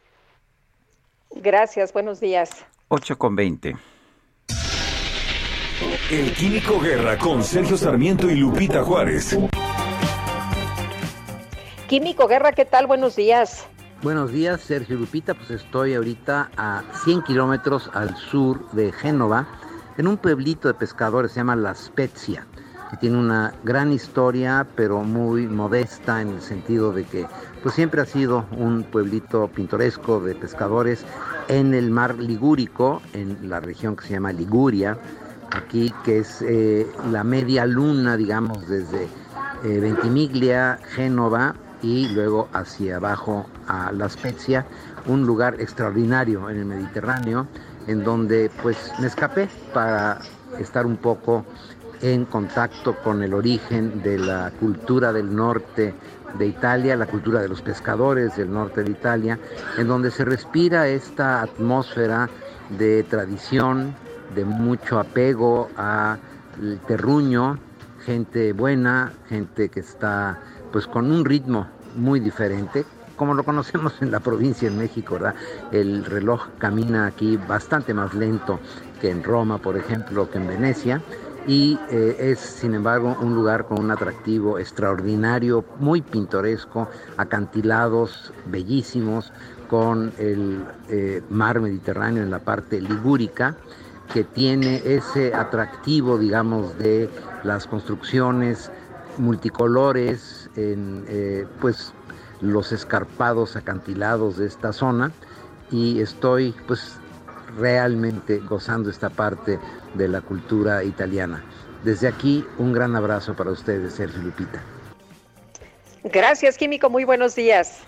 Gracias, 1.35 1.93
buenos 1.93 2.21
días. 2.21 2.51
8 2.89 3.19
con 3.19 3.37
20. 3.37 3.77
El 6.11 6.33
Químico 6.35 6.81
Guerra 6.81 7.17
con 7.17 7.43
Sergio 7.45 7.77
Sarmiento 7.77 8.29
y 8.29 8.35
Lupita 8.35 8.83
Juárez. 8.83 9.39
Químico 11.89 12.27
Guerra, 12.27 12.53
¿qué 12.53 12.65
tal? 12.65 12.87
Buenos 12.87 13.17
días. 13.17 13.67
Buenos 14.03 14.33
días, 14.33 14.61
Sergio 14.61 14.97
Lupita. 14.97 15.35
Pues 15.35 15.51
estoy 15.51 15.95
ahorita 15.95 16.51
a 16.57 16.83
100 17.05 17.23
kilómetros 17.23 17.91
al 17.95 18.17
sur 18.17 18.71
de 18.73 18.93
Génova, 18.93 19.47
en 19.99 20.09
un 20.09 20.17
pueblito 20.17 20.69
de 20.69 20.75
pescadores, 20.75 21.33
se 21.33 21.41
llama 21.41 21.55
La 21.55 21.75
Spezia 21.75 22.47
tiene 22.97 23.19
una 23.19 23.55
gran 23.63 23.93
historia, 23.93 24.67
pero 24.75 25.03
muy 25.03 25.47
modesta 25.47 26.21
en 26.21 26.29
el 26.31 26.43
sentido 26.43 26.93
de 26.93 27.05
que 27.05 27.27
pues 27.63 27.75
siempre 27.75 28.01
ha 28.01 28.07
sido 28.07 28.47
un 28.57 28.83
pueblito 28.83 29.49
pintoresco 29.49 30.21
de 30.21 30.35
pescadores 30.35 31.05
en 31.49 31.75
el 31.75 31.91
mar 31.91 32.17
Ligúrico, 32.19 33.03
en 33.13 33.49
la 33.49 33.61
región 33.61 33.97
que 33.97 34.07
se 34.07 34.15
llama 34.15 34.33
Liguria, 34.33 34.97
aquí 35.51 35.93
que 36.05 36.19
es 36.19 36.43
eh, 36.43 36.87
la 37.11 37.25
media 37.25 37.67
luna, 37.67 38.17
digamos, 38.17 38.67
desde 38.69 39.05
eh, 39.65 39.81
Ventimiglia, 39.81 40.79
Génova 40.95 41.55
y 41.83 42.09
luego 42.09 42.49
hacia 42.53 42.97
abajo 42.97 43.47
a 43.67 43.93
La 43.93 44.09
Spezia, 44.09 44.67
un 45.07 45.27
lugar 45.27 45.61
extraordinario 45.61 46.49
en 46.51 46.59
el 46.59 46.65
Mediterráneo, 46.67 47.47
en 47.87 48.05
donde 48.05 48.51
pues 48.63 48.93
me 48.99 49.07
escapé 49.07 49.49
para 49.73 50.19
estar 50.59 50.87
un 50.87 50.97
poco 50.97 51.45
en 52.03 52.25
contacto 52.25 52.97
con 53.03 53.23
el 53.23 53.35
origen 53.35 54.03
de 54.03 54.19
la 54.19 54.51
cultura 54.59 55.13
del 55.13 55.35
norte 55.35 55.95
de 56.39 56.47
Italia, 56.47 56.97
la 56.97 57.07
cultura 57.07 57.41
de 57.41 57.49
los 57.49 57.63
pescadores 57.63 58.37
del 58.37 58.53
norte 58.53 58.83
de 58.83 58.91
Italia, 58.91 59.39
en 59.77 59.89
donde 59.89 60.11
se 60.11 60.25
respira 60.25 60.89
esta 60.89 61.43
atmósfera 61.43 62.29
de 62.79 63.03
tradición, 63.05 63.95
de 64.35 64.45
mucho 64.45 64.99
apego 64.99 65.69
al 65.77 66.19
terruño, 66.87 67.59
gente 68.05 68.53
buena, 68.53 69.13
gente 69.29 69.69
que 69.69 69.81
está 69.81 70.39
pues 70.73 70.87
con 70.87 71.11
un 71.11 71.25
ritmo 71.25 71.67
muy 71.97 72.21
diferente, 72.21 72.85
como 73.17 73.35
lo 73.35 73.43
conocemos 73.43 74.01
en 74.01 74.11
la 74.11 74.21
provincia 74.21 74.69
en 74.69 74.79
México. 74.79 75.19
El 75.73 76.05
reloj 76.05 76.47
camina 76.59 77.07
aquí 77.07 77.37
bastante 77.37 77.93
más 77.93 78.15
lento 78.15 78.61
que 79.01 79.11
en 79.11 79.23
Roma, 79.23 79.59
por 79.59 79.77
ejemplo, 79.77 80.31
que 80.31 80.39
en 80.39 80.47
Venecia, 80.47 81.03
y 81.47 81.79
eh, 81.91 82.17
es 82.19 82.39
sin 82.39 82.75
embargo 82.75 83.17
un 83.21 83.35
lugar 83.35 83.67
con 83.67 83.81
un 83.81 83.91
atractivo 83.91 84.59
extraordinario, 84.59 85.65
muy 85.79 86.03
pintoresco, 86.03 86.89
acantilados 87.17 88.33
bellísimos 88.47 89.33
con 89.69 90.13
el 90.19 90.65
eh, 90.89 91.23
mar 91.31 91.61
Mediterráneo 91.61 92.23
en 92.23 92.31
la 92.31 92.41
parte 92.41 92.81
ligúrica 92.81 93.57
que 94.13 94.25
tiene 94.25 94.83
ese 94.85 95.35
atractivo 95.35 96.19
digamos 96.19 96.77
de 96.79 97.09
las 97.45 97.67
construcciones 97.67 98.71
multicolores 99.19 100.51
en 100.57 101.05
eh, 101.09 101.47
pues 101.61 101.93
los 102.41 102.73
escarpados 102.73 103.57
acantilados 103.57 104.37
de 104.37 104.47
esta 104.47 104.73
zona. 104.73 105.13
Y 105.71 106.01
estoy 106.01 106.55
pues 106.67 107.00
realmente 107.57 108.39
gozando 108.39 108.91
esta 108.91 109.11
parte 109.11 109.59
de 109.95 110.09
la 110.09 110.21
cultura 110.21 110.85
italiana. 110.85 111.43
Desde 111.85 112.09
aquí, 112.09 112.45
un 112.59 112.73
gran 112.73 112.95
abrazo 112.97 113.35
para 113.35 113.51
ustedes, 113.51 113.95
Sergio 113.95 114.21
Lupita. 114.23 114.63
Gracias, 116.05 116.57
Químico. 116.57 116.91
Muy 116.91 117.05
buenos 117.05 117.35
días. 117.35 117.83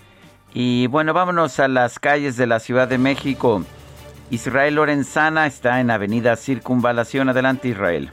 Y 0.55 0.87
bueno, 0.89 1.15
vámonos 1.15 1.59
a 1.61 1.69
las 1.69 1.99
calles 1.99 2.37
de 2.37 2.47
la 2.47 2.61
Ciudad 2.61 2.89
de 2.89 2.99
México. 2.99 3.63
Israel 4.31 4.77
Lorenzana 4.77 5.47
está 5.47 5.81
en 5.81 5.91
Avenida 5.91 6.37
Circunvalación. 6.37 7.29
Adelante, 7.29 7.69
Israel. 7.69 8.13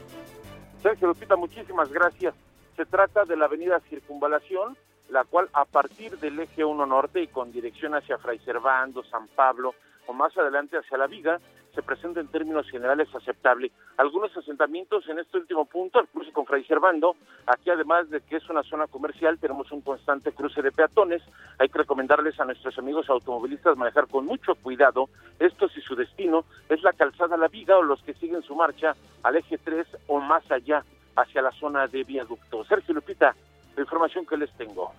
Sergio 0.82 1.08
Lupita, 1.08 1.36
muchísimas 1.36 1.90
gracias. 1.90 2.34
Se 2.76 2.86
trata 2.86 3.24
de 3.24 3.36
la 3.36 3.46
Avenida 3.46 3.80
Circunvalación, 3.88 4.76
la 5.10 5.24
cual 5.24 5.48
a 5.52 5.64
partir 5.64 6.18
del 6.18 6.38
eje 6.40 6.64
1 6.64 6.86
norte 6.86 7.22
y 7.22 7.26
con 7.26 7.52
dirección 7.52 7.94
hacia 7.94 8.16
Fray 8.18 8.38
Servando, 8.38 9.02
San 9.04 9.28
Pablo, 9.28 9.74
o 10.10 10.12
más 10.12 10.36
adelante 10.36 10.76
hacia 10.76 10.98
la 10.98 11.06
Viga, 11.06 11.38
se 11.72 11.82
presenta 11.82 12.18
en 12.18 12.26
términos 12.26 12.68
generales 12.68 13.08
aceptable. 13.14 13.70
Algunos 13.96 14.36
asentamientos 14.36 15.08
en 15.08 15.20
este 15.20 15.38
último 15.38 15.66
punto, 15.66 16.00
el 16.00 16.08
cruce 16.08 16.32
con 16.32 16.46
Fray 16.46 16.64
Servando, 16.64 17.14
aquí 17.46 17.70
además 17.70 18.10
de 18.10 18.20
que 18.20 18.36
es 18.36 18.50
una 18.50 18.64
zona 18.64 18.88
comercial, 18.88 19.38
tenemos 19.38 19.70
un 19.70 19.82
constante 19.82 20.32
cruce 20.32 20.62
de 20.62 20.72
peatones. 20.72 21.22
Hay 21.58 21.68
que 21.68 21.78
recomendarles 21.78 22.40
a 22.40 22.44
nuestros 22.44 22.76
amigos 22.76 23.08
automovilistas 23.08 23.76
manejar 23.76 24.08
con 24.08 24.26
mucho 24.26 24.56
cuidado 24.56 25.08
esto 25.38 25.68
si 25.68 25.80
su 25.80 25.94
destino 25.94 26.44
es 26.68 26.82
la 26.82 26.92
calzada 26.92 27.36
La 27.36 27.46
Viga 27.46 27.78
o 27.78 27.82
los 27.82 28.02
que 28.02 28.14
siguen 28.14 28.42
su 28.42 28.56
marcha 28.56 28.96
al 29.22 29.36
eje 29.36 29.58
3 29.58 29.86
o 30.08 30.18
más 30.18 30.42
allá 30.50 30.84
hacia 31.14 31.40
la 31.40 31.52
zona 31.52 31.86
de 31.86 32.02
viaducto. 32.02 32.64
Sergio 32.64 32.94
Lupita, 32.94 33.36
la 33.76 33.82
información 33.82 34.26
que 34.26 34.36
les 34.36 34.50
tengo. 34.56 34.92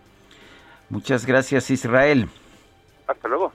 Muchas 0.89 1.25
gracias, 1.25 1.69
Israel. 1.69 2.29
Hasta 3.07 3.27
luego. 3.27 3.51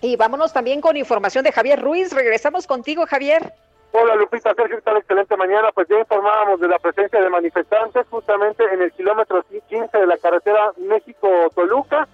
Y 0.00 0.16
vámonos 0.16 0.52
también 0.52 0.80
con 0.80 0.96
información 0.96 1.44
de 1.44 1.52
Javier 1.52 1.80
Ruiz. 1.80 2.12
Regresamos 2.12 2.66
contigo, 2.66 3.04
Javier. 3.06 3.52
Hola 3.92 4.14
Lupita, 4.14 4.54
Sergio, 4.54 4.76
¿qué 4.76 4.82
tal? 4.82 4.96
Excelente 4.98 5.36
mañana. 5.36 5.68
Pues 5.74 5.88
ya 5.88 5.98
informábamos 5.98 6.60
de 6.60 6.68
la 6.68 6.78
presencia 6.78 7.20
de 7.20 7.28
manifestantes 7.28 8.06
justamente 8.08 8.64
en 8.72 8.82
el 8.82 8.92
kilómetro 8.92 9.44
15 9.68 9.98
de 9.98 10.06
la 10.06 10.16
carretera 10.16 10.72
México-Toluca. 10.76 12.08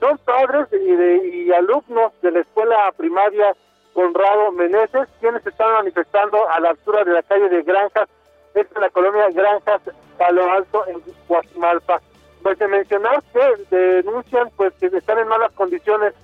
Son 0.00 0.16
padres 0.18 0.68
y, 0.72 0.92
de, 0.92 1.16
y 1.28 1.52
alumnos 1.52 2.12
de 2.22 2.32
la 2.32 2.40
escuela 2.40 2.92
primaria 2.96 3.54
Conrado 3.92 4.52
Meneses, 4.52 5.08
quienes 5.20 5.46
están 5.46 5.72
manifestando 5.72 6.48
a 6.48 6.60
la 6.60 6.70
altura 6.70 7.04
de 7.04 7.12
la 7.12 7.22
calle 7.22 7.48
de 7.48 7.62
Granjas, 7.62 8.08
es 8.54 8.66
en 8.74 8.80
la 8.80 8.90
colonia 8.90 9.28
Granjas 9.30 9.82
Palo 10.16 10.50
Alto 10.50 10.86
en 10.86 11.02
Guajimalpa. 11.28 12.00
Pues 12.42 12.58
de 12.58 12.68
mencionar 12.68 13.22
que 13.32 13.76
denuncian 13.76 14.50
pues 14.56 14.72
que 14.74 14.86
están 14.86 15.18
en 15.18 15.28
malas 15.28 15.52
condiciones 15.52 16.14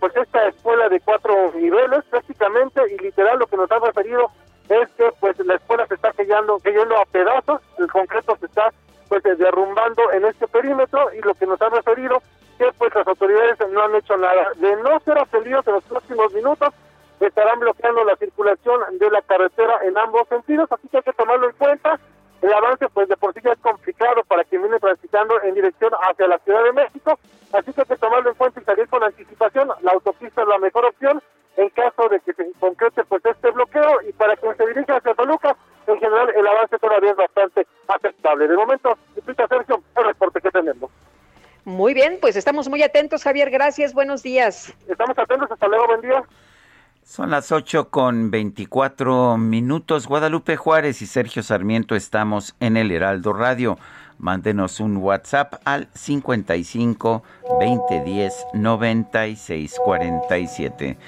pues 0.00 0.16
esta 0.16 0.48
escuela 0.48 0.88
de 0.88 1.00
cuatro 1.00 1.52
niveles 1.54 2.04
prácticamente 2.10 2.80
y 2.92 2.98
literal 2.98 3.38
lo 3.38 3.46
que 3.46 3.56
nos 3.56 3.70
ha 3.70 3.78
referido 3.78 4.30
es 4.68 4.88
que 4.96 5.12
pues 5.20 5.38
la 5.40 5.56
escuela 5.56 5.86
se 5.86 5.94
está 5.94 6.12
cayendo, 6.12 6.58
cayendo 6.58 6.96
a 6.96 7.04
pedazos, 7.04 7.60
el 7.78 7.90
concreto 7.90 8.36
se 8.40 8.46
está 8.46 8.72
pues 9.08 9.22
derrumbando 9.22 10.10
en 10.12 10.24
este 10.24 10.46
perímetro 10.48 11.12
y 11.12 11.20
lo 11.20 11.34
que 11.34 11.46
nos 11.46 11.60
ha 11.60 11.68
referido 11.68 12.22
que 12.58 12.72
pues 12.78 12.94
las 12.94 13.06
autoridades 13.06 13.58
no 13.70 13.82
han 13.82 13.94
hecho 13.96 14.16
nada. 14.16 14.52
De 14.56 14.76
no 14.76 15.00
ser 15.00 15.18
atendidos 15.18 15.66
en 15.66 15.74
los 15.74 15.84
próximos 15.84 16.32
minutos 16.32 16.72
estarán 17.20 17.60
bloqueando 17.60 18.04
la 18.04 18.16
circulación 18.16 18.80
de 18.98 19.10
la 19.10 19.20
carretera 19.22 19.80
en 19.84 19.96
ambos 19.98 20.26
sentidos, 20.28 20.70
así 20.72 20.88
que 20.88 20.98
hay 20.98 21.02
que 21.02 21.12
tomarlo 21.12 21.48
en 21.48 21.56
cuenta. 21.56 21.98
El 22.42 22.52
avance 22.52 22.88
pues 22.88 23.08
de 23.08 23.16
por 23.16 23.34
sí 23.34 23.40
ya 23.44 23.52
es 23.52 23.58
complicado 23.58 24.22
para 24.24 24.44
quien 24.44 24.62
viene 24.62 24.78
transitando 24.78 25.40
en 25.42 25.54
dirección 25.54 25.92
hacia 26.08 26.26
la 26.26 26.38
Ciudad 26.38 26.64
de 26.64 26.72
México, 26.72 27.18
así 27.52 27.72
que 27.72 27.82
hay 27.82 27.86
que 27.86 27.96
tomarlo 27.96 28.30
en 28.30 28.36
cuenta 28.36 28.60
y 28.60 28.64
salir 28.64 28.88
con 28.88 29.02
anticipación. 29.02 29.70
La 29.82 29.92
autopista 29.92 30.42
es 30.42 30.48
la 30.48 30.58
mejor 30.58 30.86
opción 30.86 31.22
en 31.56 31.68
caso 31.70 32.08
de 32.08 32.20
que 32.20 32.32
se 32.32 32.50
concrete 32.58 33.04
pues 33.04 33.24
este 33.24 33.50
bloqueo 33.50 34.00
y 34.08 34.12
para 34.12 34.36
quien 34.36 34.56
se 34.56 34.66
dirige 34.66 34.92
hacia 34.92 35.14
Toluca, 35.14 35.56
en 35.86 35.98
general 35.98 36.30
el 36.34 36.46
avance 36.46 36.78
todavía 36.78 37.10
es 37.10 37.16
bastante 37.16 37.66
aceptable. 37.88 38.48
De 38.48 38.56
momento, 38.56 38.96
Lupita 39.16 39.46
Sergio, 39.48 39.82
el 39.96 40.04
reporte 40.04 40.40
que 40.40 40.50
tenemos. 40.50 40.90
Muy 41.64 41.92
bien, 41.92 42.18
pues 42.20 42.36
estamos 42.36 42.68
muy 42.68 42.82
atentos, 42.82 43.22
Javier. 43.22 43.50
Gracias, 43.50 43.92
buenos 43.92 44.22
días. 44.22 44.72
Estamos 44.88 45.18
atentos, 45.18 45.50
hasta 45.50 45.68
luego, 45.68 45.88
buen 45.88 46.00
día. 46.00 46.22
Son 47.10 47.28
las 47.28 47.50
8 47.50 47.90
con 47.90 48.30
24 48.30 49.36
minutos. 49.36 50.06
Guadalupe 50.06 50.54
Juárez 50.54 51.02
y 51.02 51.06
Sergio 51.06 51.42
Sarmiento 51.42 51.96
estamos 51.96 52.54
en 52.60 52.76
el 52.76 52.92
Heraldo 52.92 53.32
Radio. 53.32 53.80
Mándenos 54.18 54.78
un 54.78 54.96
WhatsApp 54.96 55.54
al 55.64 55.88
55 55.92 57.24
2010 57.60 58.46
96 58.54 59.80
47. 59.84 60.98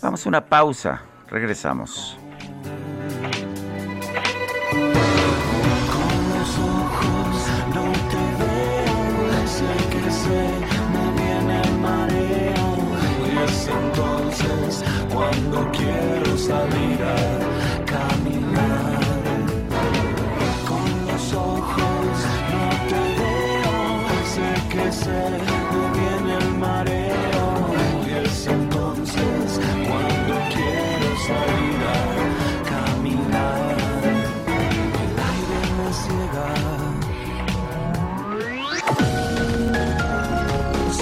Vamos 0.00 0.24
a 0.24 0.28
una 0.28 0.44
pausa. 0.44 1.02
Regresamos. 1.28 2.16
Cuando 15.18 15.68
quiero 15.72 16.38
salir 16.38 16.98
a 17.02 17.16
caminar. 17.84 19.00
Con 20.68 20.88
los 21.08 21.32
ojos 21.34 22.12
no 22.52 22.66
te 22.90 23.02
veo, 23.18 23.74
sé 24.34 24.50
que 24.72 24.92
se 24.92 25.47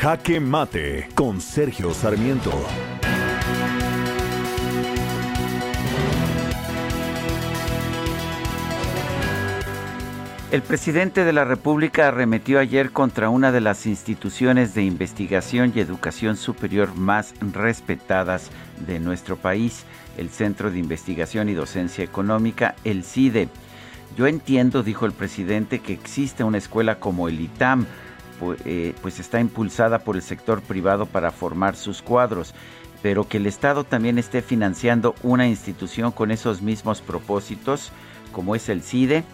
Jaque 0.00 0.40
Mate 0.40 1.10
con 1.14 1.42
Sergio 1.42 1.92
Sarmiento. 1.92 2.50
El 10.50 10.62
presidente 10.62 11.26
de 11.26 11.34
la 11.34 11.44
República 11.44 12.08
arremetió 12.08 12.60
ayer 12.60 12.92
contra 12.92 13.28
una 13.28 13.52
de 13.52 13.60
las 13.60 13.84
instituciones 13.84 14.74
de 14.74 14.84
investigación 14.84 15.74
y 15.76 15.80
educación 15.80 16.38
superior 16.38 16.94
más 16.94 17.34
respetadas 17.42 18.50
de 18.78 19.00
nuestro 19.00 19.36
país, 19.36 19.84
el 20.16 20.30
Centro 20.30 20.70
de 20.70 20.78
Investigación 20.78 21.50
y 21.50 21.52
Docencia 21.52 22.02
Económica, 22.02 22.74
el 22.84 23.04
CIDE. 23.04 23.50
Yo 24.16 24.26
entiendo, 24.26 24.82
dijo 24.82 25.04
el 25.04 25.12
presidente, 25.12 25.80
que 25.80 25.92
existe 25.92 26.42
una 26.42 26.56
escuela 26.56 26.98
como 26.98 27.28
el 27.28 27.38
ITAM, 27.38 27.86
pues 28.40 29.20
está 29.20 29.38
impulsada 29.38 30.00
por 30.00 30.16
el 30.16 30.22
sector 30.22 30.62
privado 30.62 31.06
para 31.06 31.30
formar 31.30 31.76
sus 31.76 32.02
cuadros, 32.02 32.54
pero 33.02 33.28
que 33.28 33.36
el 33.36 33.46
Estado 33.46 33.84
también 33.84 34.18
esté 34.18 34.42
financiando 34.42 35.14
una 35.22 35.46
institución 35.46 36.10
con 36.10 36.30
esos 36.30 36.62
mismos 36.62 37.00
propósitos, 37.00 37.92
como 38.32 38.56
es 38.56 38.68
el 38.68 38.82
CIDE. 38.82 39.24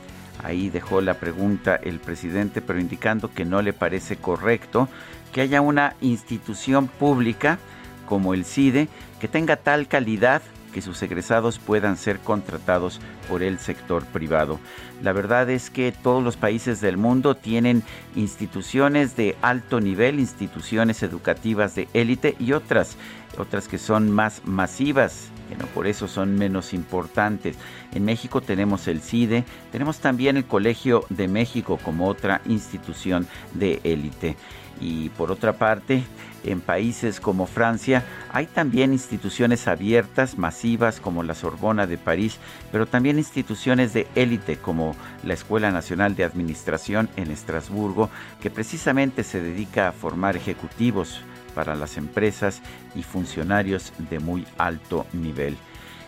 Ahí 0.44 0.68
dejó 0.68 1.00
la 1.00 1.14
pregunta 1.14 1.76
el 1.76 1.98
presidente, 1.98 2.60
pero 2.60 2.78
indicando 2.78 3.32
que 3.32 3.44
no 3.44 3.62
le 3.62 3.72
parece 3.72 4.16
correcto 4.16 4.88
que 5.32 5.40
haya 5.40 5.60
una 5.60 5.94
institución 6.00 6.88
pública 6.88 7.58
como 8.06 8.34
el 8.34 8.44
CIDE 8.44 8.88
que 9.20 9.28
tenga 9.28 9.56
tal 9.56 9.88
calidad 9.88 10.42
que 10.76 10.82
sus 10.82 11.02
egresados 11.02 11.58
puedan 11.58 11.96
ser 11.96 12.18
contratados 12.18 13.00
por 13.30 13.42
el 13.42 13.58
sector 13.58 14.04
privado. 14.04 14.60
La 15.02 15.14
verdad 15.14 15.48
es 15.48 15.70
que 15.70 15.90
todos 15.90 16.22
los 16.22 16.36
países 16.36 16.82
del 16.82 16.98
mundo 16.98 17.34
tienen 17.34 17.82
instituciones 18.14 19.16
de 19.16 19.36
alto 19.40 19.80
nivel, 19.80 20.20
instituciones 20.20 21.02
educativas 21.02 21.74
de 21.76 21.88
élite 21.94 22.36
y 22.38 22.52
otras, 22.52 22.98
otras 23.38 23.68
que 23.68 23.78
son 23.78 24.10
más 24.10 24.42
masivas, 24.44 25.30
que 25.48 25.56
no 25.56 25.64
por 25.64 25.86
eso 25.86 26.08
son 26.08 26.34
menos 26.36 26.74
importantes. 26.74 27.56
En 27.94 28.04
México 28.04 28.42
tenemos 28.42 28.86
el 28.86 29.00
CIDE, 29.00 29.44
tenemos 29.72 30.00
también 30.00 30.36
el 30.36 30.44
Colegio 30.44 31.06
de 31.08 31.26
México 31.26 31.78
como 31.82 32.06
otra 32.06 32.42
institución 32.44 33.26
de 33.54 33.80
élite. 33.82 34.36
Y 34.78 35.08
por 35.08 35.32
otra 35.32 35.54
parte, 35.54 36.04
en 36.46 36.60
países 36.60 37.20
como 37.20 37.46
Francia 37.46 38.04
hay 38.32 38.46
también 38.46 38.92
instituciones 38.92 39.68
abiertas, 39.68 40.38
masivas, 40.38 41.00
como 41.00 41.22
la 41.22 41.34
Sorbona 41.34 41.86
de 41.86 41.98
París, 41.98 42.38
pero 42.72 42.86
también 42.86 43.18
instituciones 43.18 43.92
de 43.92 44.06
élite, 44.14 44.56
como 44.56 44.94
la 45.24 45.34
Escuela 45.34 45.70
Nacional 45.70 46.16
de 46.16 46.24
Administración 46.24 47.08
en 47.16 47.30
Estrasburgo, 47.30 48.10
que 48.40 48.50
precisamente 48.50 49.24
se 49.24 49.40
dedica 49.40 49.88
a 49.88 49.92
formar 49.92 50.36
ejecutivos 50.36 51.20
para 51.54 51.74
las 51.74 51.96
empresas 51.96 52.60
y 52.94 53.02
funcionarios 53.02 53.92
de 54.10 54.18
muy 54.18 54.46
alto 54.58 55.06
nivel. 55.12 55.56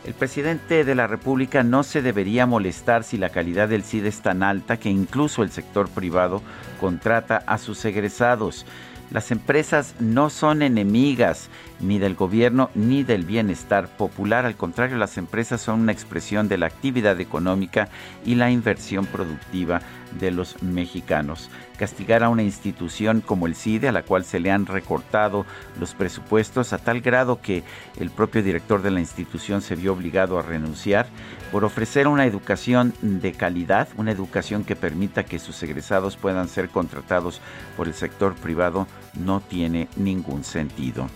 El 0.04 0.14
presidente 0.14 0.84
de 0.84 0.94
la 0.94 1.06
República 1.06 1.62
no 1.62 1.82
se 1.82 2.02
debería 2.02 2.46
molestar 2.46 3.02
si 3.02 3.18
la 3.18 3.30
calidad 3.30 3.68
del 3.68 3.82
CIDE 3.82 4.08
es 4.08 4.20
tan 4.20 4.42
alta 4.42 4.78
que 4.78 4.88
incluso 4.88 5.42
el 5.42 5.50
sector 5.50 5.88
privado 5.88 6.40
contrata 6.80 7.42
a 7.46 7.58
sus 7.58 7.84
egresados. 7.84 8.64
Las 9.10 9.30
empresas 9.30 9.94
no 10.00 10.28
son 10.28 10.60
enemigas 10.60 11.48
ni 11.80 11.98
del 11.98 12.14
gobierno 12.14 12.70
ni 12.74 13.04
del 13.04 13.24
bienestar 13.24 13.88
popular. 13.88 14.44
Al 14.44 14.56
contrario, 14.56 14.98
las 14.98 15.16
empresas 15.16 15.62
son 15.62 15.80
una 15.80 15.92
expresión 15.92 16.48
de 16.48 16.58
la 16.58 16.66
actividad 16.66 17.18
económica 17.20 17.88
y 18.26 18.34
la 18.34 18.50
inversión 18.50 19.06
productiva 19.06 19.80
de 20.20 20.30
los 20.30 20.62
mexicanos. 20.62 21.50
Castigar 21.78 22.22
a 22.22 22.28
una 22.28 22.42
institución 22.42 23.22
como 23.22 23.46
el 23.46 23.54
CIDE, 23.54 23.88
a 23.88 23.92
la 23.92 24.02
cual 24.02 24.24
se 24.24 24.40
le 24.40 24.50
han 24.50 24.66
recortado 24.66 25.46
los 25.78 25.94
presupuestos 25.94 26.72
a 26.72 26.78
tal 26.78 27.00
grado 27.00 27.40
que 27.40 27.62
el 27.98 28.10
propio 28.10 28.42
director 28.42 28.82
de 28.82 28.90
la 28.90 29.00
institución 29.00 29.62
se 29.62 29.74
vio 29.74 29.92
obligado 29.92 30.38
a 30.38 30.42
renunciar 30.42 31.06
por 31.50 31.64
ofrecer 31.64 32.06
una 32.08 32.26
educación 32.26 32.94
de 33.00 33.32
calidad, 33.32 33.88
una 33.96 34.12
educación 34.12 34.64
que 34.64 34.76
permita 34.76 35.24
que 35.24 35.38
sus 35.38 35.62
egresados 35.62 36.16
puedan 36.16 36.48
ser 36.48 36.68
contratados 36.68 37.40
por 37.76 37.86
el 37.86 37.94
sector 37.94 38.34
privado, 38.34 38.86
no 39.14 39.40
tiene 39.40 39.88
ningún 39.96 40.44
sentido. 40.44 41.08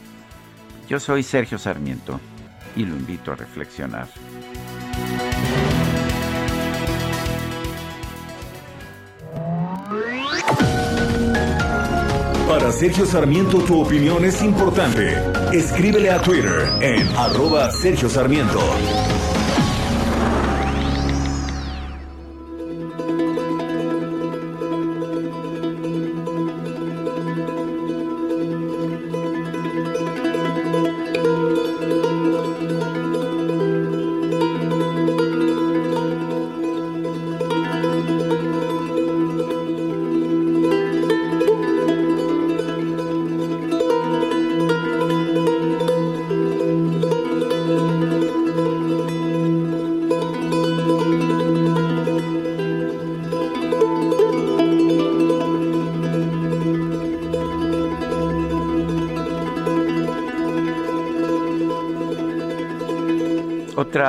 Yo 0.89 0.99
soy 1.01 1.23
Sergio 1.23 1.59
Sarmiento 1.59 2.21
y 2.77 2.85
lo 2.85 2.97
invito 2.97 3.33
a 3.33 3.37
reflexionar. 3.37 4.09
Para 12.49 12.71
Sergio 12.71 13.07
Sarmiento 13.07 13.59
tu 13.61 13.81
opinión 13.81 14.25
es 14.25 14.43
importante. 14.43 15.17
Escríbele 15.53 16.11
a 16.11 16.21
Twitter 16.21 16.71
en 16.81 17.09
arroba 17.17 17.71
Sergio 17.73 18.09
Sarmiento. 18.09 18.61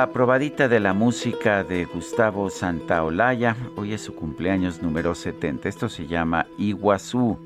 Otra 0.04 0.12
probadita 0.12 0.68
de 0.68 0.80
la 0.80 0.92
música 0.92 1.64
de 1.64 1.86
Gustavo 1.86 2.50
Santaolalla. 2.50 3.56
Hoy 3.74 3.94
es 3.94 4.02
su 4.02 4.14
cumpleaños 4.14 4.82
número 4.82 5.14
70. 5.14 5.66
Esto 5.66 5.88
se 5.88 6.06
llama 6.06 6.46
Iguazú. 6.58 7.38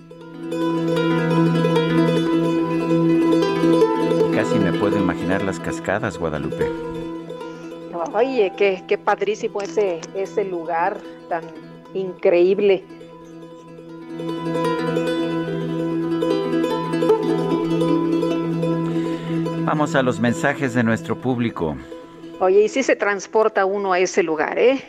Casi 4.35 4.59
me 4.59 4.73
puedo 4.73 4.99
imaginar 4.99 5.45
las 5.45 5.61
cascadas, 5.61 6.19
Guadalupe. 6.19 6.69
Oye, 8.13 8.53
qué, 8.57 8.83
qué 8.89 8.99
padrísimo 8.99 9.63
ese, 9.63 10.01
ese 10.17 10.45
lugar 10.45 10.99
tan 11.29 11.45
increíble. 11.95 12.85
Vamos 19.65 19.95
a 19.95 20.03
los 20.03 20.19
mensajes 20.19 20.75
de 20.75 20.83
nuestro 20.83 21.15
público. 21.15 21.77
Oye, 22.41 22.63
y 22.63 22.69
si 22.69 22.83
se 22.83 22.97
transporta 22.97 23.65
uno 23.65 23.93
a 23.93 23.99
ese 23.99 24.23
lugar, 24.23 24.59
¿eh? 24.59 24.85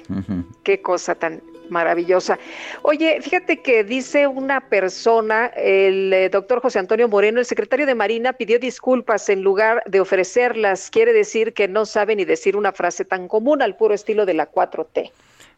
Qué 0.63 0.81
cosa 0.81 1.15
tan 1.15 1.41
maravillosa. 1.69 2.37
Oye, 2.81 3.21
fíjate 3.21 3.61
que 3.61 3.83
dice 3.83 4.27
una 4.27 4.69
persona, 4.69 5.47
el 5.47 6.11
eh, 6.13 6.29
doctor 6.29 6.61
José 6.61 6.79
Antonio 6.79 7.07
Moreno, 7.07 7.39
el 7.39 7.45
secretario 7.45 7.85
de 7.85 7.95
Marina, 7.95 8.33
pidió 8.33 8.59
disculpas 8.59 9.29
en 9.29 9.41
lugar 9.41 9.83
de 9.85 9.99
ofrecerlas. 9.99 10.89
Quiere 10.89 11.13
decir 11.13 11.53
que 11.53 11.67
no 11.67 11.85
sabe 11.85 12.15
ni 12.15 12.25
decir 12.25 12.55
una 12.55 12.71
frase 12.71 13.05
tan 13.05 13.27
común 13.27 13.61
al 13.61 13.75
puro 13.75 13.93
estilo 13.93 14.25
de 14.25 14.33
la 14.33 14.51
4T. 14.51 15.11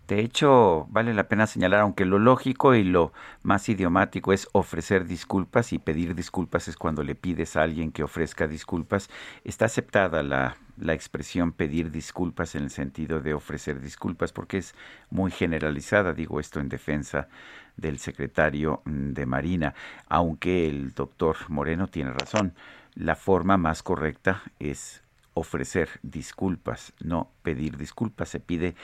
De 0.08 0.20
hecho, 0.20 0.88
vale 0.90 1.14
la 1.14 1.30
pena 1.30 1.48
señalar, 1.48 1.82
aunque 1.82 2.04
lo 2.04 2.20
lógico 2.20 2.76
y 2.76 2.84
lo 2.84 3.14
más 3.44 3.70
idiomático 3.70 4.34
es 4.34 4.50
ofrecer 4.52 5.06
disculpas 5.06 5.72
y 5.72 5.80
pedir 5.80 6.16
disculpas 6.16 6.68
es 6.68 6.76
cuando 6.76 7.04
le 7.04 7.16
pides 7.16 7.56
a 7.56 7.62
alguien 7.62 7.94
que 7.94 8.04
ofrezca 8.04 8.48
disculpas, 8.48 9.10
está 9.46 9.66
aceptada 9.66 10.22
la, 10.22 10.58
la 10.78 10.94
expresión 10.94 11.54
pedir 11.54 11.92
disculpas 11.92 12.56
en 12.56 12.64
el 12.64 12.72
sentido 12.72 13.22
de 13.22 13.34
ofrecer 13.34 13.80
disculpas 13.80 14.34
porque 14.34 14.58
es 14.58 14.76
muy 15.10 15.32
generalizada, 15.32 16.12
digo 16.12 16.40
esto 16.40 16.60
en 16.60 16.68
defensa 16.68 17.30
del 17.78 18.00
secretario 18.00 18.82
de 18.86 19.26
Marina, 19.26 19.76
aunque 20.10 20.68
el 20.68 20.94
doctor 20.94 21.38
Moreno 21.48 21.88
tiene 21.88 22.12
razón, 22.12 22.54
la 22.96 23.16
forma 23.16 23.58
más 23.58 23.84
correcta 23.84 24.44
es 24.60 25.04
ofrecer 25.34 25.90
disculpas, 26.02 26.94
no 27.00 27.32
pedir 27.42 27.78
disculpas. 27.78 28.30
Se 28.30 28.40
pide, 28.40 28.76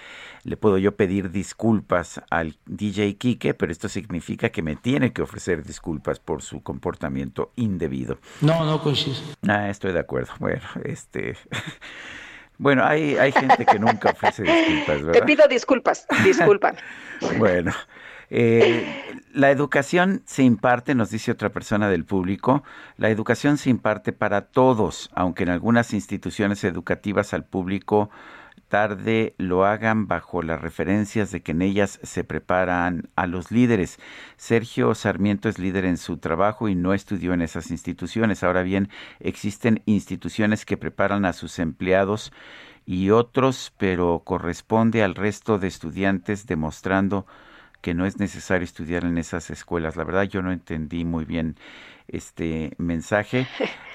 le 0.43 0.57
puedo 0.57 0.77
yo 0.77 0.95
pedir 0.95 1.31
disculpas 1.31 2.21
al 2.29 2.57
DJ 2.65 3.17
Kike, 3.17 3.53
pero 3.53 3.71
esto 3.71 3.89
significa 3.89 4.49
que 4.49 4.61
me 4.61 4.75
tiene 4.75 5.13
que 5.13 5.21
ofrecer 5.21 5.63
disculpas 5.63 6.19
por 6.19 6.41
su 6.41 6.63
comportamiento 6.63 7.51
indebido. 7.55 8.19
No, 8.41 8.65
no 8.65 8.81
coincido. 8.81 9.17
Ah, 9.47 9.69
estoy 9.69 9.93
de 9.93 9.99
acuerdo. 9.99 10.33
Bueno, 10.39 10.63
este. 10.83 11.37
Bueno, 12.59 12.83
hay, 12.83 13.15
hay 13.17 13.31
gente 13.31 13.65
que 13.65 13.77
nunca 13.77 14.09
ofrece 14.09 14.41
disculpas, 14.41 15.03
¿verdad? 15.03 15.11
Te 15.11 15.21
pido 15.21 15.47
disculpas, 15.47 16.07
disculpa. 16.23 16.73
bueno, 17.37 17.71
eh, 18.29 18.85
la 19.33 19.51
educación 19.51 20.23
se 20.25 20.43
imparte, 20.43 20.95
nos 20.95 21.09
dice 21.09 21.31
otra 21.31 21.49
persona 21.49 21.89
del 21.89 22.05
público, 22.05 22.63
la 22.97 23.09
educación 23.09 23.57
se 23.57 23.69
imparte 23.69 24.11
para 24.11 24.41
todos, 24.41 25.09
aunque 25.13 25.43
en 25.43 25.49
algunas 25.49 25.93
instituciones 25.93 26.63
educativas 26.63 27.33
al 27.33 27.45
público 27.45 28.09
tarde 28.67 29.33
lo 29.37 29.65
hagan 29.65 30.07
bajo 30.07 30.41
las 30.41 30.61
referencias 30.61 31.31
de 31.31 31.41
que 31.41 31.53
en 31.53 31.61
ellas 31.61 31.99
se 32.03 32.23
preparan 32.23 33.09
a 33.15 33.27
los 33.27 33.51
líderes. 33.51 33.99
Sergio 34.35 34.93
Sarmiento 34.93 35.49
es 35.49 35.59
líder 35.59 35.85
en 35.85 35.97
su 35.97 36.17
trabajo 36.17 36.67
y 36.67 36.75
no 36.75 36.93
estudió 36.93 37.33
en 37.33 37.41
esas 37.41 37.71
instituciones. 37.71 38.43
Ahora 38.43 38.63
bien, 38.63 38.89
existen 39.19 39.81
instituciones 39.85 40.65
que 40.65 40.77
preparan 40.77 41.25
a 41.25 41.33
sus 41.33 41.59
empleados 41.59 42.33
y 42.85 43.09
otros, 43.09 43.73
pero 43.77 44.21
corresponde 44.25 45.03
al 45.03 45.15
resto 45.15 45.59
de 45.59 45.67
estudiantes 45.67 46.45
demostrando 46.45 47.25
que 47.87 47.93
no 47.93 48.05
es 48.05 48.19
necesario 48.19 48.65
estudiar 48.65 49.05
en 49.05 49.17
esas 49.17 49.49
escuelas. 49.49 49.95
La 49.95 50.03
verdad 50.03 50.23
yo 50.23 50.41
no 50.41 50.51
entendí 50.51 51.05
muy 51.05 51.23
bien 51.23 51.55
este 52.09 52.73
mensaje. 52.77 53.47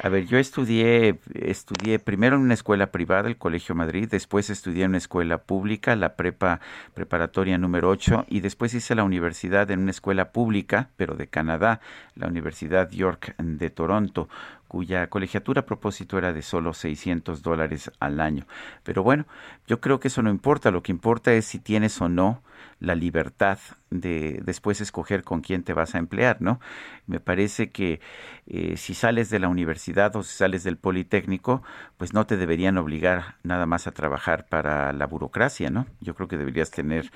A 0.03 0.09
ver, 0.09 0.25
yo 0.25 0.39
estudié 0.39 1.21
estudié 1.35 1.99
primero 1.99 2.37
en 2.37 2.43
una 2.43 2.55
escuela 2.55 2.91
privada, 2.91 3.29
el 3.29 3.37
Colegio 3.37 3.75
Madrid, 3.75 4.09
después 4.11 4.49
estudié 4.49 4.85
en 4.85 4.93
una 4.93 4.99
escuela 4.99 5.43
pública, 5.43 5.95
la 5.95 6.17
prepa 6.17 6.61
preparatoria 6.95 7.59
número 7.59 7.91
8 7.91 8.25
y 8.31 8.41
después 8.41 8.73
hice 8.73 8.95
la 8.95 9.05
universidad 9.05 9.71
en 9.71 9.81
una 9.81 9.91
escuela 9.91 10.33
pública, 10.33 10.89
pero 10.97 11.15
de 11.15 11.27
Canadá, 11.27 11.83
la 12.15 12.29
Universidad 12.29 12.91
York 12.93 13.35
de 13.37 13.69
Toronto 13.69 14.27
cuya 14.69 15.09
colegiatura 15.09 15.61
a 15.61 15.67
propósito 15.67 16.17
era 16.17 16.33
de 16.33 16.41
solo 16.41 16.73
600 16.73 17.43
dólares 17.43 17.91
al 18.01 18.21
año. 18.21 18.47
Pero 18.85 19.03
bueno, 19.03 19.27
yo 19.67 19.83
creo 19.83 20.01
que 20.01 20.09
eso 20.09 20.23
no 20.23 20.31
importa, 20.31 20.71
lo 20.71 20.83
que 20.83 20.93
importa 20.93 21.35
es 21.35 21.45
si 21.45 21.59
tienes 21.59 22.01
o 22.01 22.09
no 22.09 22.41
la 22.83 22.97
libertad 22.97 23.59
de 23.91 24.41
después 24.45 24.81
escoger 24.81 25.23
con 25.23 25.41
quién 25.41 25.63
te 25.63 25.73
vas 25.73 25.95
a 25.95 25.99
emplear, 25.99 26.43
¿no? 26.43 26.61
Me 27.07 27.21
parece 27.21 27.71
que 27.71 28.01
eh, 28.47 28.77
si 28.77 28.95
sales 28.95 29.31
de 29.31 29.39
la 29.39 29.49
universidad 29.49 30.15
o 30.17 30.23
si 30.25 30.37
sales 30.37 30.65
del 30.65 30.77
Politécnico, 30.77 31.63
pues 31.97 32.13
no 32.13 32.27
te 32.27 32.37
deberían 32.37 32.77
obligar 32.79 33.37
nada 33.45 33.67
más 33.67 33.87
a 33.87 33.93
trabajar 33.93 34.47
para 34.49 34.93
la 34.93 35.07
burocracia, 35.07 35.71
¿no? 35.71 35.87
Yo 36.01 36.15
creo 36.15 36.29
que 36.29 36.37
deberías 36.37 36.71
tener 36.71 37.11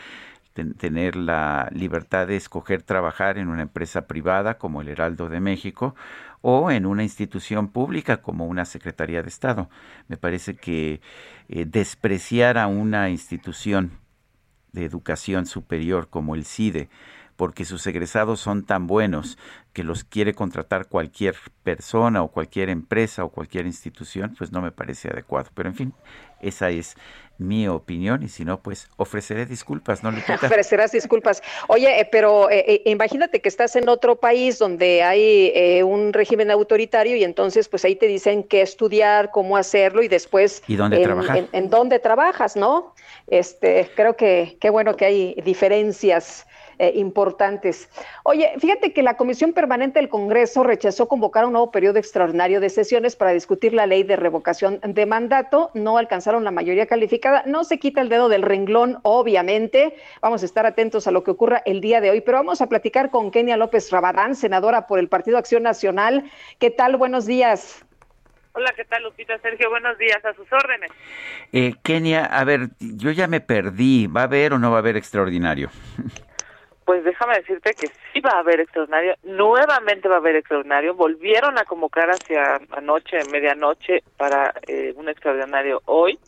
tener 0.79 1.17
la 1.17 1.69
libertad 1.71 2.27
de 2.27 2.37
escoger 2.37 2.83
trabajar 2.83 3.37
en 3.37 3.49
una 3.49 3.61
empresa 3.61 4.07
privada 4.07 4.57
como 4.57 4.81
el 4.81 4.89
Heraldo 4.89 5.29
de 5.29 5.39
México 5.39 5.95
o 6.41 6.71
en 6.71 6.87
una 6.87 7.03
institución 7.03 7.69
pública 7.69 8.23
como 8.23 8.47
una 8.47 8.65
Secretaría 8.65 9.23
de 9.23 9.29
Estado. 9.29 9.69
Me 10.09 10.17
parece 10.17 10.57
que 10.57 11.03
eh, 11.51 11.67
despreciar 11.67 12.57
a 12.57 12.69
una 12.69 13.11
institución 13.11 13.91
de 14.77 14.85
educación 14.85 15.47
superior 15.47 16.09
como 16.09 16.37
el 16.37 16.45
CIDE 16.45 16.89
porque 17.37 17.65
sus 17.65 17.87
egresados 17.87 18.41
son 18.41 18.65
tan 18.65 18.87
buenos 18.87 19.39
que 19.73 19.85
los 19.85 20.05
quiere 20.05 20.33
contratar 20.33 20.87
cualquier 20.87 21.37
persona 21.63 22.23
o 22.23 22.29
cualquier 22.29 22.71
empresa 22.71 23.25
o 23.25 23.29
cualquier 23.29 23.67
institución, 23.67 24.35
pues 24.37 24.51
no 24.51 24.63
me 24.63 24.73
parece 24.73 25.09
adecuado. 25.09 25.51
Pero 25.55 25.69
en 25.69 25.75
fin, 25.75 25.95
esa 26.41 26.71
es 26.71 26.97
mi 27.39 27.69
opinión 27.69 28.23
y 28.23 28.29
si 28.29 28.45
no, 28.47 28.63
pues 28.63 28.89
ofreceré 28.97 29.45
disculpas, 29.45 30.03
¿no, 30.03 30.11
Lupita? 30.11 30.35
Ofrecerás 30.43 30.93
disculpas. 30.93 31.43
Oye, 31.69 32.01
eh, 32.01 32.09
pero 32.11 32.51
eh, 32.51 32.65
eh, 32.67 32.91
imagínate 32.91 33.41
que 33.43 33.49
estás 33.51 33.77
en 33.77 33.89
otro 33.91 34.17
país 34.17 34.59
donde 34.59 35.03
hay 35.03 35.83
un 35.83 36.15
régimen 36.15 36.51
autoritario 36.51 37.17
y 37.17 37.25
entonces 37.25 37.69
pues 37.69 37.85
ahí 37.85 37.97
te 37.97 38.07
dicen 38.07 38.43
qué 38.45 38.63
estudiar, 38.63 39.31
cómo 39.31 39.57
hacerlo 39.57 40.03
y 40.03 40.09
después... 40.09 40.63
¿Y 40.67 40.77
dónde 40.77 40.97
en, 40.97 41.03
trabajar? 41.03 41.49
En, 41.53 41.69
dónde 41.69 41.99
trabajas, 41.99 42.57
¿no? 42.57 42.95
Este, 43.27 43.91
creo 43.95 44.17
que 44.17 44.57
qué 44.61 44.71
bueno 44.71 44.97
que 44.97 45.05
hay 45.05 45.35
diferencias 45.45 46.47
eh, 46.79 46.93
importantes. 46.95 47.89
Oye, 48.23 48.53
fíjate 48.59 48.93
que 48.93 49.03
la 49.03 49.17
Comisión 49.17 49.55
Permanente 49.55 49.99
del 49.99 50.11
Congreso 50.11 50.63
rechazó 50.63 51.09
convocar 51.09 51.47
un 51.47 51.53
nuevo 51.53 51.71
periodo 51.71 51.99
extraordinario 51.99 52.61
de 52.61 52.69
sesiones 52.69 53.17
para 53.17 53.33
discutir 53.33 53.73
la 53.73 53.87
ley 53.87 54.03
de 54.03 54.17
revocación 54.17 54.81
de 54.83 55.07
mandato. 55.07 55.71
No 55.73 55.97
alcanzaron 55.97 56.45
la 56.45 56.51
mayoría 56.51 56.85
calificada. 56.85 57.45
No 57.47 57.65
se 57.65 57.79
quita 57.79 58.03
el 58.03 58.11
dedo 58.11 58.29
del 58.29 58.43
renglón, 58.43 58.99
obviamente. 59.05 59.95
Vamos 60.21 60.43
a 60.43 60.45
estar 60.45 60.67
atentos 60.67 61.07
a 61.07 61.13
lo 61.13 61.25
que 61.25 61.31
ocurra 61.31 61.63
el 61.65 61.81
día 61.81 62.03
de 62.03 62.11
hoy, 62.11 62.21
pero 62.21 62.37
vamos 62.37 62.61
a 62.61 62.69
platicar 62.69 63.11
con 63.11 63.31
Kenia 63.31 63.57
López 63.57 63.91
Rabadán, 63.91 64.35
senadora 64.35 64.87
por 64.87 64.99
el 64.99 65.09
Partido 65.09 65.39
Acción 65.39 65.63
Nacional. 65.63 66.31
¿Qué 66.59 66.71
tal? 66.71 66.99
Buenos 66.99 67.25
días. 67.25 67.87
Hola, 68.59 68.73
¿qué 68.75 68.87
tal, 68.87 69.03
Lupita? 69.03 69.37
Sergio, 69.41 69.69
buenos 69.69 69.99
días, 69.99 70.25
a 70.25 70.33
sus 70.33 70.51
órdenes. 70.51 70.91
Eh, 71.53 71.75
Kenia, 71.85 72.25
a 72.25 72.43
ver, 72.43 72.71
yo 72.81 73.11
ya 73.11 73.29
me 73.29 73.43
perdí. 73.43 74.07
¿Va 74.07 74.23
a 74.23 74.25
haber 74.25 74.55
o 74.55 74.59
no 74.59 74.71
va 74.71 74.77
a 74.77 74.81
haber 74.81 74.97
extraordinario? 74.97 75.69
Pues 76.87 77.05
déjame 77.05 77.35
decirte 77.35 77.75
que 77.75 77.91
sí 78.13 78.21
va 78.21 78.31
a 78.31 78.39
haber 78.39 78.61
extraordinario, 78.61 79.17
nuevamente 79.25 80.09
va 80.09 80.15
a 80.15 80.19
haber 80.19 80.37
extraordinario, 80.37 80.95
volvieron 80.95 81.59
a 81.59 81.65
convocar 81.65 82.09
hacia 82.09 82.61
anoche, 82.71 83.25
medianoche, 83.25 84.05
para 84.17 84.55
eh, 84.69 84.95
un 84.97 85.09
extraordinario 85.11 85.83
hoy. 85.85 86.19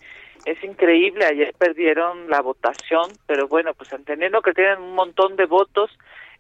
Es 0.45 0.63
increíble, 0.63 1.25
ayer 1.25 1.55
perdieron 1.57 2.29
la 2.29 2.43
votación, 2.43 3.19
pero 3.27 3.49
bueno, 3.49 3.73
pues 3.73 3.91
entendiendo 3.93 4.43
que 4.43 4.53
tienen 4.53 4.83
un 4.83 4.95
montón 4.95 5.37
de 5.37 5.47
votos, 5.47 5.97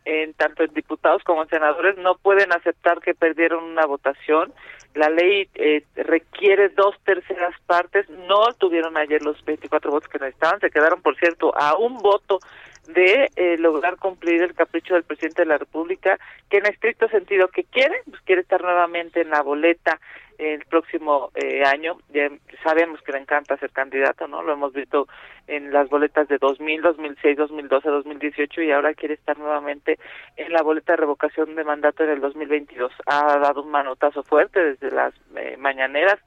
en 0.09 0.32
tanto 0.32 0.64
en 0.64 0.72
diputados 0.72 1.22
como 1.22 1.43
en 1.43 1.48
senadores, 1.51 1.98
no 1.98 2.16
pueden 2.16 2.51
aceptar 2.52 3.01
que 3.01 3.14
perdieron 3.14 3.62
una 3.62 3.85
votación. 3.85 4.52
La 4.94 5.10
ley 5.10 5.48
eh, 5.55 5.82
requiere 5.97 6.70
dos 6.70 6.97
terceras 7.05 7.55
partes, 7.66 8.09
no 8.09 8.55
tuvieron 8.55 8.97
ayer 8.97 9.22
los 9.22 9.44
24 9.44 9.90
votos 9.90 10.09
que 10.09 10.18
necesitaban, 10.18 10.60
se 10.60 10.70
quedaron, 10.70 11.02
por 11.02 11.14
cierto, 11.16 11.52
a 11.55 11.76
un 11.76 11.98
voto 11.98 12.40
de 12.89 13.30
eh, 13.36 13.59
lograr 13.59 13.98
cumplir 13.98 14.40
el 14.40 14.55
capricho 14.55 14.94
del 14.94 15.05
presidente 15.05 15.43
de 15.43 15.48
la 15.48 15.59
República, 15.59 16.18
que 16.48 16.56
en 16.56 16.66
estricto 16.66 17.06
sentido 17.09 17.48
que 17.48 17.64
quiere, 17.64 18.01
pues 18.09 18.22
quiere 18.22 18.40
estar 18.40 18.62
nuevamente 18.62 19.20
en 19.20 19.28
la 19.28 19.43
boleta 19.43 20.01
el 20.39 20.65
próximo 20.66 21.31
eh, 21.35 21.62
año. 21.65 21.98
Ya 22.09 22.31
sabemos 22.62 23.02
que 23.02 23.12
le 23.12 23.19
encanta 23.19 23.56
ser 23.59 23.70
candidato, 23.70 24.27
¿no? 24.28 24.43
Lo 24.43 24.52
hemos 24.52 24.73
visto 24.73 25.09
en 25.47 25.73
las 25.73 25.89
boletas 25.89 26.28
de 26.28 26.39
2000, 26.39 26.82
2006, 26.82 27.36
2012, 27.36 27.89
2018 27.89 28.62
y 28.62 28.73
ahora 28.73 28.94
quiere 28.94 29.15
estar 29.15 29.39
nuevamente 29.39 29.98
en 30.36 30.52
la 30.52 30.62
boleta 30.62 30.93
de 30.93 30.98
revocación 30.98 31.55
de 31.55 31.65
mandato 31.65 32.05
en 32.05 32.10
el 32.10 32.20
2022. 32.20 32.93
Ha 33.06 33.39
dado 33.39 33.62
un 33.62 33.70
manotazo 33.70 34.23
fuerte 34.23 34.62
desde 34.62 34.90
las 34.90 35.12
eh, 35.36 35.56
mañaneras 35.59 36.19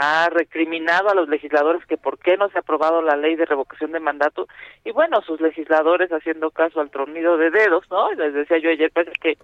ha 0.00 0.28
recriminado 0.30 1.08
a 1.08 1.14
los 1.14 1.28
legisladores 1.28 1.84
que 1.86 1.96
por 1.96 2.20
qué 2.20 2.36
no 2.36 2.48
se 2.50 2.58
ha 2.58 2.60
aprobado 2.60 3.02
la 3.02 3.16
ley 3.16 3.34
de 3.34 3.46
revocación 3.46 3.90
de 3.90 3.98
mandato 3.98 4.46
y 4.84 4.92
bueno, 4.92 5.20
sus 5.22 5.40
legisladores 5.40 6.12
haciendo 6.12 6.52
caso 6.52 6.80
al 6.80 6.90
tronido 6.90 7.36
de 7.36 7.50
dedos, 7.50 7.84
¿no? 7.90 8.12
Les 8.12 8.32
decía 8.32 8.58
yo 8.58 8.70
ayer, 8.70 8.92
pues 8.94 9.08
que 9.20 9.36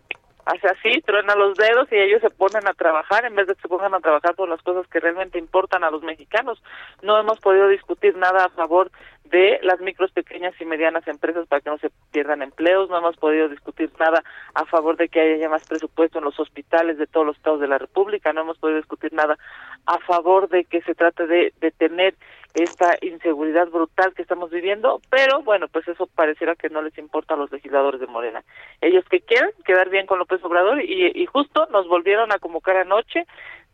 hace 0.46 0.68
así, 0.68 1.00
truena 1.02 1.34
los 1.34 1.56
dedos 1.56 1.90
y 1.90 1.96
ellos 1.96 2.20
se 2.20 2.30
ponen 2.30 2.66
a 2.66 2.74
trabajar 2.74 3.24
en 3.24 3.34
vez 3.34 3.46
de 3.46 3.54
que 3.54 3.62
se 3.62 3.68
pongan 3.68 3.94
a 3.94 4.00
trabajar 4.00 4.34
por 4.34 4.48
las 4.48 4.62
cosas 4.62 4.86
que 4.88 5.00
realmente 5.00 5.38
importan 5.38 5.84
a 5.84 5.90
los 5.90 6.02
mexicanos. 6.02 6.62
No 7.02 7.18
hemos 7.18 7.40
podido 7.40 7.68
discutir 7.68 8.16
nada 8.16 8.44
a 8.44 8.48
favor 8.50 8.90
de 9.24 9.58
las 9.62 9.80
micros, 9.80 10.12
pequeñas 10.12 10.54
y 10.60 10.64
medianas 10.64 11.06
empresas 11.08 11.46
para 11.48 11.60
que 11.60 11.70
no 11.70 11.78
se 11.78 11.90
pierdan 12.12 12.42
empleos. 12.42 12.90
No 12.90 12.98
hemos 12.98 13.16
podido 13.16 13.48
discutir 13.48 13.90
nada 13.98 14.22
a 14.54 14.64
favor 14.66 14.96
de 14.96 15.08
que 15.08 15.20
haya 15.20 15.48
más 15.48 15.66
presupuesto 15.66 16.18
en 16.18 16.24
los 16.24 16.38
hospitales 16.38 16.98
de 16.98 17.06
todos 17.06 17.26
los 17.26 17.36
estados 17.36 17.60
de 17.60 17.68
la 17.68 17.78
República. 17.78 18.32
No 18.32 18.42
hemos 18.42 18.58
podido 18.58 18.78
discutir 18.78 19.12
nada 19.12 19.38
a 19.86 19.98
favor 20.00 20.48
de 20.48 20.64
que 20.64 20.82
se 20.82 20.94
trate 20.94 21.26
de 21.26 21.52
detener 21.60 22.14
esta 22.54 22.96
inseguridad 23.02 23.68
brutal 23.68 24.14
que 24.14 24.22
estamos 24.22 24.50
viviendo, 24.50 25.00
pero 25.10 25.42
bueno, 25.42 25.66
pues 25.68 25.86
eso 25.88 26.06
pareciera 26.06 26.54
que 26.54 26.70
no 26.70 26.82
les 26.82 26.96
importa 26.98 27.34
a 27.34 27.36
los 27.36 27.50
legisladores 27.50 28.00
de 28.00 28.06
Morena. 28.06 28.44
Ellos 28.80 29.04
que 29.10 29.20
quieren 29.20 29.50
quedar 29.64 29.90
bien 29.90 30.06
con 30.06 30.20
López 30.20 30.42
Obrador 30.44 30.80
y, 30.80 31.10
y 31.14 31.26
justo 31.26 31.66
nos 31.72 31.88
volvieron 31.88 32.32
a 32.32 32.38
convocar 32.38 32.76
anoche 32.76 33.26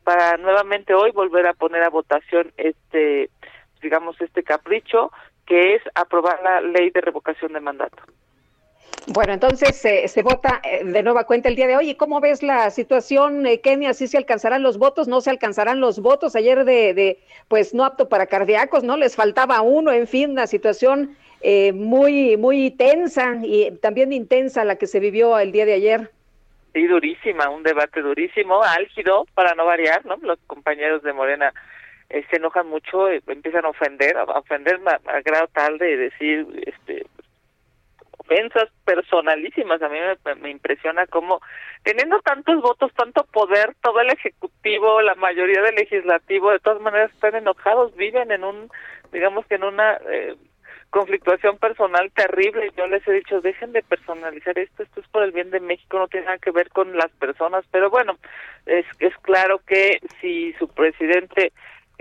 para 0.03 0.39
nuevamente 0.39 0.95
hoy 0.95 1.11
volver 1.11 1.47
a 1.47 1.55
poner 1.55 1.83
a 1.83 1.91
votación 1.91 2.53
este 2.57 3.31
digamos 3.83 4.21
este 4.21 4.43
capricho 4.43 5.13
que 5.47 5.75
es 5.75 5.83
aprobar 5.95 6.41
la 6.43 6.61
ley 6.61 6.91
de 6.91 7.01
revocación 7.01 7.53
de 7.53 7.61
mandato. 7.61 8.03
Bueno, 9.13 9.33
entonces 9.33 9.77
se 9.77 10.23
vota 10.23 10.61
eh, 10.63 10.85
de 10.85 11.03
nueva 11.03 11.25
cuenta 11.25 11.49
el 11.49 11.57
día 11.57 11.67
de 11.67 11.77
hoy. 11.77 11.91
¿Y 11.91 11.95
cómo 11.97 12.21
ves 12.21 12.45
la 12.45 12.71
situación, 12.71 13.45
eh, 13.45 13.61
Kenia? 13.61 13.93
¿Sí 13.93 14.07
se 14.07 14.17
alcanzarán 14.17 14.63
los 14.63 14.79
votos? 14.79 15.09
¿No 15.09 15.21
se 15.21 15.31
alcanzarán 15.31 15.81
los 15.81 15.99
votos? 15.99 16.37
Ayer 16.37 16.65
de, 16.65 16.95
de 16.95 17.19
pues 17.49 17.75
no 17.75 17.85
apto 17.85 18.09
para 18.09 18.27
cardíacos, 18.27 18.85
¿no? 18.85 18.97
Les 18.97 19.17
faltaba 19.17 19.63
uno, 19.63 19.91
en 19.91 20.07
fin, 20.07 20.31
una 20.31 20.47
situación 20.47 21.17
eh, 21.41 21.73
muy, 21.73 22.37
muy 22.37 22.71
tensa 22.71 23.37
y 23.43 23.73
también 23.79 24.13
intensa 24.13 24.65
la 24.65 24.77
que 24.77 24.87
se 24.87 25.01
vivió 25.01 25.37
el 25.41 25.51
día 25.51 25.67
de 25.67 25.73
ayer. 25.73 26.11
Sí, 26.73 26.87
durísima, 26.87 27.51
un 27.51 27.65
debate 27.65 28.03
durísimo, 28.03 28.63
álgido, 28.63 29.27
para 29.35 29.57
no 29.57 29.67
variar, 29.67 30.07
¿no? 30.07 30.19
Los 30.23 30.39
compañeros 30.47 31.03
de 31.03 31.13
Morena 31.13 31.53
eh, 32.11 32.25
se 32.31 32.37
enojan 32.37 32.69
mucho, 32.69 33.11
eh, 33.11 33.21
empiezan 33.27 33.65
a 33.65 33.71
ofender, 33.71 34.17
a 34.17 34.23
ofender 34.23 34.79
a, 34.87 35.01
a, 35.11 35.21
grado 35.23 35.49
tal 35.53 35.79
de 35.79 35.97
decir 35.97 36.47
este 36.65 37.07
ofensas 38.31 38.69
personalísimas. 38.85 39.83
A 39.83 39.89
mí 39.89 39.99
me, 40.25 40.35
me, 40.37 40.51
impresiona 40.51 41.07
cómo, 41.07 41.41
teniendo 41.83 42.21
tantos 42.21 42.61
votos, 42.63 42.93
tanto 42.95 43.25
poder, 43.25 43.75
todo 43.83 44.01
el 44.01 44.11
Ejecutivo, 44.11 45.01
la 45.03 45.15
mayoría 45.17 45.63
del 45.63 45.75
Legislativo, 45.75 46.51
de 46.51 46.61
todas 46.61 46.81
maneras 46.81 47.11
están 47.13 47.35
enojados, 47.35 47.95
viven 47.97 48.31
en 48.31 48.45
un, 48.45 48.71
digamos 49.13 49.47
que 49.47 49.57
en 49.57 49.65
una 49.65 49.99
eh, 50.09 50.37
conflictuación 50.91 51.59
personal 51.59 52.11
terrible. 52.13 52.71
Yo 52.77 52.87
les 52.87 53.07
he 53.09 53.13
dicho, 53.13 53.41
dejen 53.41 53.73
de 53.73 53.83
personalizar 53.83 54.59
esto, 54.59 54.83
esto 54.83 55.01
es 55.01 55.09
por 55.09 55.25
el 55.25 55.33
bien 55.33 55.51
de 55.51 55.61
México, 55.61 55.99
no 55.99 56.09
tiene 56.09 56.27
nada 56.27 56.39
que 56.39 56.53
ver 56.53 56.71
con 56.71 56.97
las 56.97 57.11
personas. 57.13 57.65
Pero 57.71 57.91
bueno, 57.91 58.17
es, 58.67 58.87
es 59.01 59.17
claro 59.19 59.61
que 59.67 60.01
si 60.21 60.53
su 60.55 60.69
presidente 60.69 61.53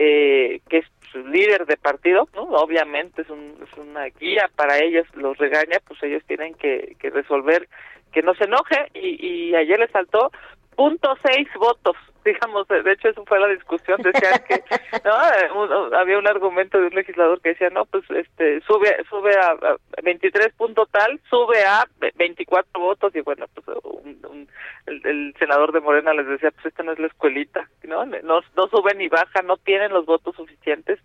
eh, 0.01 0.61
que 0.69 0.77
es 0.77 0.85
su 1.11 1.19
líder 1.27 1.65
de 1.65 1.75
partido, 1.75 2.29
¿no? 2.33 2.43
Obviamente 2.43 3.23
es, 3.23 3.29
un, 3.29 3.53
es, 3.61 3.77
una 3.77 4.05
guía 4.05 4.49
para 4.55 4.77
ellos, 4.77 5.05
los 5.13 5.37
regaña, 5.37 5.79
pues 5.85 6.01
ellos 6.03 6.23
tienen 6.25 6.53
que, 6.53 6.95
que 6.99 7.09
resolver 7.09 7.67
que 8.13 8.21
no 8.21 8.33
se 8.35 8.45
enoje 8.45 8.77
y, 8.93 9.49
y 9.49 9.55
ayer 9.55 9.77
le 9.77 9.89
saltó 9.89 10.31
punto 10.79 11.13
seis 11.21 11.45
votos 11.59 11.97
digamos, 12.23 12.67
de 12.67 12.91
hecho 12.91 13.09
eso 13.09 13.25
fue 13.25 13.39
la 13.39 13.47
discusión, 13.47 14.01
decían 14.01 14.41
que 14.47 14.63
no 15.03 15.13
había 15.97 16.17
un 16.17 16.27
argumento 16.27 16.77
de 16.77 16.87
un 16.87 16.95
legislador 16.95 17.41
que 17.41 17.49
decía, 17.49 17.69
no, 17.69 17.85
pues 17.85 18.03
este 18.11 18.61
sube 18.61 18.95
sube 19.09 19.35
a, 19.35 19.51
a 19.51 19.77
23 20.03 20.53
punto 20.53 20.85
tal, 20.85 21.19
sube 21.29 21.63
a 21.65 21.85
24 22.15 22.79
votos 22.79 23.15
y 23.15 23.21
bueno, 23.21 23.45
pues 23.53 23.77
un, 23.83 24.19
un, 24.29 24.47
el, 24.85 25.01
el, 25.05 25.35
senador 25.39 25.71
de 25.71 25.81
Morena 25.81 26.13
les 26.13 26.27
decía, 26.27 26.51
pues 26.51 26.67
esta 26.67 26.83
no 26.83 26.91
es 26.91 26.99
la 26.99 27.07
escuelita, 27.07 27.67
¿no? 27.83 28.05
No, 28.05 28.41
no 28.55 28.67
sube 28.67 28.93
ni 28.95 29.07
baja, 29.07 29.41
no 29.41 29.57
tienen 29.57 29.91
los 29.91 30.05
votos 30.05 30.35
suficientes 30.35 30.99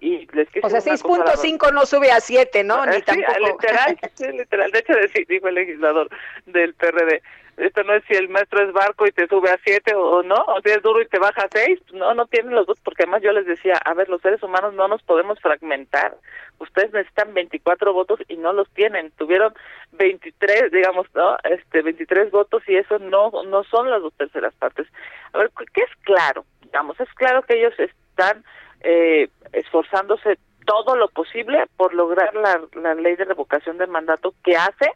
y 0.00 0.26
les 0.32 0.48
O 0.62 0.68
sea, 0.68 0.80
6.5 0.80 1.72
no 1.72 1.86
sube 1.86 2.10
a 2.10 2.20
7, 2.20 2.64
¿no? 2.64 2.84
Ni 2.84 2.96
sí, 2.96 3.02
tampoco. 3.02 3.38
literal, 3.38 3.98
sí, 4.14 4.26
literal, 4.32 4.70
de 4.70 4.78
hecho 4.80 4.92
dijo 5.28 5.48
el 5.48 5.54
legislador 5.54 6.08
del 6.44 6.74
PRD, 6.74 7.22
esto 7.56 7.82
no 7.84 7.94
es 7.94 8.04
si 8.04 8.14
el 8.14 8.28
maestro 8.28 8.62
es 8.62 8.72
barco 8.72 9.06
y 9.06 9.12
te 9.12 9.26
sube 9.28 9.50
a 9.50 9.58
siete 9.64 9.94
o, 9.94 10.22
no, 10.22 10.34
o 10.34 10.60
si 10.62 10.70
es 10.70 10.82
duro 10.82 11.00
y 11.00 11.06
te 11.06 11.18
baja 11.18 11.42
a 11.42 11.48
seis, 11.50 11.80
no, 11.92 12.12
no 12.14 12.26
tienen 12.26 12.54
los 12.54 12.66
dos, 12.66 12.78
porque 12.84 13.04
además 13.04 13.22
yo 13.22 13.32
les 13.32 13.46
decía, 13.46 13.74
a 13.84 13.94
ver, 13.94 14.08
los 14.08 14.20
seres 14.20 14.42
humanos 14.42 14.74
no 14.74 14.88
nos 14.88 15.02
podemos 15.02 15.40
fragmentar, 15.40 16.16
ustedes 16.58 16.92
necesitan 16.92 17.32
24 17.32 17.92
votos 17.94 18.20
y 18.28 18.36
no 18.36 18.52
los 18.52 18.68
tienen, 18.70 19.10
tuvieron 19.12 19.54
23, 19.92 20.70
digamos, 20.70 21.06
no, 21.14 21.36
este, 21.44 21.80
23 21.80 22.30
votos 22.30 22.62
y 22.66 22.76
eso 22.76 22.98
no, 22.98 23.30
no 23.46 23.64
son 23.64 23.90
las 23.90 24.02
dos 24.02 24.12
terceras 24.14 24.54
partes. 24.56 24.86
A 25.32 25.38
ver, 25.38 25.50
¿qué 25.72 25.82
es 25.82 25.96
claro? 26.02 26.44
Digamos, 26.62 27.00
es 27.00 27.12
claro 27.14 27.42
que 27.42 27.58
ellos 27.58 27.74
están 27.78 28.44
eh, 28.82 29.28
esforzándose 29.52 30.38
todo 30.66 30.96
lo 30.96 31.08
posible 31.08 31.64
por 31.76 31.94
lograr 31.94 32.34
la, 32.34 32.60
la 32.74 32.94
ley 32.94 33.16
de 33.16 33.24
revocación 33.24 33.78
del 33.78 33.88
mandato 33.88 34.34
que 34.44 34.56
hace 34.56 34.90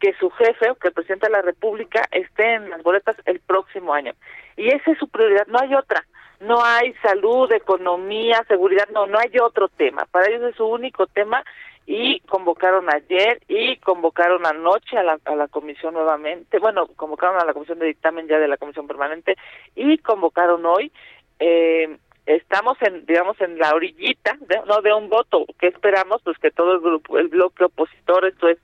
que 0.00 0.14
su 0.14 0.30
jefe 0.30 0.72
que 0.80 0.88
el 0.88 0.94
presidente 0.94 1.26
de 1.26 1.32
la 1.32 1.42
República 1.42 2.02
esté 2.10 2.54
en 2.54 2.70
las 2.70 2.82
boletas 2.82 3.16
el 3.24 3.40
próximo 3.40 3.94
año. 3.94 4.12
Y 4.56 4.68
esa 4.68 4.92
es 4.92 4.98
su 4.98 5.08
prioridad, 5.08 5.46
no 5.46 5.58
hay 5.60 5.74
otra. 5.74 6.04
no 6.40 6.64
hay 6.64 6.94
salud, 7.02 7.50
economía, 7.50 8.44
seguridad, 8.46 8.88
no, 8.92 9.08
no 9.08 9.18
hay 9.18 9.32
otro 9.42 9.68
tema. 9.68 10.06
Para 10.12 10.28
ellos 10.28 10.42
es 10.42 10.54
su 10.54 10.64
único 10.66 11.08
tema 11.08 11.42
y 11.84 12.20
convocaron 12.20 12.86
ayer 12.94 13.40
y 13.48 13.78
convocaron 13.78 14.44
anoche 14.44 14.98
a 14.98 15.02
la, 15.02 15.18
a 15.24 15.34
la 15.34 15.48
comisión 15.48 15.94
nuevamente, 15.94 16.58
bueno, 16.58 16.86
convocaron 16.86 17.40
a 17.40 17.46
la 17.46 17.54
comisión 17.54 17.78
de 17.78 17.86
dictamen 17.86 18.28
ya 18.28 18.38
de 18.38 18.46
la 18.46 18.58
comisión 18.58 18.86
permanente 18.86 19.36
y 19.74 19.96
convocaron 19.96 20.66
hoy. 20.66 20.92
Eh, 21.40 21.96
estamos 22.26 22.76
en 22.82 23.06
digamos 23.06 23.40
en 23.40 23.58
la 23.58 23.70
orillita 23.74 24.36
de, 24.40 24.60
no 24.66 24.82
de 24.82 24.92
un 24.92 25.08
voto 25.08 25.46
que 25.58 25.68
esperamos 25.68 26.20
pues 26.22 26.36
que 26.38 26.50
todo 26.50 26.74
el 26.74 26.80
grupo 26.80 27.18
el 27.18 27.28
bloque 27.28 27.64
opositor 27.64 28.26
esto 28.26 28.48
es 28.48 28.58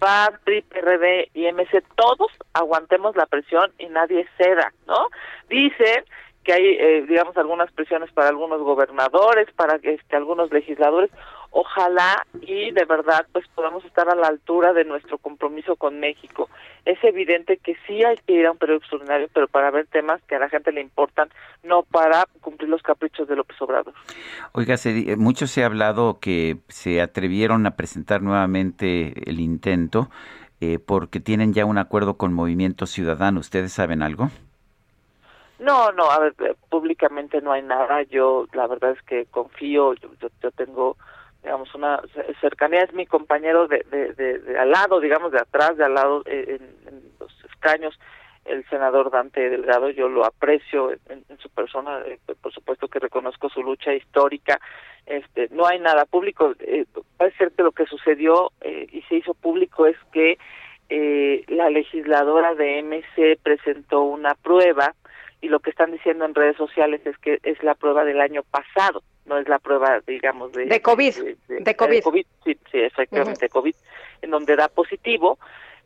PAN, 0.00 0.38
PRI, 0.44 0.62
PRD 0.62 1.30
y 1.34 1.46
MC 1.52 1.84
todos 1.94 2.32
aguantemos 2.54 3.14
la 3.14 3.26
presión 3.26 3.70
y 3.78 3.86
nadie 3.86 4.26
ceda 4.36 4.72
no 4.86 5.08
dicen 5.48 6.04
que 6.44 6.52
hay 6.52 6.66
eh, 6.66 7.04
digamos 7.08 7.36
algunas 7.36 7.70
presiones 7.72 8.10
para 8.12 8.28
algunos 8.28 8.60
gobernadores 8.62 9.48
para 9.52 9.76
este 9.82 10.16
algunos 10.16 10.50
legisladores 10.50 11.10
ojalá 11.50 12.26
y 12.40 12.70
de 12.70 12.84
verdad 12.84 13.26
pues 13.32 13.46
podamos 13.54 13.84
estar 13.84 14.08
a 14.08 14.14
la 14.14 14.28
altura 14.28 14.72
de 14.72 14.84
nuestro 14.84 15.18
compromiso 15.18 15.76
con 15.76 15.98
México. 16.00 16.48
Es 16.84 17.02
evidente 17.02 17.58
que 17.58 17.76
sí 17.86 18.04
hay 18.04 18.16
que 18.26 18.34
ir 18.34 18.46
a 18.46 18.52
un 18.52 18.58
periodo 18.58 18.78
extraordinario, 18.78 19.28
pero 19.32 19.48
para 19.48 19.70
ver 19.70 19.86
temas 19.86 20.22
que 20.28 20.36
a 20.36 20.38
la 20.38 20.48
gente 20.48 20.72
le 20.72 20.80
importan, 20.80 21.28
no 21.62 21.82
para 21.82 22.26
cumplir 22.40 22.70
los 22.70 22.82
caprichos 22.82 23.28
de 23.28 23.36
López 23.36 23.60
Obrador. 23.60 23.94
Oiga, 24.52 24.76
se, 24.76 25.16
mucho 25.16 25.46
se 25.46 25.62
ha 25.62 25.66
hablado 25.66 26.18
que 26.20 26.58
se 26.68 27.00
atrevieron 27.00 27.66
a 27.66 27.76
presentar 27.76 28.22
nuevamente 28.22 29.28
el 29.28 29.40
intento 29.40 30.08
eh, 30.60 30.78
porque 30.78 31.20
tienen 31.20 31.52
ya 31.52 31.64
un 31.64 31.78
acuerdo 31.78 32.16
con 32.16 32.32
Movimiento 32.32 32.86
Ciudadano. 32.86 33.40
¿Ustedes 33.40 33.72
saben 33.72 34.02
algo? 34.02 34.30
No, 35.60 35.92
no, 35.92 36.10
a 36.10 36.18
ver, 36.18 36.34
eh, 36.40 36.54
públicamente 36.68 37.40
no 37.40 37.52
hay 37.52 37.62
nada. 37.62 38.02
Yo 38.02 38.46
la 38.52 38.66
verdad 38.66 38.92
es 38.92 39.02
que 39.02 39.26
confío, 39.26 39.94
yo, 39.94 40.08
yo, 40.20 40.28
yo 40.42 40.50
tengo 40.52 40.96
digamos, 41.42 41.74
una 41.74 42.02
cercanía, 42.40 42.82
es 42.82 42.92
mi 42.92 43.06
compañero 43.06 43.66
de, 43.66 43.84
de, 43.90 44.12
de, 44.12 44.58
al 44.58 44.70
lado, 44.70 45.00
digamos, 45.00 45.32
de 45.32 45.40
atrás, 45.40 45.76
de 45.76 45.84
al 45.84 45.94
lado, 45.94 46.22
eh, 46.26 46.58
en, 46.86 47.02
los 47.18 47.32
escaños, 47.44 47.98
el 48.44 48.66
senador 48.68 49.10
Dante 49.10 49.48
Delgado, 49.48 49.90
yo 49.90 50.08
lo 50.08 50.24
aprecio 50.24 50.92
en, 50.92 51.24
su 51.38 51.48
persona, 51.50 52.00
eh, 52.06 52.18
por 52.40 52.52
supuesto 52.52 52.88
que 52.88 52.98
reconozco 52.98 53.48
su 53.48 53.62
lucha 53.62 53.94
histórica, 53.94 54.60
este, 55.06 55.48
no 55.50 55.66
hay 55.66 55.78
nada 55.78 56.04
público, 56.04 56.54
eh, 56.58 56.84
parece 57.16 57.38
ser 57.38 57.52
que 57.52 57.62
lo 57.62 57.72
que 57.72 57.86
sucedió 57.86 58.52
eh, 58.60 58.86
y 58.92 59.02
se 59.02 59.16
hizo 59.16 59.34
público 59.34 59.86
es 59.86 59.96
que 60.12 60.38
eh, 60.90 61.44
la 61.48 61.70
legisladora 61.70 62.54
de 62.54 62.82
MC 62.82 63.38
presentó 63.42 64.02
una 64.02 64.34
prueba 64.34 64.94
y 65.40 65.48
lo 65.48 65.60
que 65.60 65.70
están 65.70 65.92
diciendo 65.92 66.24
en 66.24 66.34
redes 66.34 66.56
sociales 66.56 67.00
es 67.04 67.16
que 67.18 67.38
es 67.42 67.62
la 67.62 67.74
prueba 67.74 68.04
del 68.04 68.20
año 68.20 68.42
pasado 68.42 69.02
no 69.30 69.38
es 69.38 69.48
la 69.48 69.58
prueba, 69.58 70.00
digamos, 70.06 70.52
de... 70.52 70.66
De 70.66 70.82
COVID, 70.82 71.14
de, 71.48 71.76
COVID. 71.76 72.26
Sí, 72.44 72.58
sí, 72.70 72.80
efectivamente, 72.80 73.48
COVID, 73.48 73.74
en 74.22 74.30
donde 74.30 74.56
da 74.56 74.68
positivo, 74.68 75.38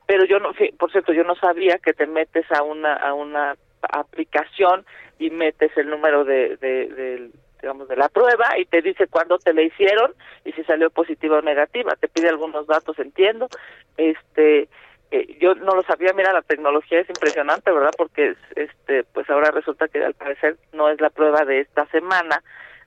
pero 0.07 0.25
yo 0.25 0.41
no, 0.41 0.51
por 0.79 0.91
cierto, 0.91 1.13
yo 1.13 1.25
no 1.25 1.35
sabía 1.37 1.79
que 1.79 1.93
te 1.93 2.07
metes 2.07 2.51
a 2.51 2.63
una, 2.63 2.95
a 2.95 3.13
una 3.13 3.55
aplicación 3.83 4.85
y 5.19 5.31
metes 5.31 5.77
el 5.77 5.91
número 5.91 6.25
de, 6.25 6.57
de, 6.57 7.31
digamos, 7.61 7.87
de 7.87 7.97
la 7.97 8.09
prueba 8.09 8.59
y 8.59 8.65
te 8.65 8.83
dice 8.83 9.07
cuándo 9.07 9.39
te 9.39 9.53
la 9.53 9.63
hicieron 9.63 10.13
y 10.45 10.53
si 10.53 10.65
salió 10.65 10.91
positiva 10.91 11.39
o 11.39 11.43
negativa. 11.43 11.97
Te 11.97 12.09
pide 12.09 12.31
algunos 12.31 12.67
datos, 12.67 12.99
entiendo. 12.99 13.49
Este, 13.97 14.69
eh, 15.15 15.37
yo 15.41 15.55
no 15.55 15.77
lo 15.77 15.83
sabía, 15.85 16.13
mira, 16.13 16.33
la 16.33 16.43
tecnología 16.43 16.99
es 16.99 17.09
impresionante, 17.09 17.71
¿verdad? 17.71 17.93
Porque, 17.97 18.35
este, 18.57 19.05
pues 19.05 19.31
ahora 19.31 19.53
resulta 19.53 19.87
que 19.87 20.03
al 20.03 20.15
parecer 20.15 20.57
no 20.73 20.89
es 20.89 21.01
la 21.01 21.11
prueba 21.11 21.45
de 21.45 21.61
esta 21.61 21.87
semana, 21.87 22.43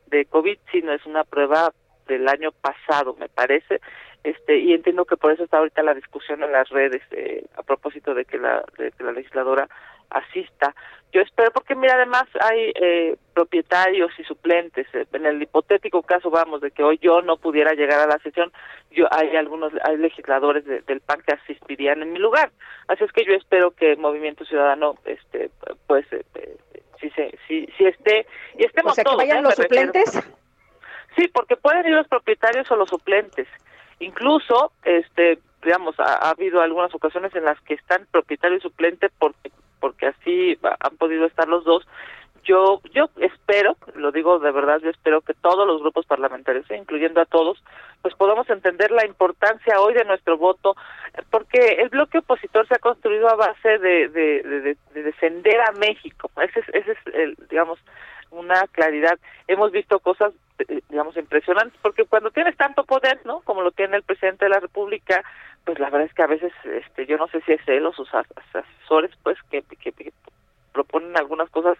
de 0.07 0.25
COVID, 0.25 0.57
sino 0.69 0.91
es 0.91 1.05
una 1.05 1.23
prueba 1.23 1.71
del 2.05 2.27
año 2.27 2.51
pasado, 2.51 3.15
me 3.17 3.29
parece, 3.29 3.79
este 4.25 4.57
y 4.57 4.73
entiendo 4.73 5.05
que 5.05 5.15
por 5.15 5.31
eso 5.31 5.45
está 5.45 5.59
ahorita 5.59 5.83
la 5.83 5.93
discusión 5.93 6.43
en 6.43 6.51
las 6.51 6.67
redes 6.69 7.01
eh, 7.11 7.45
a 7.55 7.63
propósito 7.63 8.13
de 8.13 8.25
que 8.25 8.37
la 8.37 8.61
de 8.77 8.91
que 8.91 9.03
la 9.05 9.13
legisladora 9.13 9.69
asista. 10.09 10.75
Yo 11.13 11.21
espero 11.21 11.51
porque 11.51 11.75
mira 11.75 11.95
además 11.95 12.25
hay 12.41 12.73
eh, 12.75 13.17
propietarios 13.33 14.11
y 14.19 14.23
suplentes 14.23 14.87
eh, 14.93 15.05
en 15.13 15.25
el 15.25 15.41
hipotético 15.41 16.03
caso 16.03 16.29
vamos 16.29 16.61
de 16.61 16.71
que 16.71 16.83
hoy 16.83 16.99
yo 17.01 17.21
no 17.21 17.37
pudiera 17.37 17.73
llegar 17.73 18.01
a 18.01 18.07
la 18.07 18.19
sesión, 18.19 18.51
yo 18.91 19.07
hay 19.11 19.35
algunos 19.35 19.71
hay 19.83 19.97
legisladores 19.97 20.65
del 20.65 20.99
PAN 21.01 21.21
que 21.25 21.33
asistirían 21.33 22.01
en 22.01 22.13
mi 22.13 22.19
lugar. 22.19 22.51
Así 22.87 23.03
es 23.03 23.11
que 23.11 23.25
yo 23.25 23.33
espero 23.33 23.71
que 23.71 23.93
el 23.93 23.97
Movimiento 23.97 24.45
Ciudadano 24.45 24.95
este 25.05 25.49
pues 25.87 26.05
si 26.99 27.09
se 27.11 27.37
si, 27.47 27.67
si 27.77 27.85
esté 27.85 28.25
y 28.57 28.65
estemos 28.65 28.91
o 28.91 28.95
sea, 28.95 29.03
todos, 29.03 29.17
que 29.17 29.27
vayan 29.27 29.39
¿eh? 29.39 29.41
los 29.43 29.57
Me 29.57 29.63
refiero. 29.63 29.93
suplentes 29.93 30.37
Sí, 31.17 31.27
porque 31.29 31.55
pueden 31.57 31.85
ir 31.87 31.93
los 31.93 32.07
propietarios 32.07 32.69
o 32.71 32.75
los 32.75 32.89
suplentes. 32.89 33.47
Incluso, 33.99 34.71
este, 34.83 35.39
digamos, 35.63 35.99
ha, 35.99 36.27
ha 36.27 36.29
habido 36.29 36.61
algunas 36.61 36.93
ocasiones 36.93 37.33
en 37.35 37.43
las 37.43 37.59
que 37.61 37.73
están 37.73 38.05
propietario 38.11 38.57
y 38.57 38.61
suplente 38.61 39.09
porque 39.17 39.51
porque 39.79 40.07
así 40.07 40.57
han 40.61 40.97
podido 40.97 41.25
estar 41.25 41.47
los 41.47 41.63
dos. 41.63 41.87
Yo 42.43 42.81
yo 42.93 43.09
espero, 43.17 43.75
lo 43.95 44.11
digo 44.11 44.39
de 44.39 44.51
verdad, 44.51 44.79
yo 44.81 44.89
espero 44.89 45.21
que 45.21 45.33
todos 45.33 45.67
los 45.67 45.81
grupos 45.81 46.05
parlamentarios, 46.05 46.69
¿eh? 46.71 46.77
incluyendo 46.77 47.19
a 47.19 47.25
todos, 47.25 47.61
pues 48.01 48.15
podamos 48.15 48.49
entender 48.49 48.91
la 48.91 49.05
importancia 49.05 49.81
hoy 49.81 49.93
de 49.93 50.05
nuestro 50.05 50.37
voto, 50.37 50.75
porque 51.29 51.77
el 51.79 51.89
bloque 51.89 52.19
opositor 52.19 52.65
se 52.67 52.75
ha 52.75 52.79
construido 52.79 53.27
a 53.27 53.35
base 53.35 53.77
de, 53.79 54.07
de, 54.07 54.43
de, 54.43 54.77
de 54.93 55.03
defender 55.03 55.59
a 55.59 55.73
México. 55.73 56.31
Ese 56.41 56.61
es, 56.61 56.69
ese 56.69 56.91
es 56.91 57.13
el, 57.13 57.37
digamos, 57.49 57.79
una 58.31 58.65
claridad. 58.67 59.19
Hemos 59.47 59.71
visto 59.71 59.99
cosas, 59.99 60.33
digamos, 60.89 61.15
impresionantes, 61.17 61.79
porque 61.81 62.05
cuando 62.05 62.31
tienes 62.31 62.55
tanto 62.57 62.83
poder, 62.83 63.19
¿no? 63.25 63.41
Como 63.41 63.61
lo 63.61 63.71
tiene 63.71 63.97
el 63.97 64.03
presidente 64.03 64.45
de 64.45 64.49
la 64.49 64.59
República, 64.59 65.23
pues 65.65 65.79
la 65.79 65.89
verdad 65.89 66.07
es 66.07 66.13
que 66.13 66.23
a 66.23 66.27
veces, 66.27 66.53
este, 66.63 67.05
yo 67.05 67.17
no 67.17 67.27
sé 67.27 67.41
si 67.41 67.53
es 67.53 67.61
él 67.67 67.85
o 67.85 67.93
sus 67.93 68.13
as- 68.13 68.27
asesores, 68.53 69.11
pues, 69.23 69.37
que 69.49 69.63
proponen 70.77 71.17
algunas 71.17 71.49
cosas 71.49 71.77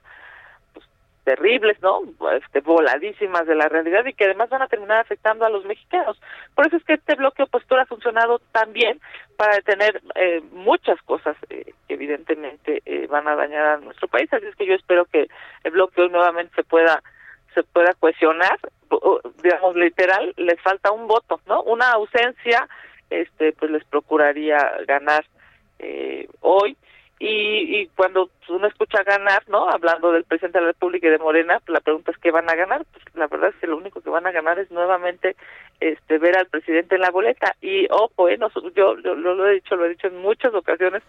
pues, 0.73 0.85
terribles, 1.23 1.79
¿no? 1.81 2.01
Este, 2.33 2.61
voladísimas 2.61 3.45
de 3.45 3.55
la 3.55 3.69
realidad 3.69 4.05
y 4.05 4.13
que 4.13 4.25
además 4.25 4.49
van 4.49 4.63
a 4.63 4.67
terminar 4.67 4.99
afectando 4.99 5.45
a 5.45 5.49
los 5.49 5.65
mexicanos. 5.65 6.19
Por 6.55 6.65
eso 6.67 6.77
es 6.77 6.83
que 6.83 6.93
este 6.93 7.15
bloque 7.15 7.43
opositor 7.43 7.79
ha 7.79 7.85
funcionado 7.85 8.39
tan 8.51 8.73
bien 8.73 8.99
para 9.37 9.55
detener 9.55 10.01
eh, 10.15 10.41
muchas 10.51 10.99
cosas 11.03 11.37
eh, 11.49 11.73
que 11.87 11.93
evidentemente 11.93 12.81
eh, 12.85 13.07
van 13.07 13.27
a 13.27 13.35
dañar 13.35 13.65
a 13.65 13.77
nuestro 13.77 14.07
país. 14.07 14.31
Así 14.33 14.47
es 14.47 14.55
que 14.55 14.65
yo 14.65 14.73
espero 14.73 15.05
que 15.05 15.27
el 15.63 15.71
bloque 15.71 16.01
hoy 16.01 16.09
nuevamente 16.09 16.55
se 16.55 16.63
pueda 16.63 17.03
se 17.57 17.63
pueda 17.63 17.93
cohesionar, 17.99 18.59
o- 18.89 19.19
digamos 19.43 19.75
literal, 19.75 20.33
les 20.37 20.61
falta 20.61 20.91
un 20.91 21.07
voto, 21.07 21.41
¿no? 21.47 21.63
Una 21.63 21.91
ausencia, 21.93 22.67
este, 23.09 23.51
pues 23.53 23.71
les 23.71 23.83
procuraría 23.85 24.59
ganar 24.87 25.25
eh, 25.79 26.27
hoy 26.41 26.77
y, 27.19 27.79
y 27.81 27.87
cuando 27.95 28.29
uno 28.49 28.67
escucha 28.67 29.01
ganar, 29.03 29.41
¿no? 29.49 29.67
Hablando 29.69 30.11
del 30.11 30.23
presidente 30.23 30.59
de 30.59 30.65
la 30.65 30.71
República 30.73 31.07
y 31.07 31.11
de 31.11 31.17
Morena, 31.17 31.59
pues 31.65 31.73
la 31.73 31.79
pregunta 31.79 32.11
es 32.11 32.17
qué 32.19 32.29
van 32.29 32.47
a 32.47 32.53
ganar. 32.55 32.85
Pues 32.91 33.03
la 33.15 33.25
verdad 33.25 33.49
es 33.49 33.55
que 33.55 33.65
lo 33.65 33.77
único 33.77 34.01
que 34.01 34.11
van 34.11 34.27
a 34.27 34.31
ganar 34.31 34.59
es 34.59 34.69
nuevamente 34.69 35.35
este 35.79 36.19
ver 36.19 36.37
al 36.37 36.45
presidente 36.45 36.93
en 36.95 37.01
la 37.01 37.09
boleta. 37.09 37.55
Y 37.61 37.87
ojo, 37.89 38.29
eh, 38.29 38.37
nosotros- 38.37 38.73
yo, 38.75 38.95
yo 38.99 39.15
lo, 39.15 39.33
lo 39.33 39.47
he 39.47 39.53
dicho, 39.55 39.75
lo 39.75 39.85
he 39.85 39.89
dicho 39.89 40.07
en 40.07 40.17
muchas 40.21 40.53
ocasiones, 40.53 41.01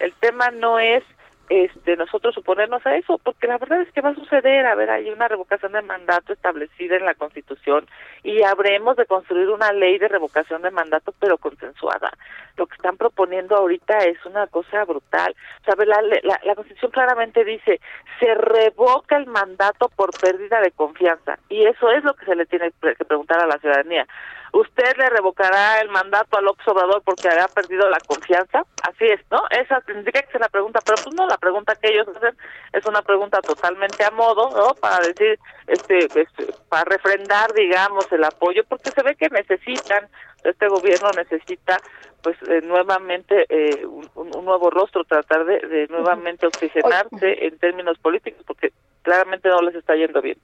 el 0.00 0.12
tema 0.20 0.50
no 0.50 0.78
es 0.78 1.02
este 1.48 1.96
nosotros 1.96 2.34
suponernos 2.34 2.84
a 2.86 2.96
eso, 2.96 3.18
porque 3.18 3.46
la 3.46 3.58
verdad 3.58 3.82
es 3.82 3.92
que 3.92 4.00
va 4.00 4.10
a 4.10 4.14
suceder, 4.14 4.66
a 4.66 4.74
ver, 4.74 4.90
hay 4.90 5.10
una 5.10 5.28
revocación 5.28 5.72
de 5.72 5.82
mandato 5.82 6.32
establecida 6.32 6.96
en 6.96 7.04
la 7.04 7.14
Constitución 7.14 7.86
y 8.22 8.42
habremos 8.42 8.96
de 8.96 9.06
construir 9.06 9.48
una 9.48 9.72
ley 9.72 9.98
de 9.98 10.08
revocación 10.08 10.62
de 10.62 10.70
mandato, 10.70 11.14
pero 11.18 11.38
consensuada. 11.38 12.12
Lo 12.56 12.66
que 12.66 12.76
están 12.76 12.96
proponiendo 12.96 13.56
ahorita 13.56 13.98
es 13.98 14.24
una 14.26 14.46
cosa 14.46 14.84
brutal. 14.84 15.34
O 15.60 15.64
sea, 15.64 15.84
la, 15.84 16.00
la, 16.02 16.40
la 16.42 16.54
Constitución 16.54 16.90
claramente 16.90 17.44
dice, 17.44 17.80
se 18.20 18.34
revoca 18.34 19.16
el 19.16 19.26
mandato 19.26 19.88
por 19.90 20.10
pérdida 20.18 20.60
de 20.60 20.70
confianza, 20.70 21.38
y 21.48 21.64
eso 21.66 21.90
es 21.90 22.04
lo 22.04 22.14
que 22.14 22.24
se 22.26 22.36
le 22.36 22.46
tiene 22.46 22.72
que 22.80 23.04
preguntar 23.04 23.40
a 23.40 23.46
la 23.46 23.58
ciudadanía. 23.58 24.06
¿Usted 24.54 24.96
le 24.98 25.10
revocará 25.10 25.80
el 25.80 25.88
mandato 25.88 26.38
al 26.38 26.44
López 26.44 26.68
Obrador 26.68 27.02
porque 27.04 27.26
ha 27.26 27.48
perdido 27.48 27.90
la 27.90 27.98
confianza? 27.98 28.62
Así 28.88 29.04
es, 29.04 29.20
¿no? 29.28 29.42
Esa 29.50 29.80
tendría 29.80 30.22
que 30.22 30.30
ser 30.30 30.40
la 30.40 30.48
pregunta, 30.48 30.78
pero 30.86 30.96
pues 31.02 31.12
no, 31.12 31.26
la 31.26 31.38
pregunta 31.38 31.74
que 31.74 31.88
ellos 31.88 32.06
hacen 32.06 32.36
es 32.72 32.86
una 32.86 33.02
pregunta 33.02 33.40
totalmente 33.40 34.04
a 34.04 34.12
modo, 34.12 34.50
¿no? 34.50 34.74
Para 34.76 35.04
decir, 35.04 35.40
este, 35.66 36.04
este, 36.04 36.54
para 36.68 36.84
refrendar, 36.84 37.52
digamos, 37.52 38.06
el 38.12 38.22
apoyo, 38.22 38.62
porque 38.68 38.92
se 38.92 39.02
ve 39.02 39.16
que 39.16 39.28
necesitan, 39.28 40.06
este 40.44 40.68
gobierno 40.68 41.10
necesita, 41.16 41.80
pues, 42.22 42.36
eh, 42.48 42.60
nuevamente 42.62 43.46
eh, 43.48 43.84
un, 43.84 44.08
un 44.14 44.44
nuevo 44.44 44.70
rostro, 44.70 45.02
tratar 45.02 45.46
de, 45.46 45.58
de 45.66 45.88
nuevamente 45.88 46.46
oxigenarse 46.46 47.44
en 47.44 47.58
términos 47.58 47.98
políticos, 47.98 48.44
porque 48.46 48.72
claramente 49.02 49.48
no 49.48 49.62
les 49.62 49.74
está 49.74 49.96
yendo 49.96 50.22
bien. 50.22 50.38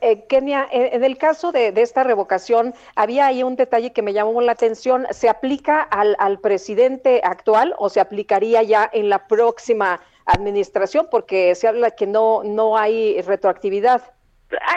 Eh, 0.00 0.26
Kenia, 0.28 0.68
en, 0.70 0.94
en 0.94 1.04
el 1.04 1.18
caso 1.18 1.52
de, 1.52 1.72
de 1.72 1.82
esta 1.82 2.04
revocación, 2.04 2.74
había 2.96 3.26
ahí 3.26 3.42
un 3.42 3.56
detalle 3.56 3.92
que 3.92 4.02
me 4.02 4.12
llamó 4.12 4.40
la 4.40 4.52
atención. 4.52 5.06
¿Se 5.10 5.28
aplica 5.28 5.82
al, 5.82 6.16
al 6.18 6.38
presidente 6.40 7.20
actual 7.24 7.74
o 7.78 7.88
se 7.88 8.00
aplicaría 8.00 8.62
ya 8.62 8.88
en 8.92 9.08
la 9.08 9.26
próxima 9.26 10.00
administración, 10.26 11.08
porque 11.10 11.54
se 11.54 11.68
habla 11.68 11.90
que 11.90 12.06
no, 12.06 12.42
no 12.44 12.76
hay 12.76 13.20
retroactividad. 13.22 14.02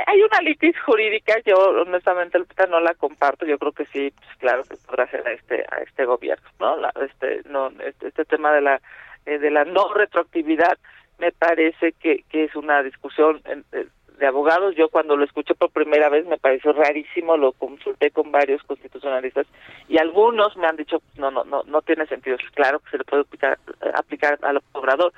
Hay 0.08 0.22
una 0.22 0.42
litis 0.42 0.76
jurídica, 0.86 1.36
yo 1.46 1.56
honestamente 1.56 2.40
no 2.70 2.80
la 2.80 2.94
comparto, 2.96 3.46
yo 3.46 3.60
creo 3.60 3.72
que 3.72 3.86
sí, 3.86 4.12
pues, 4.12 4.28
claro 4.40 4.64
que 4.64 4.76
podrá 4.78 5.08
ser 5.10 5.28
a 5.28 5.32
este 5.34 5.66
a 5.70 5.82
este 5.84 6.06
gobierno, 6.06 6.48
¿no? 6.60 6.78
La, 6.78 6.92
este 7.06 7.44
no 7.46 7.70
este, 7.86 8.08
este 8.08 8.26
tema 8.26 8.52
de 8.54 8.62
la 8.62 8.82
eh, 9.26 9.38
de 9.38 9.52
la 9.52 9.66
no 9.66 9.94
retroactividad 9.94 10.78
me 11.20 11.32
parece 11.32 11.92
que, 11.94 12.24
que 12.30 12.46
es 12.46 12.56
una 12.56 12.82
discusión 12.82 13.42
eh, 13.46 13.88
de 14.18 14.28
abogados. 14.28 14.76
Yo 14.76 14.90
cuando 14.90 15.16
lo 15.16 15.24
escuché 15.24 15.56
por 15.56 15.72
primera 15.72 16.10
vez 16.10 16.26
me 16.26 16.38
pareció 16.38 16.74
rarísimo, 16.74 17.38
lo 17.38 17.52
consulté 17.54 18.12
con 18.12 18.32
varios 18.32 18.62
constitucionalistas 18.64 19.48
y 19.88 19.98
algunos 19.98 20.56
me 20.58 20.68
han 20.68 20.76
dicho 20.76 21.02
no 21.18 21.32
no 21.32 21.44
no 21.44 21.64
no 21.64 21.82
tiene 21.82 22.06
sentido. 22.08 22.38
Claro 22.54 22.80
que 22.80 22.92
se 22.92 22.98
le 22.98 23.04
puede 23.04 23.22
aplicar, 23.22 23.60
aplicar 23.94 24.40
al 24.42 24.62
obrador, 24.74 25.14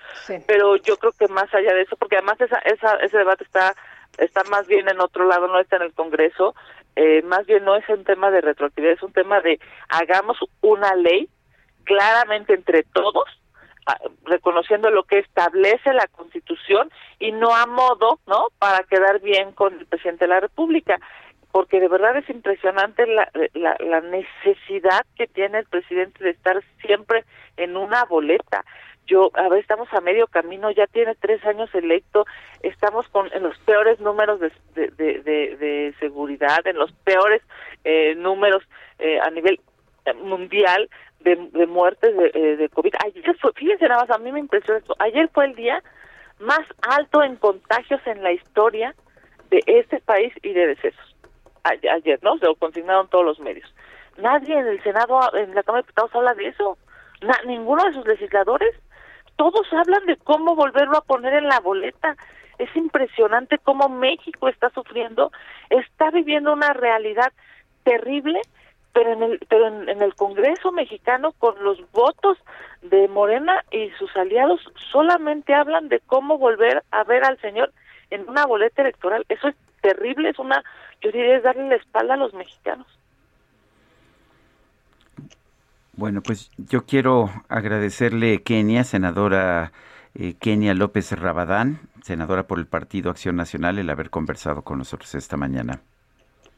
pero 0.48 0.76
yo 0.78 0.98
creo 0.98 1.14
que 1.14 1.28
más 1.28 1.54
allá 1.54 1.74
de 1.74 1.82
eso, 1.82 1.96
porque 1.96 2.18
además 2.18 2.40
esa, 2.42 2.60
esa 2.60 2.96
ese 2.98 3.18
debate 3.18 3.44
está 3.44 3.76
está 4.18 4.44
más 4.46 4.68
bien 4.68 4.90
en 4.90 5.00
otro 5.00 5.26
lado, 5.26 5.48
no 5.48 5.60
está 5.60 5.78
en 5.78 5.84
el 5.84 5.94
Congreso, 5.94 6.56
eh, 6.96 7.22
más 7.24 7.46
bien 7.46 7.64
no 7.64 7.76
es 7.76 7.88
un 7.90 8.04
tema 8.04 8.32
de 8.32 8.42
retroactividad, 8.42 8.94
es 8.94 9.04
un 9.04 9.14
tema 9.14 9.40
de 9.42 9.60
hagamos 9.90 10.38
una 10.62 10.96
ley 10.96 11.30
claramente 11.86 12.54
entre 12.54 12.84
todos 12.84 13.26
reconociendo 14.26 14.90
lo 14.92 15.04
que 15.04 15.20
establece 15.20 15.94
la 15.94 16.08
Constitución 16.08 16.92
y 17.20 17.32
no 17.32 17.56
a 17.56 17.66
modo, 17.66 18.20
¿no? 18.28 18.48
Para 18.60 18.84
quedar 18.84 19.20
bien 19.20 19.52
con 19.54 19.74
el 19.80 19.86
presidente 19.86 20.26
de 20.26 20.30
la 20.30 20.40
República, 20.40 21.00
porque 21.52 21.80
de 21.80 21.88
verdad 21.88 22.18
es 22.18 22.30
impresionante 22.30 23.08
la, 23.08 23.30
la, 23.54 23.76
la 23.80 24.02
necesidad 24.02 25.06
que 25.16 25.28
tiene 25.28 25.60
el 25.60 25.66
presidente 25.66 26.24
de 26.24 26.32
estar 26.32 26.62
siempre 26.82 27.26
en 27.58 27.76
una 27.76 28.06
boleta 28.06 28.64
yo, 29.10 29.32
a 29.34 29.50
ver, 29.50 29.60
estamos 29.60 29.92
a 29.92 30.02
medio 30.02 30.28
camino, 30.28 30.70
ya 30.70 30.86
tiene 30.86 31.16
tres 31.16 31.44
años 31.44 31.74
electo, 31.74 32.26
estamos 32.62 33.08
con 33.10 33.32
en 33.34 33.44
los 33.44 33.58
peores 33.60 34.00
números 34.00 34.40
de, 34.40 34.52
de, 34.76 34.92
de, 34.92 35.58
de 35.58 35.96
seguridad, 36.00 36.66
en 36.66 36.78
los 36.78 36.92
peores 37.04 37.42
eh, 37.84 38.14
números 38.16 38.64
eh, 39.00 39.20
a 39.20 39.32
nivel 39.32 39.60
eh, 40.06 40.14
mundial 40.14 40.90
de, 41.22 41.36
de 41.36 41.68
muertes 41.68 42.16
de, 42.16 42.32
eh, 42.34 42.58
de 42.58 42.70
COVID. 42.70 42.94
Ayer 43.06 43.38
fue, 43.38 43.52
fíjense 43.54 43.88
nada 43.88 44.02
más, 44.02 44.10
a 44.10 44.20
mí 44.20 44.32
me 44.32 44.40
impresionó 44.40 44.80
esto. 44.80 44.96
Ayer 45.00 45.30
fue 45.34 45.46
el 45.46 45.56
día 45.56 45.84
más 46.40 46.62
alto 46.82 47.22
en 47.24 47.36
contagios 47.36 48.02
en 48.06 48.24
la 48.24 48.32
historia 48.32 48.96
de 49.50 49.62
este 49.66 50.00
país 50.00 50.34
y 50.42 50.54
de 50.54 50.68
decesos. 50.68 51.16
Ayer, 51.64 52.20
¿no? 52.24 52.38
Se 52.38 52.46
lo 52.46 52.56
consignaron 52.56 53.10
todos 53.10 53.26
los 53.26 53.40
medios. 53.40 53.74
Nadie 54.18 54.58
en 54.58 54.68
el 54.68 54.82
Senado, 54.82 55.20
en 55.36 55.54
la 55.54 55.64
Cámara 55.64 55.82
de 55.82 55.88
Diputados 55.88 56.16
habla 56.16 56.34
de 56.34 56.48
eso. 56.48 56.78
ninguno 57.46 57.84
de 57.86 57.94
sus 57.94 58.08
legisladores. 58.08 58.76
Todos 59.36 59.72
hablan 59.72 60.06
de 60.06 60.18
cómo 60.18 60.56
volverlo 60.56 60.98
a 60.98 61.04
poner 61.06 61.34
en 61.34 61.48
la 61.48 61.60
boleta. 61.60 62.16
Es 62.58 62.74
impresionante 62.76 63.58
cómo 63.58 63.88
México 63.88 64.50
está 64.50 64.70
sufriendo, 64.72 65.32
está 65.70 66.12
viviendo 66.12 66.52
una 66.52 66.74
realidad 66.74 67.32
terrible 67.84 68.42
pero 68.94 69.14
en 69.14 69.24
el 69.24 69.40
pero 69.48 69.68
en, 69.68 70.02
el 70.02 70.16
Congreso 70.16 70.72
mexicano 70.72 71.34
con 71.34 71.62
los 71.64 71.80
votos 71.92 72.38
de 72.82 73.08
Morena 73.08 73.64
y 73.72 73.90
sus 73.92 74.16
aliados 74.16 74.62
solamente 74.92 75.54
hablan 75.54 75.90
de 75.90 76.00
cómo 76.02 76.38
volver 76.38 76.84
a 76.92 77.04
ver 77.04 77.24
al 77.24 77.40
señor 77.40 77.72
en 78.10 78.28
una 78.28 78.46
boleta 78.46 78.82
electoral. 78.82 79.26
Eso 79.30 79.50
es 79.50 79.56
terrible, 79.82 80.30
es 80.30 80.40
una 80.40 80.64
yo 81.02 81.12
diría 81.12 81.38
es 81.38 81.44
darle 81.44 81.70
la 81.70 81.76
espalda 81.76 82.16
a 82.16 82.18
los 82.18 82.34
mexicanos. 82.34 82.88
Bueno, 85.94 86.22
pues 86.22 86.50
yo 86.58 86.86
quiero 86.86 87.30
agradecerle 87.50 88.42
Kenia, 88.42 88.86
senadora 88.86 89.74
eh, 90.16 90.34
Kenia 90.40 90.74
López 90.74 91.12
Rabadán, 91.12 91.82
senadora 92.04 92.48
por 92.48 92.58
el 92.60 92.68
Partido 92.68 93.12
Acción 93.12 93.36
Nacional, 93.36 93.80
el 93.80 93.90
haber 93.90 94.10
conversado 94.10 94.62
con 94.62 94.78
nosotros 94.78 95.14
esta 95.16 95.36
mañana. 95.36 95.82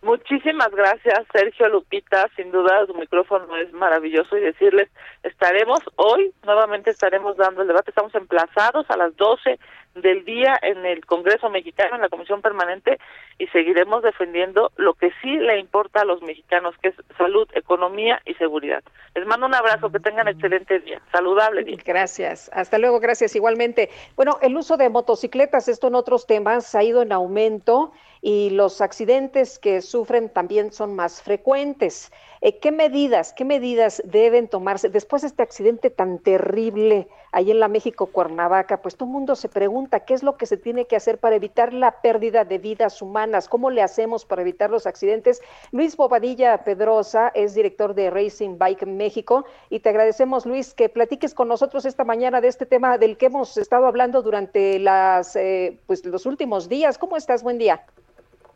Muchísimas 0.04 0.72
gracias, 0.72 1.20
Sergio 1.32 1.70
Lupita. 1.70 2.28
Sin 2.36 2.52
duda, 2.52 2.86
su 2.88 2.94
micrófono 2.96 3.56
es 3.58 3.72
maravilloso 3.72 4.36
y 4.36 4.42
decirles, 4.42 4.90
estaremos 5.22 5.80
hoy, 5.96 6.34
nuevamente 6.44 6.90
estaremos 6.90 7.38
dando 7.38 7.62
el 7.62 7.68
debate. 7.68 7.92
Estamos 7.92 8.16
emplazados 8.16 8.90
a 8.90 8.98
las 8.98 9.16
12 9.16 9.60
del 9.94 10.26
día 10.26 10.58
en 10.64 10.86
el 10.88 11.06
Congreso 11.06 11.52
Mexicano, 11.52 11.96
en 11.96 12.02
la 12.02 12.10
Comisión 12.10 12.42
Permanente, 12.42 12.98
y 13.38 13.46
seguiremos 13.48 14.02
defendiendo 14.02 14.72
lo 14.78 14.96
que 14.96 15.12
sí 15.22 15.38
le 15.38 15.60
importa 15.60 16.02
a 16.02 16.06
los 16.06 16.24
mexicanos, 16.24 16.76
que 16.82 16.90
es 16.90 16.96
salud, 17.18 17.48
economía 17.54 18.22
y 18.26 18.34
seguridad. 18.36 18.84
Les 19.14 19.28
mando 19.28 19.46
un 19.46 19.54
abrazo, 19.54 19.92
que 19.92 20.00
tengan 20.00 20.28
excelente 20.28 20.80
día, 20.80 21.00
saludable 21.12 21.64
día. 21.64 21.78
Gracias, 21.86 22.50
hasta 22.54 22.80
luego, 22.80 23.00
gracias 23.00 23.36
igualmente. 23.36 23.90
Bueno, 24.16 24.40
el 24.42 24.56
uso 24.56 24.78
de 24.78 24.90
motocicletas, 24.90 25.68
esto 25.68 25.90
en 25.90 25.96
otros 25.96 26.26
temas, 26.26 26.74
ha 26.74 26.84
ido 26.84 27.02
en 27.04 27.12
aumento 27.12 27.92
y 28.22 28.52
los 28.52 28.82
accidentes 28.82 29.58
que 29.58 29.82
sufren 29.82 30.30
también 30.30 30.72
son 30.72 30.96
más 30.96 31.22
frecuentes. 31.24 32.12
Eh, 32.42 32.60
¿Qué 32.60 32.72
medidas, 32.72 33.34
qué 33.34 33.46
medidas 33.46 34.02
deben 34.06 34.48
tomarse 34.48 34.90
después 34.90 35.24
de 35.24 35.30
este 35.30 35.44
accidente 35.44 35.90
tan 35.90 36.20
terrible 36.20 37.08
ahí 37.32 37.50
en 37.50 37.60
la 37.60 37.68
México 37.68 38.08
Cuernavaca? 38.08 38.82
Pues 38.82 38.96
todo 38.96 39.10
el 39.10 39.14
mundo 39.14 39.36
se 39.36 39.50
pregunta 39.50 40.02
qué 40.02 40.14
es 40.14 40.22
lo 40.22 40.38
que 40.38 40.46
se 40.46 40.58
tiene 40.58 40.86
que 40.86 40.96
hacer 40.96 41.18
para 41.18 41.36
evitar 41.36 41.74
la 41.74 42.02
pérdida 42.02 42.46
de 42.46 42.60
vidas 42.60 43.02
humanas, 43.02 43.50
cómo 43.50 43.72
le 43.72 43.82
hacemos 43.82 44.26
para 44.26 44.44
evitar 44.44 44.70
los 44.70 44.86
accidentes. 44.86 45.42
Luis 45.72 45.98
Bobadilla 45.98 46.64
Pedrosa 46.64 47.32
es 47.34 47.56
director 47.56 47.96
de 47.96 48.12
Racing 48.12 48.58
Bike 48.60 48.86
México 48.86 49.46
y 49.70 49.80
te 49.80 49.90
agradecemos 49.90 50.46
Luis 50.46 50.76
que 50.76 50.90
platiques 50.90 51.34
con 51.34 51.48
nosotros 51.48 51.86
esta 51.86 52.04
mañana 52.04 52.40
de 52.40 52.50
este 52.50 52.68
tema 52.68 53.00
del 53.00 53.18
que 53.18 53.28
hemos 53.28 53.58
estado 53.58 53.88
hablando 53.88 54.22
durante 54.22 54.78
las 54.78 55.36
eh, 55.36 55.80
pues 55.88 56.06
los 56.06 56.28
últimos 56.28 56.70
días. 56.70 57.00
¿Cómo 57.00 57.18
estás? 57.18 57.42
Buen 57.42 57.58
día. 57.58 57.84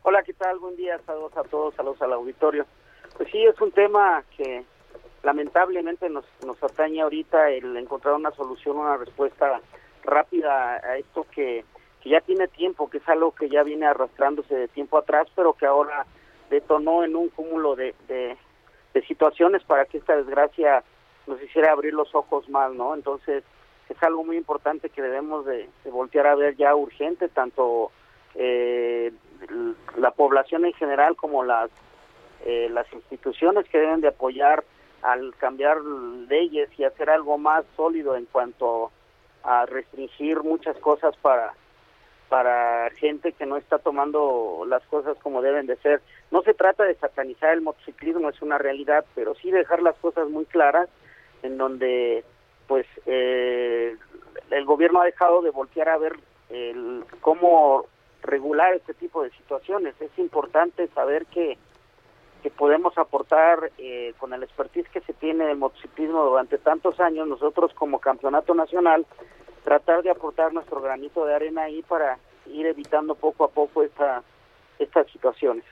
Hola, 0.08 0.22
¿qué 0.22 0.34
tal? 0.34 0.60
Buen 0.60 0.76
día, 0.76 1.00
saludos 1.04 1.36
a 1.36 1.42
todos, 1.42 1.74
saludos 1.74 2.00
al 2.00 2.12
auditorio. 2.12 2.64
Pues 3.16 3.28
sí, 3.32 3.44
es 3.44 3.60
un 3.60 3.72
tema 3.72 4.22
que 4.36 4.62
lamentablemente 5.24 6.08
nos, 6.08 6.24
nos 6.46 6.62
atañe 6.62 7.02
ahorita 7.02 7.50
el 7.50 7.76
encontrar 7.76 8.14
una 8.14 8.30
solución, 8.30 8.76
una 8.76 8.96
respuesta 8.98 9.60
rápida 10.04 10.74
a 10.74 10.96
esto 10.96 11.26
que, 11.32 11.64
que 12.00 12.08
ya 12.08 12.20
tiene 12.20 12.46
tiempo, 12.46 12.88
que 12.88 12.98
es 12.98 13.08
algo 13.08 13.32
que 13.32 13.48
ya 13.48 13.64
viene 13.64 13.84
arrastrándose 13.86 14.54
de 14.54 14.68
tiempo 14.68 14.96
atrás, 14.96 15.26
pero 15.34 15.54
que 15.54 15.66
ahora 15.66 16.06
detonó 16.50 17.02
en 17.02 17.16
un 17.16 17.28
cúmulo 17.28 17.74
de, 17.74 17.92
de, 18.06 18.36
situaciones 19.08 19.64
para 19.64 19.86
que 19.86 19.98
esta 19.98 20.14
desgracia 20.14 20.84
nos 21.26 21.42
hiciera 21.42 21.72
abrir 21.72 21.94
los 21.94 22.14
ojos 22.14 22.48
más, 22.48 22.72
¿no? 22.72 22.94
Entonces, 22.94 23.42
es 23.88 24.02
algo 24.04 24.22
muy 24.22 24.36
importante 24.36 24.88
que 24.88 25.02
debemos 25.02 25.44
de, 25.46 25.68
de 25.82 25.90
voltear 25.90 26.28
a 26.28 26.36
ver 26.36 26.54
ya 26.54 26.76
urgente, 26.76 27.28
tanto 27.28 27.90
eh, 28.38 29.12
la 29.96 30.10
población 30.10 30.64
en 30.64 30.72
general 30.74 31.16
como 31.16 31.44
las 31.44 31.70
eh, 32.44 32.68
las 32.70 32.90
instituciones 32.92 33.66
que 33.68 33.78
deben 33.78 34.00
de 34.00 34.08
apoyar 34.08 34.64
al 35.02 35.34
cambiar 35.36 35.80
leyes 35.80 36.68
y 36.78 36.84
hacer 36.84 37.10
algo 37.10 37.38
más 37.38 37.64
sólido 37.76 38.16
en 38.16 38.26
cuanto 38.26 38.90
a 39.42 39.66
restringir 39.66 40.42
muchas 40.42 40.76
cosas 40.78 41.16
para 41.16 41.54
para 42.28 42.90
gente 42.90 43.32
que 43.32 43.46
no 43.46 43.56
está 43.56 43.78
tomando 43.78 44.64
las 44.66 44.84
cosas 44.86 45.16
como 45.22 45.42
deben 45.42 45.66
de 45.66 45.76
ser. 45.76 46.02
No 46.30 46.42
se 46.42 46.54
trata 46.54 46.84
de 46.84 46.96
satanizar 46.96 47.52
el 47.52 47.60
motociclismo, 47.60 48.28
es 48.28 48.42
una 48.42 48.58
realidad, 48.58 49.04
pero 49.14 49.34
sí 49.36 49.50
dejar 49.50 49.80
las 49.80 49.96
cosas 49.96 50.28
muy 50.28 50.44
claras 50.46 50.88
en 51.42 51.56
donde 51.56 52.24
pues 52.66 52.86
eh, 53.06 53.96
el 54.50 54.64
gobierno 54.64 55.00
ha 55.00 55.04
dejado 55.04 55.40
de 55.42 55.50
voltear 55.50 55.88
a 55.88 55.98
ver 55.98 56.16
el, 56.50 57.04
cómo 57.20 57.86
regular 58.26 58.74
este 58.74 58.94
tipo 58.94 59.22
de 59.22 59.30
situaciones. 59.30 59.94
Es 60.00 60.16
importante 60.18 60.88
saber 60.88 61.26
que, 61.26 61.56
que 62.42 62.50
podemos 62.50 62.96
aportar 62.98 63.70
eh, 63.78 64.14
con 64.18 64.32
el 64.32 64.42
expertise 64.42 64.88
que 64.90 65.00
se 65.00 65.12
tiene 65.14 65.46
del 65.46 65.56
motociclismo 65.56 66.24
durante 66.24 66.58
tantos 66.58 67.00
años, 67.00 67.26
nosotros 67.28 67.72
como 67.74 67.98
campeonato 67.98 68.54
nacional, 68.54 69.06
tratar 69.64 70.02
de 70.02 70.10
aportar 70.10 70.52
nuestro 70.52 70.80
granito 70.80 71.24
de 71.24 71.34
arena 71.34 71.62
ahí 71.62 71.82
para 71.82 72.18
ir 72.46 72.66
evitando 72.66 73.14
poco 73.14 73.44
a 73.44 73.48
poco 73.48 73.82
esta, 73.82 74.22
estas 74.78 75.10
situaciones. 75.10 75.64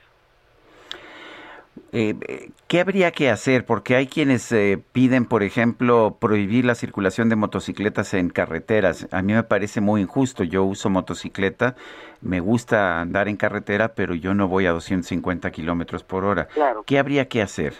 Eh, 1.97 2.49
¿Qué 2.67 2.81
habría 2.81 3.11
que 3.11 3.29
hacer? 3.29 3.65
Porque 3.65 3.95
hay 3.95 4.07
quienes 4.07 4.51
eh, 4.51 4.83
piden, 4.91 5.25
por 5.25 5.43
ejemplo, 5.43 6.17
prohibir 6.19 6.65
la 6.65 6.75
circulación 6.75 7.29
de 7.29 7.37
motocicletas 7.37 8.13
en 8.13 8.29
carreteras. 8.29 9.07
A 9.13 9.21
mí 9.21 9.31
me 9.31 9.43
parece 9.43 9.79
muy 9.79 10.01
injusto. 10.01 10.43
Yo 10.43 10.65
uso 10.65 10.89
motocicleta, 10.89 11.77
me 12.19 12.41
gusta 12.41 12.99
andar 12.99 13.29
en 13.29 13.37
carretera, 13.37 13.93
pero 13.95 14.13
yo 14.13 14.33
no 14.33 14.49
voy 14.49 14.65
a 14.65 14.71
250 14.71 15.49
kilómetros 15.51 16.03
por 16.03 16.25
hora. 16.25 16.47
Claro. 16.47 16.83
¿Qué 16.85 16.99
habría 16.99 17.29
que 17.29 17.41
hacer? 17.41 17.75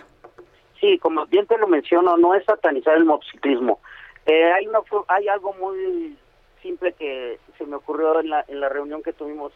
Sí, 0.79 0.97
como 0.99 1.25
bien 1.25 1.45
te 1.45 1.57
lo 1.57 1.67
menciono, 1.67 2.15
no 2.15 2.35
es 2.35 2.45
satanizar 2.45 2.95
el 2.95 3.03
motociclismo. 3.03 3.81
Eh, 4.25 4.49
hay, 4.53 4.65
una, 4.65 4.79
hay 5.09 5.27
algo 5.27 5.53
muy 5.55 6.17
simple 6.61 6.93
que 6.93 7.37
se 7.57 7.65
me 7.65 7.75
ocurrió 7.75 8.17
en 8.21 8.29
la, 8.29 8.45
en 8.47 8.61
la 8.61 8.69
reunión 8.69 9.03
que 9.03 9.11
tuvimos 9.11 9.51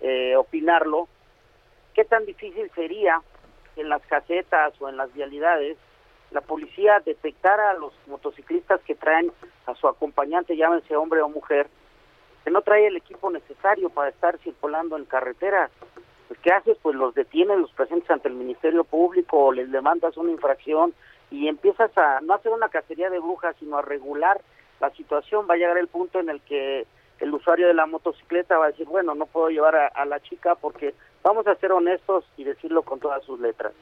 eh, 0.00 0.34
opinarlo. 0.34 1.08
¿Qué 1.92 2.06
tan 2.06 2.24
difícil 2.24 2.70
sería 2.74 3.20
en 3.78 3.88
las 3.88 4.02
casetas 4.06 4.74
o 4.80 4.88
en 4.88 4.96
las 4.96 5.12
vialidades 5.14 5.76
la 6.30 6.40
policía 6.42 7.00
detectara 7.04 7.70
a 7.70 7.74
los 7.74 7.92
motociclistas 8.06 8.80
que 8.82 8.94
traen 8.94 9.32
a 9.66 9.74
su 9.74 9.88
acompañante, 9.88 10.56
llámense 10.56 10.94
hombre 10.96 11.22
o 11.22 11.28
mujer, 11.28 11.68
que 12.44 12.50
no 12.50 12.60
trae 12.62 12.86
el 12.86 12.96
equipo 12.96 13.30
necesario 13.30 13.88
para 13.90 14.10
estar 14.10 14.38
circulando 14.38 14.96
en 14.96 15.06
carretera. 15.06 15.70
Pues, 16.28 16.38
¿Qué 16.40 16.50
haces? 16.50 16.76
Pues 16.82 16.96
los 16.96 17.14
detienes, 17.14 17.58
los 17.58 17.72
presentes 17.72 18.10
ante 18.10 18.28
el 18.28 18.34
Ministerio 18.34 18.84
Público 18.84 19.46
o 19.46 19.52
les 19.52 19.70
demandas 19.70 20.16
una 20.16 20.30
infracción 20.30 20.92
y 21.30 21.48
empiezas 21.48 21.96
a 21.96 22.20
no 22.20 22.34
hacer 22.34 22.52
una 22.52 22.68
cacería 22.68 23.08
de 23.10 23.18
brujas, 23.18 23.56
sino 23.58 23.78
a 23.78 23.82
regular 23.82 24.40
la 24.80 24.90
situación. 24.90 25.46
Va 25.48 25.54
a 25.54 25.58
llegar 25.58 25.78
el 25.78 25.88
punto 25.88 26.20
en 26.20 26.28
el 26.28 26.42
que 26.42 26.86
el 27.20 27.34
usuario 27.34 27.66
de 27.66 27.74
la 27.74 27.86
motocicleta 27.86 28.58
va 28.58 28.66
a 28.66 28.70
decir, 28.70 28.86
bueno, 28.86 29.14
no 29.14 29.26
puedo 29.26 29.48
llevar 29.48 29.90
a 29.94 30.04
la 30.04 30.20
chica 30.20 30.54
porque 30.54 30.94
vamos 31.22 31.46
a 31.46 31.54
ser 31.56 31.72
honestos 31.72 32.24
y 32.36 32.44
decirlo 32.44 32.82
con 32.82 33.00
todas 33.00 33.24
sus 33.24 33.40
letras. 33.40 33.72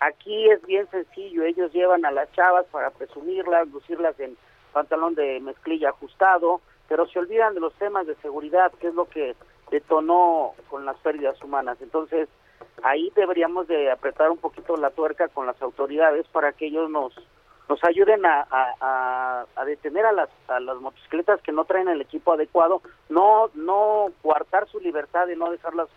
Aquí 0.00 0.50
es 0.50 0.64
bien 0.66 0.88
sencillo, 0.90 1.44
ellos 1.44 1.72
llevan 1.72 2.04
a 2.04 2.10
las 2.10 2.30
chavas 2.32 2.66
para 2.66 2.90
presumirlas, 2.90 3.68
lucirlas 3.68 4.18
en 4.20 4.36
pantalón 4.72 5.14
de 5.14 5.40
mezclilla 5.40 5.90
ajustado, 5.90 6.60
pero 6.88 7.06
se 7.06 7.18
olvidan 7.18 7.54
de 7.54 7.60
los 7.60 7.72
temas 7.74 8.06
de 8.06 8.14
seguridad, 8.16 8.72
que 8.80 8.88
es 8.88 8.94
lo 8.94 9.08
que 9.08 9.34
detonó 9.70 10.52
con 10.68 10.84
las 10.84 10.96
pérdidas 10.98 11.40
humanas. 11.42 11.78
Entonces, 11.80 12.28
ahí 12.82 13.10
deberíamos 13.14 13.66
de 13.66 13.90
apretar 13.90 14.30
un 14.30 14.38
poquito 14.38 14.76
la 14.76 14.90
tuerca 14.90 15.28
con 15.28 15.46
las 15.46 15.60
autoridades 15.62 16.26
para 16.28 16.52
que 16.52 16.66
ellos 16.66 16.90
nos 16.90 17.14
nos 17.66 17.82
ayuden 17.82 18.26
a, 18.26 18.46
a, 19.56 19.64
detener 19.64 20.04
a 20.04 20.12
las, 20.12 20.28
a 20.48 20.60
las 20.60 20.76
motocicletas 20.76 21.40
que 21.40 21.50
no 21.50 21.64
traen 21.64 21.88
el 21.88 22.02
equipo 22.02 22.34
adecuado, 22.34 22.82
no 23.08 23.48
no 23.54 24.08
coartar 24.20 24.68
su 24.68 24.80
libertad 24.80 25.26
de 25.26 25.36
no 25.36 25.50
dejarlas 25.50 25.88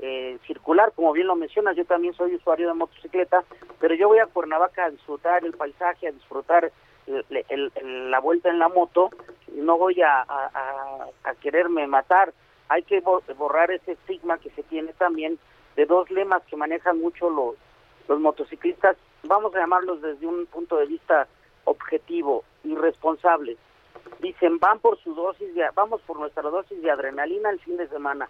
eh, 0.00 0.38
circular, 0.46 0.92
como 0.94 1.12
bien 1.12 1.26
lo 1.26 1.36
mencionas, 1.36 1.76
yo 1.76 1.84
también 1.84 2.14
soy 2.14 2.34
usuario 2.34 2.68
de 2.68 2.74
motocicleta, 2.74 3.44
pero 3.80 3.94
yo 3.94 4.08
voy 4.08 4.18
a 4.18 4.26
Cuernavaca 4.26 4.84
a 4.84 4.90
disfrutar 4.90 5.44
el 5.44 5.52
paisaje, 5.54 6.08
a 6.08 6.12
disfrutar 6.12 6.70
el- 7.06 8.10
la 8.10 8.18
vuelta 8.20 8.48
en 8.50 8.58
la 8.58 8.68
moto, 8.68 9.10
no 9.54 9.78
voy 9.78 10.02
a, 10.02 10.22
a- 10.28 11.34
quererme 11.40 11.86
matar. 11.86 12.32
Hay 12.68 12.82
que 12.82 13.00
bo- 13.00 13.22
borrar 13.38 13.70
ese 13.70 13.92
estigma 13.92 14.38
que 14.38 14.50
se 14.50 14.62
tiene 14.64 14.92
también 14.94 15.38
de 15.76 15.86
dos 15.86 16.10
lemas 16.10 16.42
que 16.46 16.56
manejan 16.56 16.98
mucho 17.00 17.30
los, 17.30 17.54
los 18.08 18.18
motociclistas, 18.20 18.96
vamos 19.22 19.54
a 19.54 19.58
llamarlos 19.60 20.02
desde 20.02 20.26
un 20.26 20.46
punto 20.46 20.76
de 20.78 20.86
vista 20.86 21.28
objetivo 21.64 22.44
y 22.64 22.74
responsable. 22.74 23.56
Dicen, 24.20 24.58
van 24.58 24.78
por 24.80 24.98
su 24.98 25.14
dosis, 25.14 25.54
de, 25.54 25.64
vamos 25.74 26.00
por 26.02 26.18
nuestra 26.18 26.42
dosis 26.42 26.80
de 26.82 26.90
adrenalina 26.90 27.50
el 27.50 27.60
fin 27.60 27.76
de 27.76 27.88
semana 27.88 28.28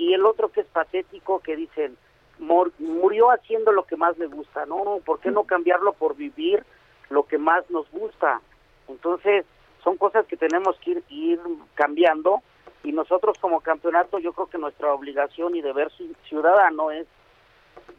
y 0.00 0.14
el 0.14 0.24
otro 0.24 0.48
que 0.50 0.60
es 0.62 0.66
patético 0.66 1.40
que 1.40 1.56
dicen 1.56 1.96
"Mor- 2.38 2.72
murió 2.78 3.30
haciendo 3.30 3.70
lo 3.72 3.84
que 3.84 3.96
más 3.96 4.16
le 4.18 4.26
gusta 4.26 4.64
no 4.66 4.82
no 4.84 4.98
por 5.04 5.20
qué 5.20 5.30
no 5.30 5.44
cambiarlo 5.44 5.92
por 5.92 6.16
vivir 6.16 6.64
lo 7.10 7.24
que 7.24 7.36
más 7.38 7.68
nos 7.70 7.90
gusta 7.90 8.40
entonces 8.88 9.44
son 9.84 9.96
cosas 9.96 10.26
que 10.26 10.36
tenemos 10.36 10.76
que 10.80 11.02
ir, 11.08 11.40
cambiando 11.74 12.42
y 12.82 12.92
nosotros 12.92 13.36
como 13.40 13.60
campeonato 13.60 14.18
yo 14.18 14.32
creo 14.32 14.46
que 14.48 14.58
nuestra 14.58 14.92
obligación 14.94 15.54
y 15.54 15.60
deber 15.60 15.88
ci- 15.98 16.14
ciudadano 16.28 16.90
es 16.90 17.06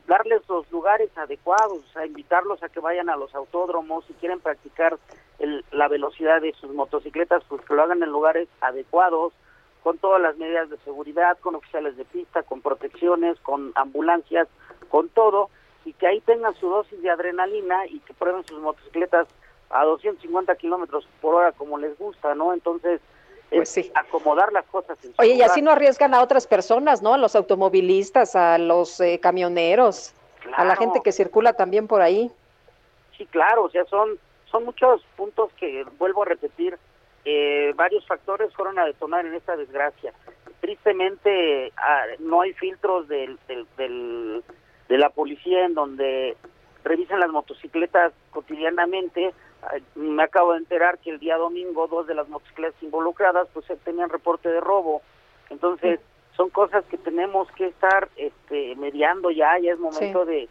darles 0.07 0.41
los 0.49 0.69
lugares 0.72 1.10
adecuados, 1.18 1.80
o 1.88 1.94
sea, 1.94 2.06
invitarlos 2.06 2.61
a 2.64 2.69
que 2.69 2.80
vayan 2.80 3.10
a 3.10 3.15
los 3.15 3.34
autódromos, 3.34 4.06
si 4.06 4.14
quieren 4.15 4.40
practicar 4.40 4.98
el- 5.40 5.64
la 5.72 5.88
velocidad 5.88 6.41
de 6.41 6.53
sus 6.53 6.72
motocicletas, 6.73 7.44
pues 7.48 7.61
que 7.61 7.73
lo 7.73 7.84
hagan 7.84 8.03
en 8.03 8.10
lugares 8.10 8.48
adecuados, 8.60 9.34
con 9.84 9.98
todas 9.98 10.22
las 10.22 10.38
medidas 10.38 10.70
de 10.70 10.78
seguridad, 10.80 11.38
con 11.40 11.56
oficiales 11.56 11.98
de 11.98 12.06
pista, 12.06 12.44
con 12.44 12.62
protecciones, 12.62 13.40
con 13.40 13.72
ambulancias, 13.76 14.48
con 14.90 15.10
todo, 15.10 15.49
y 15.86 15.94
que 15.94 16.08
ahí 16.08 16.22
tengan 16.22 16.53
su 16.56 16.70
dosis 16.70 17.02
de 17.02 17.10
adrenalina 17.10 17.88
y 17.88 17.99
que 17.99 18.14
prueben 18.14 18.45
sus 18.45 18.60
motocicletas 18.60 19.28
a 19.72 19.84
250 19.86 20.56
kilómetros 20.56 21.08
por 21.22 21.36
hora 21.36 21.52
como 21.53 21.78
les 21.78 21.98
gusta, 21.98 22.36
¿no? 22.36 22.53
Entonces, 22.53 23.02
es 23.49 23.91
acomodar 23.95 24.53
las 24.53 24.66
cosas 24.66 24.98
en 25.03 25.14
Oye, 25.18 25.34
y 25.34 25.41
así 25.41 25.62
no 25.62 25.72
arriesgan 25.72 26.14
a 26.14 26.22
otras 26.22 26.48
personas, 26.48 27.02
¿no? 27.02 27.14
A 27.14 27.18
los 27.18 27.36
automovilistas, 27.36 28.36
a 28.36 28.58
los 28.58 28.99
eh, 29.02 29.20
camioneros, 29.22 30.14
a 30.56 30.64
la 30.64 30.76
gente 30.76 31.02
que 31.03 31.12
circula 31.12 31.53
también 31.53 31.88
por 31.88 32.02
ahí. 32.02 32.32
Sí, 33.18 33.26
claro, 33.26 33.64
o 33.64 33.70
sea, 33.70 33.84
son, 33.86 34.18
son 34.45 34.66
muchos 34.66 35.03
puntos 35.18 35.52
que, 35.58 35.86
vuelvo 35.98 36.24
a 36.24 36.26
repetir, 36.26 36.78
eh, 37.26 37.73
varios 37.76 38.06
factores 38.07 38.53
fueron 38.56 38.80
a 38.80 38.85
detonar 38.85 39.26
en 39.26 39.34
esta 39.35 39.56
desgracia. 39.56 40.14
Tristemente, 40.60 41.72
ah, 41.77 42.03
no 42.19 42.41
hay 42.41 42.53
filtros 42.53 43.07
del, 43.07 43.38
del, 43.48 43.68
del- 43.77 44.43
de 44.88 44.98
la 44.98 45.10
policía 45.10 45.65
en 45.65 45.73
donde 45.73 46.35
revisan 46.84 47.19
las 47.19 47.30
motocicletas 47.30 48.14
cotidianamente. 48.31 49.34
Ah, 49.64 49.76
Me 49.95 50.23
acabo 50.23 50.53
de 50.53 50.60
enterar 50.60 50.98
que 50.99 51.10
el 51.11 51.19
día 51.19 51.38
domingo 51.38 51.88
dos 51.88 52.07
de 52.07 52.15
las 52.15 52.27
motocicletas 52.30 52.81
involucradas 52.84 53.48
pues 53.53 53.69
eh, 53.69 53.77
tenían 53.84 54.10
reporte 54.10 54.49
de 54.49 54.60
robo. 54.61 55.02
Entonces, 55.49 55.99
son 56.35 56.49
cosas 56.49 56.84
que 56.85 56.98
tenemos 56.98 57.52
que 57.52 57.68
estar 57.68 58.10
este, 58.15 58.76
mediando 58.77 59.31
ya, 59.31 59.57
ya 59.60 59.73
es 59.73 59.80
momento 59.80 60.26
de, 60.26 60.48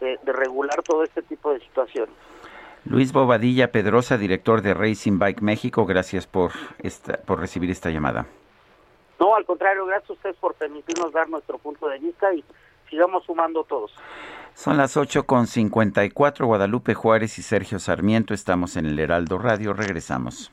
de, 0.00 0.18
de 0.22 0.32
regular 0.32 0.82
todo 0.82 1.02
este 1.04 1.22
tipo 1.22 1.52
de 1.52 1.60
situaciones. 1.60 2.14
Luis 2.88 3.12
Bobadilla 3.12 3.72
Pedrosa, 3.72 4.16
director 4.16 4.62
de 4.62 4.72
Racing 4.72 5.18
Bike 5.18 5.42
México, 5.42 5.86
gracias 5.86 6.26
por 6.26 6.52
esta, 6.78 7.18
por 7.18 7.40
recibir 7.40 7.70
esta 7.70 7.90
llamada. 7.90 8.26
No, 9.18 9.34
al 9.34 9.44
contrario, 9.44 9.86
gracias 9.86 10.10
a 10.10 10.12
ustedes 10.12 10.36
por 10.36 10.54
permitirnos 10.54 11.12
dar 11.12 11.28
nuestro 11.28 11.58
punto 11.58 11.88
de 11.88 11.98
vista 11.98 12.32
y 12.32 12.44
sigamos 12.88 13.24
sumando 13.24 13.64
todos. 13.64 13.92
Son 14.54 14.76
las 14.76 14.96
8 14.96 15.26
con 15.26 15.46
54, 15.46 16.46
Guadalupe 16.46 16.94
Juárez 16.94 17.38
y 17.38 17.42
Sergio 17.42 17.78
Sarmiento, 17.78 18.34
estamos 18.34 18.76
en 18.76 18.86
el 18.86 18.98
Heraldo 18.98 19.38
Radio, 19.38 19.72
regresamos. 19.72 20.52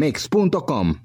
citibanamex.com. 0.00 1.00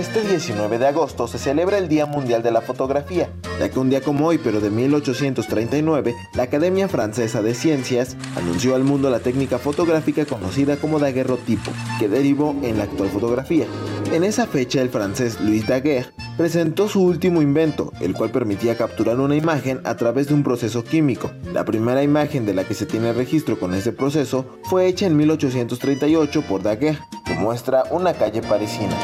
Este 0.00 0.22
19 0.22 0.78
de 0.78 0.86
agosto 0.86 1.28
se 1.28 1.36
celebra 1.38 1.76
el 1.76 1.86
Día 1.86 2.06
Mundial 2.06 2.42
de 2.42 2.50
la 2.50 2.62
Fotografía, 2.62 3.28
ya 3.58 3.68
que 3.68 3.78
un 3.78 3.90
día 3.90 4.00
como 4.00 4.28
hoy, 4.28 4.38
pero 4.38 4.58
de 4.58 4.70
1839, 4.70 6.14
la 6.32 6.44
Academia 6.44 6.88
Francesa 6.88 7.42
de 7.42 7.52
Ciencias 7.54 8.16
anunció 8.34 8.74
al 8.74 8.82
mundo 8.82 9.10
la 9.10 9.20
técnica 9.20 9.58
fotográfica 9.58 10.24
conocida 10.24 10.78
como 10.78 11.00
daguerrotipo, 11.00 11.70
que 11.98 12.08
derivó 12.08 12.56
en 12.62 12.78
la 12.78 12.84
actual 12.84 13.10
fotografía. 13.10 13.66
En 14.10 14.24
esa 14.24 14.46
fecha, 14.46 14.80
el 14.80 14.88
francés 14.88 15.38
Louis 15.38 15.66
Daguerre 15.66 16.08
presentó 16.38 16.88
su 16.88 17.02
último 17.02 17.42
invento, 17.42 17.92
el 18.00 18.14
cual 18.14 18.30
permitía 18.30 18.78
capturar 18.78 19.20
una 19.20 19.36
imagen 19.36 19.82
a 19.84 19.96
través 19.96 20.28
de 20.28 20.34
un 20.34 20.42
proceso 20.42 20.82
químico. 20.82 21.30
La 21.52 21.66
primera 21.66 22.02
imagen 22.02 22.46
de 22.46 22.54
la 22.54 22.64
que 22.64 22.72
se 22.72 22.86
tiene 22.86 23.12
registro 23.12 23.60
con 23.60 23.74
ese 23.74 23.92
proceso 23.92 24.46
fue 24.62 24.86
hecha 24.86 25.04
en 25.04 25.18
1838 25.18 26.42
por 26.48 26.62
Daguerre, 26.62 27.00
que 27.26 27.34
muestra 27.34 27.84
una 27.90 28.14
calle 28.14 28.40
parisina. 28.40 28.96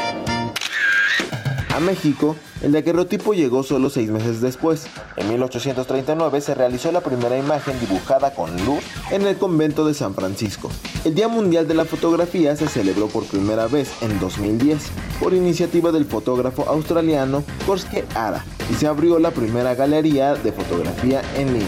A 1.77 1.79
México, 1.79 2.35
el 2.63 2.71
daguerrotipo 2.71 3.35
llegó 3.35 3.61
solo 3.61 3.91
seis 3.91 4.09
meses 4.09 4.41
después. 4.41 4.87
En 5.15 5.29
1839 5.29 6.41
se 6.41 6.55
realizó 6.55 6.91
la 6.91 7.01
primera 7.01 7.37
imagen 7.37 7.79
dibujada 7.79 8.33
con 8.33 8.49
luz 8.65 8.79
en 9.11 9.27
el 9.27 9.37
convento 9.37 9.85
de 9.85 9.93
San 9.93 10.15
Francisco. 10.15 10.71
El 11.05 11.13
Día 11.13 11.27
Mundial 11.27 11.67
de 11.67 11.75
la 11.75 11.85
Fotografía 11.85 12.55
se 12.55 12.67
celebró 12.67 13.09
por 13.09 13.25
primera 13.25 13.67
vez 13.67 13.91
en 14.01 14.19
2010 14.19 14.87
por 15.19 15.35
iniciativa 15.35 15.91
del 15.91 16.05
fotógrafo 16.05 16.67
australiano 16.67 17.43
Korske 17.67 18.05
Ara 18.15 18.43
y 18.71 18.73
se 18.73 18.87
abrió 18.87 19.19
la 19.19 19.29
primera 19.29 19.75
galería 19.75 20.33
de 20.33 20.51
fotografía 20.51 21.21
en 21.35 21.53
línea. 21.53 21.67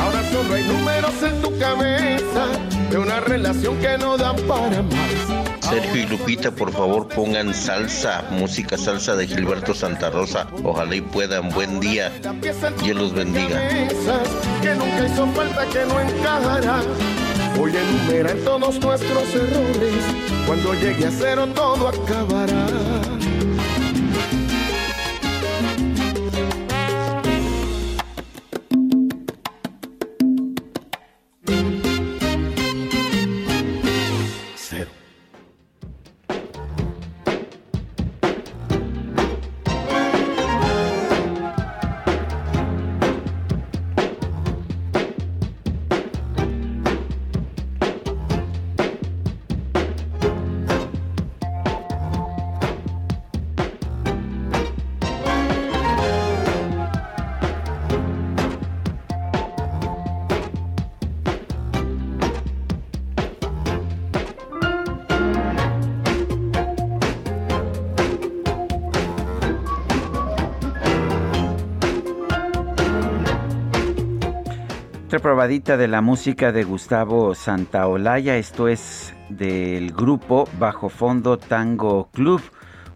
Ahora 0.00 0.30
solo 0.32 0.54
hay 0.54 0.64
números 0.64 1.22
en 1.22 1.42
tu 1.42 1.58
cabeza 1.58 2.46
de 2.90 2.96
una 2.96 3.20
relación 3.20 3.76
que 3.80 3.98
no 3.98 4.16
dan 4.16 4.36
para 4.46 4.80
más. 4.80 5.43
Sergio 5.64 6.02
y 6.02 6.06
Lupita, 6.06 6.50
por 6.50 6.72
favor 6.72 7.08
pongan 7.08 7.54
salsa, 7.54 8.24
música 8.30 8.76
salsa 8.76 9.16
de 9.16 9.26
Gilberto 9.26 9.72
Santa 9.72 10.10
Rosa. 10.10 10.46
Ojalá 10.62 10.94
y 10.94 11.00
puedan. 11.00 11.48
Buen 11.50 11.80
día. 11.80 12.12
Dios 12.82 12.96
los 12.96 13.14
bendiga. 13.14 13.62
Probadita 75.20 75.76
de 75.76 75.86
la 75.86 76.00
música 76.00 76.50
de 76.50 76.64
Gustavo 76.64 77.34
Santaolalla. 77.34 78.36
Esto 78.36 78.68
es 78.68 79.14
del 79.28 79.92
grupo 79.92 80.48
Bajo 80.58 80.88
Fondo 80.88 81.38
Tango 81.38 82.08
Club, 82.12 82.40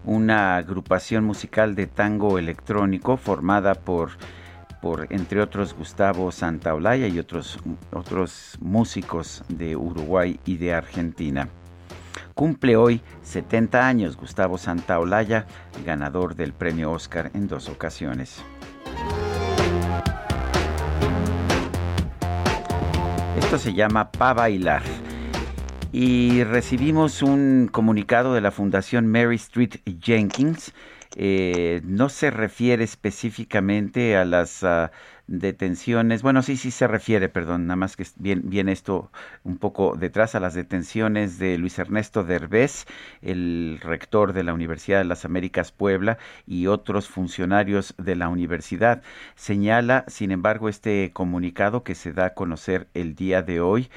una 0.04 0.56
agrupación 0.56 1.24
musical 1.24 1.74
de 1.74 1.86
tango 1.86 2.38
electrónico 2.38 3.16
formada 3.16 3.74
por, 3.74 4.10
por 4.80 5.06
entre 5.10 5.40
otros, 5.40 5.74
Gustavo 5.74 6.32
Santaolalla 6.32 7.08
y 7.08 7.18
otros, 7.18 7.58
otros 7.92 8.56
músicos 8.60 9.44
de 9.48 9.76
Uruguay 9.76 10.40
y 10.44 10.56
de 10.56 10.74
Argentina. 10.74 11.48
Cumple 12.34 12.76
hoy 12.76 13.02
70 13.22 13.86
años 13.86 14.16
Gustavo 14.16 14.58
Santaolalla, 14.58 15.46
ganador 15.84 16.34
del 16.34 16.52
premio 16.52 16.90
Oscar 16.90 17.30
en 17.34 17.48
dos 17.48 17.68
ocasiones. 17.68 18.42
Esto 23.38 23.56
se 23.56 23.72
llama 23.72 24.10
Pa 24.10 24.34
Bailar. 24.34 24.82
Y 25.92 26.42
recibimos 26.42 27.22
un 27.22 27.68
comunicado 27.70 28.34
de 28.34 28.40
la 28.40 28.50
Fundación 28.50 29.06
Mary 29.06 29.36
Street 29.36 29.76
Jenkins. 30.02 30.74
Eh, 31.14 31.80
no 31.84 32.08
se 32.08 32.32
refiere 32.32 32.82
específicamente 32.82 34.16
a 34.16 34.24
las 34.24 34.64
ah, 34.64 34.90
detenciones, 35.28 36.22
bueno, 36.22 36.42
sí, 36.42 36.56
sí 36.56 36.70
se 36.70 36.88
refiere, 36.88 37.28
perdón, 37.28 37.66
nada 37.66 37.76
más 37.76 37.96
que 37.96 38.04
viene 38.16 38.72
esto 38.72 39.12
un 39.44 39.58
poco 39.58 39.94
detrás 39.96 40.34
a 40.34 40.40
las 40.40 40.54
detenciones 40.54 41.38
de 41.38 41.58
Luis 41.58 41.78
Ernesto 41.78 42.24
Derbez, 42.24 42.86
el 43.22 43.78
rector 43.82 44.32
de 44.32 44.42
la 44.42 44.54
Universidad 44.54 44.98
de 44.98 45.04
las 45.04 45.24
Américas 45.26 45.70
Puebla 45.70 46.18
y 46.46 46.66
otros 46.66 47.08
funcionarios 47.08 47.94
de 47.98 48.16
la 48.16 48.28
universidad. 48.28 49.02
Señala, 49.36 50.04
sin 50.08 50.32
embargo, 50.32 50.68
este 50.68 51.12
comunicado 51.12 51.84
que 51.84 51.94
se 51.94 52.12
da 52.12 52.26
a 52.26 52.34
conocer 52.34 52.88
el 52.94 53.14
día 53.14 53.42
de 53.42 53.60
hoy, 53.60 53.90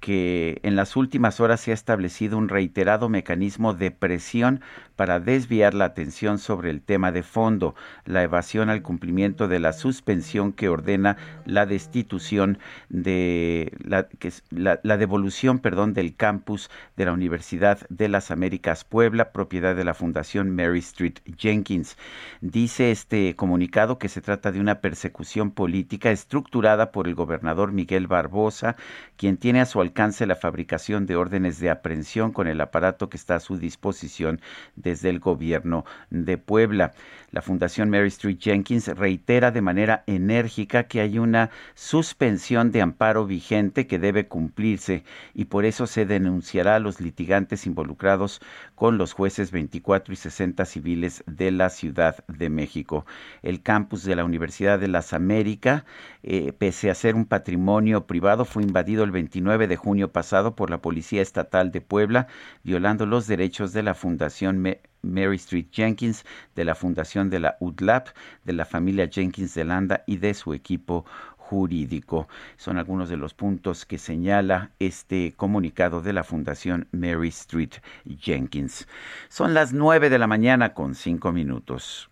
que 0.00 0.60
en 0.62 0.76
las 0.76 0.96
últimas 0.96 1.40
horas 1.40 1.60
se 1.60 1.72
ha 1.72 1.74
establecido 1.74 2.38
un 2.38 2.48
reiterado 2.48 3.08
mecanismo 3.08 3.74
de 3.74 3.90
presión 3.90 4.60
para 4.98 5.20
desviar 5.20 5.74
la 5.74 5.84
atención 5.84 6.40
sobre 6.40 6.70
el 6.70 6.82
tema 6.82 7.12
de 7.12 7.22
fondo, 7.22 7.76
la 8.04 8.24
evasión 8.24 8.68
al 8.68 8.82
cumplimiento 8.82 9.46
de 9.46 9.60
la 9.60 9.72
suspensión 9.72 10.52
que 10.52 10.68
ordena 10.68 11.16
la 11.44 11.66
destitución 11.66 12.58
de 12.88 13.72
la, 13.80 14.96
devolución, 14.96 15.60
perdón, 15.60 15.94
del 15.94 16.16
campus 16.16 16.68
de 16.96 17.04
la 17.04 17.12
Universidad 17.12 17.78
de 17.88 18.08
las 18.08 18.32
Américas 18.32 18.82
Puebla, 18.82 19.30
propiedad 19.30 19.76
de 19.76 19.84
la 19.84 19.94
Fundación 19.94 20.50
Mary 20.50 20.80
Street 20.80 21.20
Jenkins. 21.36 21.96
Dice 22.40 22.90
este 22.90 23.36
comunicado 23.36 24.00
que 24.00 24.08
se 24.08 24.20
trata 24.20 24.50
de 24.50 24.58
una 24.58 24.80
persecución 24.80 25.52
política 25.52 26.10
estructurada 26.10 26.90
por 26.90 27.06
el 27.06 27.14
gobernador 27.14 27.70
Miguel 27.70 28.08
Barbosa, 28.08 28.74
quien 29.16 29.36
tiene 29.36 29.60
a 29.60 29.66
su 29.66 29.80
alcance 29.80 30.26
la 30.26 30.34
fabricación 30.34 31.06
de 31.06 31.14
órdenes 31.14 31.60
de 31.60 31.70
aprehensión 31.70 32.32
con 32.32 32.48
el 32.48 32.60
aparato 32.60 33.08
que 33.08 33.16
está 33.16 33.36
a 33.36 33.40
su 33.40 33.58
disposición 33.58 34.40
desde 34.88 35.10
el 35.10 35.20
gobierno 35.20 35.84
de 36.10 36.38
Puebla. 36.38 36.92
La 37.30 37.42
Fundación 37.42 37.90
Mary 37.90 38.08
Street 38.08 38.38
Jenkins 38.40 38.88
reitera 38.88 39.50
de 39.50 39.60
manera 39.60 40.02
enérgica 40.06 40.84
que 40.84 41.02
hay 41.02 41.18
una 41.18 41.50
suspensión 41.74 42.72
de 42.72 42.80
amparo 42.80 43.26
vigente 43.26 43.86
que 43.86 43.98
debe 43.98 44.28
cumplirse 44.28 45.04
y 45.34 45.44
por 45.44 45.66
eso 45.66 45.86
se 45.86 46.06
denunciará 46.06 46.76
a 46.76 46.78
los 46.78 47.02
litigantes 47.02 47.66
involucrados 47.66 48.40
con 48.74 48.96
los 48.96 49.12
jueces 49.12 49.50
24 49.50 50.14
y 50.14 50.16
60 50.16 50.64
civiles 50.64 51.22
de 51.26 51.50
la 51.50 51.68
Ciudad 51.68 52.24
de 52.28 52.48
México. 52.48 53.04
El 53.42 53.62
campus 53.62 54.04
de 54.04 54.16
la 54.16 54.24
Universidad 54.24 54.78
de 54.78 54.88
las 54.88 55.12
Américas, 55.12 55.84
eh, 56.22 56.54
pese 56.56 56.90
a 56.90 56.94
ser 56.94 57.14
un 57.14 57.26
patrimonio 57.26 58.06
privado, 58.06 58.46
fue 58.46 58.62
invadido 58.62 59.04
el 59.04 59.10
29 59.10 59.68
de 59.68 59.76
junio 59.76 60.12
pasado 60.12 60.56
por 60.56 60.70
la 60.70 60.80
Policía 60.80 61.20
Estatal 61.20 61.72
de 61.72 61.82
Puebla, 61.82 62.26
violando 62.64 63.04
los 63.04 63.26
derechos 63.26 63.74
de 63.74 63.82
la 63.82 63.94
Fundación 63.94 64.62
Mary 64.62 64.78
Street 65.16 65.66
Jenkins, 65.70 66.24
de 66.54 66.64
la 66.64 66.74
Fundación 66.74 67.30
de 67.30 67.40
la 67.40 67.56
UDLAP, 67.60 68.08
de 68.44 68.52
la 68.52 68.64
familia 68.64 69.08
Jenkins 69.10 69.54
de 69.54 69.64
Landa 69.64 70.04
y 70.06 70.16
de 70.16 70.34
su 70.34 70.54
equipo 70.54 71.04
jurídico. 71.48 72.28
Son 72.56 72.76
algunos 72.76 73.08
de 73.08 73.16
los 73.16 73.32
puntos 73.32 73.86
que 73.86 73.98
señala 73.98 74.70
este 74.78 75.32
comunicado 75.34 76.02
de 76.02 76.12
la 76.12 76.22
Fundación 76.22 76.86
Mary 76.92 77.28
Street 77.28 77.72
Jenkins. 78.20 78.86
Son 79.28 79.54
las 79.54 79.72
nueve 79.72 80.10
de 80.10 80.18
la 80.18 80.26
mañana 80.26 80.74
con 80.74 80.94
cinco 80.94 81.32
minutos. 81.32 82.10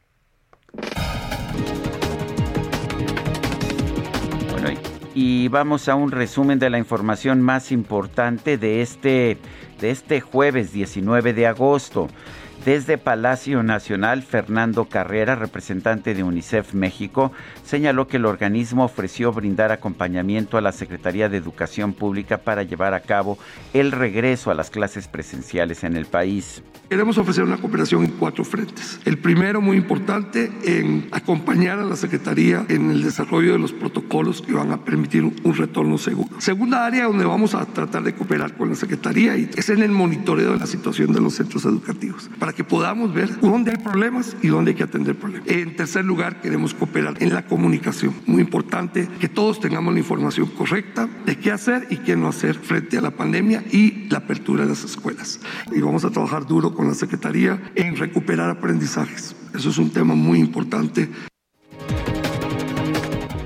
Bueno, 4.50 4.70
y 5.14 5.48
vamos 5.48 5.88
a 5.88 5.94
un 5.96 6.12
resumen 6.12 6.58
de 6.58 6.70
la 6.70 6.78
información 6.78 7.42
más 7.42 7.72
importante 7.72 8.56
de 8.56 8.80
este, 8.80 9.36
de 9.80 9.90
este 9.90 10.22
jueves 10.22 10.72
19 10.72 11.34
de 11.34 11.46
agosto. 11.46 12.08
Desde 12.66 12.98
Palacio 12.98 13.62
Nacional, 13.62 14.24
Fernando 14.24 14.86
Carrera, 14.86 15.36
representante 15.36 16.16
de 16.16 16.24
UNICEF 16.24 16.74
México, 16.74 17.30
señaló 17.64 18.08
que 18.08 18.16
el 18.16 18.26
organismo 18.26 18.84
ofreció 18.84 19.32
brindar 19.32 19.70
acompañamiento 19.70 20.58
a 20.58 20.60
la 20.60 20.72
Secretaría 20.72 21.28
de 21.28 21.36
Educación 21.36 21.92
Pública 21.92 22.38
para 22.38 22.64
llevar 22.64 22.92
a 22.92 23.02
cabo 23.02 23.38
el 23.72 23.92
regreso 23.92 24.50
a 24.50 24.54
las 24.54 24.70
clases 24.70 25.06
presenciales 25.06 25.84
en 25.84 25.94
el 25.94 26.06
país. 26.06 26.64
Queremos 26.90 27.18
ofrecer 27.18 27.44
una 27.44 27.56
cooperación 27.56 28.04
en 28.04 28.10
cuatro 28.12 28.44
frentes. 28.44 28.98
El 29.04 29.18
primero, 29.18 29.60
muy 29.60 29.76
importante, 29.76 30.50
en 30.64 31.06
acompañar 31.12 31.78
a 31.78 31.84
la 31.84 31.94
Secretaría 31.94 32.66
en 32.68 32.90
el 32.90 33.04
desarrollo 33.04 33.52
de 33.52 33.60
los 33.60 33.72
protocolos 33.72 34.42
que 34.42 34.52
van 34.52 34.72
a 34.72 34.84
permitir 34.84 35.22
un 35.22 35.54
retorno 35.54 35.98
seguro. 35.98 36.30
Segunda 36.38 36.84
área 36.84 37.04
donde 37.04 37.26
vamos 37.26 37.54
a 37.54 37.64
tratar 37.64 38.02
de 38.02 38.12
cooperar 38.12 38.56
con 38.56 38.70
la 38.70 38.74
Secretaría 38.74 39.36
es 39.36 39.68
en 39.68 39.82
el 39.84 39.92
monitoreo 39.92 40.54
de 40.54 40.58
la 40.58 40.66
situación 40.66 41.12
de 41.12 41.20
los 41.20 41.34
centros 41.34 41.64
educativos, 41.64 42.28
que 42.56 42.64
podamos 42.64 43.12
ver 43.12 43.38
dónde 43.40 43.72
hay 43.72 43.76
problemas 43.76 44.34
y 44.42 44.48
dónde 44.48 44.70
hay 44.70 44.76
que 44.76 44.82
atender 44.82 45.14
problemas. 45.14 45.46
En 45.48 45.76
tercer 45.76 46.04
lugar, 46.04 46.40
queremos 46.40 46.74
cooperar 46.74 47.22
en 47.22 47.32
la 47.32 47.44
comunicación. 47.44 48.14
Muy 48.26 48.40
importante 48.40 49.08
que 49.20 49.28
todos 49.28 49.60
tengamos 49.60 49.92
la 49.92 50.00
información 50.00 50.46
correcta 50.46 51.08
de 51.26 51.36
qué 51.38 51.52
hacer 51.52 51.86
y 51.90 51.98
qué 51.98 52.16
no 52.16 52.28
hacer 52.28 52.54
frente 52.54 52.96
a 52.96 53.02
la 53.02 53.10
pandemia 53.10 53.62
y 53.70 54.08
la 54.08 54.18
apertura 54.18 54.64
de 54.64 54.70
las 54.70 54.84
escuelas. 54.84 55.40
Y 55.70 55.80
vamos 55.80 56.04
a 56.04 56.10
trabajar 56.10 56.46
duro 56.46 56.74
con 56.74 56.88
la 56.88 56.94
Secretaría 56.94 57.60
en 57.74 57.96
recuperar 57.96 58.48
aprendizajes. 58.48 59.36
Eso 59.54 59.68
es 59.68 59.78
un 59.78 59.90
tema 59.90 60.14
muy 60.14 60.38
importante. 60.38 61.10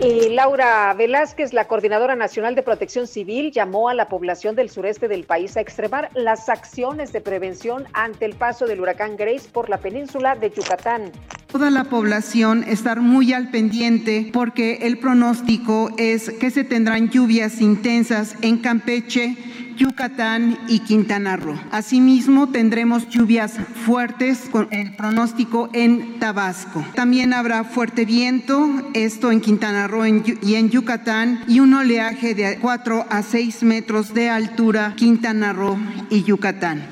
Y 0.02 0.30
Laura 0.30 0.94
Velázquez, 0.94 1.52
la 1.52 1.68
coordinadora 1.68 2.16
nacional 2.16 2.54
de 2.54 2.62
protección 2.62 3.06
civil, 3.06 3.52
llamó 3.52 3.90
a 3.90 3.94
la 3.94 4.08
población 4.08 4.56
del 4.56 4.70
sureste 4.70 5.08
del 5.08 5.24
país 5.24 5.58
a 5.58 5.60
extremar 5.60 6.10
las 6.14 6.48
acciones 6.48 7.12
de 7.12 7.20
prevención 7.20 7.84
ante 7.92 8.24
el 8.24 8.34
paso 8.34 8.64
del 8.64 8.80
huracán 8.80 9.18
Grace 9.18 9.50
por 9.52 9.68
la 9.68 9.76
península 9.76 10.36
de 10.36 10.50
Yucatán. 10.52 11.12
Toda 11.52 11.68
la 11.68 11.84
población 11.84 12.64
estar 12.64 13.00
muy 13.00 13.34
al 13.34 13.50
pendiente 13.50 14.30
porque 14.32 14.78
el 14.86 14.98
pronóstico 14.98 15.90
es 15.98 16.30
que 16.30 16.50
se 16.50 16.64
tendrán 16.64 17.10
lluvias 17.10 17.60
intensas 17.60 18.36
en 18.40 18.56
Campeche, 18.56 19.36
Yucatán 19.80 20.58
y 20.68 20.80
Quintana 20.80 21.38
Roo. 21.38 21.58
Asimismo, 21.70 22.50
tendremos 22.50 23.08
lluvias 23.08 23.54
fuertes 23.86 24.40
con 24.52 24.68
el 24.72 24.94
pronóstico 24.94 25.70
en 25.72 26.18
Tabasco. 26.18 26.84
También 26.94 27.32
habrá 27.32 27.64
fuerte 27.64 28.04
viento, 28.04 28.68
esto 28.92 29.32
en 29.32 29.40
Quintana 29.40 29.88
Roo 29.88 30.04
y 30.04 30.54
en 30.56 30.68
Yucatán, 30.68 31.42
y 31.48 31.60
un 31.60 31.72
oleaje 31.72 32.34
de 32.34 32.58
4 32.60 33.06
a 33.08 33.22
6 33.22 33.62
metros 33.62 34.12
de 34.12 34.28
altura, 34.28 34.92
Quintana 34.96 35.54
Roo 35.54 35.78
y 36.10 36.24
Yucatán. 36.24 36.82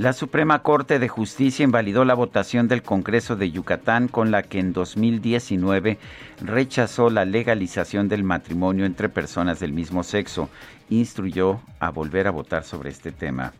La 0.00 0.14
Suprema 0.14 0.62
Corte 0.62 0.98
de 0.98 1.08
Justicia 1.08 1.62
invalidó 1.62 2.06
la 2.06 2.14
votación 2.14 2.68
del 2.68 2.82
Congreso 2.82 3.36
de 3.36 3.50
Yucatán 3.50 4.08
con 4.08 4.30
la 4.30 4.42
que 4.42 4.58
en 4.58 4.72
2019 4.72 5.98
rechazó 6.40 7.10
la 7.10 7.26
legalización 7.26 8.08
del 8.08 8.24
matrimonio 8.24 8.86
entre 8.86 9.10
personas 9.10 9.60
del 9.60 9.74
mismo 9.74 10.02
sexo. 10.02 10.48
Instruyó 10.88 11.60
a 11.80 11.90
volver 11.90 12.28
a 12.28 12.30
votar 12.30 12.64
sobre 12.64 12.88
este 12.88 13.12
tema. 13.12 13.52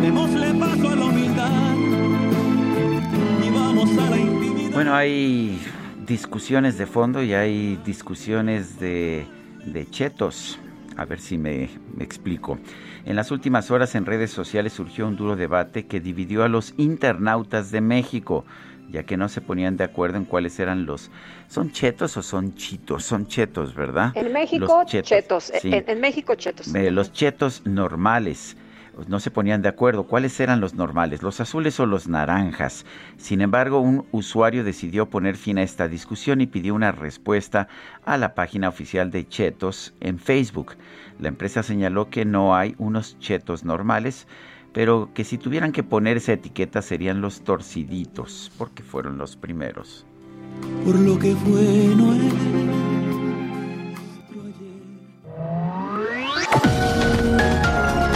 Démosle 0.00 0.54
paso 0.54 0.88
a 0.88 0.96
la 0.96 1.04
humildad 1.04 1.76
y 3.44 3.50
vamos 3.50 3.90
a 3.98 4.10
la 4.10 4.16
intimidad. 4.16 4.72
Bueno, 4.72 4.94
hay 4.94 5.60
discusiones 6.10 6.76
de 6.76 6.86
fondo 6.86 7.22
y 7.22 7.34
hay 7.34 7.76
discusiones 7.84 8.80
de, 8.80 9.24
de 9.64 9.88
chetos. 9.88 10.58
A 10.96 11.04
ver 11.04 11.20
si 11.20 11.38
me, 11.38 11.70
me, 11.96 12.02
explico. 12.02 12.58
En 13.04 13.14
las 13.14 13.30
últimas 13.30 13.70
horas 13.70 13.94
en 13.94 14.04
redes 14.04 14.32
sociales 14.32 14.72
surgió 14.72 15.06
un 15.06 15.14
duro 15.14 15.36
debate 15.36 15.86
que 15.86 16.00
dividió 16.00 16.42
a 16.42 16.48
los 16.48 16.74
internautas 16.78 17.70
de 17.70 17.80
México, 17.80 18.44
ya 18.90 19.04
que 19.04 19.16
no 19.16 19.28
se 19.28 19.40
ponían 19.40 19.76
de 19.76 19.84
acuerdo 19.84 20.18
en 20.18 20.24
cuáles 20.24 20.58
eran 20.58 20.84
los... 20.84 21.12
¿Son 21.46 21.70
chetos 21.70 22.16
o 22.16 22.22
son 22.24 22.56
chitos? 22.56 23.04
Son 23.04 23.28
chetos, 23.28 23.76
¿verdad? 23.76 24.10
En 24.16 24.32
México, 24.32 24.82
chetos. 24.86 25.08
chetos. 25.08 25.52
Sí. 25.62 25.72
En, 25.72 25.84
en, 25.86 26.00
México, 26.00 26.34
chetos. 26.34 26.74
Eh, 26.74 26.90
los 26.90 27.12
chetos 27.12 27.64
normales 27.64 28.56
no 29.08 29.20
se 29.20 29.30
ponían 29.30 29.62
de 29.62 29.68
acuerdo 29.68 30.04
cuáles 30.04 30.38
eran 30.40 30.60
los 30.60 30.74
normales, 30.74 31.22
los 31.22 31.40
azules 31.40 31.78
o 31.80 31.86
los 31.86 32.08
naranjas. 32.08 32.84
Sin 33.16 33.40
embargo, 33.40 33.80
un 33.80 34.06
usuario 34.12 34.64
decidió 34.64 35.08
poner 35.08 35.36
fin 35.36 35.58
a 35.58 35.62
esta 35.62 35.88
discusión 35.88 36.40
y 36.40 36.46
pidió 36.46 36.74
una 36.74 36.92
respuesta 36.92 37.68
a 38.04 38.16
la 38.16 38.34
página 38.34 38.68
oficial 38.68 39.10
de 39.10 39.26
Chetos 39.28 39.94
en 40.00 40.18
Facebook. 40.18 40.76
La 41.18 41.28
empresa 41.28 41.62
señaló 41.62 42.10
que 42.10 42.24
no 42.24 42.54
hay 42.56 42.74
unos 42.78 43.18
chetos 43.18 43.64
normales, 43.64 44.26
pero 44.72 45.10
que 45.14 45.24
si 45.24 45.38
tuvieran 45.38 45.72
que 45.72 45.82
poner 45.82 46.16
esa 46.16 46.32
etiqueta 46.32 46.82
serían 46.82 47.20
los 47.20 47.42
torciditos, 47.42 48.52
porque 48.56 48.82
fueron 48.82 49.18
los 49.18 49.36
primeros. 49.36 50.06
Por 50.84 50.98
lo 50.98 51.18
que 51.18 51.34
fue 51.34 51.94
Noel. 51.96 52.89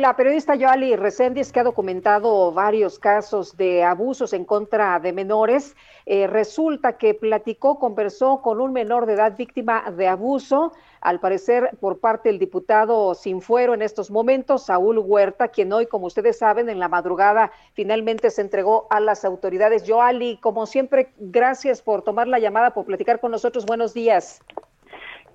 la 0.00 0.16
periodista 0.16 0.54
Yoali 0.54 0.96
Reséndiz, 0.96 1.52
que 1.52 1.60
ha 1.60 1.64
documentado 1.64 2.52
varios 2.52 2.98
casos 2.98 3.56
de 3.56 3.84
abusos 3.84 4.32
en 4.32 4.46
contra 4.46 4.98
de 4.98 5.12
menores, 5.12 5.76
eh, 6.06 6.26
resulta 6.26 6.96
que 6.96 7.12
platicó, 7.12 7.78
conversó 7.78 8.40
con 8.40 8.60
un 8.60 8.72
menor 8.72 9.04
de 9.04 9.12
edad 9.12 9.36
víctima 9.36 9.90
de 9.90 10.08
abuso, 10.08 10.72
al 11.02 11.20
parecer 11.20 11.70
por 11.80 12.00
parte 12.00 12.30
del 12.30 12.38
diputado 12.38 13.14
sin 13.14 13.42
fuero 13.42 13.74
en 13.74 13.82
estos 13.82 14.10
momentos, 14.10 14.66
Saúl 14.66 14.98
Huerta, 14.98 15.48
quien 15.48 15.72
hoy, 15.72 15.86
como 15.86 16.06
ustedes 16.06 16.38
saben, 16.38 16.68
en 16.70 16.78
la 16.78 16.88
madrugada 16.88 17.52
finalmente 17.74 18.30
se 18.30 18.40
entregó 18.40 18.86
a 18.90 19.00
las 19.00 19.24
autoridades. 19.24 19.84
Yoali, 19.84 20.38
como 20.38 20.66
siempre, 20.66 21.10
gracias 21.18 21.82
por 21.82 22.02
tomar 22.02 22.26
la 22.26 22.38
llamada, 22.38 22.70
por 22.70 22.86
platicar 22.86 23.20
con 23.20 23.30
nosotros. 23.30 23.66
Buenos 23.66 23.92
días. 23.92 24.42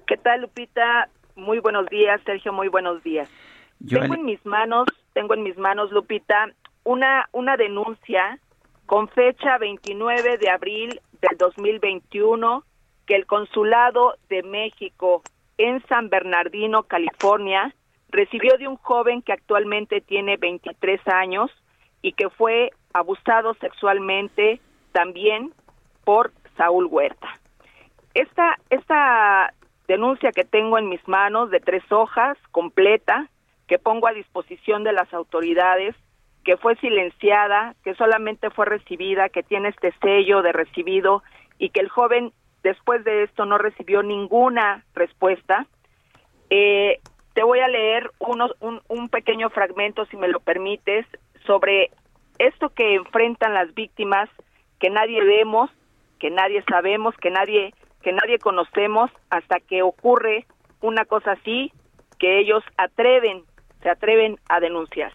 ¿Qué 0.07 0.17
tal, 0.17 0.41
Lupita? 0.41 1.09
Muy 1.35 1.59
buenos 1.59 1.87
días, 1.87 2.19
Sergio, 2.25 2.51
muy 2.51 2.67
buenos 2.67 3.03
días. 3.03 3.29
Yo 3.85 3.99
tengo 3.99 4.15
en 4.15 4.25
mis 4.25 4.43
manos, 4.45 4.87
tengo 5.13 5.35
en 5.35 5.43
mis 5.43 5.57
manos, 5.57 5.91
Lupita, 5.91 6.51
una, 6.83 7.29
una 7.31 7.55
denuncia 7.55 8.39
con 8.87 9.07
fecha 9.09 9.59
29 9.59 10.37
de 10.39 10.49
abril 10.49 10.99
del 11.21 11.37
2021 11.37 12.63
que 13.05 13.15
el 13.15 13.27
Consulado 13.27 14.15
de 14.27 14.41
México 14.41 15.21
en 15.59 15.85
San 15.87 16.09
Bernardino, 16.09 16.83
California, 16.83 17.73
recibió 18.09 18.57
de 18.57 18.67
un 18.67 18.77
joven 18.77 19.21
que 19.21 19.33
actualmente 19.33 20.01
tiene 20.01 20.37
23 20.37 20.99
años 21.07 21.51
y 22.01 22.13
que 22.13 22.29
fue 22.29 22.71
abusado 22.93 23.53
sexualmente 23.55 24.59
también 24.93 25.53
por 26.03 26.31
Saúl 26.57 26.87
Huerta. 26.89 27.39
Esta, 28.15 28.57
esta 28.69 29.53
denuncia 29.87 30.31
que 30.31 30.43
tengo 30.43 30.79
en 30.79 30.89
mis 30.89 31.05
manos 31.07 31.51
de 31.51 31.59
tres 31.59 31.83
hojas, 31.91 32.37
completa, 32.51 33.29
que 33.67 33.79
pongo 33.79 34.07
a 34.07 34.13
disposición 34.13 34.83
de 34.83 34.93
las 34.93 35.13
autoridades, 35.13 35.95
que 36.43 36.57
fue 36.57 36.75
silenciada, 36.77 37.75
que 37.83 37.95
solamente 37.95 38.51
fue 38.51 38.65
recibida, 38.65 39.29
que 39.29 39.43
tiene 39.43 39.69
este 39.69 39.93
sello 40.01 40.41
de 40.43 40.51
recibido 40.51 41.23
y 41.57 41.69
que 41.69 41.79
el 41.79 41.89
joven 41.89 42.31
después 42.63 43.03
de 43.03 43.23
esto 43.23 43.45
no 43.45 43.57
recibió 43.57 44.03
ninguna 44.03 44.83
respuesta. 44.93 45.65
Eh, 46.49 46.99
te 47.33 47.43
voy 47.43 47.59
a 47.59 47.67
leer 47.67 48.11
unos, 48.19 48.55
un, 48.59 48.81
un 48.87 49.09
pequeño 49.09 49.49
fragmento, 49.49 50.05
si 50.05 50.17
me 50.17 50.27
lo 50.27 50.39
permites, 50.39 51.05
sobre 51.45 51.91
esto 52.37 52.69
que 52.69 52.95
enfrentan 52.95 53.53
las 53.53 53.73
víctimas, 53.73 54.29
que 54.79 54.89
nadie 54.89 55.23
vemos, 55.23 55.71
que 56.19 56.29
nadie 56.29 56.63
sabemos, 56.69 57.15
que 57.17 57.31
nadie, 57.31 57.73
que 58.01 58.13
nadie 58.13 58.39
conocemos, 58.39 59.11
hasta 59.29 59.59
que 59.59 59.81
ocurre 59.81 60.45
una 60.81 61.05
cosa 61.05 61.33
así, 61.33 61.71
que 62.19 62.39
ellos 62.39 62.63
atreven 62.77 63.43
se 63.85 63.91
atreven 63.91 64.39
a 64.49 64.59
denunciar. 64.59 65.13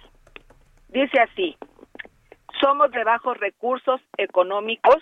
Dice 0.91 1.21
así, 1.21 1.57
somos 2.61 2.93
de 2.93 3.03
bajos 3.03 3.37
recursos 3.37 4.01
económicos. 4.17 4.99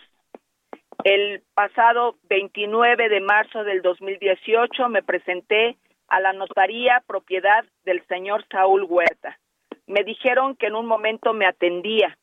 El 1.05 1.43
pasado 1.53 2.17
29 2.31 3.11
de 3.11 3.21
marzo 3.21 3.65
del 3.65 3.83
2018 3.83 4.89
me 4.89 5.03
presenté 5.03 5.77
a 6.09 6.19
la 6.19 6.33
notaría 6.33 7.05
propiedad 7.07 7.63
del 7.85 8.03
señor 8.07 8.43
Saúl 8.51 8.85
Huerta. 8.89 9.39
Me 9.87 10.03
dijeron 10.03 10.57
que 10.57 10.69
en 10.69 10.75
un 10.75 10.87
momento 10.87 11.35
me 11.35 11.47
atendía. 11.47 12.17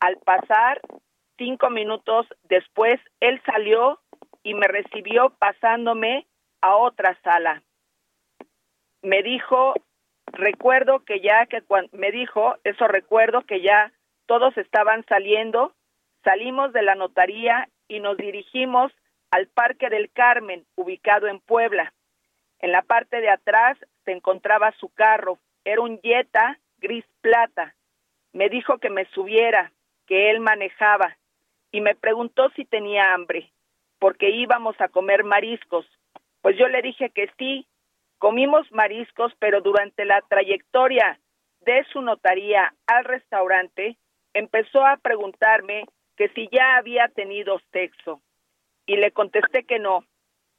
Al 0.00 0.18
pasar 0.18 0.82
cinco 1.38 1.70
minutos 1.70 2.26
después, 2.42 3.00
él 3.20 3.40
salió 3.46 4.00
y 4.42 4.52
me 4.52 4.68
recibió 4.68 5.30
pasándome 5.38 6.26
a 6.60 6.76
otra 6.76 7.18
sala. 7.22 7.62
Me 9.00 9.22
dijo, 9.22 9.72
recuerdo 10.32 11.04
que 11.04 11.20
ya 11.20 11.46
que 11.46 11.62
cuando 11.62 11.96
me 11.96 12.10
dijo, 12.10 12.56
eso 12.64 12.88
recuerdo 12.88 13.42
que 13.42 13.60
ya 13.60 13.92
todos 14.26 14.56
estaban 14.56 15.04
saliendo, 15.06 15.74
salimos 16.24 16.72
de 16.72 16.82
la 16.82 16.94
notaría 16.94 17.68
y 17.88 18.00
nos 18.00 18.16
dirigimos 18.16 18.92
al 19.30 19.46
Parque 19.48 19.88
del 19.90 20.10
Carmen, 20.10 20.64
ubicado 20.74 21.26
en 21.26 21.40
Puebla. 21.40 21.92
En 22.60 22.72
la 22.72 22.82
parte 22.82 23.20
de 23.20 23.30
atrás 23.30 23.78
se 24.04 24.12
encontraba 24.12 24.72
su 24.80 24.88
carro, 24.90 25.38
era 25.64 25.80
un 25.80 26.00
Jetta 26.00 26.58
gris 26.78 27.04
plata. 27.20 27.74
Me 28.32 28.48
dijo 28.48 28.78
que 28.78 28.90
me 28.90 29.06
subiera, 29.06 29.72
que 30.06 30.30
él 30.30 30.40
manejaba, 30.40 31.16
y 31.70 31.80
me 31.80 31.94
preguntó 31.94 32.50
si 32.50 32.64
tenía 32.64 33.12
hambre, 33.14 33.52
porque 33.98 34.30
íbamos 34.30 34.80
a 34.80 34.88
comer 34.88 35.24
mariscos. 35.24 35.86
Pues 36.40 36.56
yo 36.56 36.68
le 36.68 36.82
dije 36.82 37.10
que 37.10 37.30
sí, 37.38 37.66
comimos 38.18 38.70
mariscos, 38.72 39.32
pero 39.38 39.60
durante 39.60 40.04
la 40.04 40.20
trayectoria 40.22 41.18
de 41.60 41.84
su 41.92 42.00
notaría 42.00 42.74
al 42.86 43.04
restaurante, 43.04 43.96
empezó 44.34 44.84
a 44.84 44.96
preguntarme 44.96 45.84
que 46.16 46.28
si 46.30 46.48
ya 46.50 46.76
había 46.76 47.08
tenido 47.08 47.60
sexo. 47.72 48.20
Y 48.86 48.96
le 48.96 49.12
contesté 49.12 49.64
que 49.64 49.78
no. 49.78 50.04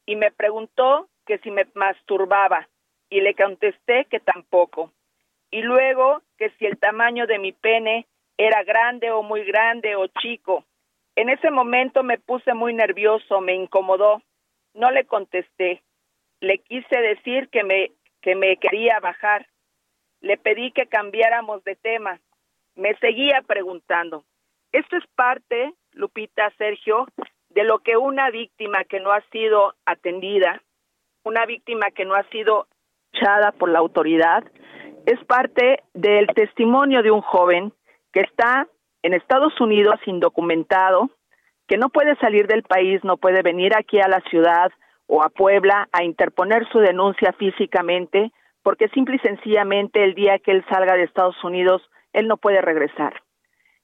Y 0.05 0.15
me 0.15 0.31
preguntó 0.31 1.09
que 1.25 1.37
si 1.39 1.51
me 1.51 1.67
masturbaba 1.73 2.67
y 3.09 3.21
le 3.21 3.35
contesté 3.35 4.05
que 4.05 4.19
tampoco. 4.19 4.91
Y 5.51 5.61
luego 5.61 6.21
que 6.37 6.51
si 6.51 6.65
el 6.65 6.77
tamaño 6.77 7.27
de 7.27 7.39
mi 7.39 7.51
pene 7.51 8.07
era 8.37 8.63
grande 8.63 9.11
o 9.11 9.23
muy 9.23 9.43
grande 9.43 9.95
o 9.95 10.07
chico. 10.07 10.63
En 11.15 11.29
ese 11.29 11.51
momento 11.51 12.03
me 12.03 12.17
puse 12.17 12.53
muy 12.53 12.73
nervioso, 12.73 13.41
me 13.41 13.53
incomodó. 13.53 14.21
No 14.73 14.91
le 14.91 15.05
contesté. 15.05 15.81
Le 16.41 16.59
quise 16.59 16.97
decir 16.97 17.49
que 17.49 17.63
me 17.63 17.91
que 18.21 18.35
me 18.35 18.57
quería 18.57 18.99
bajar. 18.99 19.47
Le 20.21 20.37
pedí 20.37 20.71
que 20.71 20.87
cambiáramos 20.87 21.63
de 21.63 21.75
tema. 21.75 22.19
Me 22.75 22.95
seguía 22.95 23.41
preguntando. 23.45 24.23
Esto 24.71 24.97
es 24.97 25.03
parte, 25.15 25.73
Lupita, 25.93 26.51
Sergio, 26.57 27.07
de 27.49 27.63
lo 27.63 27.79
que 27.79 27.97
una 27.97 28.29
víctima 28.29 28.83
que 28.83 28.99
no 28.99 29.11
ha 29.11 29.21
sido 29.31 29.73
atendida, 29.85 30.61
una 31.23 31.45
víctima 31.45 31.91
que 31.91 32.05
no 32.05 32.13
ha 32.13 32.23
sido 32.29 32.67
echada 33.11 33.51
por 33.51 33.69
la 33.69 33.79
autoridad, 33.79 34.43
es 35.05 35.23
parte 35.25 35.83
del 35.93 36.27
testimonio 36.27 37.01
de 37.01 37.11
un 37.11 37.21
joven 37.21 37.73
que 38.13 38.21
está 38.21 38.67
en 39.01 39.13
Estados 39.13 39.59
Unidos 39.59 39.99
indocumentado, 40.05 41.09
que 41.67 41.77
no 41.77 41.89
puede 41.89 42.15
salir 42.17 42.47
del 42.47 42.63
país, 42.63 43.03
no 43.03 43.17
puede 43.17 43.41
venir 43.41 43.75
aquí 43.75 43.99
a 43.99 44.07
la 44.07 44.19
ciudad 44.29 44.71
o 45.11 45.23
a 45.23 45.29
Puebla 45.29 45.89
a 45.91 46.03
interponer 46.03 46.69
su 46.71 46.77
denuncia 46.79 47.33
físicamente, 47.33 48.31
porque 48.61 48.89
simple 48.89 49.15
y 49.15 49.19
sencillamente 49.27 50.03
el 50.03 50.13
día 50.13 50.37
que 50.37 50.51
él 50.51 50.63
salga 50.69 50.93
de 50.93 51.03
Estados 51.03 51.43
Unidos, 51.43 51.81
él 52.13 52.27
no 52.27 52.37
puede 52.37 52.61
regresar. 52.61 53.23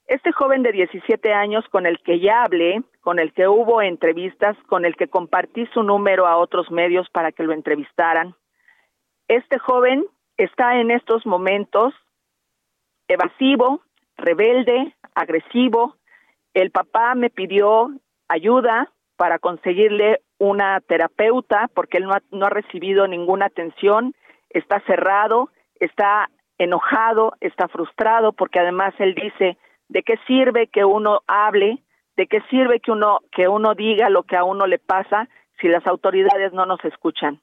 Este 0.06 0.32
joven 0.32 0.62
de 0.62 0.72
17 0.72 1.34
años 1.34 1.66
con 1.72 1.88
el 1.88 2.00
que 2.04 2.20
ya 2.20 2.44
hablé, 2.44 2.84
con 3.02 3.18
el 3.18 3.34
que 3.34 3.48
hubo 3.48 3.82
entrevistas, 3.82 4.56
con 4.68 4.86
el 4.86 4.96
que 4.96 5.08
compartí 5.08 5.66
su 5.74 5.82
número 5.82 6.28
a 6.28 6.38
otros 6.38 6.70
medios 6.70 7.10
para 7.10 7.32
que 7.32 7.42
lo 7.42 7.54
entrevistaran, 7.54 8.36
este 9.28 9.58
joven 9.58 10.06
está 10.38 10.80
en 10.80 10.92
estos 10.92 11.26
momentos 11.26 11.96
evasivo, 13.08 13.82
rebelde, 14.16 14.96
agresivo. 15.16 15.96
El 16.54 16.70
papá 16.70 17.16
me 17.16 17.32
pidió 17.32 17.90
ayuda 18.28 18.92
para 19.16 19.40
conseguirle 19.40 20.22
una 20.38 20.80
terapeuta 20.82 21.70
porque 21.74 21.98
él 21.98 22.06
no 22.06 22.14
ha, 22.14 22.22
no 22.32 22.46
ha 22.46 22.50
recibido 22.50 23.08
ninguna 23.08 23.46
atención, 23.46 24.14
está 24.50 24.80
cerrado, 24.82 25.50
está 25.80 26.30
enojado, 26.58 27.34
está 27.42 27.68
frustrado 27.68 28.34
porque 28.34 28.60
además 28.60 28.94
él 29.00 29.16
dice, 29.16 29.58
¿de 29.90 30.04
qué 30.04 30.18
sirve 30.28 30.68
que 30.68 30.86
uno 30.86 31.22
hable? 31.28 31.80
¿De 32.16 32.28
qué 32.28 32.42
sirve 32.50 32.80
que 32.80 32.92
uno 32.92 33.20
que 33.32 33.48
uno 33.48 33.76
diga 33.76 34.10
lo 34.10 34.24
que 34.24 34.38
a 34.38 34.44
uno 34.44 34.68
le 34.68 34.80
pasa 34.80 35.28
si 35.60 35.68
las 35.68 35.86
autoridades 35.86 36.54
no 36.54 36.66
nos 36.66 36.84
escuchan? 36.86 37.42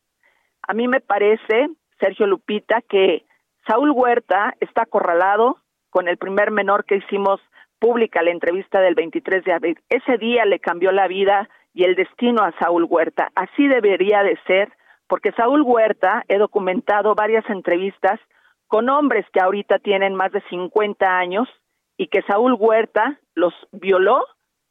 A 0.67 0.75
mí 0.75 0.89
me 0.89 1.01
parece, 1.01 1.69
Sergio 2.01 2.27
Lupita, 2.27 2.81
que 2.89 3.25
Saúl 3.67 3.91
Huerta 3.91 4.55
está 4.61 4.83
acorralado 4.83 5.59
con 5.91 6.09
el 6.09 6.17
primer 6.17 6.51
menor 6.51 6.85
que 6.85 6.97
hicimos 6.97 7.41
pública 7.79 8.23
la 8.23 8.31
entrevista 8.31 8.81
del 8.81 8.95
23 8.95 9.45
de 9.45 9.53
abril. 9.53 9.79
Ese 9.89 10.17
día 10.17 10.45
le 10.47 10.61
cambió 10.61 10.93
la 10.93 11.09
vida 11.09 11.49
y 11.75 11.85
el 11.85 11.95
destino 11.95 12.43
a 12.43 12.53
Saúl 12.59 12.87
Huerta. 12.89 13.31
Así 13.35 13.67
debería 13.67 14.23
de 14.23 14.39
ser, 14.47 14.73
porque 15.07 15.33
Saúl 15.33 15.63
Huerta, 15.63 16.25
he 16.29 16.39
documentado 16.39 17.15
varias 17.15 17.49
entrevistas 17.49 18.21
con 18.67 18.89
hombres 18.89 19.27
que 19.33 19.41
ahorita 19.41 19.79
tienen 19.79 20.15
más 20.15 20.33
de 20.33 20.43
50 20.49 21.19
años 21.19 21.49
y 21.97 22.09
que 22.09 22.23
Saúl 22.23 22.55
Huerta 22.59 23.19
los 23.35 23.55
violó 23.73 24.25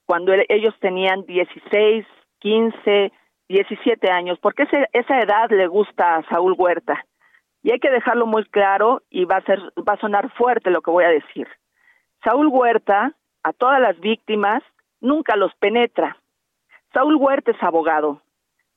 cuando 0.06 0.34
ellos 0.49 0.76
tenían 0.80 1.26
16, 1.26 2.06
15, 2.40 3.11
17 3.48 4.11
años, 4.11 4.40
porque 4.41 4.64
esa 4.64 5.19
edad 5.19 5.49
le 5.49 5.68
gusta 5.68 6.15
a 6.15 6.23
Saúl 6.30 6.56
Huerta. 6.57 7.06
Y 7.64 7.72
hay 7.72 7.80
que 7.80 7.91
dejarlo 7.91 8.26
muy 8.26 8.44
claro 8.45 9.03
y 9.10 9.26
va 9.26 9.38
a 9.38 9.45
ser 9.45 9.60
va 9.88 9.94
a 9.94 9.99
sonar 9.99 10.32
fuerte 10.34 10.72
lo 10.72 10.82
que 10.82 10.91
voy 10.91 11.03
a 11.03 11.10
decir. 11.10 11.48
Saúl 12.23 12.48
Huerta 12.48 13.14
a 13.44 13.53
todas 13.53 13.80
las 13.80 13.99
víctimas 13.99 14.64
nunca 14.99 15.36
los 15.36 15.53
penetra. 15.56 16.18
Saúl 16.93 17.15
Huerta 17.15 17.51
es 17.51 17.63
abogado. 17.63 18.22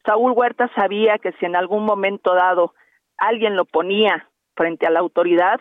Saúl 0.05 0.33
Huerta 0.33 0.71
sabía 0.75 1.19
que 1.19 1.33
si 1.33 1.47
en 1.47 1.57
algún 1.57 1.85
momento 1.85 2.35
dado 2.35 2.75
alguien 3.17 3.57
lo 3.57 3.65
ponía 3.65 4.29
frente 4.55 4.87
a 4.87 4.91
la 4.91 5.01
autoridad, 5.01 5.61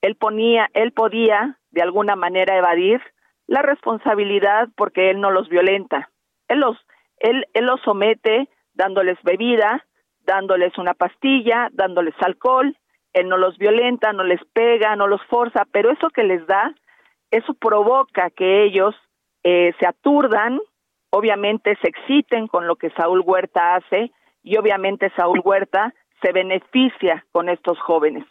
él 0.00 0.16
ponía, 0.16 0.70
él 0.72 0.92
podía 0.92 1.58
de 1.70 1.82
alguna 1.82 2.16
manera 2.16 2.56
evadir 2.56 3.00
la 3.46 3.62
responsabilidad 3.62 4.68
porque 4.76 5.10
él 5.10 5.20
no 5.20 5.30
los 5.30 5.48
violenta. 5.48 6.10
Él 6.48 6.60
los, 6.60 6.78
él, 7.18 7.46
él 7.52 7.66
los 7.66 7.80
somete 7.82 8.48
dándoles 8.74 9.18
bebida, 9.22 9.84
dándoles 10.20 10.78
una 10.78 10.94
pastilla, 10.94 11.68
dándoles 11.72 12.14
alcohol, 12.20 12.76
él 13.12 13.28
no 13.28 13.36
los 13.36 13.58
violenta, 13.58 14.12
no 14.12 14.22
les 14.22 14.40
pega, 14.52 14.94
no 14.96 15.06
los 15.06 15.22
forza, 15.26 15.64
pero 15.72 15.90
eso 15.90 16.10
que 16.10 16.22
les 16.22 16.46
da, 16.46 16.74
eso 17.30 17.54
provoca 17.54 18.30
que 18.30 18.64
ellos 18.64 18.94
eh, 19.42 19.74
se 19.78 19.86
aturdan, 19.86 20.60
obviamente 21.10 21.76
se 21.82 21.88
exciten 21.88 22.46
con 22.46 22.66
lo 22.66 22.76
que 22.76 22.90
Saúl 22.90 23.22
Huerta 23.24 23.76
hace 23.76 24.12
y 24.42 24.56
obviamente 24.56 25.12
Saúl 25.16 25.40
Huerta 25.44 25.92
se 26.22 26.32
beneficia 26.32 27.24
con 27.32 27.48
estos 27.48 27.78
jóvenes. 27.80 28.24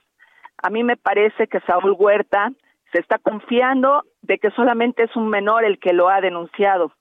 A 0.61 0.69
mí 0.69 0.84
me 0.84 0.97
parece 0.97 1.47
que 1.47 1.60
Saúl 1.61 1.95
Huerta 1.97 2.51
se 2.91 2.99
está 2.99 3.19
confiando 3.19 4.03
de 4.22 4.39
que 4.39 4.51
solamente 4.51 5.03
es 5.03 5.15
un 5.15 5.30
menor 5.30 5.64
el 5.64 5.80
que 5.80 5.93
lo 5.93 6.10
ha 6.10 6.22
denunciado. 6.22 6.91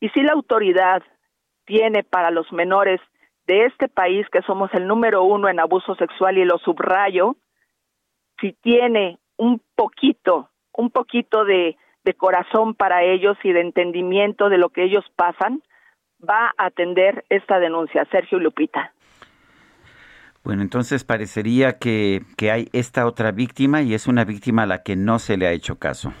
Y 0.00 0.08
si 0.10 0.22
la 0.22 0.32
autoridad 0.32 1.02
tiene 1.64 2.04
para 2.04 2.30
los 2.30 2.50
menores 2.52 3.00
de 3.46 3.66
este 3.66 3.88
país, 3.88 4.26
que 4.30 4.42
somos 4.42 4.72
el 4.74 4.86
número 4.86 5.24
uno 5.24 5.48
en 5.48 5.60
abuso 5.60 5.94
sexual 5.96 6.38
y 6.38 6.44
lo 6.44 6.58
subrayo, 6.58 7.36
si 8.40 8.52
tiene 8.52 9.18
un 9.36 9.60
poquito, 9.74 10.48
un 10.72 10.90
poquito 10.90 11.44
de, 11.44 11.76
de 12.04 12.14
corazón 12.14 12.74
para 12.74 13.02
ellos 13.02 13.36
y 13.42 13.52
de 13.52 13.60
entendimiento 13.60 14.48
de 14.48 14.58
lo 14.58 14.70
que 14.70 14.84
ellos 14.84 15.04
pasan, 15.16 15.62
va 16.28 16.52
a 16.56 16.66
atender 16.66 17.24
esta 17.28 17.58
denuncia. 17.58 18.04
Sergio 18.10 18.38
Lupita. 18.38 18.92
Bueno, 20.44 20.62
entonces 20.62 21.04
parecería 21.04 21.78
que, 21.78 22.22
que 22.36 22.50
hay 22.50 22.68
esta 22.72 23.06
otra 23.06 23.30
víctima 23.30 23.82
y 23.82 23.94
es 23.94 24.08
una 24.08 24.24
víctima 24.24 24.64
a 24.64 24.66
la 24.66 24.82
que 24.82 24.96
no 24.96 25.20
se 25.20 25.36
le 25.36 25.46
ha 25.46 25.52
hecho 25.52 25.78
caso. 25.78 26.12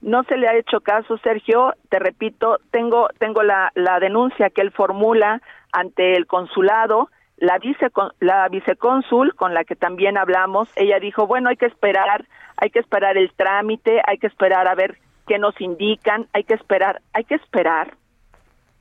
No 0.00 0.22
se 0.24 0.36
le 0.36 0.48
ha 0.48 0.56
hecho 0.56 0.80
caso, 0.80 1.18
Sergio. 1.18 1.74
Te 1.88 1.98
repito, 1.98 2.58
tengo, 2.70 3.08
tengo 3.18 3.42
la, 3.42 3.70
la 3.74 4.00
denuncia 4.00 4.50
que 4.50 4.60
él 4.60 4.72
formula 4.72 5.40
ante 5.72 6.16
el 6.16 6.26
consulado. 6.26 7.10
La, 7.36 7.58
vice, 7.58 7.86
la 8.18 8.48
vicecónsul 8.48 9.34
con 9.36 9.54
la 9.54 9.62
que 9.62 9.76
también 9.76 10.18
hablamos, 10.18 10.68
ella 10.74 10.98
dijo, 10.98 11.28
bueno, 11.28 11.50
hay 11.50 11.56
que 11.56 11.66
esperar, 11.66 12.26
hay 12.58 12.70
que 12.70 12.80
esperar 12.80 13.16
el 13.16 13.32
trámite, 13.32 14.00
hay 14.06 14.18
que 14.18 14.26
esperar 14.26 14.68
a 14.68 14.74
ver 14.74 14.98
qué 15.26 15.38
nos 15.38 15.58
indican, 15.60 16.26
hay 16.32 16.44
que 16.44 16.54
esperar, 16.54 17.00
hay 17.12 17.24
que 17.24 17.36
esperar. 17.36 17.96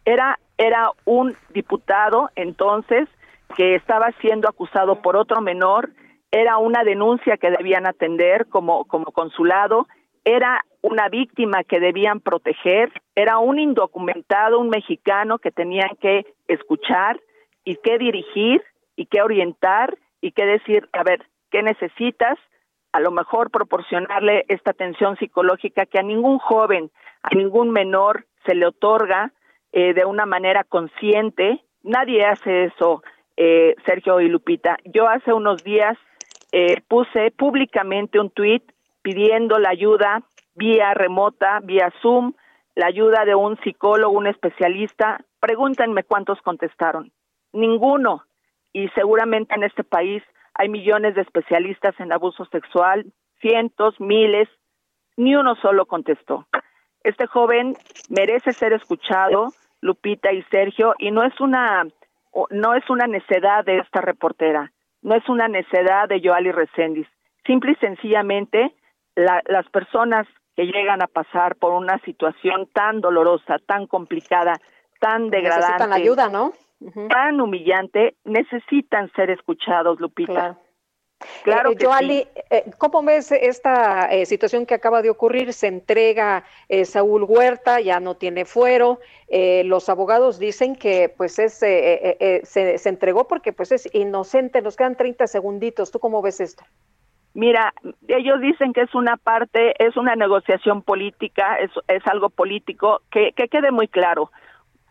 Era, 0.06 0.40
era 0.58 0.92
un 1.06 1.36
diputado 1.50 2.30
entonces 2.36 3.08
que 3.56 3.76
estaba 3.76 4.12
siendo 4.22 4.50
acusado 4.50 5.02
por 5.02 5.16
otro 5.16 5.42
menor 5.42 5.90
era 6.32 6.58
una 6.58 6.84
denuncia 6.84 7.38
que 7.38 7.52
debían 7.52 7.88
atender 7.88 8.48
como, 8.48 8.86
como 8.86 9.06
consulado, 9.12 9.88
era 10.26 10.62
una 10.82 11.08
víctima 11.10 11.64
que 11.64 11.80
debían 11.80 12.20
proteger, 12.20 12.92
era 13.16 13.40
un 13.40 13.60
indocumentado, 13.60 14.60
un 14.60 14.70
mexicano 14.70 15.40
que 15.40 15.52
tenían 15.52 15.96
que 16.02 16.26
escuchar 16.48 17.20
y 17.64 17.78
que 17.78 17.98
dirigir 17.98 18.62
y 18.96 19.06
que 19.06 19.22
orientar 19.22 19.98
y 20.22 20.32
que 20.32 20.46
decir, 20.46 20.90
a 20.92 21.04
ver, 21.04 21.26
¿qué 21.50 21.64
necesitas? 21.64 22.38
A 22.92 23.00
lo 23.00 23.12
mejor 23.12 23.52
proporcionarle 23.52 24.46
esta 24.48 24.72
atención 24.72 25.18
psicológica 25.18 25.86
que 25.86 26.00
a 26.00 26.04
ningún 26.04 26.40
joven, 26.40 26.92
a 27.22 27.36
ningún 27.36 27.72
menor 27.72 28.26
se 28.46 28.56
le 28.56 28.66
otorga 28.66 29.32
eh, 29.72 29.94
de 29.94 30.06
una 30.06 30.26
manera 30.26 30.64
consciente. 30.64 31.64
Nadie 31.84 32.26
hace 32.26 32.66
eso, 32.66 33.04
eh, 33.36 33.76
Sergio 33.86 34.22
y 34.22 34.30
Lupita. 34.30 34.78
Yo 34.86 35.08
hace 35.08 35.34
unos 35.34 35.64
días 35.64 35.98
eh, 36.52 36.82
puse 36.88 37.32
públicamente 37.32 38.20
un 38.20 38.30
tuit 38.30 38.64
pidiendo 39.02 39.60
la 39.60 39.70
ayuda 39.70 40.24
vía 40.56 40.94
remota, 40.94 41.60
vía 41.62 41.94
Zoom, 42.02 42.34
la 42.76 42.88
ayuda 42.88 43.26
de 43.26 43.36
un 43.36 43.58
psicólogo, 43.62 44.18
un 44.18 44.28
especialista. 44.28 45.24
Pregúntenme 45.40 46.04
cuántos 46.04 46.42
contestaron. 46.42 47.12
Ninguno. 47.54 48.24
Y 48.74 48.90
seguramente 48.90 49.56
en 49.56 49.64
este 49.64 49.84
país 49.84 50.24
hay 50.58 50.70
millones 50.70 51.16
de 51.16 51.22
especialistas 51.22 51.98
en 52.00 52.12
abuso 52.12 52.46
sexual, 52.46 53.06
cientos, 53.40 54.00
miles, 54.00 54.50
ni 55.16 55.36
uno 55.36 55.56
solo 55.56 55.86
contestó. 55.86 56.48
Este 57.04 57.28
joven 57.28 57.76
merece 58.10 58.54
ser 58.54 58.74
escuchado, 58.74 59.54
Lupita 59.82 60.34
y 60.34 60.42
Sergio, 60.44 60.96
y 60.98 61.12
no 61.12 61.24
es 61.24 61.40
una 61.40 61.86
no 62.52 62.76
es 62.76 62.88
una 62.90 63.08
necedad 63.08 63.66
de 63.66 63.78
esta 63.80 64.02
reportera, 64.02 64.72
no 65.02 65.16
es 65.16 65.28
una 65.30 65.48
necedad 65.48 66.08
de 66.08 66.22
Joali 66.24 66.52
Reséndiz. 66.52 67.08
Simple 67.46 67.72
y 67.72 67.76
sencillamente 67.76 68.76
las 69.16 69.68
personas 69.70 70.28
que 70.56 70.66
llegan 70.66 71.02
a 71.02 71.08
pasar 71.08 71.56
por 71.56 71.72
una 71.74 72.00
situación 72.00 72.68
tan 72.74 73.00
dolorosa, 73.00 73.58
tan 73.66 73.88
complicada, 73.88 74.60
tan 75.00 75.30
degradante, 75.30 75.88
necesitan 75.88 75.94
ayuda, 75.94 76.30
¿no? 76.30 76.52
Tan 77.10 77.42
humillante, 77.42 78.16
necesitan 78.24 79.12
ser 79.14 79.32
escuchados, 79.32 80.00
Lupita. 80.00 80.58
Claro. 81.44 81.72
Eh, 81.72 81.78
Joali, 81.82 82.28
eh, 82.52 82.66
¿cómo 82.78 83.02
ves 83.02 83.32
esta 83.32 84.06
eh, 84.12 84.26
situación 84.26 84.66
que 84.66 84.76
acaba 84.76 85.02
de 85.02 85.10
ocurrir? 85.10 85.54
Se 85.54 85.68
entrega 85.68 86.44
Saúl 86.86 87.24
Huerta, 87.24 87.80
ya 87.80 88.00
no 88.00 88.16
tiene 88.16 88.46
fuero. 88.46 89.00
los 89.30 89.90
abogados 89.90 90.38
dicen 90.38 90.76
que 90.76 91.10
pues 91.10 91.40
es, 91.40 91.54
se, 91.54 92.42
se, 92.44 92.90
entregó 92.90 93.28
porque 93.28 93.54
pues 93.54 93.72
es 93.72 93.90
inocente. 93.94 94.62
Nos 94.62 94.76
quedan 94.76 94.96
30 94.96 95.26
segunditos. 95.28 95.92
¿Tú 95.92 96.00
cómo 96.00 96.22
ves 96.22 96.40
esto? 96.40 96.64
Mira, 97.34 97.74
ellos 98.08 98.42
dicen 98.42 98.74
que 98.74 98.82
es 98.82 98.96
una 98.96 99.18
parte, 99.18 99.74
es 99.84 99.96
una 99.96 100.16
negociación 100.16 100.82
política, 100.82 101.58
es, 101.58 101.72
es 101.88 102.06
algo 102.08 102.30
político. 102.30 103.02
Que, 103.12 103.32
que 103.34 103.48
quede 103.48 103.72
muy 103.72 103.88
claro. 103.88 104.32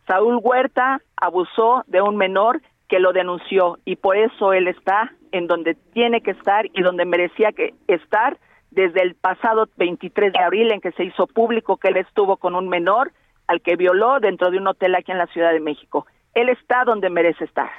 Saúl 0.07 0.39
Huerta 0.43 1.01
abusó 1.17 1.85
de 1.87 2.01
un 2.01 2.17
menor 2.17 2.63
que 2.89 3.01
lo 3.01 3.13
denunció 3.13 3.79
y 3.85 3.97
por 3.97 4.17
eso 4.17 4.53
él 4.53 4.69
está 4.69 5.13
en 5.33 5.47
donde 5.47 5.75
tiene 5.93 6.21
que 6.21 6.31
estar 6.31 6.67
y 6.67 6.83
donde 6.83 7.05
merecía 7.05 7.53
que 7.53 7.75
estar 7.89 8.39
desde 8.71 9.03
el 9.03 9.15
pasado 9.15 9.69
23 9.77 10.33
de 10.33 10.39
abril 10.39 10.73
en 10.73 10.81
que 10.81 10.93
se 10.93 11.05
hizo 11.05 11.27
público 11.27 11.77
que 11.77 11.89
él 11.89 11.97
estuvo 11.97 12.37
con 12.37 12.55
un 12.55 12.69
menor 12.69 13.13
al 13.49 13.61
que 13.61 13.77
violó 13.77 14.21
dentro 14.21 14.51
de 14.51 14.59
un 14.59 14.69
hotel 14.69 14.95
aquí 14.95 15.13
en 15.13 15.19
la 15.19 15.27
Ciudad 15.27 15.53
de 15.53 15.61
México. 15.61 16.07
Él 16.35 16.49
está 16.49 16.85
donde 16.85 17.11
merece 17.11 17.45
estar. 17.45 17.71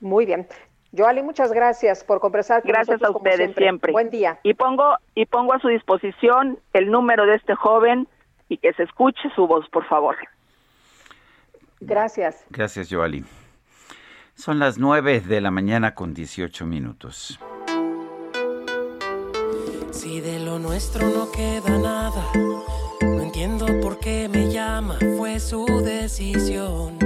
Muy 0.00 0.24
bien. 0.24 0.46
Joali, 0.96 1.22
muchas 1.22 1.52
gracias 1.52 2.04
por 2.04 2.20
conversar 2.20 2.62
con 2.62 2.70
Gracias 2.70 3.02
a 3.02 3.10
ustedes 3.10 3.54
siempre. 3.54 3.92
Buen 3.92 4.10
día. 4.10 4.38
Y 4.42 4.54
pongo 4.54 4.96
y 5.14 5.26
pongo 5.26 5.52
a 5.52 5.60
su 5.60 5.68
disposición 5.68 6.58
el 6.72 6.90
número 6.90 7.26
de 7.26 7.36
este 7.36 7.54
joven 7.54 8.08
y 8.48 8.58
que 8.58 8.72
se 8.72 8.84
escuche 8.84 9.28
su 9.34 9.46
voz, 9.46 9.68
por 9.68 9.84
favor. 9.86 10.16
Gracias. 11.80 12.44
Gracias, 12.50 12.88
Joali. 12.90 13.24
Son 14.34 14.58
las 14.58 14.78
9 14.78 15.20
de 15.20 15.40
la 15.40 15.50
mañana 15.50 15.94
con 15.94 16.14
18 16.14 16.64
minutos. 16.66 17.38
Si 19.90 20.20
de 20.20 20.40
lo 20.40 20.58
nuestro 20.58 21.08
no 21.08 21.30
queda 21.30 21.78
nada, 21.78 22.24
no 23.02 23.20
entiendo 23.20 23.66
por 23.80 23.98
qué 23.98 24.28
me 24.28 24.50
llama, 24.50 24.98
fue 25.18 25.38
su 25.40 25.66
decisión 25.84 26.98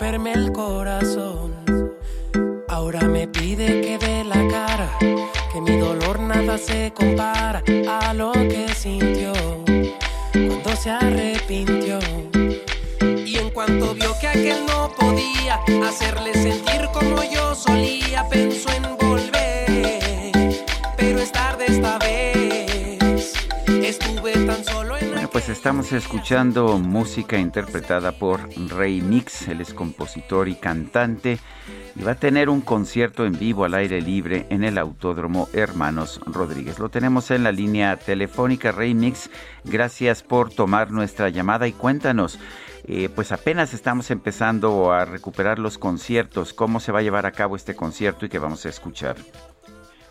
romperme 0.00 0.32
el 0.32 0.52
corazón. 0.52 1.54
Ahora 2.68 3.02
me 3.02 3.28
pide 3.28 3.80
que 3.80 3.98
dé 3.98 4.24
la 4.24 4.48
cara, 4.48 4.88
que 5.52 5.60
mi 5.60 5.76
dolor 5.78 6.20
nada 6.20 6.58
se 6.58 6.92
compara 6.94 7.62
a 7.88 8.14
lo 8.14 8.32
que 8.32 8.68
sintió 8.74 9.32
cuando 10.32 10.76
se 10.76 10.90
arrepintió 10.90 11.98
cuanto 13.48 13.94
vio 13.94 14.14
que 14.20 14.28
aquel 14.28 14.66
no 14.66 14.92
podía 14.98 15.58
hacerle 15.88 16.34
sentir 16.34 16.88
como 16.92 17.22
yo 17.24 17.54
solía, 17.54 18.28
pensó 18.28 18.68
en 18.72 18.82
volver, 18.98 20.32
pero 20.96 21.18
es 21.18 21.32
tarde 21.32 21.64
esta 21.68 21.98
vez. 21.98 23.32
Estuve 23.66 24.32
tan 24.44 24.62
solo 24.62 24.98
en 24.98 25.12
Bueno, 25.12 25.30
pues 25.30 25.48
estamos 25.48 25.90
escuchando 25.92 26.78
música 26.78 27.38
interpretada 27.38 28.12
por 28.12 28.48
Rey 28.68 29.00
Mix, 29.00 29.48
él 29.48 29.62
es 29.62 29.72
compositor 29.72 30.48
y 30.48 30.56
cantante 30.56 31.38
y 31.96 32.02
va 32.02 32.12
a 32.12 32.16
tener 32.16 32.48
un 32.48 32.60
concierto 32.60 33.24
en 33.24 33.38
vivo 33.38 33.64
al 33.64 33.74
aire 33.74 34.00
libre 34.00 34.46
en 34.50 34.64
el 34.64 34.78
Autódromo 34.78 35.48
Hermanos 35.52 36.20
Rodríguez. 36.26 36.78
Lo 36.78 36.88
tenemos 36.88 37.30
en 37.30 37.42
la 37.42 37.52
línea 37.52 37.96
telefónica 37.96 38.70
Rey 38.70 38.94
Mix. 38.94 39.30
Gracias 39.64 40.22
por 40.22 40.50
tomar 40.52 40.90
nuestra 40.90 41.30
llamada 41.30 41.66
y 41.66 41.72
cuéntanos 41.72 42.38
eh, 42.86 43.08
pues 43.14 43.32
apenas 43.32 43.74
estamos 43.74 44.10
empezando 44.10 44.92
a 44.92 45.04
recuperar 45.04 45.58
los 45.58 45.78
conciertos. 45.78 46.52
¿Cómo 46.52 46.80
se 46.80 46.92
va 46.92 47.00
a 47.00 47.02
llevar 47.02 47.26
a 47.26 47.32
cabo 47.32 47.56
este 47.56 47.76
concierto 47.76 48.26
y 48.26 48.28
qué 48.28 48.38
vamos 48.38 48.64
a 48.66 48.68
escuchar? 48.68 49.16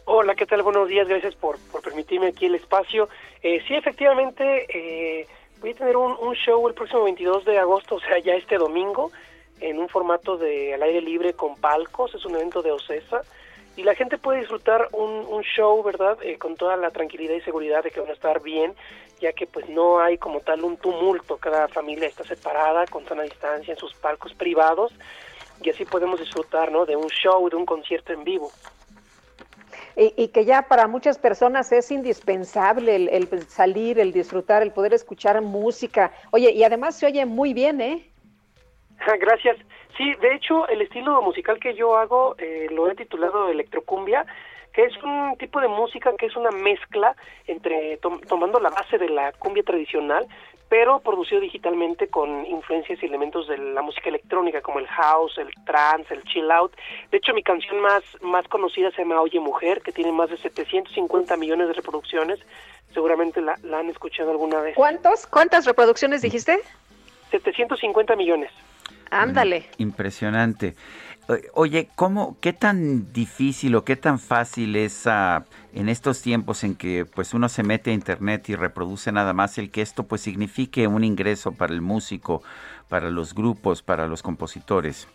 Hola, 0.05 0.33
¿qué 0.35 0.45
tal? 0.45 0.63
Buenos 0.63 0.87
días, 0.87 1.07
gracias 1.07 1.35
por, 1.35 1.57
permitirme 1.83 2.27
aquí 2.27 2.47
el 2.47 2.55
espacio. 2.55 3.09
Eh, 3.43 3.61
sí, 3.67 3.75
efectivamente, 3.75 4.65
eh, 4.69 5.27
voy 5.61 5.71
a 5.71 5.75
tener 5.75 5.97
un, 5.97 6.33
show 6.35 6.67
el 6.67 6.73
próximo 6.73 7.03
22 7.03 7.45
de 7.45 7.59
agosto, 7.59 7.95
o 7.97 7.99
sea, 7.99 8.17
ya 8.19 8.33
este 8.33 8.57
domingo, 8.57 9.11
en 9.61 9.77
un 9.77 9.87
formato 9.87 10.37
de 10.37 10.73
al 10.73 10.81
aire 10.83 11.01
libre 11.01 11.33
con 11.33 11.55
palcos, 11.55 12.15
es 12.15 12.25
un 12.25 12.35
evento 12.35 12.61
de 12.61 12.71
OCESA 12.71 13.21
y 13.79 13.83
la 13.83 13.95
gente 13.95 14.17
puede 14.17 14.39
disfrutar 14.39 14.89
un, 14.91 15.41
show, 15.55 15.81
¿verdad? 15.83 16.17
Eh, 16.21 16.37
con 16.37 16.57
toda 16.57 16.75
la 16.75 16.91
tranquilidad 16.91 17.35
y 17.35 17.41
seguridad 17.41 17.81
de 17.81 17.91
que 17.91 18.01
van 18.01 18.09
a 18.09 18.13
estar 18.13 18.41
bien, 18.41 18.73
ya 19.19 19.33
que 19.33 19.47
pues 19.47 19.67
no 19.69 19.99
hay 19.99 20.17
como 20.17 20.39
tal 20.39 20.63
un 20.63 20.77
tumulto, 20.77 21.37
cada 21.37 21.67
familia 21.67 22.07
está 22.07 22.23
separada 22.23 22.85
con 22.87 23.05
sana 23.05 23.23
distancia 23.23 23.73
en 23.73 23.79
sus 23.79 23.93
palcos 23.95 24.33
privados 24.33 24.93
y 25.61 25.69
así 25.69 25.85
podemos 25.85 26.19
disfrutar, 26.19 26.71
¿no? 26.71 26.85
De 26.85 26.95
un 26.95 27.09
show, 27.09 27.49
de 27.49 27.55
un 27.55 27.65
concierto 27.65 28.13
en 28.13 28.23
vivo. 28.23 28.51
Y, 29.95 30.29
que 30.29 30.45
ya 30.45 30.61
para 30.61 30.87
muchas 30.87 31.17
personas 31.17 31.73
es 31.73 31.91
indispensable 31.91 32.95
el, 32.95 33.09
el, 33.09 33.27
salir, 33.49 33.99
el 33.99 34.13
disfrutar, 34.13 34.61
el 34.61 34.71
poder 34.71 34.93
escuchar 34.93 35.41
música. 35.41 36.13
Oye, 36.31 36.51
y 36.51 36.63
además 36.63 36.97
se 36.97 37.07
oye 37.07 37.25
muy 37.25 37.53
bien, 37.53 37.81
¿eh? 37.81 38.09
Gracias. 39.19 39.57
Sí, 39.97 40.13
de 40.21 40.35
hecho, 40.35 40.67
el 40.69 40.81
estilo 40.81 41.21
musical 41.21 41.59
que 41.59 41.73
yo 41.73 41.97
hago 41.97 42.35
eh, 42.37 42.67
lo 42.71 42.89
he 42.89 42.95
titulado 42.95 43.49
electrocumbia, 43.49 44.25
que 44.73 44.83
es 44.83 44.93
un 45.03 45.35
tipo 45.37 45.59
de 45.59 45.67
música 45.67 46.11
que 46.17 46.27
es 46.27 46.35
una 46.35 46.51
mezcla 46.51 47.15
entre 47.47 47.97
tomando 48.27 48.59
la 48.59 48.69
base 48.69 48.97
de 48.97 49.09
la 49.09 49.31
cumbia 49.33 49.63
tradicional, 49.63 50.27
pero 50.69 50.99
producido 50.99 51.41
digitalmente 51.41 52.07
con 52.07 52.45
influencias 52.45 53.01
y 53.01 53.05
elementos 53.05 53.47
de 53.47 53.57
la 53.57 53.81
música 53.81 54.09
electrónica 54.09 54.61
como 54.61 54.79
el 54.79 54.87
house, 54.87 55.37
el 55.39 55.49
trance, 55.65 56.13
el 56.13 56.23
chill 56.23 56.49
out. 56.51 56.71
De 57.11 57.17
hecho, 57.17 57.33
mi 57.33 57.41
canción 57.41 57.81
más 57.81 58.03
más 58.21 58.47
conocida 58.47 58.91
se 58.91 59.01
llama 59.01 59.21
Oye 59.21 59.39
Mujer, 59.39 59.81
que 59.81 59.91
tiene 59.91 60.11
más 60.11 60.29
de 60.29 60.37
750 60.37 61.35
millones 61.37 61.67
de 61.67 61.73
reproducciones. 61.73 62.39
Seguramente 62.93 63.41
la, 63.41 63.57
la 63.63 63.79
han 63.79 63.89
escuchado 63.89 64.31
alguna 64.31 64.61
vez. 64.61 64.75
¿Cuántos? 64.75 65.25
¿Cuántas 65.27 65.65
reproducciones 65.65 66.21
dijiste? 66.21 66.59
750 67.31 68.15
millones. 68.15 68.51
Ándale. 69.11 69.65
Impresionante. 69.77 70.75
Oye, 71.53 71.89
¿cómo, 71.95 72.38
qué 72.41 72.53
tan 72.53 73.14
difícil 73.14 73.76
o 73.76 73.84
qué 73.84 73.95
tan 73.95 74.18
fácil 74.18 74.76
es 74.76 75.06
ah, 75.06 75.45
en 75.76 75.88
estos 75.88 76.23
tiempos 76.23 76.64
en 76.64 76.76
que 76.76 77.06
pues 77.06 77.35
uno 77.35 77.49
se 77.49 77.61
mete 77.61 77.91
a 77.91 77.93
internet 77.93 78.49
y 78.49 78.56
reproduce 78.56 79.11
nada 79.11 79.31
más 79.34 79.60
el 79.60 79.69
que 79.69 79.81
esto 79.81 80.03
pues 80.03 80.22
signifique 80.22 80.88
un 80.88 81.03
ingreso 81.03 81.51
para 81.51 81.72
el 81.72 81.81
músico, 81.81 82.41
para 82.88 83.11
los 83.11 83.35
grupos, 83.35 83.84
para 83.84 84.07
los 84.07 84.23
compositores? 84.23 85.07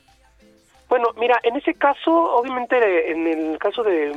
Bueno, 0.89 1.09
mira, 1.19 1.41
en 1.43 1.57
ese 1.57 1.74
caso, 1.74 2.12
obviamente, 2.12 3.11
en 3.11 3.27
el 3.27 3.59
caso 3.59 3.82
de, 3.82 4.12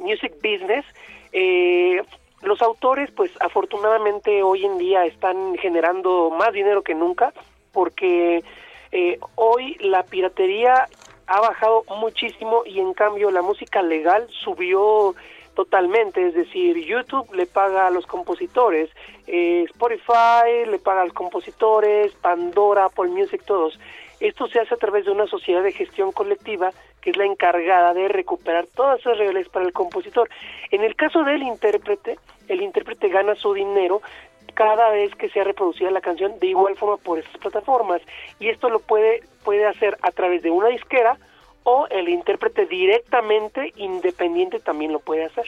music 0.00 0.32
business, 0.36 0.86
eh, 1.32 2.00
los 2.40 2.62
autores, 2.62 3.10
pues 3.10 3.30
afortunadamente 3.40 4.42
hoy 4.42 4.64
en 4.64 4.78
día 4.78 5.04
están 5.04 5.58
generando 5.58 6.30
más 6.30 6.54
dinero 6.54 6.80
que 6.82 6.94
nunca 6.94 7.34
porque 7.72 8.42
eh, 8.92 9.18
hoy 9.36 9.76
la 9.80 10.02
piratería 10.02 10.88
ha 11.26 11.40
bajado 11.40 11.84
muchísimo 12.00 12.62
y 12.66 12.80
en 12.80 12.92
cambio 12.92 13.30
la 13.30 13.42
música 13.42 13.82
legal 13.82 14.26
subió 14.44 15.14
totalmente, 15.54 16.26
es 16.26 16.34
decir, 16.34 16.76
YouTube 16.84 17.32
le 17.34 17.46
paga 17.46 17.86
a 17.86 17.90
los 17.90 18.06
compositores, 18.06 18.90
eh, 19.26 19.64
Spotify 19.68 20.66
le 20.66 20.78
paga 20.78 21.02
a 21.02 21.04
los 21.04 21.12
compositores, 21.12 22.12
Pandora, 22.14 22.86
Apple 22.86 23.08
Music, 23.08 23.42
todos. 23.44 23.78
Esto 24.18 24.48
se 24.48 24.60
hace 24.60 24.74
a 24.74 24.78
través 24.78 25.06
de 25.06 25.12
una 25.12 25.26
sociedad 25.26 25.62
de 25.62 25.72
gestión 25.72 26.12
colectiva 26.12 26.72
que 27.00 27.10
es 27.10 27.16
la 27.16 27.24
encargada 27.24 27.94
de 27.94 28.08
recuperar 28.08 28.66
todas 28.66 29.00
esas 29.00 29.16
regalías 29.16 29.48
para 29.48 29.64
el 29.64 29.72
compositor. 29.72 30.28
En 30.70 30.82
el 30.82 30.94
caso 30.96 31.24
del 31.24 31.42
intérprete, 31.42 32.18
el 32.48 32.60
intérprete 32.60 33.08
gana 33.08 33.34
su 33.34 33.54
dinero 33.54 34.02
cada 34.50 34.90
vez 34.90 35.14
que 35.14 35.28
sea 35.30 35.44
reproducida 35.44 35.90
la 35.90 36.00
canción 36.00 36.38
de 36.38 36.48
igual 36.48 36.76
forma 36.76 36.96
por 36.96 37.18
esas 37.18 37.36
plataformas 37.38 38.02
y 38.38 38.48
esto 38.48 38.68
lo 38.68 38.80
puede 38.80 39.22
puede 39.44 39.66
hacer 39.66 39.96
a 40.02 40.10
través 40.10 40.42
de 40.42 40.50
una 40.50 40.68
disquera 40.68 41.16
o 41.64 41.86
el 41.90 42.08
intérprete 42.08 42.66
directamente 42.66 43.72
independiente 43.76 44.60
también 44.60 44.92
lo 44.92 45.00
puede 45.00 45.24
hacer. 45.24 45.44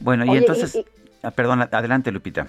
Bueno, 0.00 0.24
y 0.26 0.36
entonces, 0.36 0.84
ah, 1.22 1.30
perdón, 1.30 1.62
adelante 1.70 2.10
Lupita. 2.12 2.46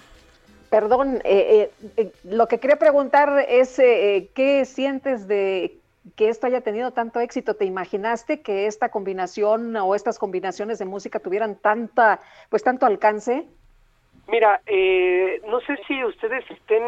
Perdón, 0.69 1.21
eh, 1.23 1.71
eh, 1.83 1.89
eh, 1.95 2.11
lo 2.23 2.47
que 2.47 2.59
quería 2.59 2.77
preguntar 2.77 3.45
es 3.47 3.77
qué 3.77 4.63
sientes 4.65 5.27
de 5.27 5.79
que 6.15 6.29
esto 6.29 6.47
haya 6.47 6.61
tenido 6.61 6.91
tanto 6.91 7.19
éxito. 7.19 7.55
¿Te 7.55 7.65
imaginaste 7.65 8.41
que 8.41 8.67
esta 8.67 8.89
combinación 8.89 9.75
o 9.75 9.95
estas 9.95 10.19
combinaciones 10.19 10.79
de 10.79 10.85
música 10.85 11.19
tuvieran 11.19 11.55
tanta, 11.55 12.19
pues 12.49 12.63
tanto 12.63 12.85
alcance? 12.85 13.45
Mira, 14.29 14.61
eh, 14.65 15.41
no 15.47 15.61
sé 15.61 15.77
si 15.87 16.03
ustedes 16.03 16.43
estén, 16.51 16.83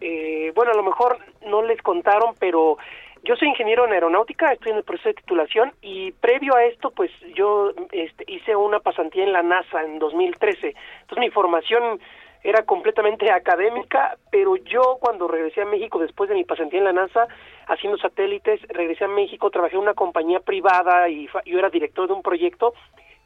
eh, 0.00 0.52
bueno, 0.54 0.72
a 0.72 0.76
lo 0.76 0.82
mejor 0.82 1.18
no 1.46 1.62
les 1.62 1.80
contaron, 1.80 2.34
pero 2.40 2.76
yo 3.22 3.36
soy 3.36 3.48
ingeniero 3.48 3.86
en 3.86 3.92
aeronáutica, 3.92 4.52
estoy 4.52 4.72
en 4.72 4.78
el 4.78 4.84
proceso 4.84 5.10
de 5.10 5.14
titulación 5.14 5.72
y 5.80 6.10
previo 6.10 6.56
a 6.56 6.64
esto, 6.64 6.90
pues 6.90 7.12
yo 7.36 7.70
este, 7.92 8.24
hice 8.26 8.56
una 8.56 8.80
pasantía 8.80 9.22
en 9.22 9.32
la 9.32 9.44
NASA 9.44 9.82
en 9.84 10.00
2013. 10.00 10.74
Entonces 11.02 11.18
mi 11.18 11.30
formación 11.30 12.00
era 12.42 12.64
completamente 12.64 13.30
académica, 13.30 14.16
pero 14.32 14.56
yo 14.56 14.98
cuando 15.00 15.28
regresé 15.28 15.62
a 15.62 15.66
México 15.66 16.00
después 16.00 16.28
de 16.28 16.34
mi 16.34 16.42
pasantía 16.42 16.80
en 16.80 16.86
la 16.86 16.92
NASA, 16.92 17.28
haciendo 17.68 17.96
satélites, 17.98 18.60
regresé 18.70 19.04
a 19.04 19.08
México, 19.08 19.50
trabajé 19.50 19.76
en 19.76 19.82
una 19.82 19.94
compañía 19.94 20.40
privada 20.40 21.08
y 21.08 21.28
yo 21.46 21.58
era 21.60 21.70
director 21.70 22.08
de 22.08 22.14
un 22.14 22.22
proyecto 22.22 22.74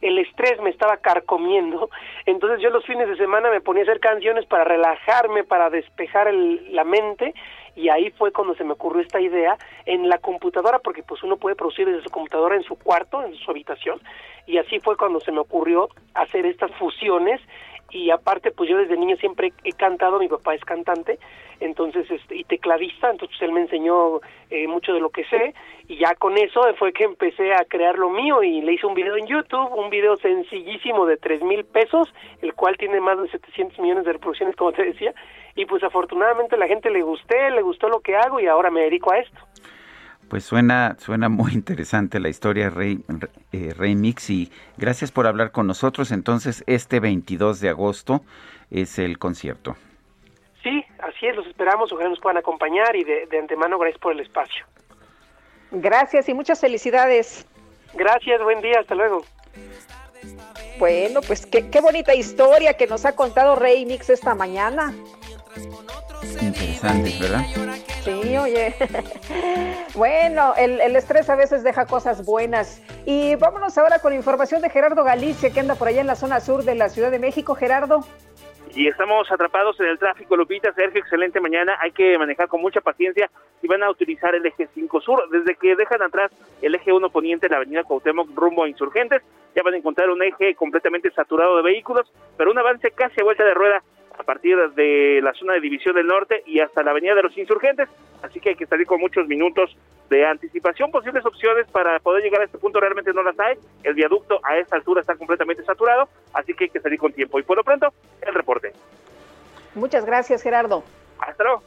el 0.03 0.19
estrés 0.19 0.61
me 0.61 0.71
estaba 0.71 0.99
carcomiendo, 0.99 1.91
entonces 2.27 2.61
yo 2.61 2.71
los 2.71 2.85
fines 2.85 3.09
de 3.09 3.17
semana 3.17 3.51
me 3.51 3.61
ponía 3.61 3.83
a 3.83 3.85
hacer 3.85 4.01
canciones 4.01 4.45
para 4.47 4.65
relajarme, 4.65 5.45
para 5.45 5.71
despejar 5.71 6.33
la 6.33 6.85
mente, 6.85 7.35
y 7.75 7.89
ahí 7.89 8.11
fue 8.11 8.33
cuando 8.33 8.55
se 8.55 8.65
me 8.65 8.73
ocurrió 8.73 9.03
esta 9.03 9.21
idea 9.21 9.57
en 9.85 10.09
la 10.09 10.19
computadora, 10.19 10.79
porque 10.79 11.03
pues 11.03 11.23
uno 11.23 11.37
puede 11.37 11.57
producir 11.57 11.87
desde 11.87 12.03
su 12.03 12.11
computadora 12.11 12.57
en 12.57 12.63
su 12.63 12.77
cuarto, 12.77 13.23
en 13.23 13.35
su 13.35 13.51
habitación, 13.51 14.01
y 14.47 14.59
así 14.59 14.81
fue 14.81 14.97
cuando 14.97 15.21
se 15.21 15.33
me 15.33 15.41
ocurrió 15.41 15.89
hacer 16.15 16.47
estas 16.47 16.71
fusiones 16.73 17.41
y 17.91 18.11
aparte 18.11 18.51
pues 18.51 18.69
yo 18.69 18.79
desde 18.79 18.97
niño 18.97 19.17
siempre 19.17 19.53
he 19.65 19.73
cantado, 19.73 20.19
mi 20.19 20.29
papá 20.29 20.55
es 20.55 20.65
cantante, 20.65 21.19
entonces 21.61 22.11
este, 22.11 22.37
y 22.37 22.45
tecladista, 22.45 23.11
entonces 23.11 23.37
él 23.41 23.53
me 23.53 23.61
enseñó 23.61 24.21
eh, 24.51 24.67
mucho 24.67 24.93
de 24.93 25.01
lo 25.01 25.11
que 25.11 25.25
sé 25.25 25.55
y 25.89 25.97
ya 25.97 26.15
con 26.15 26.37
eso 26.37 26.61
fue 26.79 26.93
que 26.93 27.05
empecé 27.05 27.55
a 27.55 27.65
crear 27.65 27.99
lo 27.99 28.11
mío 28.11 28.43
y 28.43 28.61
le 28.61 28.75
hice 28.75 28.87
un 28.87 28.95
video 28.95 29.17
en 29.17 29.27
YouTube, 29.27 29.73
un 29.75 29.91
video 29.91 30.17
sencillísimo 30.17 31.07
de 31.07 31.17
tres 31.17 31.43
mil 31.43 31.65
pesos, 31.65 32.13
el 32.43 32.55
cual 32.55 32.77
tiene 32.77 33.01
más 33.01 33.21
de 33.21 33.29
700 33.29 33.79
millones 33.79 34.05
de 34.05 34.13
reproducciones 34.13 34.57
como 34.57 34.73
te 34.73 34.85
decía 34.85 35.15
y 35.55 35.65
pues 35.65 35.83
afortunadamente 35.83 36.57
la 36.57 36.69
gente 36.69 36.91
le 36.91 37.03
gusté, 37.03 37.51
le 37.51 37.63
gustó 37.63 37.89
lo 37.89 38.01
que 38.01 38.15
hago 38.15 38.39
y 38.41 38.47
ahora 38.47 38.71
me 38.71 38.83
dedico 38.83 39.13
a 39.13 39.19
esto. 39.19 39.39
Pues 40.29 40.45
suena, 40.45 40.97
suena 40.99 41.29
muy 41.29 41.53
interesante 41.53 42.19
la 42.19 42.29
historia 42.29 42.71
Rey, 42.71 42.99
eh, 43.53 43.73
Remix 43.77 44.31
y 44.31 44.51
gracias 44.77 45.13
por 45.13 45.27
hablar 45.27 45.53
con 45.53 45.67
nosotros. 45.67 46.11
Entonces, 46.11 46.65
este 46.67 47.01
22 47.01 47.61
de 47.61 47.69
agosto 47.69 48.23
es 48.71 48.99
el 48.99 49.19
concierto. 49.19 49.77
Sí, 50.63 50.85
así 50.99 51.27
es, 51.27 51.37
los 51.37 51.47
esperamos, 51.47 51.93
ojalá 51.93 52.09
nos 52.09 52.19
puedan 52.19 52.39
acompañar 52.39 52.97
y 52.97 53.05
de, 53.05 53.29
antemano 53.39 53.79
gracias 53.79 54.01
por 54.01 54.13
el 54.13 54.21
espacio. 54.21 54.67
Gracias 55.71 56.29
y 56.29 56.35
muchas 56.35 56.61
felicidades. 56.61 57.47
Gracias, 57.95 58.43
buen 58.43 58.61
día, 58.61 58.81
hasta 58.81 58.97
luego. 58.97 59.25
Bueno, 60.79 61.21
pues 61.21 61.47
qué, 61.47 61.71
qué 61.71 61.81
bonita 61.81 62.15
historia 62.15 62.75
que 62.75 62.89
nos 62.89 63.05
ha 63.07 63.15
contado 63.15 63.55
Remix 63.55 64.11
esta 64.11 64.35
mañana. 64.35 64.93
Interesante, 66.41 67.17
¿verdad? 67.21 67.45
Sí, 68.07 68.37
oye. 68.37 68.73
bueno, 69.97 70.55
el, 70.57 70.81
el, 70.81 70.95
estrés 70.95 71.29
a 71.29 71.35
veces 71.35 71.65
deja 71.65 71.87
cosas 71.87 72.25
buenas. 72.25 72.81
Y 73.05 73.35
vámonos 73.35 73.77
ahora 73.79 73.99
con 73.99 74.15
información 74.15 74.63
de 74.63 74.71
Gerardo 74.71 75.03
Galicia, 75.03 75.53
que 75.53 75.59
anda 75.59 75.75
por 75.75 75.89
allá 75.89 76.03
en 76.03 76.07
la 76.07 76.15
zona 76.15 76.39
sur 76.39 76.63
de 76.63 76.77
la 76.77 76.89
Ciudad 76.89 77.11
de 77.11 77.19
México. 77.19 77.57
Gerardo. 77.57 78.05
Y 78.77 78.87
estamos 78.87 79.29
atrapados 79.33 79.81
en 79.81 79.87
el 79.87 79.99
tráfico, 79.99 80.37
Lupita, 80.37 80.73
Sergio, 80.75 81.01
excelente 81.01 81.41
mañana. 81.41 81.77
Hay 81.81 81.91
que 81.91 82.17
manejar 82.17 82.47
con 82.47 82.61
mucha 82.61 82.81
paciencia 82.81 83.29
y 83.61 83.67
van 83.67 83.83
a 83.83 83.91
utilizar 83.91 84.37
el 84.37 84.47
eje 84.47 84.69
5 84.73 85.01
sur. 85.01 85.29
Desde 85.31 85.57
que 85.57 85.75
dejan 85.75 86.03
atrás 86.03 86.31
el 86.63 86.77
eje 86.77 86.93
1 86.93 87.11
poniente, 87.11 87.49
la 87.49 87.57
avenida 87.57 87.83
Cuauhtémoc, 87.83 88.29
rumbo 88.37 88.63
a 88.63 88.69
Insurgentes, 88.69 89.23
ya 89.57 89.63
van 89.65 89.75
a 89.75 89.79
encontrar 89.79 90.11
un 90.11 90.23
eje 90.23 90.55
completamente 90.55 91.11
saturado 91.11 91.57
de 91.57 91.63
vehículos, 91.65 92.09
pero 92.37 92.53
un 92.53 92.59
avance 92.59 92.93
casi 92.93 93.21
a 93.21 93.25
vuelta 93.25 93.45
de 93.45 93.55
rueda 93.55 93.83
a 94.19 94.23
partir 94.23 94.57
de 94.75 95.21
la 95.23 95.33
zona 95.35 95.55
de 95.55 95.61
División 95.61 95.95
del 95.95 96.07
Norte 96.07 96.43
y 96.47 96.61
hasta 96.61 96.83
la 96.83 96.91
Avenida 96.91 97.15
de 97.15 97.23
los 97.23 97.37
Insurgentes, 97.37 97.89
así 98.23 98.41
que 98.41 98.51
hay 98.51 98.57
que 98.57 98.67
salir 98.67 98.87
con 98.87 99.01
muchos 99.01 99.27
minutos 99.27 99.77
de 100.11 100.27
anticipación, 100.27 100.91
posibles 100.91 101.25
opciones 101.27 101.67
para 101.71 101.99
poder 102.01 102.23
llegar 102.23 102.41
a 102.41 102.45
este 102.45 102.59
punto 102.59 102.81
realmente 102.81 103.13
no 103.13 103.23
las 103.23 103.39
hay, 103.41 103.57
el 103.83 103.95
viaducto 103.95 104.41
a 104.45 104.57
esta 104.57 104.77
altura 104.77 105.01
está 105.01 105.17
completamente 105.17 105.65
saturado, 105.65 106.09
así 106.33 106.55
que 106.55 106.65
hay 106.65 106.71
que 106.71 106.81
salir 106.81 106.99
con 106.99 107.13
tiempo 107.13 107.39
y 107.39 107.43
por 107.43 107.57
lo 107.57 107.65
pronto 107.65 107.93
el 108.23 108.35
reporte. 108.35 108.73
Muchas 109.75 110.07
gracias 110.07 110.43
Gerardo. 110.43 110.85
Hasta 111.19 111.45
luego. 111.45 111.63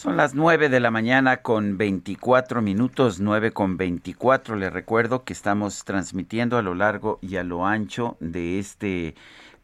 Son 0.00 0.16
las 0.16 0.34
9 0.34 0.70
de 0.70 0.80
la 0.80 0.90
mañana 0.90 1.42
con 1.42 1.76
24 1.76 2.62
minutos, 2.62 3.20
9 3.20 3.52
con 3.52 3.76
24. 3.76 4.56
Les 4.56 4.72
recuerdo 4.72 5.24
que 5.24 5.34
estamos 5.34 5.84
transmitiendo 5.84 6.56
a 6.56 6.62
lo 6.62 6.74
largo 6.74 7.18
y 7.20 7.36
a 7.36 7.44
lo 7.44 7.66
ancho 7.66 8.16
de 8.18 8.58
este 8.58 9.14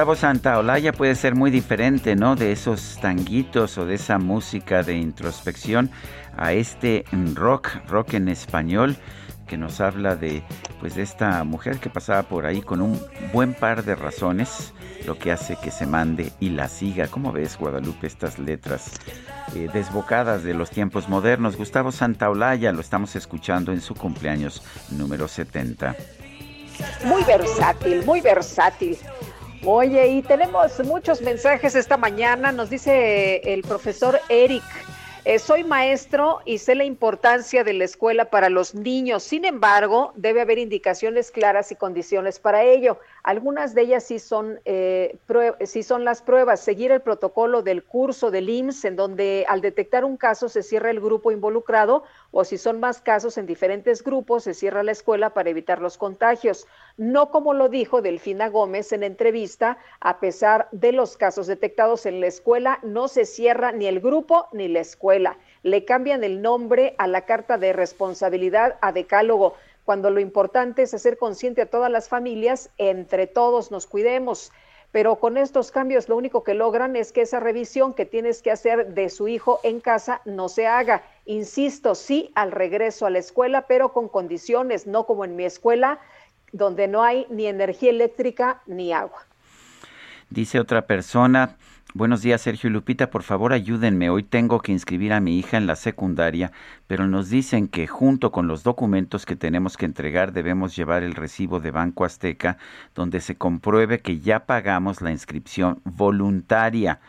Gustavo 0.00 0.16
Santaolalla 0.16 0.92
puede 0.94 1.14
ser 1.14 1.34
muy 1.34 1.50
diferente, 1.50 2.16
¿no? 2.16 2.34
De 2.34 2.52
esos 2.52 2.98
tanguitos 3.02 3.76
o 3.76 3.84
de 3.84 3.96
esa 3.96 4.16
música 4.16 4.82
de 4.82 4.96
introspección 4.96 5.90
a 6.38 6.54
este 6.54 7.04
rock, 7.34 7.68
rock 7.86 8.14
en 8.14 8.30
español 8.30 8.96
que 9.46 9.58
nos 9.58 9.78
habla 9.82 10.16
de 10.16 10.42
pues 10.80 10.94
de 10.94 11.02
esta 11.02 11.44
mujer 11.44 11.80
que 11.80 11.90
pasaba 11.90 12.22
por 12.22 12.46
ahí 12.46 12.62
con 12.62 12.80
un 12.80 12.98
buen 13.34 13.52
par 13.52 13.84
de 13.84 13.94
razones, 13.94 14.72
lo 15.06 15.18
que 15.18 15.32
hace 15.32 15.58
que 15.62 15.70
se 15.70 15.84
mande 15.84 16.32
y 16.40 16.48
la 16.48 16.68
siga. 16.68 17.06
¿Cómo 17.08 17.30
ves, 17.30 17.58
Guadalupe, 17.58 18.06
estas 18.06 18.38
letras 18.38 18.92
eh, 19.54 19.68
desbocadas 19.70 20.44
de 20.44 20.54
los 20.54 20.70
tiempos 20.70 21.10
modernos? 21.10 21.58
Gustavo 21.58 21.92
Santaolalla 21.92 22.72
lo 22.72 22.80
estamos 22.80 23.16
escuchando 23.16 23.70
en 23.70 23.82
su 23.82 23.94
cumpleaños 23.94 24.62
número 24.92 25.28
70. 25.28 25.94
Muy 27.04 27.22
versátil, 27.24 28.02
muy 28.06 28.22
versátil. 28.22 28.96
Oye, 29.64 30.08
y 30.08 30.22
tenemos 30.22 30.82
muchos 30.84 31.20
mensajes 31.20 31.74
esta 31.74 31.98
mañana. 31.98 32.50
Nos 32.50 32.70
dice 32.70 33.42
el 33.44 33.62
profesor 33.62 34.18
Eric 34.30 34.62
eh, 35.26 35.38
soy 35.38 35.64
maestro 35.64 36.40
y 36.46 36.58
sé 36.58 36.74
la 36.74 36.84
importancia 36.84 37.62
de 37.62 37.74
la 37.74 37.84
escuela 37.84 38.30
para 38.30 38.48
los 38.48 38.74
niños. 38.74 39.22
Sin 39.22 39.44
embargo, 39.44 40.12
debe 40.16 40.40
haber 40.40 40.58
indicaciones 40.58 41.30
claras 41.30 41.70
y 41.72 41.76
condiciones 41.76 42.38
para 42.38 42.62
ello. 42.62 42.98
Algunas 43.22 43.74
de 43.74 43.82
ellas 43.82 44.04
sí 44.04 44.18
son, 44.18 44.60
eh, 44.64 45.18
sí 45.64 45.82
son 45.82 46.06
las 46.06 46.22
pruebas. 46.22 46.60
Seguir 46.60 46.90
el 46.90 47.02
protocolo 47.02 47.62
del 47.62 47.84
curso 47.84 48.30
del 48.30 48.48
IMSS, 48.48 48.86
en 48.86 48.96
donde 48.96 49.44
al 49.46 49.60
detectar 49.60 50.06
un 50.06 50.16
caso 50.16 50.48
se 50.48 50.62
cierra 50.62 50.90
el 50.90 51.00
grupo 51.00 51.30
involucrado, 51.30 52.04
o 52.32 52.44
si 52.44 52.58
son 52.58 52.80
más 52.80 53.00
casos 53.00 53.38
en 53.38 53.46
diferentes 53.46 54.04
grupos, 54.04 54.44
se 54.44 54.54
cierra 54.54 54.82
la 54.82 54.92
escuela 54.92 55.30
para 55.34 55.50
evitar 55.50 55.80
los 55.80 55.98
contagios. 55.98 56.66
No 56.96 57.30
como 57.30 57.54
lo 57.54 57.68
dijo 57.68 58.02
Delfina 58.02 58.48
Gómez 58.48 58.92
en 58.92 59.02
entrevista, 59.02 59.78
a 60.00 60.20
pesar 60.20 60.68
de 60.72 60.92
los 60.92 61.16
casos 61.16 61.46
detectados 61.46 62.06
en 62.06 62.20
la 62.20 62.26
escuela, 62.26 62.78
no 62.82 63.08
se 63.08 63.24
cierra 63.24 63.72
ni 63.72 63.86
el 63.86 64.00
grupo 64.00 64.46
ni 64.52 64.68
la 64.68 64.80
escuela. 64.80 65.38
Le 65.62 65.84
cambian 65.84 66.24
el 66.24 66.42
nombre 66.42 66.94
a 66.98 67.06
la 67.06 67.26
carta 67.26 67.58
de 67.58 67.72
responsabilidad 67.72 68.76
a 68.80 68.92
decálogo 68.92 69.54
cuando 69.84 70.10
lo 70.10 70.20
importante 70.20 70.82
es 70.82 70.94
hacer 70.94 71.18
consciente 71.18 71.62
a 71.62 71.66
todas 71.66 71.90
las 71.90 72.08
familias, 72.08 72.70
entre 72.78 73.26
todos 73.26 73.72
nos 73.72 73.86
cuidemos. 73.86 74.52
Pero 74.92 75.16
con 75.16 75.36
estos 75.36 75.70
cambios 75.70 76.08
lo 76.08 76.16
único 76.16 76.42
que 76.42 76.54
logran 76.54 76.96
es 76.96 77.12
que 77.12 77.22
esa 77.22 77.38
revisión 77.38 77.94
que 77.94 78.06
tienes 78.06 78.42
que 78.42 78.50
hacer 78.50 78.94
de 78.94 79.08
su 79.08 79.28
hijo 79.28 79.60
en 79.62 79.80
casa 79.80 80.20
no 80.24 80.48
se 80.48 80.66
haga. 80.66 81.02
Insisto, 81.26 81.94
sí 81.94 82.32
al 82.34 82.50
regreso 82.50 83.06
a 83.06 83.10
la 83.10 83.18
escuela, 83.18 83.66
pero 83.68 83.92
con 83.92 84.08
condiciones, 84.08 84.86
no 84.86 85.06
como 85.06 85.24
en 85.24 85.36
mi 85.36 85.44
escuela, 85.44 86.00
donde 86.52 86.88
no 86.88 87.02
hay 87.02 87.26
ni 87.30 87.46
energía 87.46 87.90
eléctrica 87.90 88.62
ni 88.66 88.92
agua. 88.92 89.24
Dice 90.28 90.58
otra 90.58 90.86
persona, 90.86 91.56
Buenos 91.92 92.22
días, 92.22 92.42
Sergio 92.42 92.70
y 92.70 92.72
Lupita. 92.72 93.10
Por 93.10 93.24
favor, 93.24 93.52
ayúdenme. 93.52 94.10
Hoy 94.10 94.22
tengo 94.22 94.60
que 94.60 94.70
inscribir 94.70 95.12
a 95.12 95.18
mi 95.18 95.36
hija 95.36 95.56
en 95.56 95.66
la 95.66 95.74
secundaria, 95.74 96.52
pero 96.86 97.08
nos 97.08 97.30
dicen 97.30 97.66
que 97.66 97.88
junto 97.88 98.30
con 98.30 98.46
los 98.46 98.62
documentos 98.62 99.26
que 99.26 99.34
tenemos 99.34 99.76
que 99.76 99.86
entregar 99.86 100.32
debemos 100.32 100.76
llevar 100.76 101.02
el 101.02 101.16
recibo 101.16 101.58
de 101.58 101.72
Banco 101.72 102.04
Azteca, 102.04 102.58
donde 102.94 103.20
se 103.20 103.34
compruebe 103.34 103.98
que 103.98 104.20
ya 104.20 104.46
pagamos 104.46 105.00
la 105.00 105.10
inscripción 105.10 105.80
voluntaria. 105.82 107.00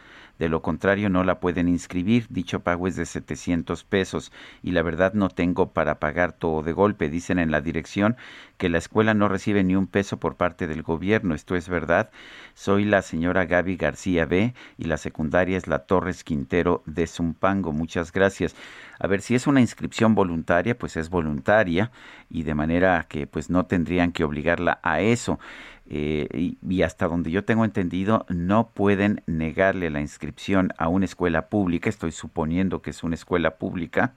De 0.42 0.50
lo 0.50 0.64
contrario, 0.64 1.12
no 1.12 1.24
la 1.24 1.40
pueden 1.40 1.68
inscribir. 1.68 2.26
Dicho 2.30 2.62
pago 2.62 2.88
es 2.88 2.96
de 2.96 3.06
700 3.06 3.84
pesos 3.84 4.32
y 4.64 4.72
la 4.72 4.82
verdad 4.82 5.14
no 5.14 5.30
tengo 5.30 5.72
para 5.72 6.00
pagar 6.00 6.32
todo 6.32 6.64
de 6.64 6.74
golpe. 6.74 7.12
Dicen 7.12 7.38
en 7.38 7.52
la 7.52 7.62
dirección 7.62 8.18
que 8.58 8.68
la 8.68 8.80
escuela 8.80 9.14
no 9.14 9.28
recibe 9.28 9.64
ni 9.64 9.76
un 9.76 9.86
peso 9.86 10.18
por 10.18 10.38
parte 10.38 10.66
del 10.66 10.82
gobierno. 10.82 11.36
Esto 11.36 11.56
es 11.56 11.70
verdad. 11.70 12.10
Soy 12.56 12.86
la 12.86 13.04
señora 13.04 13.46
Gaby 13.46 13.78
García 13.78 14.26
B 14.26 14.56
y 14.80 14.86
la 14.86 14.98
secundaria 14.98 15.58
es 15.58 15.68
la 15.68 15.86
Torres 15.86 16.24
Quintero 16.24 16.82
de 16.88 17.06
Zumpango. 17.06 17.72
Muchas 17.72 18.12
gracias. 18.12 18.56
A 19.00 19.06
ver, 19.06 19.22
si 19.22 19.36
es 19.36 19.46
una 19.46 19.62
inscripción 19.62 20.16
voluntaria, 20.16 20.76
pues 20.76 20.98
es 20.98 21.12
voluntaria 21.12 21.92
y 22.32 22.44
de 22.44 22.56
manera 22.56 23.06
que 23.08 23.28
pues 23.28 23.52
no 23.52 23.68
tendrían 23.68 24.12
que 24.12 24.24
obligarla 24.24 24.80
a 24.82 25.02
eso. 25.02 25.40
Eh, 25.88 26.56
y, 26.62 26.82
hasta 26.84 27.08
donde 27.08 27.32
yo 27.32 27.44
tengo 27.44 27.66
entendido, 27.66 28.26
no 28.30 28.70
pueden 28.70 29.24
negarle 29.26 29.90
la 29.90 30.00
inscripción 30.00 30.72
a 30.78 30.88
una 30.88 31.06
escuela 31.06 31.48
pública, 31.50 31.90
estoy 31.90 32.12
suponiendo 32.12 32.82
que 32.82 32.92
es 32.92 33.04
una 33.04 33.16
escuela 33.16 33.56
pública, 33.56 34.14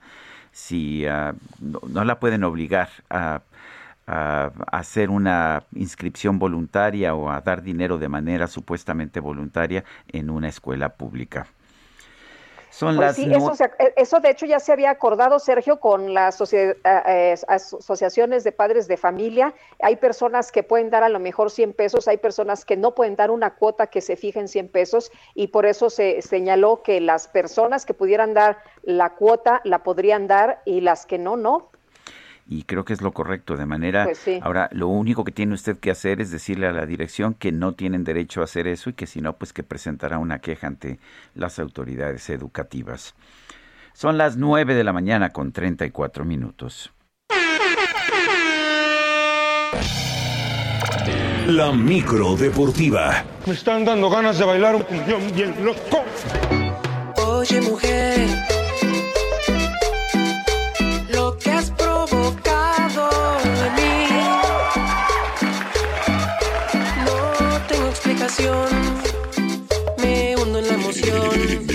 si 0.51 1.05
ah, 1.05 1.35
no, 1.59 2.05
la 2.05 2.19
pueden 2.19 2.45
obligar 2.45 2.89
a, 3.09 3.41
a, 4.07 4.51
hacer 4.71 5.09
una 5.09 5.63
inscripción 5.75 6.39
voluntaria 6.39 7.13
o 7.13 7.29
a 7.29 7.41
dar 7.41 7.61
dinero 7.61 7.97
de 7.97 8.07
manera 8.07 8.47
supuestamente 8.47 9.19
voluntaria 9.19 9.83
en 10.07 10.29
una 10.29 10.47
escuela 10.47 10.89
pública. 10.89 11.47
Son 12.75 12.97
pues 12.97 13.07
las 13.07 13.15
sí, 13.15 13.31
eso, 13.33 13.53
e, 13.79 13.93
eso, 13.95 14.19
de 14.19 14.31
hecho 14.31 14.45
ya 14.45 14.59
se 14.59 14.73
había 14.73 14.89
acordado, 14.89 15.39
Sergio, 15.39 15.79
con 15.79 16.13
las 16.13 16.41
eh, 16.51 16.75
asociaciones 17.47 18.43
de 18.43 18.51
padres 18.51 18.89
de 18.89 18.97
familia. 18.97 19.53
Hay 19.81 19.95
personas 19.95 20.51
que 20.51 20.61
pueden 20.61 20.89
dar 20.89 21.01
a 21.01 21.07
lo 21.07 21.21
mejor 21.21 21.51
100 21.51 21.71
pesos, 21.71 22.09
hay 22.09 22.17
personas 22.17 22.65
que 22.65 22.75
no 22.75 22.93
pueden 22.93 23.15
dar 23.15 23.31
una 23.31 23.55
cuota 23.55 23.87
que 23.87 24.01
se 24.01 24.17
fije 24.17 24.41
en 24.41 24.49
100 24.49 24.67
pesos 24.67 25.09
y 25.35 25.47
por 25.47 25.65
eso 25.65 25.89
se 25.89 26.21
señaló 26.21 26.81
que 26.83 26.99
las 26.99 27.29
personas 27.29 27.85
que 27.85 27.93
pudieran 27.93 28.33
dar 28.33 28.57
la 28.83 29.11
cuota 29.11 29.61
la 29.63 29.81
podrían 29.81 30.27
dar 30.27 30.61
y 30.65 30.81
las 30.81 31.05
que 31.05 31.17
no, 31.17 31.37
no 31.37 31.69
y 32.47 32.63
creo 32.63 32.85
que 32.85 32.93
es 32.93 33.01
lo 33.01 33.11
correcto. 33.11 33.57
De 33.57 33.65
manera, 33.65 34.05
pues 34.05 34.27
ahora 34.41 34.69
lo 34.71 34.87
único 34.87 35.23
que 35.23 35.31
tiene 35.31 35.53
usted 35.53 35.77
que 35.77 35.91
hacer 35.91 36.21
es 36.21 36.31
decirle 36.31 36.67
a 36.67 36.71
la 36.71 36.85
dirección 36.85 37.33
que 37.33 37.51
no 37.51 37.73
tienen 37.73 38.03
derecho 38.03 38.41
a 38.41 38.45
hacer 38.45 38.67
eso 38.67 38.89
y 38.89 38.93
que 38.93 39.07
si 39.07 39.21
no, 39.21 39.33
pues 39.33 39.53
que 39.53 39.63
presentará 39.63 40.17
una 40.19 40.39
queja 40.39 40.67
ante 40.67 40.99
las 41.33 41.59
autoridades 41.59 42.29
educativas. 42.29 43.15
Son 43.93 44.17
las 44.17 44.37
9 44.37 44.75
de 44.75 44.83
la 44.83 44.93
mañana 44.93 45.29
con 45.31 45.51
34 45.51 46.25
minutos. 46.25 46.91
La 51.47 51.71
micro 51.71 52.35
deportiva. 52.35 53.23
Me 53.45 53.53
están 53.53 53.85
dando 53.85 54.09
ganas 54.09 54.39
de 54.39 54.45
bailar 54.45 54.75
un 54.75 55.35
bien 55.35 55.53
loco. 55.63 56.03
Oye, 57.17 57.61
mujer 57.61 58.54
me 69.97 70.35
hundo 70.35 70.59
en 70.59 70.67
la 70.67 70.73
emoción. 70.73 71.67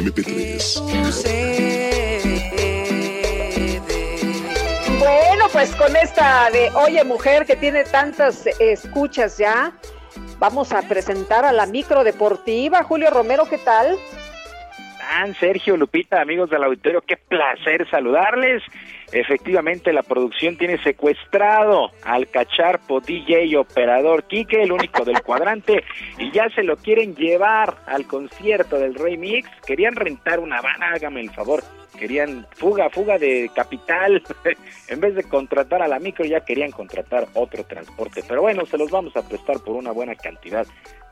Bueno, 4.98 5.44
pues 5.52 5.74
con 5.76 5.96
esta 5.96 6.50
de 6.50 6.70
Oye 6.74 7.04
Mujer 7.04 7.46
que 7.46 7.56
tiene 7.56 7.84
tantas 7.84 8.46
escuchas 8.58 9.38
ya, 9.38 9.72
vamos 10.38 10.72
a 10.72 10.82
presentar 10.82 11.44
a 11.44 11.52
la 11.52 11.66
micro 11.66 12.04
deportiva. 12.04 12.82
Julio 12.82 13.10
Romero, 13.10 13.48
¿qué 13.48 13.58
tal? 13.58 13.96
Sergio, 15.38 15.76
Lupita, 15.76 16.20
amigos 16.20 16.50
del 16.50 16.62
auditorio, 16.62 17.02
qué 17.02 17.16
placer 17.16 17.88
saludarles. 17.90 18.62
Efectivamente, 19.12 19.92
la 19.92 20.02
producción 20.02 20.56
tiene 20.56 20.80
secuestrado 20.82 21.90
al 22.04 22.28
cacharpo 22.28 23.00
DJ 23.00 23.56
operador 23.56 24.24
Quique, 24.24 24.62
el 24.62 24.72
único 24.72 25.04
del 25.04 25.20
cuadrante, 25.22 25.82
y 26.18 26.30
ya 26.30 26.48
se 26.50 26.62
lo 26.62 26.76
quieren 26.76 27.16
llevar 27.16 27.78
al 27.86 28.06
concierto 28.06 28.78
del 28.78 28.94
Rey 28.94 29.16
Mix. 29.16 29.48
Querían 29.66 29.96
rentar 29.96 30.38
una 30.38 30.60
van, 30.60 30.82
hágame 30.82 31.20
el 31.20 31.30
favor. 31.30 31.62
Querían 31.98 32.46
fuga, 32.52 32.88
fuga 32.88 33.18
de 33.18 33.50
capital. 33.54 34.22
en 34.88 35.00
vez 35.00 35.14
de 35.16 35.24
contratar 35.24 35.82
a 35.82 35.88
la 35.88 35.98
micro, 35.98 36.24
ya 36.24 36.40
querían 36.40 36.70
contratar 36.70 37.26
otro 37.34 37.64
transporte. 37.64 38.22
Pero 38.26 38.42
bueno, 38.42 38.64
se 38.64 38.78
los 38.78 38.90
vamos 38.90 39.16
a 39.16 39.26
prestar 39.26 39.58
por 39.60 39.74
una 39.74 39.90
buena 39.90 40.14
cantidad 40.14 40.66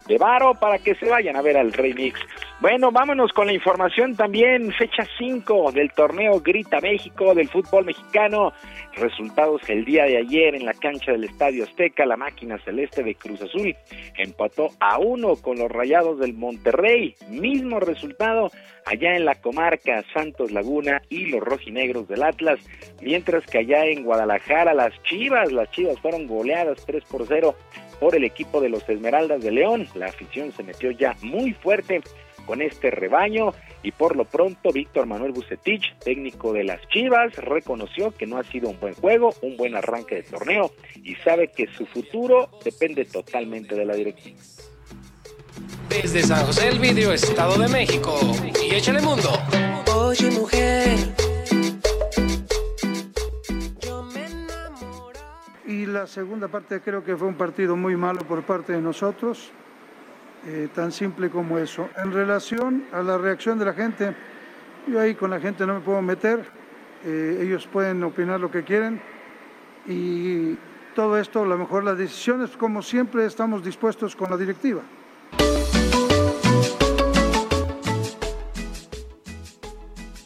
de 0.09 0.19
varo 0.19 0.55
para 0.55 0.79
que 0.79 0.95
se 0.95 1.09
vayan 1.09 1.37
a 1.37 1.43
ver 1.43 1.57
al 1.57 1.73
Remix. 1.73 2.19
Bueno, 2.61 2.91
vámonos 2.91 3.33
con 3.33 3.47
la 3.47 3.53
información 3.53 4.17
también, 4.17 4.73
fecha 4.73 5.07
5 5.19 5.71
del 5.73 5.93
torneo 5.93 6.41
Grita 6.41 6.81
México 6.81 7.35
del 7.35 7.49
fútbol 7.49 7.85
mexicano. 7.89 8.53
Resultados 8.95 9.63
el 9.69 9.85
día 9.85 10.05
de 10.05 10.19
ayer 10.19 10.55
en 10.55 10.65
la 10.65 10.75
cancha 10.75 11.13
del 11.13 11.25
Estadio 11.25 11.65
Azteca, 11.65 12.05
la 12.05 12.17
máquina 12.17 12.59
celeste 12.65 13.03
de 13.03 13.15
Cruz 13.15 13.41
Azul 13.43 13.75
empató 14.17 14.71
a 14.81 14.99
uno 14.99 15.37
con 15.37 15.59
los 15.59 15.71
Rayados 15.71 16.19
del 16.19 16.35
Monterrey. 16.35 17.15
Mismo 17.29 17.81
resultado 17.81 18.51
allá 18.85 19.17
en 19.17 19.25
la 19.25 19.37
comarca 19.37 20.05
Santos 20.13 20.51
Laguna 20.51 21.03
y 21.09 21.27
los 21.27 21.41
rojinegros 21.41 22.09
del 22.09 22.23
Atlas, 22.23 22.59
mientras 23.01 23.45
que 23.47 23.59
allá 23.59 23.85
en 23.87 24.05
Guadalajara 24.05 24.75
las 24.75 24.93
Chivas, 25.05 25.53
las 25.53 25.71
Chivas 25.71 25.99
fueron 26.01 26.27
goleadas 26.27 26.85
3 26.87 27.05
por 27.05 27.27
0 27.27 27.55
por 28.01 28.15
el 28.15 28.25
equipo 28.25 28.61
de 28.61 28.69
los 28.69 28.89
Esmeraldas 28.89 29.43
de 29.43 29.51
León. 29.51 29.87
La 29.95 30.07
afición 30.07 30.53
se 30.53 30.63
metió 30.63 30.91
ya 30.91 31.17
muy 31.23 31.53
fuerte 31.53 32.01
con 32.49 32.63
este 32.63 32.91
rebaño 32.91 33.53
y 33.83 33.93
por 33.93 34.17
lo 34.17 34.25
pronto 34.25 34.73
Víctor 34.73 35.05
Manuel 35.05 35.33
Bucetich, 35.33 35.99
técnico 35.99 36.55
de 36.55 36.65
las 36.65 36.81
Chivas, 36.89 37.37
reconoció 37.37 38.11
que 38.11 38.27
no 38.27 38.39
ha 38.39 38.43
sido 38.43 38.71
un 38.71 38.81
buen 38.81 38.95
juego, 38.95 39.35
un 39.43 39.59
buen 39.59 39.77
arranque 39.77 40.15
de 40.15 40.23
torneo 40.23 40.73
y 41.05 41.15
sabe 41.17 41.53
que 41.55 41.67
su 41.67 41.85
futuro 41.85 42.49
depende 42.65 43.05
totalmente 43.05 43.75
de 43.75 43.85
la 43.85 43.95
directiva. 43.95 44.39
Desde 45.91 46.23
San 46.23 46.47
José 46.47 46.67
del 46.69 46.79
Vidrio, 46.79 47.13
Estado 47.13 47.59
de 47.59 47.69
México. 47.69 48.19
Y 48.67 48.75
échale 48.75 49.03
mundo. 49.03 49.29
Oye, 49.95 50.31
mujer. 50.31 50.97
Y 55.67 55.85
la 55.85 56.07
segunda 56.07 56.49
parte 56.49 56.81
creo 56.81 57.05
que 57.05 57.15
fue 57.15 57.29
un 57.29 57.35
partido 57.35 57.77
muy 57.77 57.95
malo 57.95 58.21
por 58.21 58.43
parte 58.43 58.73
de 58.73 58.81
nosotros, 58.81 59.51
eh, 60.47 60.69
tan 60.75 60.93
simple 60.93 61.31
como 61.31 61.59
eso. 61.59 61.89
En 61.97 62.13
relación 62.13 62.85
a 62.93 63.03
la 63.03 63.19
reacción 63.19 63.59
de 63.59 63.65
la 63.65 63.75
gente, 63.75 64.15
yo 64.87 65.01
ahí 65.01 65.15
con 65.15 65.31
la 65.31 65.41
gente 65.41 65.67
no 65.67 65.75
me 65.75 65.81
puedo 65.81 66.01
meter, 66.03 66.45
eh, 67.05 67.41
ellos 67.43 67.67
pueden 67.67 68.03
opinar 68.05 68.41
lo 68.41 68.51
que 68.51 68.65
quieren 68.65 69.01
y 69.87 70.57
todo 70.95 71.19
esto, 71.19 71.43
a 71.43 71.47
lo 71.47 71.57
mejor 71.57 71.85
las 71.85 71.97
decisiones, 71.97 72.57
como 72.57 72.83
siempre, 72.83 73.25
estamos 73.25 73.65
dispuestos 73.65 74.17
con 74.17 74.31
la 74.31 74.37
directiva. 74.37 74.83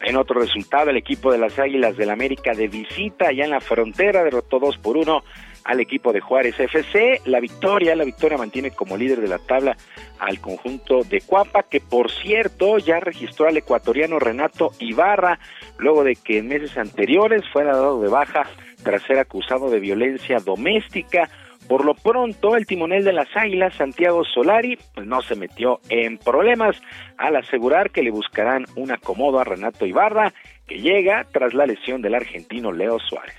En 0.00 0.16
otro 0.16 0.40
resultado, 0.40 0.90
el 0.90 0.96
equipo 0.96 1.30
de 1.30 1.38
las 1.38 1.58
Águilas 1.58 1.96
del 1.96 2.10
América 2.10 2.52
de 2.54 2.68
visita 2.68 3.28
allá 3.28 3.44
en 3.44 3.50
la 3.50 3.60
frontera 3.60 4.24
derrotó 4.24 4.58
2 4.58 4.78
por 4.78 4.96
1 4.96 5.22
al 5.64 5.80
equipo 5.80 6.12
de 6.12 6.20
Juárez 6.20 6.58
FC. 6.58 7.20
La 7.24 7.40
victoria, 7.40 7.96
la 7.96 8.04
victoria 8.04 8.38
mantiene 8.38 8.70
como 8.70 8.96
líder 8.96 9.20
de 9.20 9.28
la 9.28 9.38
tabla 9.38 9.76
al 10.18 10.40
conjunto 10.40 11.02
de 11.02 11.20
Cuapa, 11.20 11.64
que 11.64 11.80
por 11.80 12.10
cierto 12.10 12.78
ya 12.78 13.00
registró 13.00 13.48
al 13.48 13.56
ecuatoriano 13.56 14.18
Renato 14.18 14.72
Ibarra, 14.78 15.38
luego 15.78 16.04
de 16.04 16.16
que 16.16 16.38
en 16.38 16.48
meses 16.48 16.76
anteriores 16.76 17.42
fuera 17.52 17.72
dado 17.76 18.00
de 18.00 18.08
baja 18.08 18.46
tras 18.82 19.02
ser 19.02 19.18
acusado 19.18 19.70
de 19.70 19.80
violencia 19.80 20.38
doméstica. 20.38 21.28
Por 21.68 21.84
lo 21.84 21.94
pronto, 21.94 22.56
el 22.56 22.66
timonel 22.66 23.04
de 23.04 23.12
las 23.12 23.28
Águilas, 23.36 23.74
Santiago 23.74 24.24
Solari, 24.24 24.78
pues 24.94 25.06
no 25.06 25.22
se 25.22 25.36
metió 25.36 25.80
en 25.88 26.18
problemas 26.18 26.76
al 27.16 27.36
asegurar 27.36 27.90
que 27.90 28.02
le 28.02 28.10
buscarán 28.10 28.66
un 28.76 28.90
acomodo 28.90 29.38
a 29.38 29.44
Renato 29.44 29.86
Ibarra, 29.86 30.32
que 30.66 30.80
llega 30.80 31.24
tras 31.32 31.54
la 31.54 31.66
lesión 31.66 32.02
del 32.02 32.16
argentino 32.16 32.72
Leo 32.72 32.98
Suárez. 32.98 33.36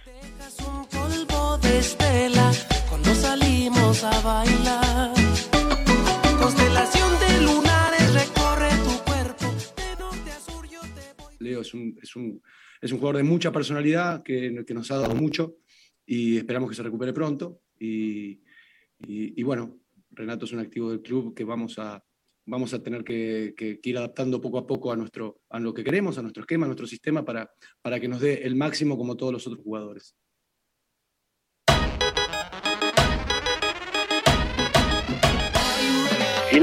Cuando 2.90 3.14
salimos 3.15 4.03
a 4.03 4.22
bailar. 4.22 5.14
Constelación 6.40 7.11
de 7.19 7.41
lunares 7.41 8.14
recorre 8.14 8.69
tu 8.84 9.03
cuerpo. 9.03 9.45
Leo 11.40 11.61
es 11.61 11.73
un, 11.73 11.98
es, 12.02 12.15
un, 12.15 12.41
es 12.81 12.91
un 12.91 12.99
jugador 12.99 13.18
de 13.18 13.23
mucha 13.23 13.52
personalidad 13.52 14.23
que, 14.23 14.64
que 14.65 14.73
nos 14.73 14.91
ha 14.91 14.98
dado 14.98 15.15
mucho 15.15 15.57
y 16.06 16.38
esperamos 16.38 16.69
que 16.69 16.76
se 16.76 16.84
recupere 16.84 17.14
pronto. 17.14 17.61
Y, 17.80 18.41
bueno, 19.44 19.80
Renato 20.11 20.45
es 20.45 20.53
un 20.53 20.60
activo 20.60 20.91
del 20.91 21.02
club 21.02 21.34
que 21.34 21.44
vamos 21.44 21.80
a, 21.80 22.03
vamos 22.45 22.73
a 22.73 22.81
tener 22.81 23.03
que, 23.03 23.80
ir 23.84 23.98
adaptando 23.98 24.40
poco 24.41 24.57
a 24.57 24.68
poco 24.68 24.91
a, 24.91 24.95
nuestro, 24.95 25.41
a 25.49 25.60
lo 25.60 25.73
que 25.73 25.84
queremos, 25.84 26.18
a 26.18 26.22
nuestro 26.22 26.41
esquema, 26.41 26.65
a 26.65 26.68
nuestro 26.68 26.88
sistema, 26.88 27.26
para, 27.26 27.52
para 27.81 27.99
que 27.99 28.07
nos 28.07 28.22
dé 28.22 28.44
el 28.44 28.56
máximo 28.56 28.98
como 28.98 29.18
todos 29.18 29.34
los 29.34 29.48
otros 29.48 29.64
jugadores. 29.64 30.15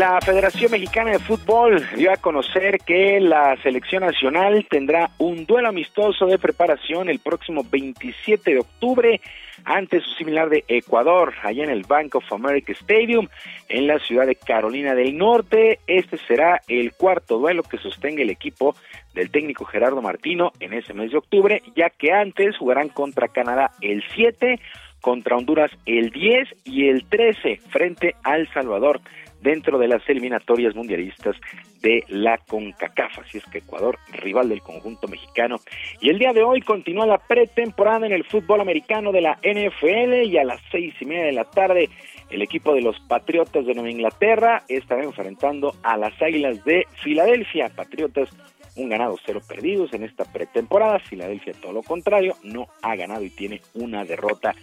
La 0.01 0.19
Federación 0.23 0.71
Mexicana 0.71 1.11
de 1.11 1.19
Fútbol 1.19 1.87
dio 1.95 2.11
a 2.11 2.17
conocer 2.17 2.79
que 2.79 3.21
la 3.21 3.55
selección 3.63 4.03
nacional 4.03 4.67
tendrá 4.71 5.11
un 5.19 5.45
duelo 5.45 5.69
amistoso 5.69 6.25
de 6.25 6.39
preparación 6.39 7.11
el 7.11 7.19
próximo 7.19 7.67
27 7.71 8.51
de 8.51 8.61
octubre 8.61 9.21
ante 9.63 10.01
su 10.01 10.09
similar 10.13 10.49
de 10.49 10.65
Ecuador, 10.69 11.35
allá 11.43 11.65
en 11.65 11.69
el 11.69 11.83
Bank 11.83 12.15
of 12.15 12.33
America 12.33 12.73
Stadium, 12.73 13.29
en 13.69 13.89
la 13.89 13.99
ciudad 13.99 14.27
de 14.27 14.37
Carolina 14.37 14.95
del 14.95 15.19
Norte. 15.19 15.81
Este 15.87 16.17
será 16.17 16.63
el 16.67 16.95
cuarto 16.95 17.37
duelo 17.37 17.63
que 17.63 17.77
sostenga 17.77 18.23
el 18.23 18.31
equipo 18.31 18.75
del 19.13 19.31
técnico 19.31 19.67
Gerardo 19.67 20.01
Martino 20.01 20.53
en 20.61 20.73
ese 20.73 20.95
mes 20.95 21.11
de 21.11 21.19
octubre, 21.19 21.63
ya 21.77 21.91
que 21.91 22.11
antes 22.11 22.57
jugarán 22.57 22.89
contra 22.89 23.29
Canadá 23.29 23.73
el 23.83 24.03
7, 24.15 24.61
contra 25.03 25.37
Honduras 25.37 25.71
el 25.85 26.11
10 26.11 26.49
y 26.65 26.89
el 26.89 27.05
13 27.05 27.61
frente 27.69 28.15
al 28.23 28.51
Salvador 28.55 29.03
dentro 29.41 29.79
de 29.79 29.89
las 29.89 30.07
eliminatorias 30.09 30.75
mundialistas 30.75 31.37
de 31.81 32.05
la 32.09 32.39
CONCACAF. 32.39 33.21
Así 33.21 33.39
es 33.39 33.45
que 33.47 33.59
Ecuador, 33.59 33.99
rival 34.13 34.49
del 34.49 34.63
conjunto 34.63 35.09
mexicano. 35.09 35.57
Y 36.01 36.11
el 36.11 36.19
día 36.19 36.33
de 36.33 36.43
hoy 36.43 36.61
continúa 36.61 37.07
la 37.07 37.19
pretemporada 37.19 38.07
en 38.07 38.13
el 38.13 38.25
fútbol 38.25 38.61
americano 38.61 39.13
de 39.13 39.23
la 39.23 39.39
NFL 39.43 40.27
y 40.27 40.39
a 40.39 40.45
las 40.45 40.61
seis 40.71 40.95
y 41.01 41.05
media 41.05 41.25
de 41.25 41.33
la 41.33 41.45
tarde 41.45 41.89
el 42.31 42.43
equipo 42.43 42.75
de 42.75 42.83
los 42.83 42.99
Patriotas 43.01 43.67
de 43.67 43.75
Nueva 43.75 43.91
Inglaterra 43.91 44.63
estará 44.69 45.03
enfrentando 45.03 45.75
a 45.83 45.97
las 45.97 46.21
Águilas 46.23 46.65
de 46.65 46.87
Filadelfia. 47.03 47.71
Patriotas 47.75 48.29
un 48.77 48.89
ganado, 48.89 49.19
cero 49.25 49.41
perdidos 49.47 49.93
en 49.93 50.05
esta 50.05 50.25
pretemporada. 50.25 50.99
Filadelfia, 50.99 51.55
todo 51.55 51.73
lo 51.73 51.83
contrario, 51.83 52.37
no 52.43 52.69
ha 52.83 52.97
ganado 52.97 53.25
y 53.25 53.31
tiene 53.31 53.61
una 53.75 54.05
derrota. 54.05 54.55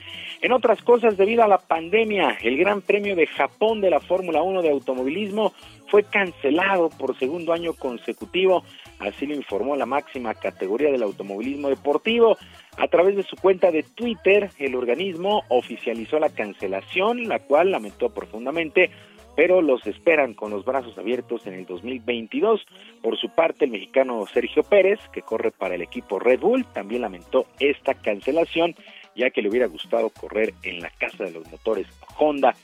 En 0.41 0.51
otras 0.51 0.81
cosas, 0.81 1.17
debido 1.17 1.43
a 1.43 1.47
la 1.47 1.57
pandemia, 1.57 2.37
el 2.41 2.57
Gran 2.57 2.81
Premio 2.81 3.15
de 3.15 3.27
Japón 3.27 3.81
de 3.81 3.89
la 3.89 3.99
Fórmula 3.99 4.41
1 4.41 4.61
de 4.61 4.69
automovilismo 4.69 5.53
fue 5.87 6.03
cancelado 6.03 6.89
por 6.89 7.17
segundo 7.17 7.53
año 7.53 7.73
consecutivo. 7.73 8.63
Así 8.99 9.25
lo 9.25 9.35
informó 9.35 9.75
la 9.75 9.85
máxima 9.85 10.33
categoría 10.33 10.91
del 10.91 11.03
automovilismo 11.03 11.69
deportivo. 11.69 12.37
A 12.77 12.87
través 12.87 13.15
de 13.15 13.23
su 13.23 13.35
cuenta 13.35 13.71
de 13.71 13.83
Twitter, 13.83 14.51
el 14.59 14.75
organismo 14.75 15.43
oficializó 15.49 16.19
la 16.19 16.29
cancelación, 16.29 17.27
la 17.27 17.39
cual 17.39 17.71
lamentó 17.71 18.09
profundamente 18.09 18.91
pero 19.37 19.61
los 19.61 19.85
esperan 19.85 20.33
con 20.33 20.49
los 20.49 20.65
brazos 20.65 20.97
abiertos 20.97 21.45
en 21.45 21.53
el 21.53 21.67
2022. 21.67 22.65
Por 23.03 23.17
su 23.19 23.29
parte, 23.29 23.65
el 23.65 23.71
mexicano 23.71 24.25
Sergio 24.25 24.63
Pérez, 24.63 24.99
que 25.13 25.21
corre 25.21 25.51
para 25.51 25.75
el 25.75 25.83
equipo 25.83 26.17
Red 26.17 26.39
Bull, 26.39 26.65
también 26.73 27.03
lamentó 27.03 27.45
esta 27.59 27.93
cancelación, 27.93 28.73
ya 29.15 29.29
que 29.29 29.43
le 29.43 29.49
hubiera 29.49 29.67
gustado 29.67 30.09
correr 30.09 30.55
en 30.63 30.79
la 30.79 30.89
casa 30.89 31.25
de 31.25 31.33
los 31.33 31.47
motores 31.51 31.85
Honda. 32.17 32.55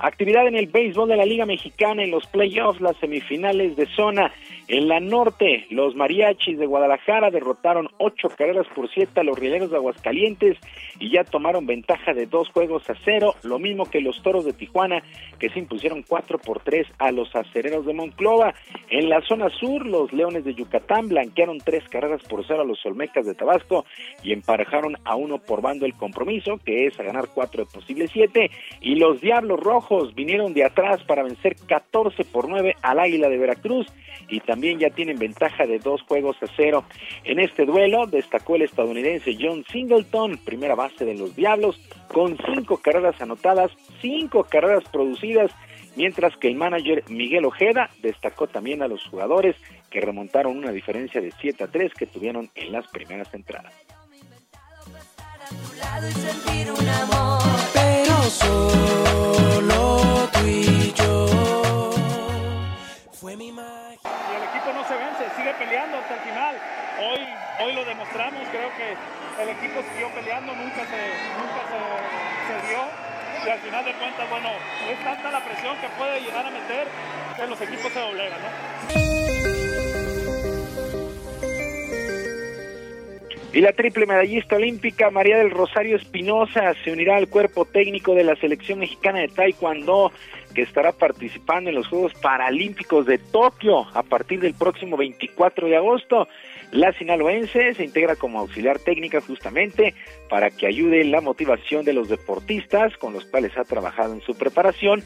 Actividad 0.00 0.46
en 0.46 0.54
el 0.54 0.68
béisbol 0.68 1.08
de 1.08 1.16
la 1.16 1.26
Liga 1.26 1.44
Mexicana 1.44 2.04
en 2.04 2.12
los 2.12 2.24
playoffs, 2.28 2.80
las 2.80 2.96
semifinales 2.98 3.74
de 3.74 3.86
zona. 3.86 4.32
En 4.68 4.86
la 4.86 5.00
norte, 5.00 5.66
los 5.70 5.96
mariachis 5.96 6.56
de 6.56 6.66
Guadalajara 6.66 7.30
derrotaron 7.30 7.88
ocho 7.98 8.28
carreras 8.28 8.66
por 8.76 8.88
siete 8.90 9.18
a 9.20 9.24
los 9.24 9.36
rieleros 9.36 9.70
de 9.70 9.76
Aguascalientes 9.76 10.56
y 11.00 11.10
ya 11.10 11.24
tomaron 11.24 11.66
ventaja 11.66 12.12
de 12.12 12.26
dos 12.26 12.48
juegos 12.50 12.88
a 12.88 12.94
cero, 13.04 13.34
lo 13.42 13.58
mismo 13.58 13.86
que 13.90 14.00
los 14.00 14.22
toros 14.22 14.44
de 14.44 14.52
Tijuana, 14.52 15.02
que 15.40 15.48
se 15.48 15.58
impusieron 15.58 16.04
cuatro 16.06 16.38
por 16.38 16.60
tres 16.60 16.86
a 16.98 17.10
los 17.10 17.34
acereros 17.34 17.84
de 17.84 17.94
Monclova. 17.94 18.54
En 18.90 19.08
la 19.08 19.20
zona 19.22 19.48
sur, 19.48 19.84
los 19.84 20.12
leones 20.12 20.44
de 20.44 20.54
Yucatán 20.54 21.08
blanquearon 21.08 21.58
tres 21.58 21.82
carreras 21.88 22.22
por 22.28 22.46
cero 22.46 22.60
a 22.60 22.66
los 22.66 22.84
olmecas 22.86 23.26
de 23.26 23.34
Tabasco 23.34 23.84
y 24.22 24.32
emparejaron 24.32 24.96
a 25.04 25.16
uno 25.16 25.38
por 25.38 25.60
bando 25.60 25.86
el 25.86 25.94
compromiso, 25.94 26.60
que 26.64 26.86
es 26.86 27.00
a 27.00 27.02
ganar 27.02 27.28
cuatro 27.34 27.64
de 27.64 27.70
posibles 27.72 28.10
siete, 28.12 28.50
y 28.80 28.94
los 28.94 29.20
diablos 29.20 29.58
rojos 29.58 29.87
vinieron 30.14 30.52
de 30.52 30.64
atrás 30.64 31.02
para 31.04 31.22
vencer 31.22 31.56
14 31.66 32.24
por 32.24 32.48
9 32.48 32.76
al 32.82 32.98
Águila 32.98 33.28
de 33.28 33.38
Veracruz 33.38 33.86
y 34.28 34.40
también 34.40 34.78
ya 34.78 34.90
tienen 34.90 35.18
ventaja 35.18 35.66
de 35.66 35.78
dos 35.78 36.02
juegos 36.02 36.36
a 36.42 36.46
cero. 36.56 36.84
En 37.24 37.38
este 37.38 37.64
duelo 37.64 38.06
destacó 38.06 38.56
el 38.56 38.62
estadounidense 38.62 39.36
John 39.40 39.64
Singleton, 39.70 40.38
primera 40.44 40.74
base 40.74 41.04
de 41.04 41.14
los 41.14 41.34
Diablos, 41.34 41.80
con 42.12 42.36
cinco 42.54 42.76
carreras 42.78 43.20
anotadas, 43.20 43.70
cinco 44.00 44.44
carreras 44.44 44.84
producidas, 44.90 45.50
mientras 45.96 46.36
que 46.36 46.48
el 46.48 46.56
manager 46.56 47.04
Miguel 47.08 47.46
Ojeda 47.46 47.90
destacó 48.02 48.46
también 48.46 48.82
a 48.82 48.88
los 48.88 49.02
jugadores 49.06 49.56
que 49.90 50.00
remontaron 50.00 50.56
una 50.56 50.70
diferencia 50.70 51.20
de 51.20 51.32
7 51.40 51.64
a 51.64 51.68
3 51.68 51.94
que 51.94 52.06
tuvieron 52.06 52.50
en 52.54 52.72
las 52.72 52.86
primeras 52.88 53.32
entradas 53.32 53.72
solo 58.30 60.28
tú 60.32 60.40
y 60.46 60.92
yo. 60.92 61.90
Fue 63.12 63.36
mi 63.36 63.52
magia. 63.52 63.98
Y 64.04 64.36
el 64.36 64.42
equipo 64.42 64.72
no 64.72 64.86
se 64.86 64.94
vence, 64.94 65.34
sigue 65.36 65.54
peleando 65.54 65.96
hasta 65.98 66.14
el 66.14 66.20
final. 66.20 66.56
Hoy, 67.00 67.20
hoy 67.64 67.72
lo 67.74 67.84
demostramos, 67.84 68.46
creo 68.50 68.70
que 68.76 68.96
el 69.42 69.48
equipo 69.50 69.80
siguió 69.92 70.12
peleando, 70.14 70.54
nunca 70.54 70.84
se, 70.84 71.00
nunca 71.38 71.60
se, 71.68 71.80
se 72.48 72.68
dio. 72.68 72.82
Y 73.46 73.48
al 73.48 73.58
final 73.60 73.84
de 73.84 73.92
cuentas, 73.94 74.30
bueno, 74.30 74.48
es 74.90 75.04
tanta 75.04 75.30
la 75.30 75.44
presión 75.44 75.76
que 75.78 75.88
puede 75.90 76.20
llegar 76.20 76.44
a 76.44 76.50
meter 76.50 76.88
que 77.36 77.46
los 77.46 77.60
equipos 77.60 77.92
se 77.92 78.00
doblegan, 78.00 78.40
¿no? 78.42 79.37
Y 83.52 83.62
la 83.62 83.72
triple 83.72 84.04
medallista 84.04 84.56
olímpica 84.56 85.10
María 85.10 85.38
del 85.38 85.50
Rosario 85.50 85.96
Espinosa 85.96 86.74
se 86.84 86.92
unirá 86.92 87.16
al 87.16 87.28
cuerpo 87.28 87.64
técnico 87.64 88.14
de 88.14 88.22
la 88.22 88.36
selección 88.36 88.78
mexicana 88.78 89.20
de 89.20 89.28
Taekwondo 89.28 90.12
que 90.54 90.62
estará 90.62 90.92
participando 90.92 91.70
en 91.70 91.76
los 91.76 91.88
Juegos 91.88 92.12
Paralímpicos 92.14 93.06
de 93.06 93.18
Tokio 93.18 93.86
a 93.94 94.02
partir 94.02 94.40
del 94.40 94.54
próximo 94.54 94.96
24 94.96 95.66
de 95.66 95.76
agosto. 95.76 96.28
La 96.72 96.92
sinaloense 96.92 97.72
se 97.72 97.84
integra 97.84 98.16
como 98.16 98.38
auxiliar 98.38 98.78
técnica 98.78 99.22
justamente 99.22 99.94
para 100.28 100.50
que 100.50 100.66
ayude 100.66 101.04
la 101.04 101.22
motivación 101.22 101.86
de 101.86 101.94
los 101.94 102.08
deportistas 102.08 102.96
con 102.98 103.14
los 103.14 103.24
cuales 103.24 103.56
ha 103.56 103.64
trabajado 103.64 104.12
en 104.12 104.20
su 104.20 104.36
preparación 104.36 105.02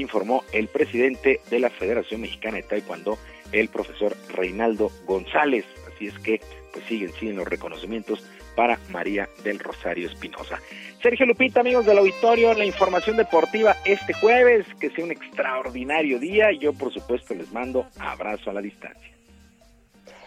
informó 0.00 0.44
el 0.52 0.68
presidente 0.68 1.40
de 1.50 1.58
la 1.58 1.70
Federación 1.70 2.20
Mexicana 2.20 2.56
de 2.56 2.62
Taekwondo, 2.62 3.18
el 3.52 3.68
profesor 3.68 4.16
Reinaldo 4.28 4.90
González. 5.06 5.64
Así 5.92 6.08
es 6.08 6.18
que 6.18 6.40
pues 6.72 6.84
siguen, 6.86 7.12
siguen 7.14 7.36
los 7.36 7.48
reconocimientos 7.48 8.24
para 8.54 8.78
María 8.90 9.28
del 9.44 9.58
Rosario 9.58 10.08
Espinosa. 10.08 10.58
Sergio 11.02 11.26
Lupita, 11.26 11.60
amigos 11.60 11.86
del 11.86 11.98
auditorio, 11.98 12.54
la 12.54 12.64
información 12.64 13.16
deportiva 13.16 13.76
este 13.84 14.12
jueves, 14.14 14.66
que 14.80 14.90
sea 14.90 15.04
un 15.04 15.12
extraordinario 15.12 16.18
día 16.18 16.50
y 16.52 16.58
yo 16.58 16.72
por 16.72 16.92
supuesto 16.92 17.34
les 17.34 17.52
mando 17.52 17.86
abrazo 17.98 18.50
a 18.50 18.54
la 18.54 18.60
distancia. 18.60 19.14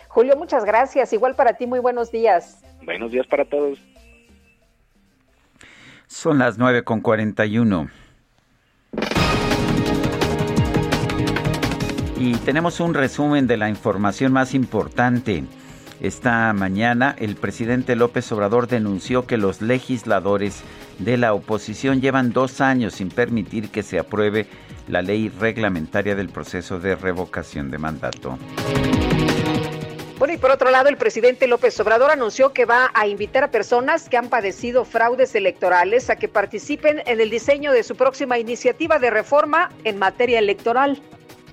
Julio, 0.07 0.35
muchas 0.38 0.65
gracias. 0.65 1.14
Igual 1.14 1.35
para 1.35 1.53
ti, 1.53 1.67
muy 1.67 1.80
buenos 1.80 2.11
días. 2.11 2.64
Buenos 2.83 3.11
días 3.11 3.27
para 3.27 3.45
todos. 3.45 3.80
Son 6.07 6.39
las 6.39 6.57
9 6.57 6.83
Y 12.19 12.33
tenemos 12.33 12.81
un 12.81 12.93
resumen 12.93 13.48
de 13.48 13.56
la 13.56 13.69
información 13.69 14.33
más 14.33 14.53
importante. 14.53 15.45
Esta 16.01 16.51
mañana 16.51 17.15
el 17.17 17.38
presidente 17.38 17.95
López 17.95 18.30
Obrador 18.33 18.67
denunció 18.67 19.25
que 19.25 19.38
los 19.38 19.61
legisladores 19.61 20.61
de 20.98 21.15
la 21.15 21.33
oposición 21.33 22.01
llevan 22.01 22.33
dos 22.33 22.59
años 22.59 22.95
sin 22.95 23.07
permitir 23.07 23.69
que 23.69 23.83
se 23.83 23.99
apruebe 23.99 24.48
la 24.89 25.01
ley 25.01 25.30
reglamentaria 25.30 26.14
del 26.14 26.27
proceso 26.27 26.77
de 26.77 26.98
revocación 26.98 27.72
de 27.72 27.77
mandato. 27.77 28.38
Bueno, 30.17 30.33
y 30.33 30.38
por 30.38 30.51
otro 30.51 30.72
lado, 30.72 30.89
el 30.89 30.98
presidente 30.98 31.48
López 31.48 31.80
Obrador 31.80 32.11
anunció 32.11 32.51
que 32.51 32.65
va 32.65 32.91
a 32.93 33.07
invitar 33.07 33.45
a 33.45 33.51
personas 33.51 34.09
que 34.09 34.17
han 34.17 34.27
padecido 34.27 34.83
fraudes 34.83 35.35
electorales 35.35 36.09
a 36.09 36.17
que 36.17 36.27
participen 36.27 37.01
en 37.06 37.22
el 37.22 37.30
diseño 37.30 37.72
de 37.72 37.83
su 37.83 37.95
próxima 37.95 38.38
iniciativa 38.38 38.99
de 38.99 39.09
reforma 39.09 39.72
en 39.85 39.98
materia 39.98 40.39
electoral. 40.39 41.01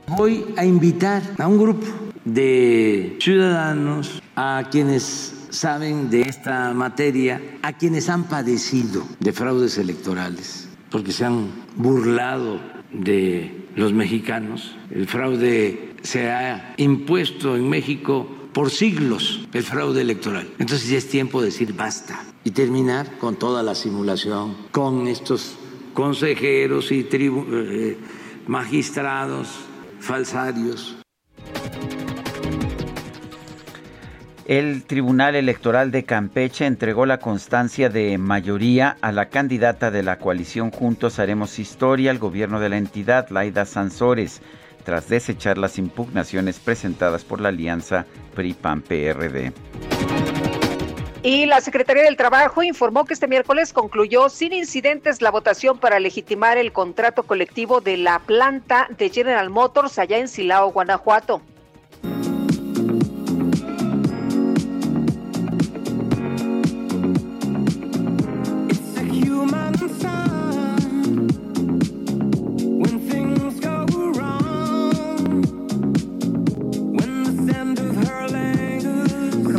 Voy 0.09 0.55
a 0.57 0.65
invitar 0.65 1.23
a 1.39 1.49
un 1.49 1.59
grupo 1.59 1.87
de 2.25 3.17
ciudadanos, 3.21 4.23
a 4.37 4.69
quienes 4.71 5.35
saben 5.51 6.11
de 6.11 6.23
esta 6.23 6.73
materia, 6.75 7.59
a 7.63 7.73
quienes 7.73 8.09
han 8.09 8.25
padecido 8.25 9.03
de 9.19 9.33
fraudes 9.33 9.79
electorales, 9.79 10.69
porque 10.91 11.13
se 11.13 11.25
han 11.25 11.49
burlado 11.77 12.61
de 12.93 13.67
los 13.75 13.93
mexicanos. 13.93 14.77
El 14.91 15.09
fraude 15.09 15.95
se 16.03 16.31
ha 16.31 16.75
impuesto 16.77 17.57
en 17.57 17.69
México 17.69 18.29
por 18.53 18.71
siglos, 18.71 19.47
el 19.53 19.65
fraude 19.65 20.03
electoral. 20.03 20.49
Entonces 20.59 20.89
ya 20.89 20.99
es 20.99 21.09
tiempo 21.09 21.41
de 21.41 21.47
decir 21.47 21.75
basta 21.75 22.25
y 22.45 22.53
terminar 22.53 23.19
con 23.19 23.37
toda 23.37 23.63
la 23.63 23.75
simulación, 23.75 24.57
con 24.71 25.09
estos 25.09 25.57
consejeros 25.95 26.93
y 26.93 27.07
eh, 27.11 27.99
magistrados 28.47 29.49
falsarios. 30.07 30.97
El 34.47 34.85
Tribunal 34.85 35.35
Electoral 35.35 35.91
de 35.91 36.05
Campeche 36.05 36.67
entregó 36.67 37.05
la 37.05 37.19
constancia 37.19 37.89
de 37.89 38.17
mayoría 38.17 38.97
a 39.01 39.11
la 39.11 39.29
candidata 39.29 39.91
de 39.91 40.05
la 40.05 40.19
coalición 40.21 40.71
Juntos 40.71 41.19
Haremos 41.19 41.59
Historia 41.59 42.13
al 42.13 42.19
gobierno 42.19 42.61
de 42.61 42.69
la 42.69 42.77
entidad, 42.77 43.29
Laida 43.31 43.65
Sansores, 43.65 44.41
tras 44.85 45.09
desechar 45.09 45.59
las 45.59 45.79
impugnaciones 45.79 46.61
presentadas 46.61 47.25
por 47.25 47.41
la 47.41 47.49
alianza 47.49 48.07
PRI-PAN-PRD. 48.37 49.53
Y 51.27 51.45
la 51.47 51.61
Secretaría 51.61 52.05
del 52.05 52.17
Trabajo 52.17 52.63
informó 52.63 53.05
que 53.05 53.13
este 53.13 53.27
miércoles 53.27 53.73
concluyó 53.73 54.29
sin 54.29 54.53
incidentes 54.53 55.21
la 55.21 55.33
votación 55.33 55.77
para 55.77 55.99
legitimar 55.99 56.57
el 56.57 56.73
contrato 56.73 57.25
colectivo 57.25 57.81
de 57.81 57.97
la 57.97 58.21
planta 58.21 58.87
de 58.97 59.11
General 59.11 59.51
Motors 59.51 59.99
allá 59.99 60.19
en 60.19 60.29
Silao, 60.29 60.71
Guanajuato. 60.71 61.43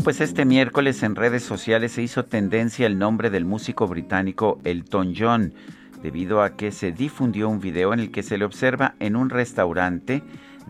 Pues 0.07 0.21
este 0.21 0.45
miércoles 0.45 1.03
en 1.03 1.17
redes 1.17 1.43
sociales 1.43 1.91
se 1.91 2.01
hizo 2.01 2.23
tendencia 2.23 2.87
el 2.87 2.97
nombre 2.97 3.29
del 3.29 3.43
músico 3.43 3.89
británico 3.89 4.57
Elton 4.63 5.13
John, 5.17 5.53
debido 6.01 6.41
a 6.41 6.55
que 6.55 6.71
se 6.71 6.93
difundió 6.93 7.49
un 7.49 7.59
video 7.59 7.91
en 7.91 7.99
el 7.99 8.09
que 8.09 8.23
se 8.23 8.37
le 8.37 8.45
observa 8.45 8.95
en 9.01 9.17
un 9.17 9.29
restaurante 9.29 10.23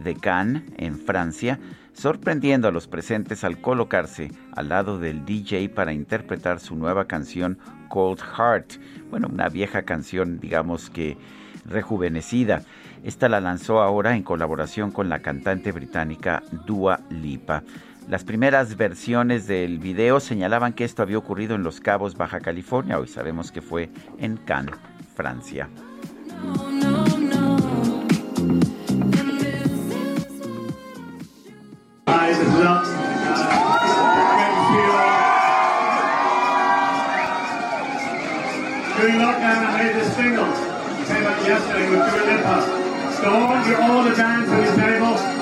de 0.04 0.16
Cannes, 0.16 0.64
en 0.78 0.98
Francia, 0.98 1.60
sorprendiendo 1.94 2.68
a 2.68 2.72
los 2.72 2.88
presentes 2.88 3.44
al 3.44 3.62
colocarse 3.62 4.32
al 4.56 4.70
lado 4.70 4.98
del 4.98 5.24
DJ 5.24 5.70
para 5.70 5.94
interpretar 5.94 6.60
su 6.60 6.76
nueva 6.76 7.06
canción 7.06 7.60
Cold 7.90 8.22
Heart. 8.22 8.82
Bueno, 9.12 9.28
una 9.32 9.50
vieja 9.50 9.84
canción, 9.84 10.40
digamos 10.40 10.90
que 10.90 11.16
rejuvenecida. 11.64 12.64
Esta 13.04 13.30
la 13.30 13.40
lanzó 13.40 13.82
ahora 13.82 14.16
en 14.16 14.24
colaboración 14.24 14.90
con 14.90 15.10
la 15.10 15.20
cantante 15.20 15.72
británica 15.72 16.42
Dua 16.66 17.02
Lipa. 17.12 17.62
Las 18.08 18.24
primeras 18.24 18.78
versiones 18.78 19.48
del 19.48 19.80
video 19.80 20.22
señalaban 20.22 20.72
que 20.72 20.86
esto 20.86 21.02
había 21.02 21.18
ocurrido 21.18 21.56
en 21.56 21.64
Los 21.64 21.82
Cabos, 21.82 22.16
Baja 22.16 22.40
California. 22.40 22.98
Hoy 22.98 23.08
sabemos 23.10 23.52
que 23.52 23.62
fue 23.62 23.90
en 24.18 24.38
Cannes, 24.38 24.76
Francia. 25.14 25.68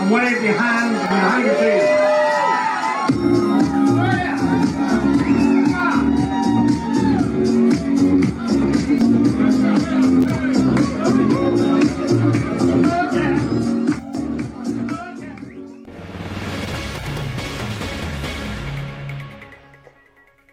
And 0.06 0.12
wave 0.12 0.44
your 0.44 0.54
hands 0.54 1.00
and 1.00 1.10
your 1.10 1.30
handkerchiefs. 1.30 2.15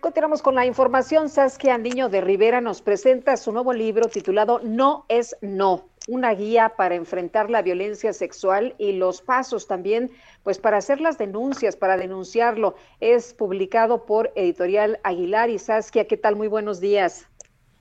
Continuamos 0.00 0.42
con 0.42 0.54
la 0.54 0.66
información. 0.66 1.30
Saskia 1.30 1.78
Niño 1.78 2.10
de 2.10 2.20
Rivera 2.20 2.60
nos 2.60 2.82
presenta 2.82 3.38
su 3.38 3.50
nuevo 3.50 3.72
libro 3.72 4.08
titulado 4.08 4.60
No 4.62 5.06
es 5.08 5.36
No, 5.40 5.88
una 6.08 6.34
guía 6.34 6.72
para 6.76 6.94
enfrentar 6.94 7.50
la 7.50 7.62
violencia 7.62 8.12
sexual 8.12 8.74
y 8.78 8.92
los 8.92 9.22
pasos 9.22 9.66
también, 9.66 10.10
pues 10.42 10.58
para 10.58 10.78
hacer 10.78 11.00
las 11.00 11.18
denuncias, 11.18 11.76
para 11.76 11.96
denunciarlo. 11.96 12.74
Es 13.00 13.34
publicado 13.34 14.04
por 14.04 14.32
Editorial 14.34 14.98
Aguilar 15.04 15.50
y 15.50 15.58
Saskia. 15.58 16.06
¿Qué 16.06 16.16
tal? 16.16 16.36
Muy 16.36 16.48
buenos 16.48 16.80
días. 16.80 17.28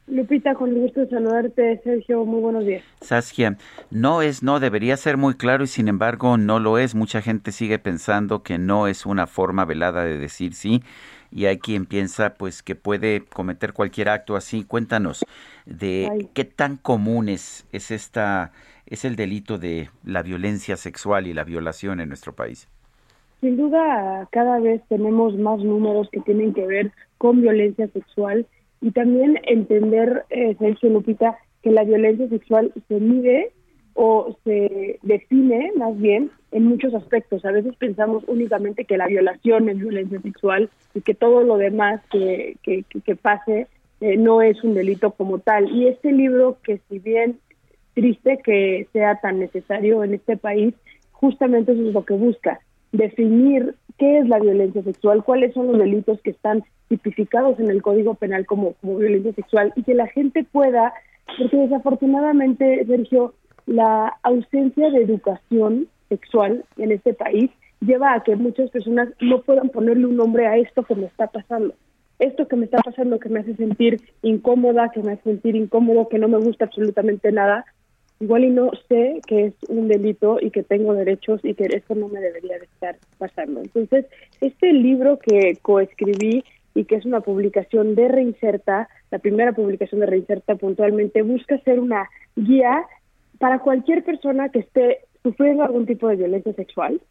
Lupita, 0.08 0.56
con 0.56 0.74
gusto 0.74 1.02
de 1.02 1.10
saludarte, 1.10 1.80
Sergio. 1.84 2.26
Muy 2.26 2.42
buenos 2.42 2.66
días. 2.66 2.84
Saskia, 3.02 3.58
no 3.92 4.22
es 4.22 4.44
no, 4.44 4.60
debería 4.60 4.98
ser 4.98 5.16
muy 5.16 5.36
claro 5.36 5.64
y 5.64 5.68
sin 5.68 5.88
embargo 5.88 6.38
no 6.38 6.60
lo 6.60 6.78
es. 6.78 6.96
Mucha 6.96 7.22
gente 7.22 7.52
sigue 7.52 7.80
pensando 7.80 8.44
que 8.44 8.58
no 8.58 8.88
es 8.88 9.06
una 9.06 9.26
forma 9.26 9.64
velada 9.64 10.04
de 10.04 10.18
decir 10.18 10.54
sí 10.54 10.84
y 11.32 11.46
hay 11.46 11.60
quien 11.60 11.86
piensa 11.86 12.34
pues 12.34 12.62
que 12.62 12.76
puede 12.76 13.24
cometer 13.26 13.74
cualquier 13.74 14.10
acto 14.10 14.36
así. 14.36 14.66
Cuéntanos 14.66 15.24
de 15.66 16.28
qué 16.34 16.46
tan 16.46 16.78
común 16.78 17.30
es, 17.30 17.66
esta 17.72 18.52
es 18.86 19.06
el 19.06 19.16
delito 19.16 19.58
de 19.58 19.90
la 20.04 20.22
violencia 20.22 20.76
sexual 20.76 21.28
y 21.28 21.34
la 21.34 21.44
violación 21.44 22.02
en 22.02 22.10
nuestro 22.10 22.34
país. 22.34 22.68
Sin 23.40 23.58
duda, 23.58 24.28
cada 24.32 24.60
vez 24.60 24.82
tenemos 24.88 25.36
más 25.38 25.60
números 25.60 26.10
que 26.12 26.20
tienen 26.22 26.54
que 26.54 26.68
ver 26.68 26.92
con 27.18 27.42
violencia 27.42 27.88
sexual 27.88 28.46
y 28.82 28.92
también 28.92 29.40
entender, 29.44 30.26
eh, 30.30 30.56
Sergio 30.60 30.90
Lupita, 30.90 31.38
que 31.64 31.72
la 31.72 31.84
violencia 31.84 32.28
sexual 32.30 32.72
se 32.88 33.00
mide 33.00 33.52
o 33.94 34.38
se 34.44 35.00
define 35.04 35.72
más 35.76 35.98
bien 35.98 36.32
en 36.52 36.66
muchos 36.66 36.94
aspectos. 36.94 37.46
A 37.46 37.52
veces 37.52 37.76
pensamos 37.78 38.24
únicamente 38.28 38.86
que 38.86 38.98
la 38.98 39.08
violación 39.08 39.70
es 39.70 39.78
violencia 39.78 40.22
sexual 40.22 40.70
y 40.94 41.02
que 41.02 41.14
todo 41.14 41.44
lo 41.44 41.58
demás 41.58 42.02
que, 42.12 42.58
que, 42.64 42.84
que 42.84 43.16
pase 43.16 43.68
eh, 44.02 44.18
no 44.18 44.42
es 44.42 44.64
un 44.64 44.74
delito 44.74 45.12
como 45.12 45.40
tal. 45.40 45.70
Y 45.70 45.88
este 45.88 46.12
libro, 46.12 46.58
que 46.64 46.82
si 46.90 47.00
bien 47.00 47.40
triste 47.94 48.40
que 48.44 48.88
sea 48.94 49.20
tan 49.22 49.40
necesario 49.40 50.04
en 50.04 50.16
este 50.16 50.38
país, 50.38 50.74
justamente 51.12 51.74
eso 51.74 51.88
es 51.88 51.94
lo 51.94 52.04
que 52.04 52.16
busca, 52.16 52.60
definir 52.92 53.76
qué 53.98 54.20
es 54.20 54.28
la 54.28 54.40
violencia 54.40 54.82
sexual, 54.84 55.24
cuáles 55.24 55.54
son 55.54 55.68
los 55.68 55.78
delitos 55.78 56.20
que 56.22 56.32
están 56.32 56.64
tipificados 56.88 57.60
en 57.60 57.70
el 57.70 57.82
Código 57.82 58.16
Penal 58.16 58.46
como, 58.46 58.74
como 58.74 58.98
violencia 58.98 59.34
sexual 59.34 59.72
y 59.76 59.84
que 59.84 59.94
la 59.94 60.08
gente 60.08 60.44
pueda, 60.44 60.94
porque 61.38 61.58
desafortunadamente, 61.58 62.84
Sergio, 62.86 63.36
la 63.68 64.18
ausencia 64.24 64.90
de 64.90 65.04
educación 65.04 65.88
sexual 66.10 66.66
en 66.78 66.92
este 66.92 67.14
país 67.14 67.52
lleva 67.80 68.14
a 68.14 68.24
que 68.24 68.36
muchas 68.36 68.70
personas 68.72 69.10
no 69.22 69.42
puedan 69.42 69.70
ponerle 69.70 70.08
un 70.08 70.18
nombre 70.18 70.48
a 70.48 70.58
esto 70.58 70.84
que 70.84 70.96
me 70.96 71.06
está 71.06 71.28
pasando. 71.28 71.76
Esto 72.22 72.48
que 72.48 72.56
me 72.56 72.66
está 72.66 72.78
pasando 72.78 73.20
que 73.20 73.30
me 73.30 73.40
hace 73.40 73.56
sentir 73.56 74.00
incómoda, 74.22 74.92
que 74.94 75.02
me 75.02 75.14
hace 75.14 75.24
sentir 75.24 75.56
incómodo, 75.56 76.08
que 76.08 76.20
no 76.20 76.28
me 76.28 76.38
gusta 76.38 76.66
absolutamente 76.66 77.32
nada, 77.32 77.66
igual 78.20 78.44
y 78.44 78.52
no 78.52 78.70
sé 78.88 79.22
que 79.26 79.46
es 79.48 79.54
un 79.70 79.88
delito 79.88 80.38
y 80.40 80.52
que 80.52 80.62
tengo 80.62 80.94
derechos 80.94 81.42
y 81.44 81.56
que 81.56 81.66
esto 81.66 81.96
no 81.96 82.10
me 82.10 82.20
debería 82.20 82.60
de 82.60 82.66
estar 82.66 82.96
pasando. 83.18 83.62
Entonces, 83.62 84.06
este 84.40 84.72
libro 84.72 85.18
que 85.18 85.58
coescribí 85.64 86.44
y 86.76 86.86
que 86.86 86.98
es 86.98 87.06
una 87.06 87.22
publicación 87.22 87.96
de 87.96 88.08
Reinserta, 88.08 88.88
la 89.10 89.18
primera 89.18 89.54
publicación 89.54 90.02
de 90.02 90.06
Reinserta 90.06 90.54
puntualmente, 90.54 91.24
busca 91.24 91.58
ser 91.62 91.80
una 91.80 92.08
guía 92.36 92.86
para 93.40 93.58
cualquier 93.58 94.04
persona 94.04 94.50
que 94.50 94.60
esté 94.60 95.00
sufriendo 95.24 95.64
algún 95.64 95.88
tipo 95.88 96.08
de 96.08 96.18
violencia 96.18 96.54
sexual, 96.54 97.02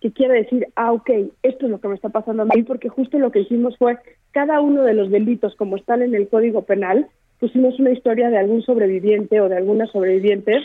que 0.00 0.12
quiera 0.12 0.34
decir, 0.34 0.68
ah, 0.76 0.92
ok, 0.92 1.10
esto 1.42 1.66
es 1.66 1.70
lo 1.70 1.80
que 1.80 1.88
me 1.88 1.94
está 1.94 2.08
pasando 2.08 2.42
a 2.42 2.46
mí, 2.46 2.62
porque 2.62 2.88
justo 2.88 3.18
lo 3.18 3.32
que 3.32 3.40
hicimos 3.40 3.76
fue 3.78 3.98
cada 4.32 4.60
uno 4.60 4.84
de 4.84 4.94
los 4.94 5.10
delitos, 5.10 5.56
como 5.56 5.76
están 5.76 6.02
en 6.02 6.14
el 6.14 6.28
Código 6.28 6.62
Penal, 6.62 7.08
pusimos 7.40 7.78
una 7.78 7.90
historia 7.90 8.30
de 8.30 8.38
algún 8.38 8.62
sobreviviente 8.62 9.40
o 9.40 9.48
de 9.48 9.56
alguna 9.56 9.86
sobreviviente 9.86 10.58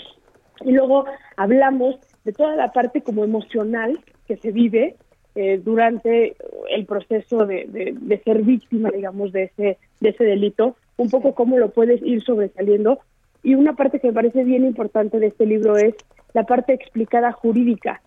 y 0.61 0.71
luego 0.71 1.05
hablamos 1.37 1.95
de 2.23 2.33
toda 2.33 2.55
la 2.55 2.71
parte 2.71 3.01
como 3.01 3.23
emocional 3.23 3.99
que 4.27 4.37
se 4.37 4.51
vive 4.51 4.95
eh, 5.35 5.59
durante 5.63 6.35
el 6.69 6.85
proceso 6.85 7.45
de, 7.45 7.65
de, 7.67 8.17
ser 8.19 8.43
víctima, 8.43 8.91
digamos, 8.91 9.31
de 9.31 9.43
ese, 9.43 9.77
de 9.99 10.09
ese 10.09 10.23
delito, 10.23 10.75
un 10.97 11.09
poco 11.09 11.33
cómo 11.33 11.57
lo 11.57 11.71
puedes 11.71 12.01
ir 12.03 12.23
sobresaliendo. 12.23 12.99
Y 13.41 13.55
una 13.55 13.75
parte 13.75 13.99
que 13.99 14.07
me 14.07 14.13
parece 14.13 14.43
bien 14.43 14.63
importante 14.63 15.19
de 15.19 15.27
este 15.27 15.45
libro 15.45 15.75
es 15.75 15.95
la 16.33 16.43
parte 16.43 16.73
explicada 16.73 17.31
jurídica. 17.31 18.01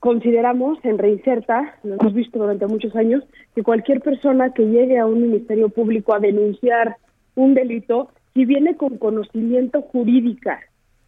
Consideramos 0.00 0.78
en 0.84 0.96
Reinserta, 0.96 1.74
lo 1.82 1.94
hemos 1.94 2.14
visto 2.14 2.38
durante 2.38 2.66
muchos 2.66 2.94
años, 2.94 3.24
que 3.54 3.64
cualquier 3.64 4.00
persona 4.00 4.52
que 4.52 4.64
llegue 4.64 4.98
a 4.98 5.06
un 5.06 5.22
ministerio 5.22 5.68
público 5.70 6.14
a 6.14 6.20
denunciar 6.20 6.96
un 7.34 7.54
delito, 7.54 8.10
si 8.34 8.44
viene 8.44 8.76
con 8.76 8.98
conocimiento 8.98 9.82
jurídica 9.82 10.60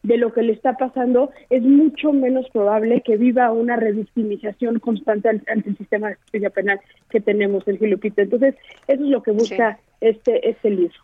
de 0.02 0.16
lo 0.16 0.32
que 0.32 0.42
le 0.42 0.52
está 0.52 0.72
pasando, 0.72 1.30
es 1.50 1.62
mucho 1.62 2.12
menos 2.12 2.48
probable 2.50 3.02
que 3.02 3.16
viva 3.16 3.52
una 3.52 3.76
revictimización 3.76 4.78
constante 4.80 5.28
ante 5.28 5.70
el 5.70 5.76
sistema 5.76 6.08
de 6.08 6.14
justicia 6.16 6.50
penal 6.50 6.80
que 7.10 7.20
tenemos 7.20 7.68
en 7.68 7.78
Gilupita. 7.78 8.22
Entonces, 8.22 8.56
eso 8.88 9.04
es 9.04 9.10
lo 9.10 9.22
que 9.22 9.32
busca 9.32 9.78
este, 10.00 10.48
este 10.48 10.70
libro. 10.70 10.94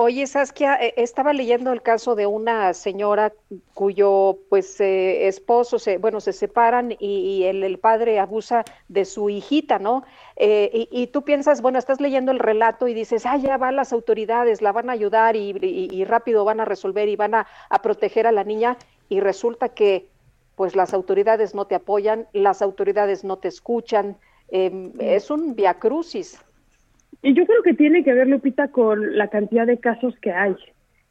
Oye, 0.00 0.28
Saskia, 0.28 0.76
eh, 0.76 0.94
estaba 0.96 1.32
leyendo 1.32 1.72
el 1.72 1.82
caso 1.82 2.14
de 2.14 2.24
una 2.24 2.72
señora 2.72 3.32
cuyo 3.74 4.38
pues 4.48 4.80
eh, 4.80 5.26
esposo 5.26 5.80
se, 5.80 5.98
bueno, 5.98 6.20
se 6.20 6.32
separan 6.32 6.94
y, 7.00 7.42
el, 7.42 7.80
padre 7.80 8.20
abusa 8.20 8.64
de 8.86 9.04
su 9.04 9.28
hijita, 9.28 9.80
¿no? 9.80 10.04
Eh, 10.36 10.86
y, 10.92 11.08
tú 11.08 11.22
piensas, 11.22 11.62
bueno, 11.62 11.80
estás 11.80 12.00
leyendo 12.00 12.30
el 12.30 12.38
relato 12.38 12.86
y 12.86 12.94
dices, 12.94 13.26
ah, 13.26 13.38
ya 13.38 13.56
van 13.56 13.74
las 13.74 13.92
autoridades, 13.92 14.62
la 14.62 14.70
van 14.70 14.88
a 14.88 14.92
ayudar 14.92 15.34
y, 15.34 16.04
rápido 16.04 16.44
van 16.44 16.60
a 16.60 16.64
resolver 16.64 17.08
y 17.08 17.16
van 17.16 17.34
a, 17.34 17.48
a, 17.68 17.82
proteger 17.82 18.28
a 18.28 18.32
la 18.32 18.44
niña 18.44 18.78
y 19.08 19.18
resulta 19.18 19.70
que 19.70 20.06
pues 20.54 20.76
las 20.76 20.94
autoridades 20.94 21.56
no 21.56 21.66
te 21.66 21.74
apoyan, 21.74 22.28
las 22.32 22.62
autoridades 22.62 23.24
no 23.24 23.38
te 23.38 23.48
escuchan, 23.48 24.16
em, 24.48 24.92
es 25.00 25.28
un 25.28 25.56
viacrucis. 25.56 26.38
Y 27.22 27.34
yo 27.34 27.46
creo 27.46 27.62
que 27.62 27.74
tiene 27.74 28.04
que 28.04 28.14
ver, 28.14 28.28
Lupita, 28.28 28.68
con 28.68 29.16
la 29.16 29.28
cantidad 29.28 29.66
de 29.66 29.78
casos 29.78 30.14
que 30.20 30.32
hay. 30.32 30.54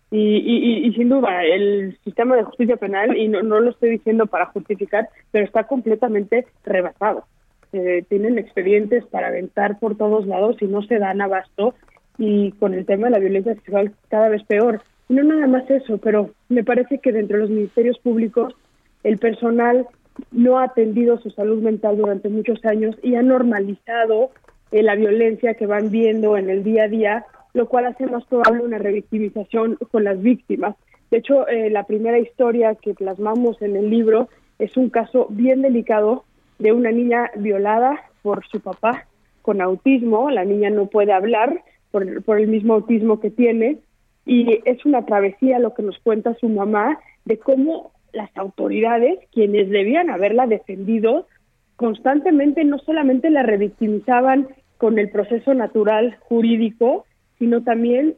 Y, 0.09 0.87
y, 0.87 0.93
sin 0.93 1.09
duda, 1.09 1.43
el 1.43 1.97
sistema 2.05 2.37
de 2.37 2.43
justicia 2.43 2.77
penal, 2.77 3.17
y 3.17 3.27
no, 3.27 3.43
no, 3.43 3.59
lo 3.59 3.71
estoy 3.71 3.89
diciendo 3.89 4.25
para 4.25 4.45
justificar, 4.45 5.09
pero 5.31 5.43
está 5.43 5.65
completamente 5.65 6.45
rebasado. 6.63 7.25
Eh, 7.73 8.05
tienen 8.07 8.37
expedientes 8.37 9.05
para 9.07 9.27
aventar 9.27 9.79
por 9.79 9.97
todos 9.97 10.25
lados 10.25 10.55
y 10.61 10.65
no 10.65 10.81
se 10.83 10.97
dan 10.97 11.19
abasto. 11.21 11.75
Y 12.17 12.53
con 12.53 12.73
el 12.73 12.85
tema 12.85 13.07
de 13.07 13.11
la 13.11 13.19
violencia 13.19 13.53
sexual 13.55 13.91
cada 14.07 14.29
vez 14.29 14.43
peor. 14.43 14.81
Y 15.09 15.13
no 15.13 15.23
nada 15.23 15.45
más 15.45 15.69
eso, 15.69 15.97
pero 15.97 16.31
me 16.47 16.63
parece 16.63 16.99
que 16.99 17.11
dentro 17.11 17.37
de 17.37 17.43
los 17.43 17.51
ministerios 17.51 17.99
públicos 17.99 18.55
el 19.03 19.17
personal 19.17 19.85
no 20.31 20.57
ha 20.57 20.63
atendido 20.63 21.19
su 21.19 21.29
salud 21.31 21.61
mental 21.61 21.97
durante 21.97 22.29
muchos 22.29 22.63
años 22.65 22.95
y 23.03 23.15
ha 23.15 23.21
normalizado 23.21 24.31
eh, 24.71 24.83
la 24.83 24.95
violencia 24.95 25.53
que 25.53 25.65
van 25.65 25.89
viendo 25.89 26.37
en 26.37 26.49
el 26.49 26.63
día 26.63 26.83
a 26.83 26.87
día, 26.87 27.25
lo 27.53 27.67
cual 27.67 27.85
hace 27.85 28.05
más 28.05 28.25
probable 28.25 28.63
una 28.63 28.77
revictimización 28.77 29.77
con 29.91 30.03
las 30.03 30.21
víctimas. 30.21 30.75
De 31.09 31.17
hecho, 31.17 31.47
eh, 31.47 31.69
la 31.69 31.83
primera 31.83 32.19
historia 32.19 32.75
que 32.75 32.93
plasmamos 32.93 33.61
en 33.61 33.75
el 33.75 33.89
libro 33.89 34.29
es 34.59 34.75
un 34.75 34.89
caso 34.89 35.27
bien 35.29 35.61
delicado 35.61 36.25
de 36.59 36.71
una 36.71 36.91
niña 36.91 37.31
violada 37.35 38.01
por 38.21 38.45
su 38.47 38.59
papá 38.59 39.05
con 39.41 39.61
autismo. 39.61 40.29
La 40.29 40.43
niña 40.43 40.69
no 40.69 40.87
puede 40.87 41.13
hablar 41.13 41.63
por, 41.91 42.23
por 42.23 42.39
el 42.39 42.47
mismo 42.47 42.73
autismo 42.73 43.19
que 43.19 43.29
tiene 43.29 43.77
y 44.25 44.59
es 44.65 44.85
una 44.85 45.05
travesía 45.05 45.59
lo 45.59 45.73
que 45.73 45.83
nos 45.83 45.97
cuenta 45.99 46.35
su 46.35 46.49
mamá 46.49 46.99
de 47.23 47.39
cómo 47.39 47.91
las 48.11 48.35
autoridades, 48.35 49.19
quienes 49.31 49.69
debían 49.69 50.09
haberla 50.09 50.47
defendido, 50.47 51.27
constantemente 51.77 52.65
no 52.65 52.79
solamente 52.79 53.29
la 53.29 53.43
revictimizaban 53.43 54.47
con 54.77 54.99
el 54.99 55.09
proceso 55.09 55.53
natural 55.53 56.17
jurídico, 56.21 57.05
sino 57.39 57.63
también, 57.63 58.15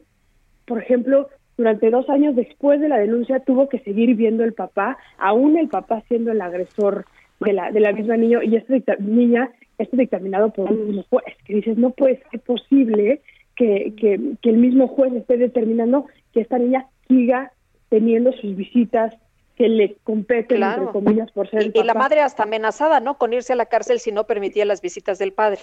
por 0.66 0.82
ejemplo, 0.82 1.28
durante 1.56 1.90
dos 1.90 2.08
años 2.08 2.34
después 2.34 2.80
de 2.80 2.88
la 2.88 2.98
denuncia 2.98 3.40
tuvo 3.40 3.68
que 3.68 3.78
seguir 3.80 4.16
viendo 4.16 4.44
el 4.44 4.54
papá, 4.54 4.96
aún 5.18 5.58
el 5.58 5.68
papá 5.68 6.02
siendo 6.08 6.32
el 6.32 6.40
agresor 6.40 7.04
de 7.38 7.52
la, 7.52 7.70
de 7.70 7.80
la 7.80 7.92
misma 7.92 8.16
niña, 8.16 8.42
y 8.42 8.56
esta 8.56 8.96
niña, 8.96 9.50
está 9.78 9.96
dictaminado 9.96 10.50
por 10.50 10.70
un 10.70 10.86
mismo 10.86 11.04
juez, 11.08 11.36
que 11.44 11.54
dices, 11.54 11.76
no 11.78 11.90
puede 11.90 12.22
ser 12.30 12.40
posible 12.40 13.20
que, 13.56 13.94
que, 13.96 14.18
que 14.40 14.50
el 14.50 14.56
mismo 14.56 14.88
juez 14.88 15.12
esté 15.12 15.36
determinando 15.36 16.06
que 16.32 16.40
esta 16.40 16.58
niña 16.58 16.86
siga 17.08 17.52
teniendo 17.90 18.32
sus 18.32 18.56
visitas 18.56 19.14
que 19.60 19.68
le 19.68 19.96
competen, 20.04 20.62
entre 20.62 20.86
comillas, 20.86 21.30
por 21.32 21.46
ser 21.50 21.70
y, 21.74 21.82
la 21.82 21.92
madre 21.92 22.22
hasta 22.22 22.44
amenazada, 22.44 22.98
¿no? 22.98 23.18
Con 23.18 23.34
irse 23.34 23.52
a 23.52 23.56
la 23.56 23.66
cárcel 23.66 24.00
si 24.00 24.10
no 24.10 24.24
permitía 24.24 24.64
las 24.64 24.80
visitas 24.80 25.18
del 25.18 25.34
padre. 25.34 25.58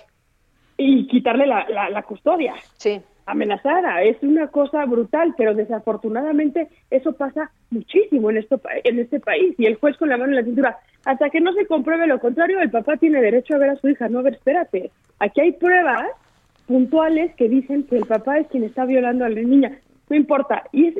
Y 0.78 1.08
quitarle 1.08 1.48
la, 1.48 1.66
la, 1.90 2.04
custodia. 2.04 2.54
Sí. 2.76 3.02
Amenazada. 3.26 4.04
Es 4.04 4.18
una 4.22 4.50
cosa 4.50 4.86
brutal, 4.86 5.34
pero 5.36 5.56
desafortunadamente 5.56 6.68
eso 6.92 7.14
pasa 7.14 7.50
muchísimo 7.72 8.30
en, 8.30 8.38
esto, 8.38 8.62
en 8.84 9.00
este 9.00 9.20
país. 9.20 9.56
Y 9.58 9.66
el 9.66 9.78
juez 9.78 9.98
con 9.98 10.10
la 10.10 10.18
mano 10.18 10.30
en 10.30 10.36
la 10.36 10.44
cintura, 10.44 10.78
hasta 11.04 11.32
que 11.32 11.42
no 11.42 11.52
se 11.54 11.66
compruebe 11.66 12.06
lo 12.06 12.20
contrario, 12.20 12.60
el 12.60 12.70
papá 12.70 12.98
tiene 12.98 13.20
derecho 13.20 13.56
a 13.56 13.58
ver 13.58 13.72
a 13.72 13.78
su 13.78 13.90
hija. 13.90 14.10
No, 14.10 14.20
a 14.20 14.22
ver, 14.22 14.36
espérate. 14.36 14.92
Aquí 15.18 15.42
hay 15.42 15.54
pruebas 15.54 16.06
puntuales 16.68 17.34
que 17.34 17.50
dicen 17.50 17.82
que 17.88 17.98
el 17.98 18.06
papá 18.06 18.38
es 18.38 18.48
quien 18.50 18.64
está 18.64 18.86
violando 18.86 19.26
a 19.26 19.30
la 19.30 19.42
niña 19.42 19.80
no 20.10 20.16
importa. 20.16 20.64
Y 20.72 20.94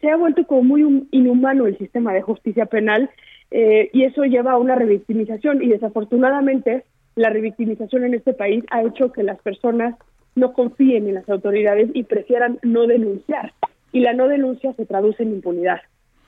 se 0.00 0.10
ha 0.10 0.16
vuelto 0.16 0.46
como 0.46 0.62
muy 0.62 1.06
inhumano 1.10 1.66
el 1.66 1.78
sistema 1.78 2.12
de 2.12 2.22
justicia 2.22 2.66
penal 2.66 3.10
eh, 3.50 3.90
y 3.92 4.04
eso 4.04 4.24
lleva 4.24 4.52
a 4.52 4.58
una 4.58 4.74
revictimización 4.74 5.62
y 5.62 5.68
desafortunadamente 5.68 6.84
la 7.16 7.30
revictimización 7.30 8.04
en 8.04 8.14
este 8.14 8.32
país 8.32 8.64
ha 8.70 8.82
hecho 8.82 9.12
que 9.12 9.22
las 9.22 9.40
personas 9.40 9.94
no 10.34 10.52
confíen 10.52 11.08
en 11.08 11.14
las 11.14 11.28
autoridades 11.28 11.90
y 11.94 12.02
prefieran 12.04 12.58
no 12.62 12.86
denunciar. 12.86 13.52
Y 13.92 14.00
la 14.00 14.12
no 14.12 14.26
denuncia 14.26 14.72
se 14.72 14.86
traduce 14.86 15.22
en 15.22 15.34
impunidad, 15.34 15.80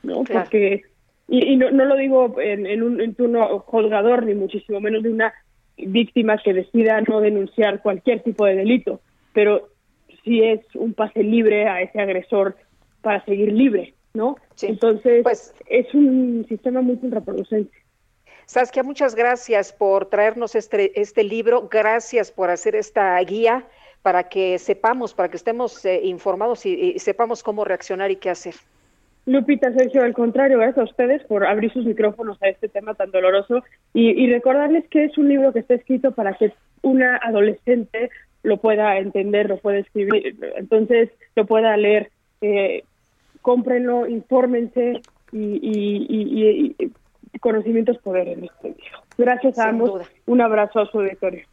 ¿no? 0.05 0.23
Porque, 0.23 0.83
y, 1.29 1.57
no, 1.57 1.73
no, 1.73 1.85
lo 1.85 1.97
digo 1.97 2.41
en, 2.41 2.67
en 2.67 2.85
un 2.85 3.01
en 3.01 3.15
turno 3.15 3.59
juzgador, 3.61 4.25
ni 4.25 4.35
muchísimo 4.35 4.81
menos 4.81 5.03
de 5.03 5.11
una 5.11 5.35
víctima 5.77 6.39
que 6.39 6.55
decida 6.55 7.01
no 7.01 7.21
denunciar 7.21 7.83
cualquier 7.83 8.23
tipo 8.23 8.47
de 8.47 8.55
delito, 8.55 9.01
pero 9.33 9.69
sí 10.27 10.43
es 10.43 10.61
un 10.75 10.93
pase 10.93 11.23
libre 11.23 11.69
a 11.69 11.81
ese 11.81 12.01
agresor 12.01 12.57
para 13.01 13.25
seguir 13.25 13.53
libre, 13.53 13.95
¿no? 14.13 14.37
Entonces, 14.61 15.23
pues, 15.23 15.55
es 15.69 15.95
un 15.95 16.45
sistema 16.49 16.83
muy 16.83 16.97
contraproducente. 16.99 17.73
Saskia, 18.47 18.83
muchas 18.83 19.15
gracias 19.15 19.73
por 19.73 20.07
traernos 20.07 20.55
este, 20.55 21.01
este 21.01 21.25
libro, 21.25 21.69
gracias 21.71 22.31
por 22.31 22.51
hacer 22.51 22.75
esta 22.75 23.19
guía 23.21 23.65
para 24.03 24.29
que 24.29 24.59
sepamos, 24.59 25.15
para 25.15 25.29
que 25.29 25.37
estemos 25.37 25.85
eh, 25.85 26.01
informados 26.05 26.67
y, 26.67 26.99
sepamos 26.99 27.43
cómo 27.43 27.65
reaccionar 27.65 28.11
y 28.11 28.17
qué 28.17 28.31
hacer. 28.31 28.55
Lupita, 29.27 29.73
Sergio, 29.73 30.05
al 30.05 30.15
contrario, 30.15 30.59
gracias 30.59 30.79
a 30.79 30.91
ustedes 30.91 31.25
por 31.25 31.45
abrir 31.45 31.73
sus 31.73 31.85
micrófonos 31.85 32.41
a 32.43 32.49
este 32.49 32.69
tema 32.69 32.95
tan 32.95 33.11
doloroso 33.11 33.65
y, 33.93 34.11
y 34.11 34.33
recordarles 34.33 34.87
que 34.89 35.05
es 35.05 35.19
un 35.19 35.29
libro 35.29 35.53
que 35.53 35.59
está 35.61 35.75
escrito 35.75 36.13
para 36.13 36.35
que 36.35 36.53
una 36.83 37.17
adolescente 37.17 38.11
lo 38.47 38.59
pueda 38.59 38.97
entender, 38.99 39.49
lo 39.49 39.59
pueda 39.59 39.79
escribir, 39.79 40.37
entonces 40.57 41.11
lo 41.35 41.47
pueda 41.47 41.77
leer. 41.77 42.11
Eh, 42.41 42.85
cómprenlo, 43.43 44.07
infórmense 44.07 45.03
y, 45.33 45.61
y, 45.63 46.91
conocimientos 47.41 47.99
poder 47.99 48.29
en 48.29 48.45
este 48.45 48.69
libro. 48.69 49.03
Gracias 49.19 49.59
a 49.59 49.69
ambos. 49.69 50.07
Un 50.27 50.41
abrazo 50.41 50.81
a 50.81 50.87
su 50.87 50.99
auditorio. 50.99 51.47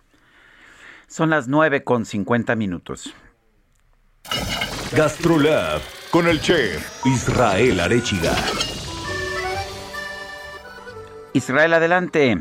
Son 1.08 1.30
las 1.30 1.48
nueve 1.48 1.84
con 1.84 2.06
cincuenta 2.06 2.56
minutos. 2.56 3.14
Gastrolab 4.96 5.82
con 6.12 6.28
el 6.28 6.40
chef 6.40 7.06
Israel 7.06 7.80
Arechiga. 7.80 8.34
Israel, 11.34 11.74
adelante. 11.74 12.38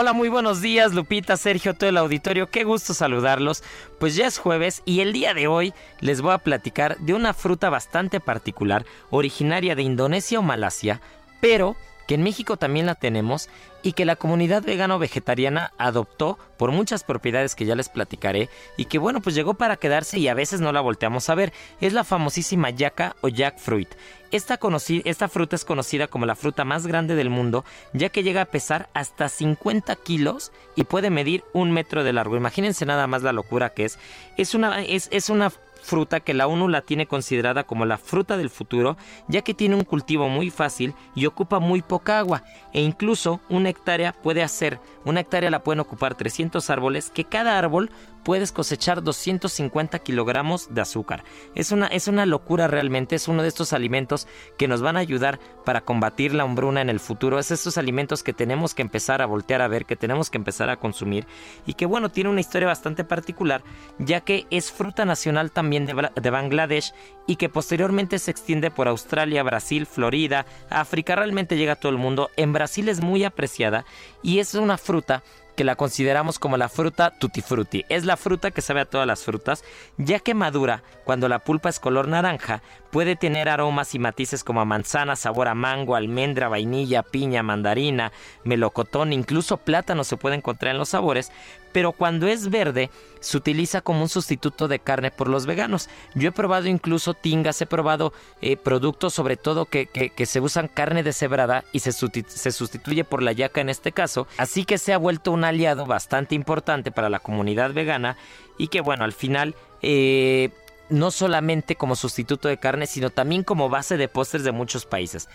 Hola, 0.00 0.12
muy 0.12 0.28
buenos 0.28 0.60
días, 0.62 0.94
Lupita, 0.94 1.36
Sergio, 1.36 1.74
todo 1.74 1.90
el 1.90 1.96
auditorio. 1.96 2.48
Qué 2.48 2.62
gusto 2.62 2.94
saludarlos. 2.94 3.64
Pues 3.98 4.14
ya 4.14 4.28
es 4.28 4.38
jueves 4.38 4.80
y 4.84 5.00
el 5.00 5.12
día 5.12 5.34
de 5.34 5.48
hoy 5.48 5.74
les 5.98 6.20
voy 6.20 6.34
a 6.34 6.38
platicar 6.38 6.96
de 6.98 7.14
una 7.14 7.34
fruta 7.34 7.68
bastante 7.68 8.20
particular, 8.20 8.86
originaria 9.10 9.74
de 9.74 9.82
Indonesia 9.82 10.38
o 10.38 10.42
Malasia, 10.42 11.00
pero 11.40 11.74
que 12.08 12.14
en 12.14 12.22
México 12.22 12.56
también 12.56 12.86
la 12.86 12.94
tenemos 12.94 13.50
y 13.82 13.92
que 13.92 14.06
la 14.06 14.16
comunidad 14.16 14.62
vegano-vegetariana 14.62 15.72
adoptó 15.76 16.38
por 16.56 16.72
muchas 16.72 17.04
propiedades 17.04 17.54
que 17.54 17.66
ya 17.66 17.76
les 17.76 17.90
platicaré 17.90 18.48
y 18.78 18.86
que 18.86 18.98
bueno 18.98 19.20
pues 19.20 19.34
llegó 19.34 19.54
para 19.54 19.76
quedarse 19.76 20.18
y 20.18 20.26
a 20.26 20.34
veces 20.34 20.62
no 20.62 20.72
la 20.72 20.80
volteamos 20.80 21.28
a 21.28 21.34
ver. 21.34 21.52
Es 21.82 21.92
la 21.92 22.04
famosísima 22.04 22.70
yaca 22.70 23.14
o 23.20 23.28
jackfruit. 23.28 23.90
Esta, 24.30 24.58
esta 25.04 25.28
fruta 25.28 25.56
es 25.56 25.64
conocida 25.64 26.06
como 26.08 26.26
la 26.26 26.34
fruta 26.34 26.64
más 26.64 26.86
grande 26.86 27.14
del 27.14 27.30
mundo 27.30 27.64
ya 27.92 28.08
que 28.08 28.22
llega 28.22 28.42
a 28.42 28.46
pesar 28.46 28.88
hasta 28.94 29.28
50 29.28 29.94
kilos 29.96 30.50
y 30.76 30.84
puede 30.84 31.10
medir 31.10 31.44
un 31.52 31.72
metro 31.72 32.04
de 32.04 32.14
largo. 32.14 32.36
Imagínense 32.36 32.86
nada 32.86 33.06
más 33.06 33.22
la 33.22 33.32
locura 33.32 33.70
que 33.74 33.84
es. 33.84 33.98
Es 34.38 34.54
una, 34.54 34.82
es, 34.82 35.08
es 35.12 35.28
una 35.28 35.52
fruta 35.82 36.20
que 36.20 36.34
la 36.34 36.46
ONU 36.46 36.68
la 36.68 36.82
tiene 36.82 37.06
considerada 37.06 37.64
como 37.64 37.86
la 37.86 37.98
fruta 37.98 38.36
del 38.36 38.50
futuro, 38.50 38.96
ya 39.28 39.42
que 39.42 39.54
tiene 39.54 39.74
un 39.74 39.84
cultivo 39.84 40.28
muy 40.28 40.50
fácil 40.50 40.94
y 41.14 41.26
ocupa 41.26 41.58
muy 41.58 41.82
poca 41.82 42.18
agua, 42.18 42.42
e 42.72 42.82
incluso 42.82 43.40
una 43.48 43.70
hectárea 43.70 44.12
puede 44.12 44.42
hacer, 44.42 44.80
una 45.04 45.20
hectárea 45.20 45.50
la 45.50 45.62
pueden 45.62 45.80
ocupar 45.80 46.14
300 46.14 46.68
árboles, 46.70 47.10
que 47.10 47.24
cada 47.24 47.58
árbol 47.58 47.90
puedes 48.24 48.52
cosechar 48.52 49.02
250 49.02 49.98
kilogramos 50.00 50.74
de 50.74 50.80
azúcar. 50.80 51.24
Es 51.54 51.72
una, 51.72 51.86
es 51.86 52.08
una 52.08 52.26
locura 52.26 52.66
realmente, 52.66 53.16
es 53.16 53.28
uno 53.28 53.42
de 53.42 53.48
estos 53.48 53.72
alimentos 53.72 54.26
que 54.56 54.68
nos 54.68 54.82
van 54.82 54.96
a 54.96 55.00
ayudar 55.00 55.38
para 55.64 55.80
combatir 55.82 56.34
la 56.34 56.44
hambruna 56.44 56.80
en 56.80 56.90
el 56.90 57.00
futuro. 57.00 57.38
Es 57.38 57.50
estos 57.50 57.78
alimentos 57.78 58.22
que 58.22 58.32
tenemos 58.32 58.74
que 58.74 58.82
empezar 58.82 59.22
a 59.22 59.26
voltear 59.26 59.62
a 59.62 59.68
ver, 59.68 59.86
que 59.86 59.96
tenemos 59.96 60.30
que 60.30 60.38
empezar 60.38 60.70
a 60.70 60.76
consumir 60.76 61.26
y 61.66 61.74
que 61.74 61.86
bueno, 61.86 62.10
tiene 62.10 62.30
una 62.30 62.40
historia 62.40 62.68
bastante 62.68 63.04
particular, 63.04 63.62
ya 63.98 64.20
que 64.20 64.46
es 64.50 64.72
fruta 64.72 65.04
nacional 65.04 65.50
también 65.50 65.86
de, 65.86 66.10
de 66.14 66.30
Bangladesh 66.30 66.92
y 67.26 67.36
que 67.36 67.48
posteriormente 67.48 68.18
se 68.18 68.30
extiende 68.30 68.70
por 68.70 68.88
Australia, 68.88 69.42
Brasil, 69.42 69.86
Florida, 69.86 70.46
África, 70.70 71.16
realmente 71.16 71.56
llega 71.56 71.74
a 71.74 71.76
todo 71.76 71.92
el 71.92 71.98
mundo. 71.98 72.30
En 72.36 72.52
Brasil 72.52 72.88
es 72.88 73.02
muy 73.02 73.24
apreciada 73.24 73.84
y 74.22 74.38
es 74.38 74.54
una 74.54 74.78
fruta 74.78 75.22
que 75.58 75.64
la 75.64 75.74
consideramos 75.74 76.38
como 76.38 76.56
la 76.56 76.68
fruta 76.68 77.10
tutti 77.10 77.42
frutti. 77.42 77.84
Es 77.88 78.04
la 78.04 78.16
fruta 78.16 78.52
que 78.52 78.62
sabe 78.62 78.82
a 78.82 78.84
todas 78.84 79.08
las 79.08 79.24
frutas, 79.24 79.64
ya 79.96 80.20
que 80.20 80.32
madura 80.32 80.84
cuando 81.02 81.28
la 81.28 81.40
pulpa 81.40 81.68
es 81.68 81.80
color 81.80 82.06
naranja, 82.06 82.62
puede 82.92 83.16
tener 83.16 83.48
aromas 83.48 83.92
y 83.96 83.98
matices 83.98 84.44
como 84.44 84.60
a 84.60 84.64
manzana, 84.64 85.16
sabor 85.16 85.48
a 85.48 85.56
mango, 85.56 85.96
almendra, 85.96 86.46
vainilla, 86.48 87.02
piña, 87.02 87.42
mandarina, 87.42 88.12
melocotón, 88.44 89.12
incluso 89.12 89.56
plátano 89.56 90.04
se 90.04 90.16
puede 90.16 90.36
encontrar 90.36 90.70
en 90.70 90.78
los 90.78 90.90
sabores, 90.90 91.32
pero 91.72 91.92
cuando 91.92 92.26
es 92.26 92.50
verde 92.50 92.90
se 93.20 93.36
utiliza 93.36 93.80
como 93.80 94.02
un 94.02 94.08
sustituto 94.08 94.68
de 94.68 94.78
carne 94.78 95.10
por 95.10 95.28
los 95.28 95.46
veganos. 95.46 95.88
Yo 96.14 96.28
he 96.28 96.32
probado 96.32 96.68
incluso 96.68 97.14
tingas, 97.14 97.60
he 97.60 97.66
probado 97.66 98.12
eh, 98.40 98.56
productos 98.56 99.14
sobre 99.14 99.36
todo 99.36 99.66
que, 99.66 99.86
que, 99.86 100.26
se 100.26 100.40
usan 100.40 100.68
carne 100.68 101.02
deshebrada 101.02 101.64
y 101.72 101.80
se, 101.80 101.92
se 101.92 102.52
sustituye 102.52 103.04
por 103.04 103.22
la 103.22 103.32
yaca 103.32 103.60
en 103.60 103.68
este 103.68 103.92
caso, 103.92 104.26
así 104.36 104.64
que 104.64 104.78
se 104.78 104.92
ha 104.92 104.98
vuelto 104.98 105.32
un 105.32 105.44
aliado 105.44 105.86
bastante 105.86 106.34
importante 106.34 106.90
para 106.90 107.08
la 107.08 107.18
comunidad 107.18 107.72
vegana 107.72 108.16
y 108.56 108.68
que 108.68 108.80
bueno, 108.80 109.04
al 109.04 109.12
final... 109.12 109.54
Eh, 109.82 110.50
no 110.90 111.10
solamente 111.10 111.76
como 111.76 111.96
sustituto 111.96 112.48
de 112.48 112.58
carne, 112.58 112.86
sino 112.86 113.10
también 113.10 113.44
como 113.44 113.68
base 113.68 113.96
de 113.96 114.08
postres 114.08 114.44
de 114.44 114.52
muchos 114.52 114.86
países. 114.86 115.28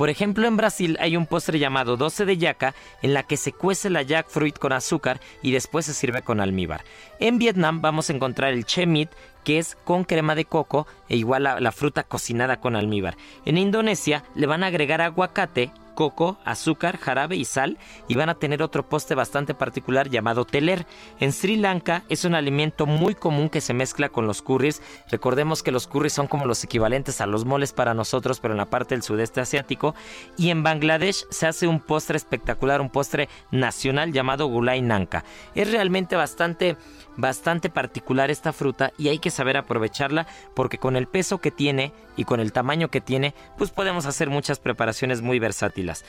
Por 0.00 0.08
ejemplo, 0.08 0.48
en 0.48 0.56
Brasil 0.56 0.96
hay 0.98 1.14
un 1.14 1.26
postre 1.26 1.58
llamado 1.58 1.98
12 1.98 2.24
de 2.24 2.38
yaca 2.38 2.74
en 3.02 3.12
la 3.12 3.22
que 3.22 3.36
se 3.36 3.52
cuece 3.52 3.90
la 3.90 4.00
jackfruit 4.00 4.58
con 4.58 4.72
azúcar 4.72 5.20
y 5.42 5.50
después 5.52 5.84
se 5.84 5.92
sirve 5.92 6.22
con 6.22 6.40
almíbar. 6.40 6.84
En 7.18 7.38
Vietnam 7.38 7.82
vamos 7.82 8.08
a 8.08 8.14
encontrar 8.14 8.54
el 8.54 8.64
chemit 8.64 9.10
que 9.44 9.58
es 9.58 9.76
con 9.84 10.04
crema 10.04 10.34
de 10.34 10.46
coco 10.46 10.86
e 11.10 11.18
igual 11.18 11.46
a 11.46 11.60
la 11.60 11.70
fruta 11.70 12.02
cocinada 12.02 12.62
con 12.62 12.76
almíbar. 12.76 13.18
En 13.44 13.58
Indonesia 13.58 14.24
le 14.34 14.46
van 14.46 14.64
a 14.64 14.68
agregar 14.68 15.02
aguacate, 15.02 15.70
coco, 16.00 16.38
azúcar, 16.46 16.96
jarabe 16.96 17.36
y 17.36 17.44
sal 17.44 17.76
y 18.08 18.14
van 18.14 18.30
a 18.30 18.36
tener 18.36 18.62
otro 18.62 18.88
postre 18.88 19.14
bastante 19.14 19.52
particular 19.52 20.08
llamado 20.08 20.46
teler. 20.46 20.86
En 21.18 21.30
Sri 21.30 21.56
Lanka 21.56 22.04
es 22.08 22.24
un 22.24 22.34
alimento 22.34 22.86
muy 22.86 23.14
común 23.14 23.50
que 23.50 23.60
se 23.60 23.74
mezcla 23.74 24.08
con 24.08 24.26
los 24.26 24.40
curries. 24.40 24.80
Recordemos 25.10 25.62
que 25.62 25.72
los 25.72 25.86
curries 25.86 26.14
son 26.14 26.26
como 26.26 26.46
los 26.46 26.64
equivalentes 26.64 27.20
a 27.20 27.26
los 27.26 27.44
moles 27.44 27.74
para 27.74 27.92
nosotros, 27.92 28.40
pero 28.40 28.54
en 28.54 28.58
la 28.58 28.70
parte 28.70 28.94
del 28.94 29.02
sudeste 29.02 29.42
asiático. 29.42 29.94
Y 30.38 30.48
en 30.48 30.62
Bangladesh 30.62 31.26
se 31.28 31.46
hace 31.46 31.66
un 31.66 31.80
postre 31.80 32.16
espectacular, 32.16 32.80
un 32.80 32.88
postre 32.88 33.28
nacional 33.50 34.10
llamado 34.10 34.46
gulai 34.46 34.80
nanka. 34.80 35.22
Es 35.54 35.70
realmente 35.70 36.16
bastante 36.16 36.78
bastante 37.16 37.68
particular 37.68 38.30
esta 38.30 38.54
fruta 38.54 38.92
y 38.96 39.08
hay 39.08 39.18
que 39.18 39.30
saber 39.30 39.58
aprovecharla 39.58 40.26
porque 40.54 40.78
con 40.78 40.96
el 40.96 41.06
peso 41.06 41.38
que 41.38 41.50
tiene 41.50 41.92
y 42.16 42.24
con 42.24 42.40
el 42.40 42.52
tamaño 42.52 42.88
que 42.88 43.02
tiene, 43.02 43.34
pues 43.58 43.70
podemos 43.70 44.06
hacer 44.06 44.30
muchas 44.30 44.58
preparaciones 44.58 45.20
muy 45.20 45.38
versátiles 45.38 45.89
las 45.90 46.04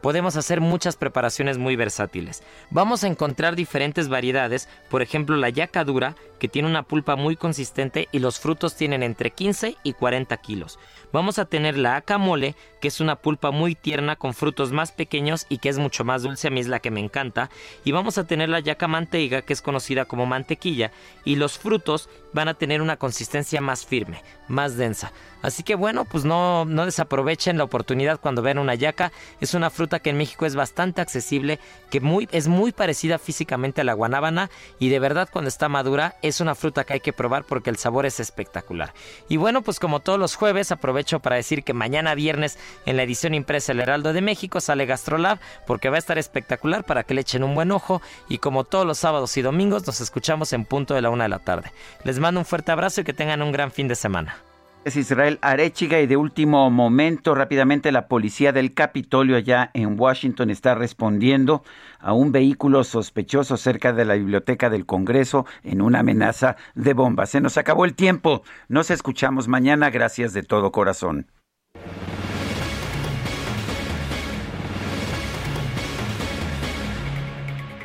podemos 0.00 0.36
hacer 0.36 0.60
muchas 0.60 0.96
preparaciones 0.96 1.58
muy 1.58 1.76
versátiles. 1.76 2.42
Vamos 2.70 3.04
a 3.04 3.06
encontrar 3.06 3.56
diferentes 3.56 4.08
variedades, 4.08 4.68
por 4.88 5.02
ejemplo 5.02 5.36
la 5.36 5.48
yaca 5.48 5.84
dura, 5.84 6.16
que 6.38 6.48
tiene 6.48 6.68
una 6.68 6.82
pulpa 6.82 7.16
muy 7.16 7.36
consistente 7.36 8.08
y 8.10 8.18
los 8.18 8.40
frutos 8.40 8.74
tienen 8.74 9.02
entre 9.02 9.30
15 9.30 9.76
y 9.82 9.92
40 9.92 10.36
kilos. 10.38 10.78
Vamos 11.12 11.38
a 11.38 11.44
tener 11.44 11.76
la 11.76 11.96
acamole, 11.96 12.56
que 12.80 12.88
es 12.88 13.00
una 13.00 13.16
pulpa 13.16 13.50
muy 13.50 13.74
tierna 13.74 14.16
con 14.16 14.32
frutos 14.32 14.72
más 14.72 14.90
pequeños 14.90 15.46
y 15.48 15.58
que 15.58 15.68
es 15.68 15.78
mucho 15.78 16.04
más 16.04 16.22
dulce, 16.22 16.48
a 16.48 16.50
mí 16.50 16.60
es 16.60 16.68
la 16.68 16.80
que 16.80 16.90
me 16.90 17.00
encanta. 17.00 17.50
Y 17.84 17.92
vamos 17.92 18.16
a 18.16 18.26
tener 18.26 18.48
la 18.48 18.60
yaca 18.60 18.88
manteiga, 18.88 19.42
que 19.42 19.52
es 19.52 19.60
conocida 19.60 20.06
como 20.06 20.26
mantequilla, 20.26 20.92
y 21.24 21.36
los 21.36 21.58
frutos 21.58 22.08
van 22.32 22.48
a 22.48 22.54
tener 22.54 22.80
una 22.80 22.96
consistencia 22.96 23.60
más 23.60 23.84
firme, 23.84 24.22
más 24.48 24.76
densa. 24.76 25.12
Así 25.42 25.62
que 25.62 25.74
bueno, 25.74 26.04
pues 26.04 26.24
no, 26.24 26.64
no 26.64 26.84
desaprovechen 26.84 27.58
la 27.58 27.64
oportunidad 27.64 28.20
cuando 28.20 28.42
vean 28.42 28.58
una 28.58 28.74
yaca. 28.74 29.12
Es 29.40 29.54
una 29.54 29.70
fruta 29.90 30.02
que 30.02 30.10
en 30.10 30.18
México 30.18 30.46
es 30.46 30.54
bastante 30.54 31.00
accesible, 31.00 31.58
que 31.90 32.00
muy, 32.00 32.28
es 32.30 32.46
muy 32.46 32.70
parecida 32.70 33.18
físicamente 33.18 33.80
a 33.80 33.84
la 33.84 33.94
guanábana 33.94 34.48
y 34.78 34.88
de 34.88 35.00
verdad 35.00 35.28
cuando 35.32 35.48
está 35.48 35.68
madura 35.68 36.14
es 36.22 36.40
una 36.40 36.54
fruta 36.54 36.84
que 36.84 36.92
hay 36.92 37.00
que 37.00 37.12
probar 37.12 37.42
porque 37.42 37.70
el 37.70 37.76
sabor 37.76 38.06
es 38.06 38.20
espectacular. 38.20 38.94
Y 39.28 39.36
bueno, 39.36 39.62
pues 39.62 39.80
como 39.80 39.98
todos 39.98 40.18
los 40.18 40.36
jueves 40.36 40.70
aprovecho 40.70 41.18
para 41.18 41.34
decir 41.34 41.64
que 41.64 41.72
mañana 41.72 42.14
viernes 42.14 42.56
en 42.86 42.96
la 42.96 43.02
edición 43.02 43.34
impresa 43.34 43.72
El 43.72 43.80
Heraldo 43.80 44.12
de 44.12 44.20
México 44.20 44.60
sale 44.60 44.86
Gastrolab 44.86 45.40
porque 45.66 45.88
va 45.88 45.96
a 45.96 45.98
estar 45.98 46.18
espectacular 46.18 46.84
para 46.84 47.02
que 47.02 47.14
le 47.14 47.22
echen 47.22 47.42
un 47.42 47.56
buen 47.56 47.72
ojo 47.72 48.00
y 48.28 48.38
como 48.38 48.62
todos 48.62 48.86
los 48.86 48.98
sábados 48.98 49.36
y 49.38 49.42
domingos 49.42 49.88
nos 49.88 50.00
escuchamos 50.00 50.52
en 50.52 50.66
punto 50.66 50.94
de 50.94 51.02
la 51.02 51.10
una 51.10 51.24
de 51.24 51.30
la 51.30 51.40
tarde. 51.40 51.72
Les 52.04 52.20
mando 52.20 52.38
un 52.38 52.46
fuerte 52.46 52.70
abrazo 52.70 53.00
y 53.00 53.04
que 53.04 53.12
tengan 53.12 53.42
un 53.42 53.50
gran 53.50 53.72
fin 53.72 53.88
de 53.88 53.96
semana. 53.96 54.49
Es 54.82 54.96
Israel 54.96 55.38
Arechiga 55.42 56.00
y 56.00 56.06
de 56.06 56.16
último 56.16 56.70
momento 56.70 57.34
rápidamente 57.34 57.92
la 57.92 58.08
policía 58.08 58.50
del 58.52 58.72
Capitolio 58.72 59.36
allá 59.36 59.70
en 59.74 60.00
Washington 60.00 60.48
está 60.48 60.74
respondiendo 60.74 61.62
a 61.98 62.14
un 62.14 62.32
vehículo 62.32 62.82
sospechoso 62.82 63.58
cerca 63.58 63.92
de 63.92 64.06
la 64.06 64.14
biblioteca 64.14 64.70
del 64.70 64.86
Congreso 64.86 65.44
en 65.64 65.82
una 65.82 65.98
amenaza 65.98 66.56
de 66.74 66.94
bomba. 66.94 67.26
Se 67.26 67.42
nos 67.42 67.58
acabó 67.58 67.84
el 67.84 67.94
tiempo. 67.94 68.42
Nos 68.68 68.90
escuchamos 68.90 69.48
mañana. 69.48 69.90
Gracias 69.90 70.32
de 70.32 70.42
todo 70.42 70.72
corazón. 70.72 71.26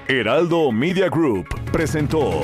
Heraldo 0.07 0.72
Media 0.72 1.09
Group 1.09 1.48
presentó 1.74 2.43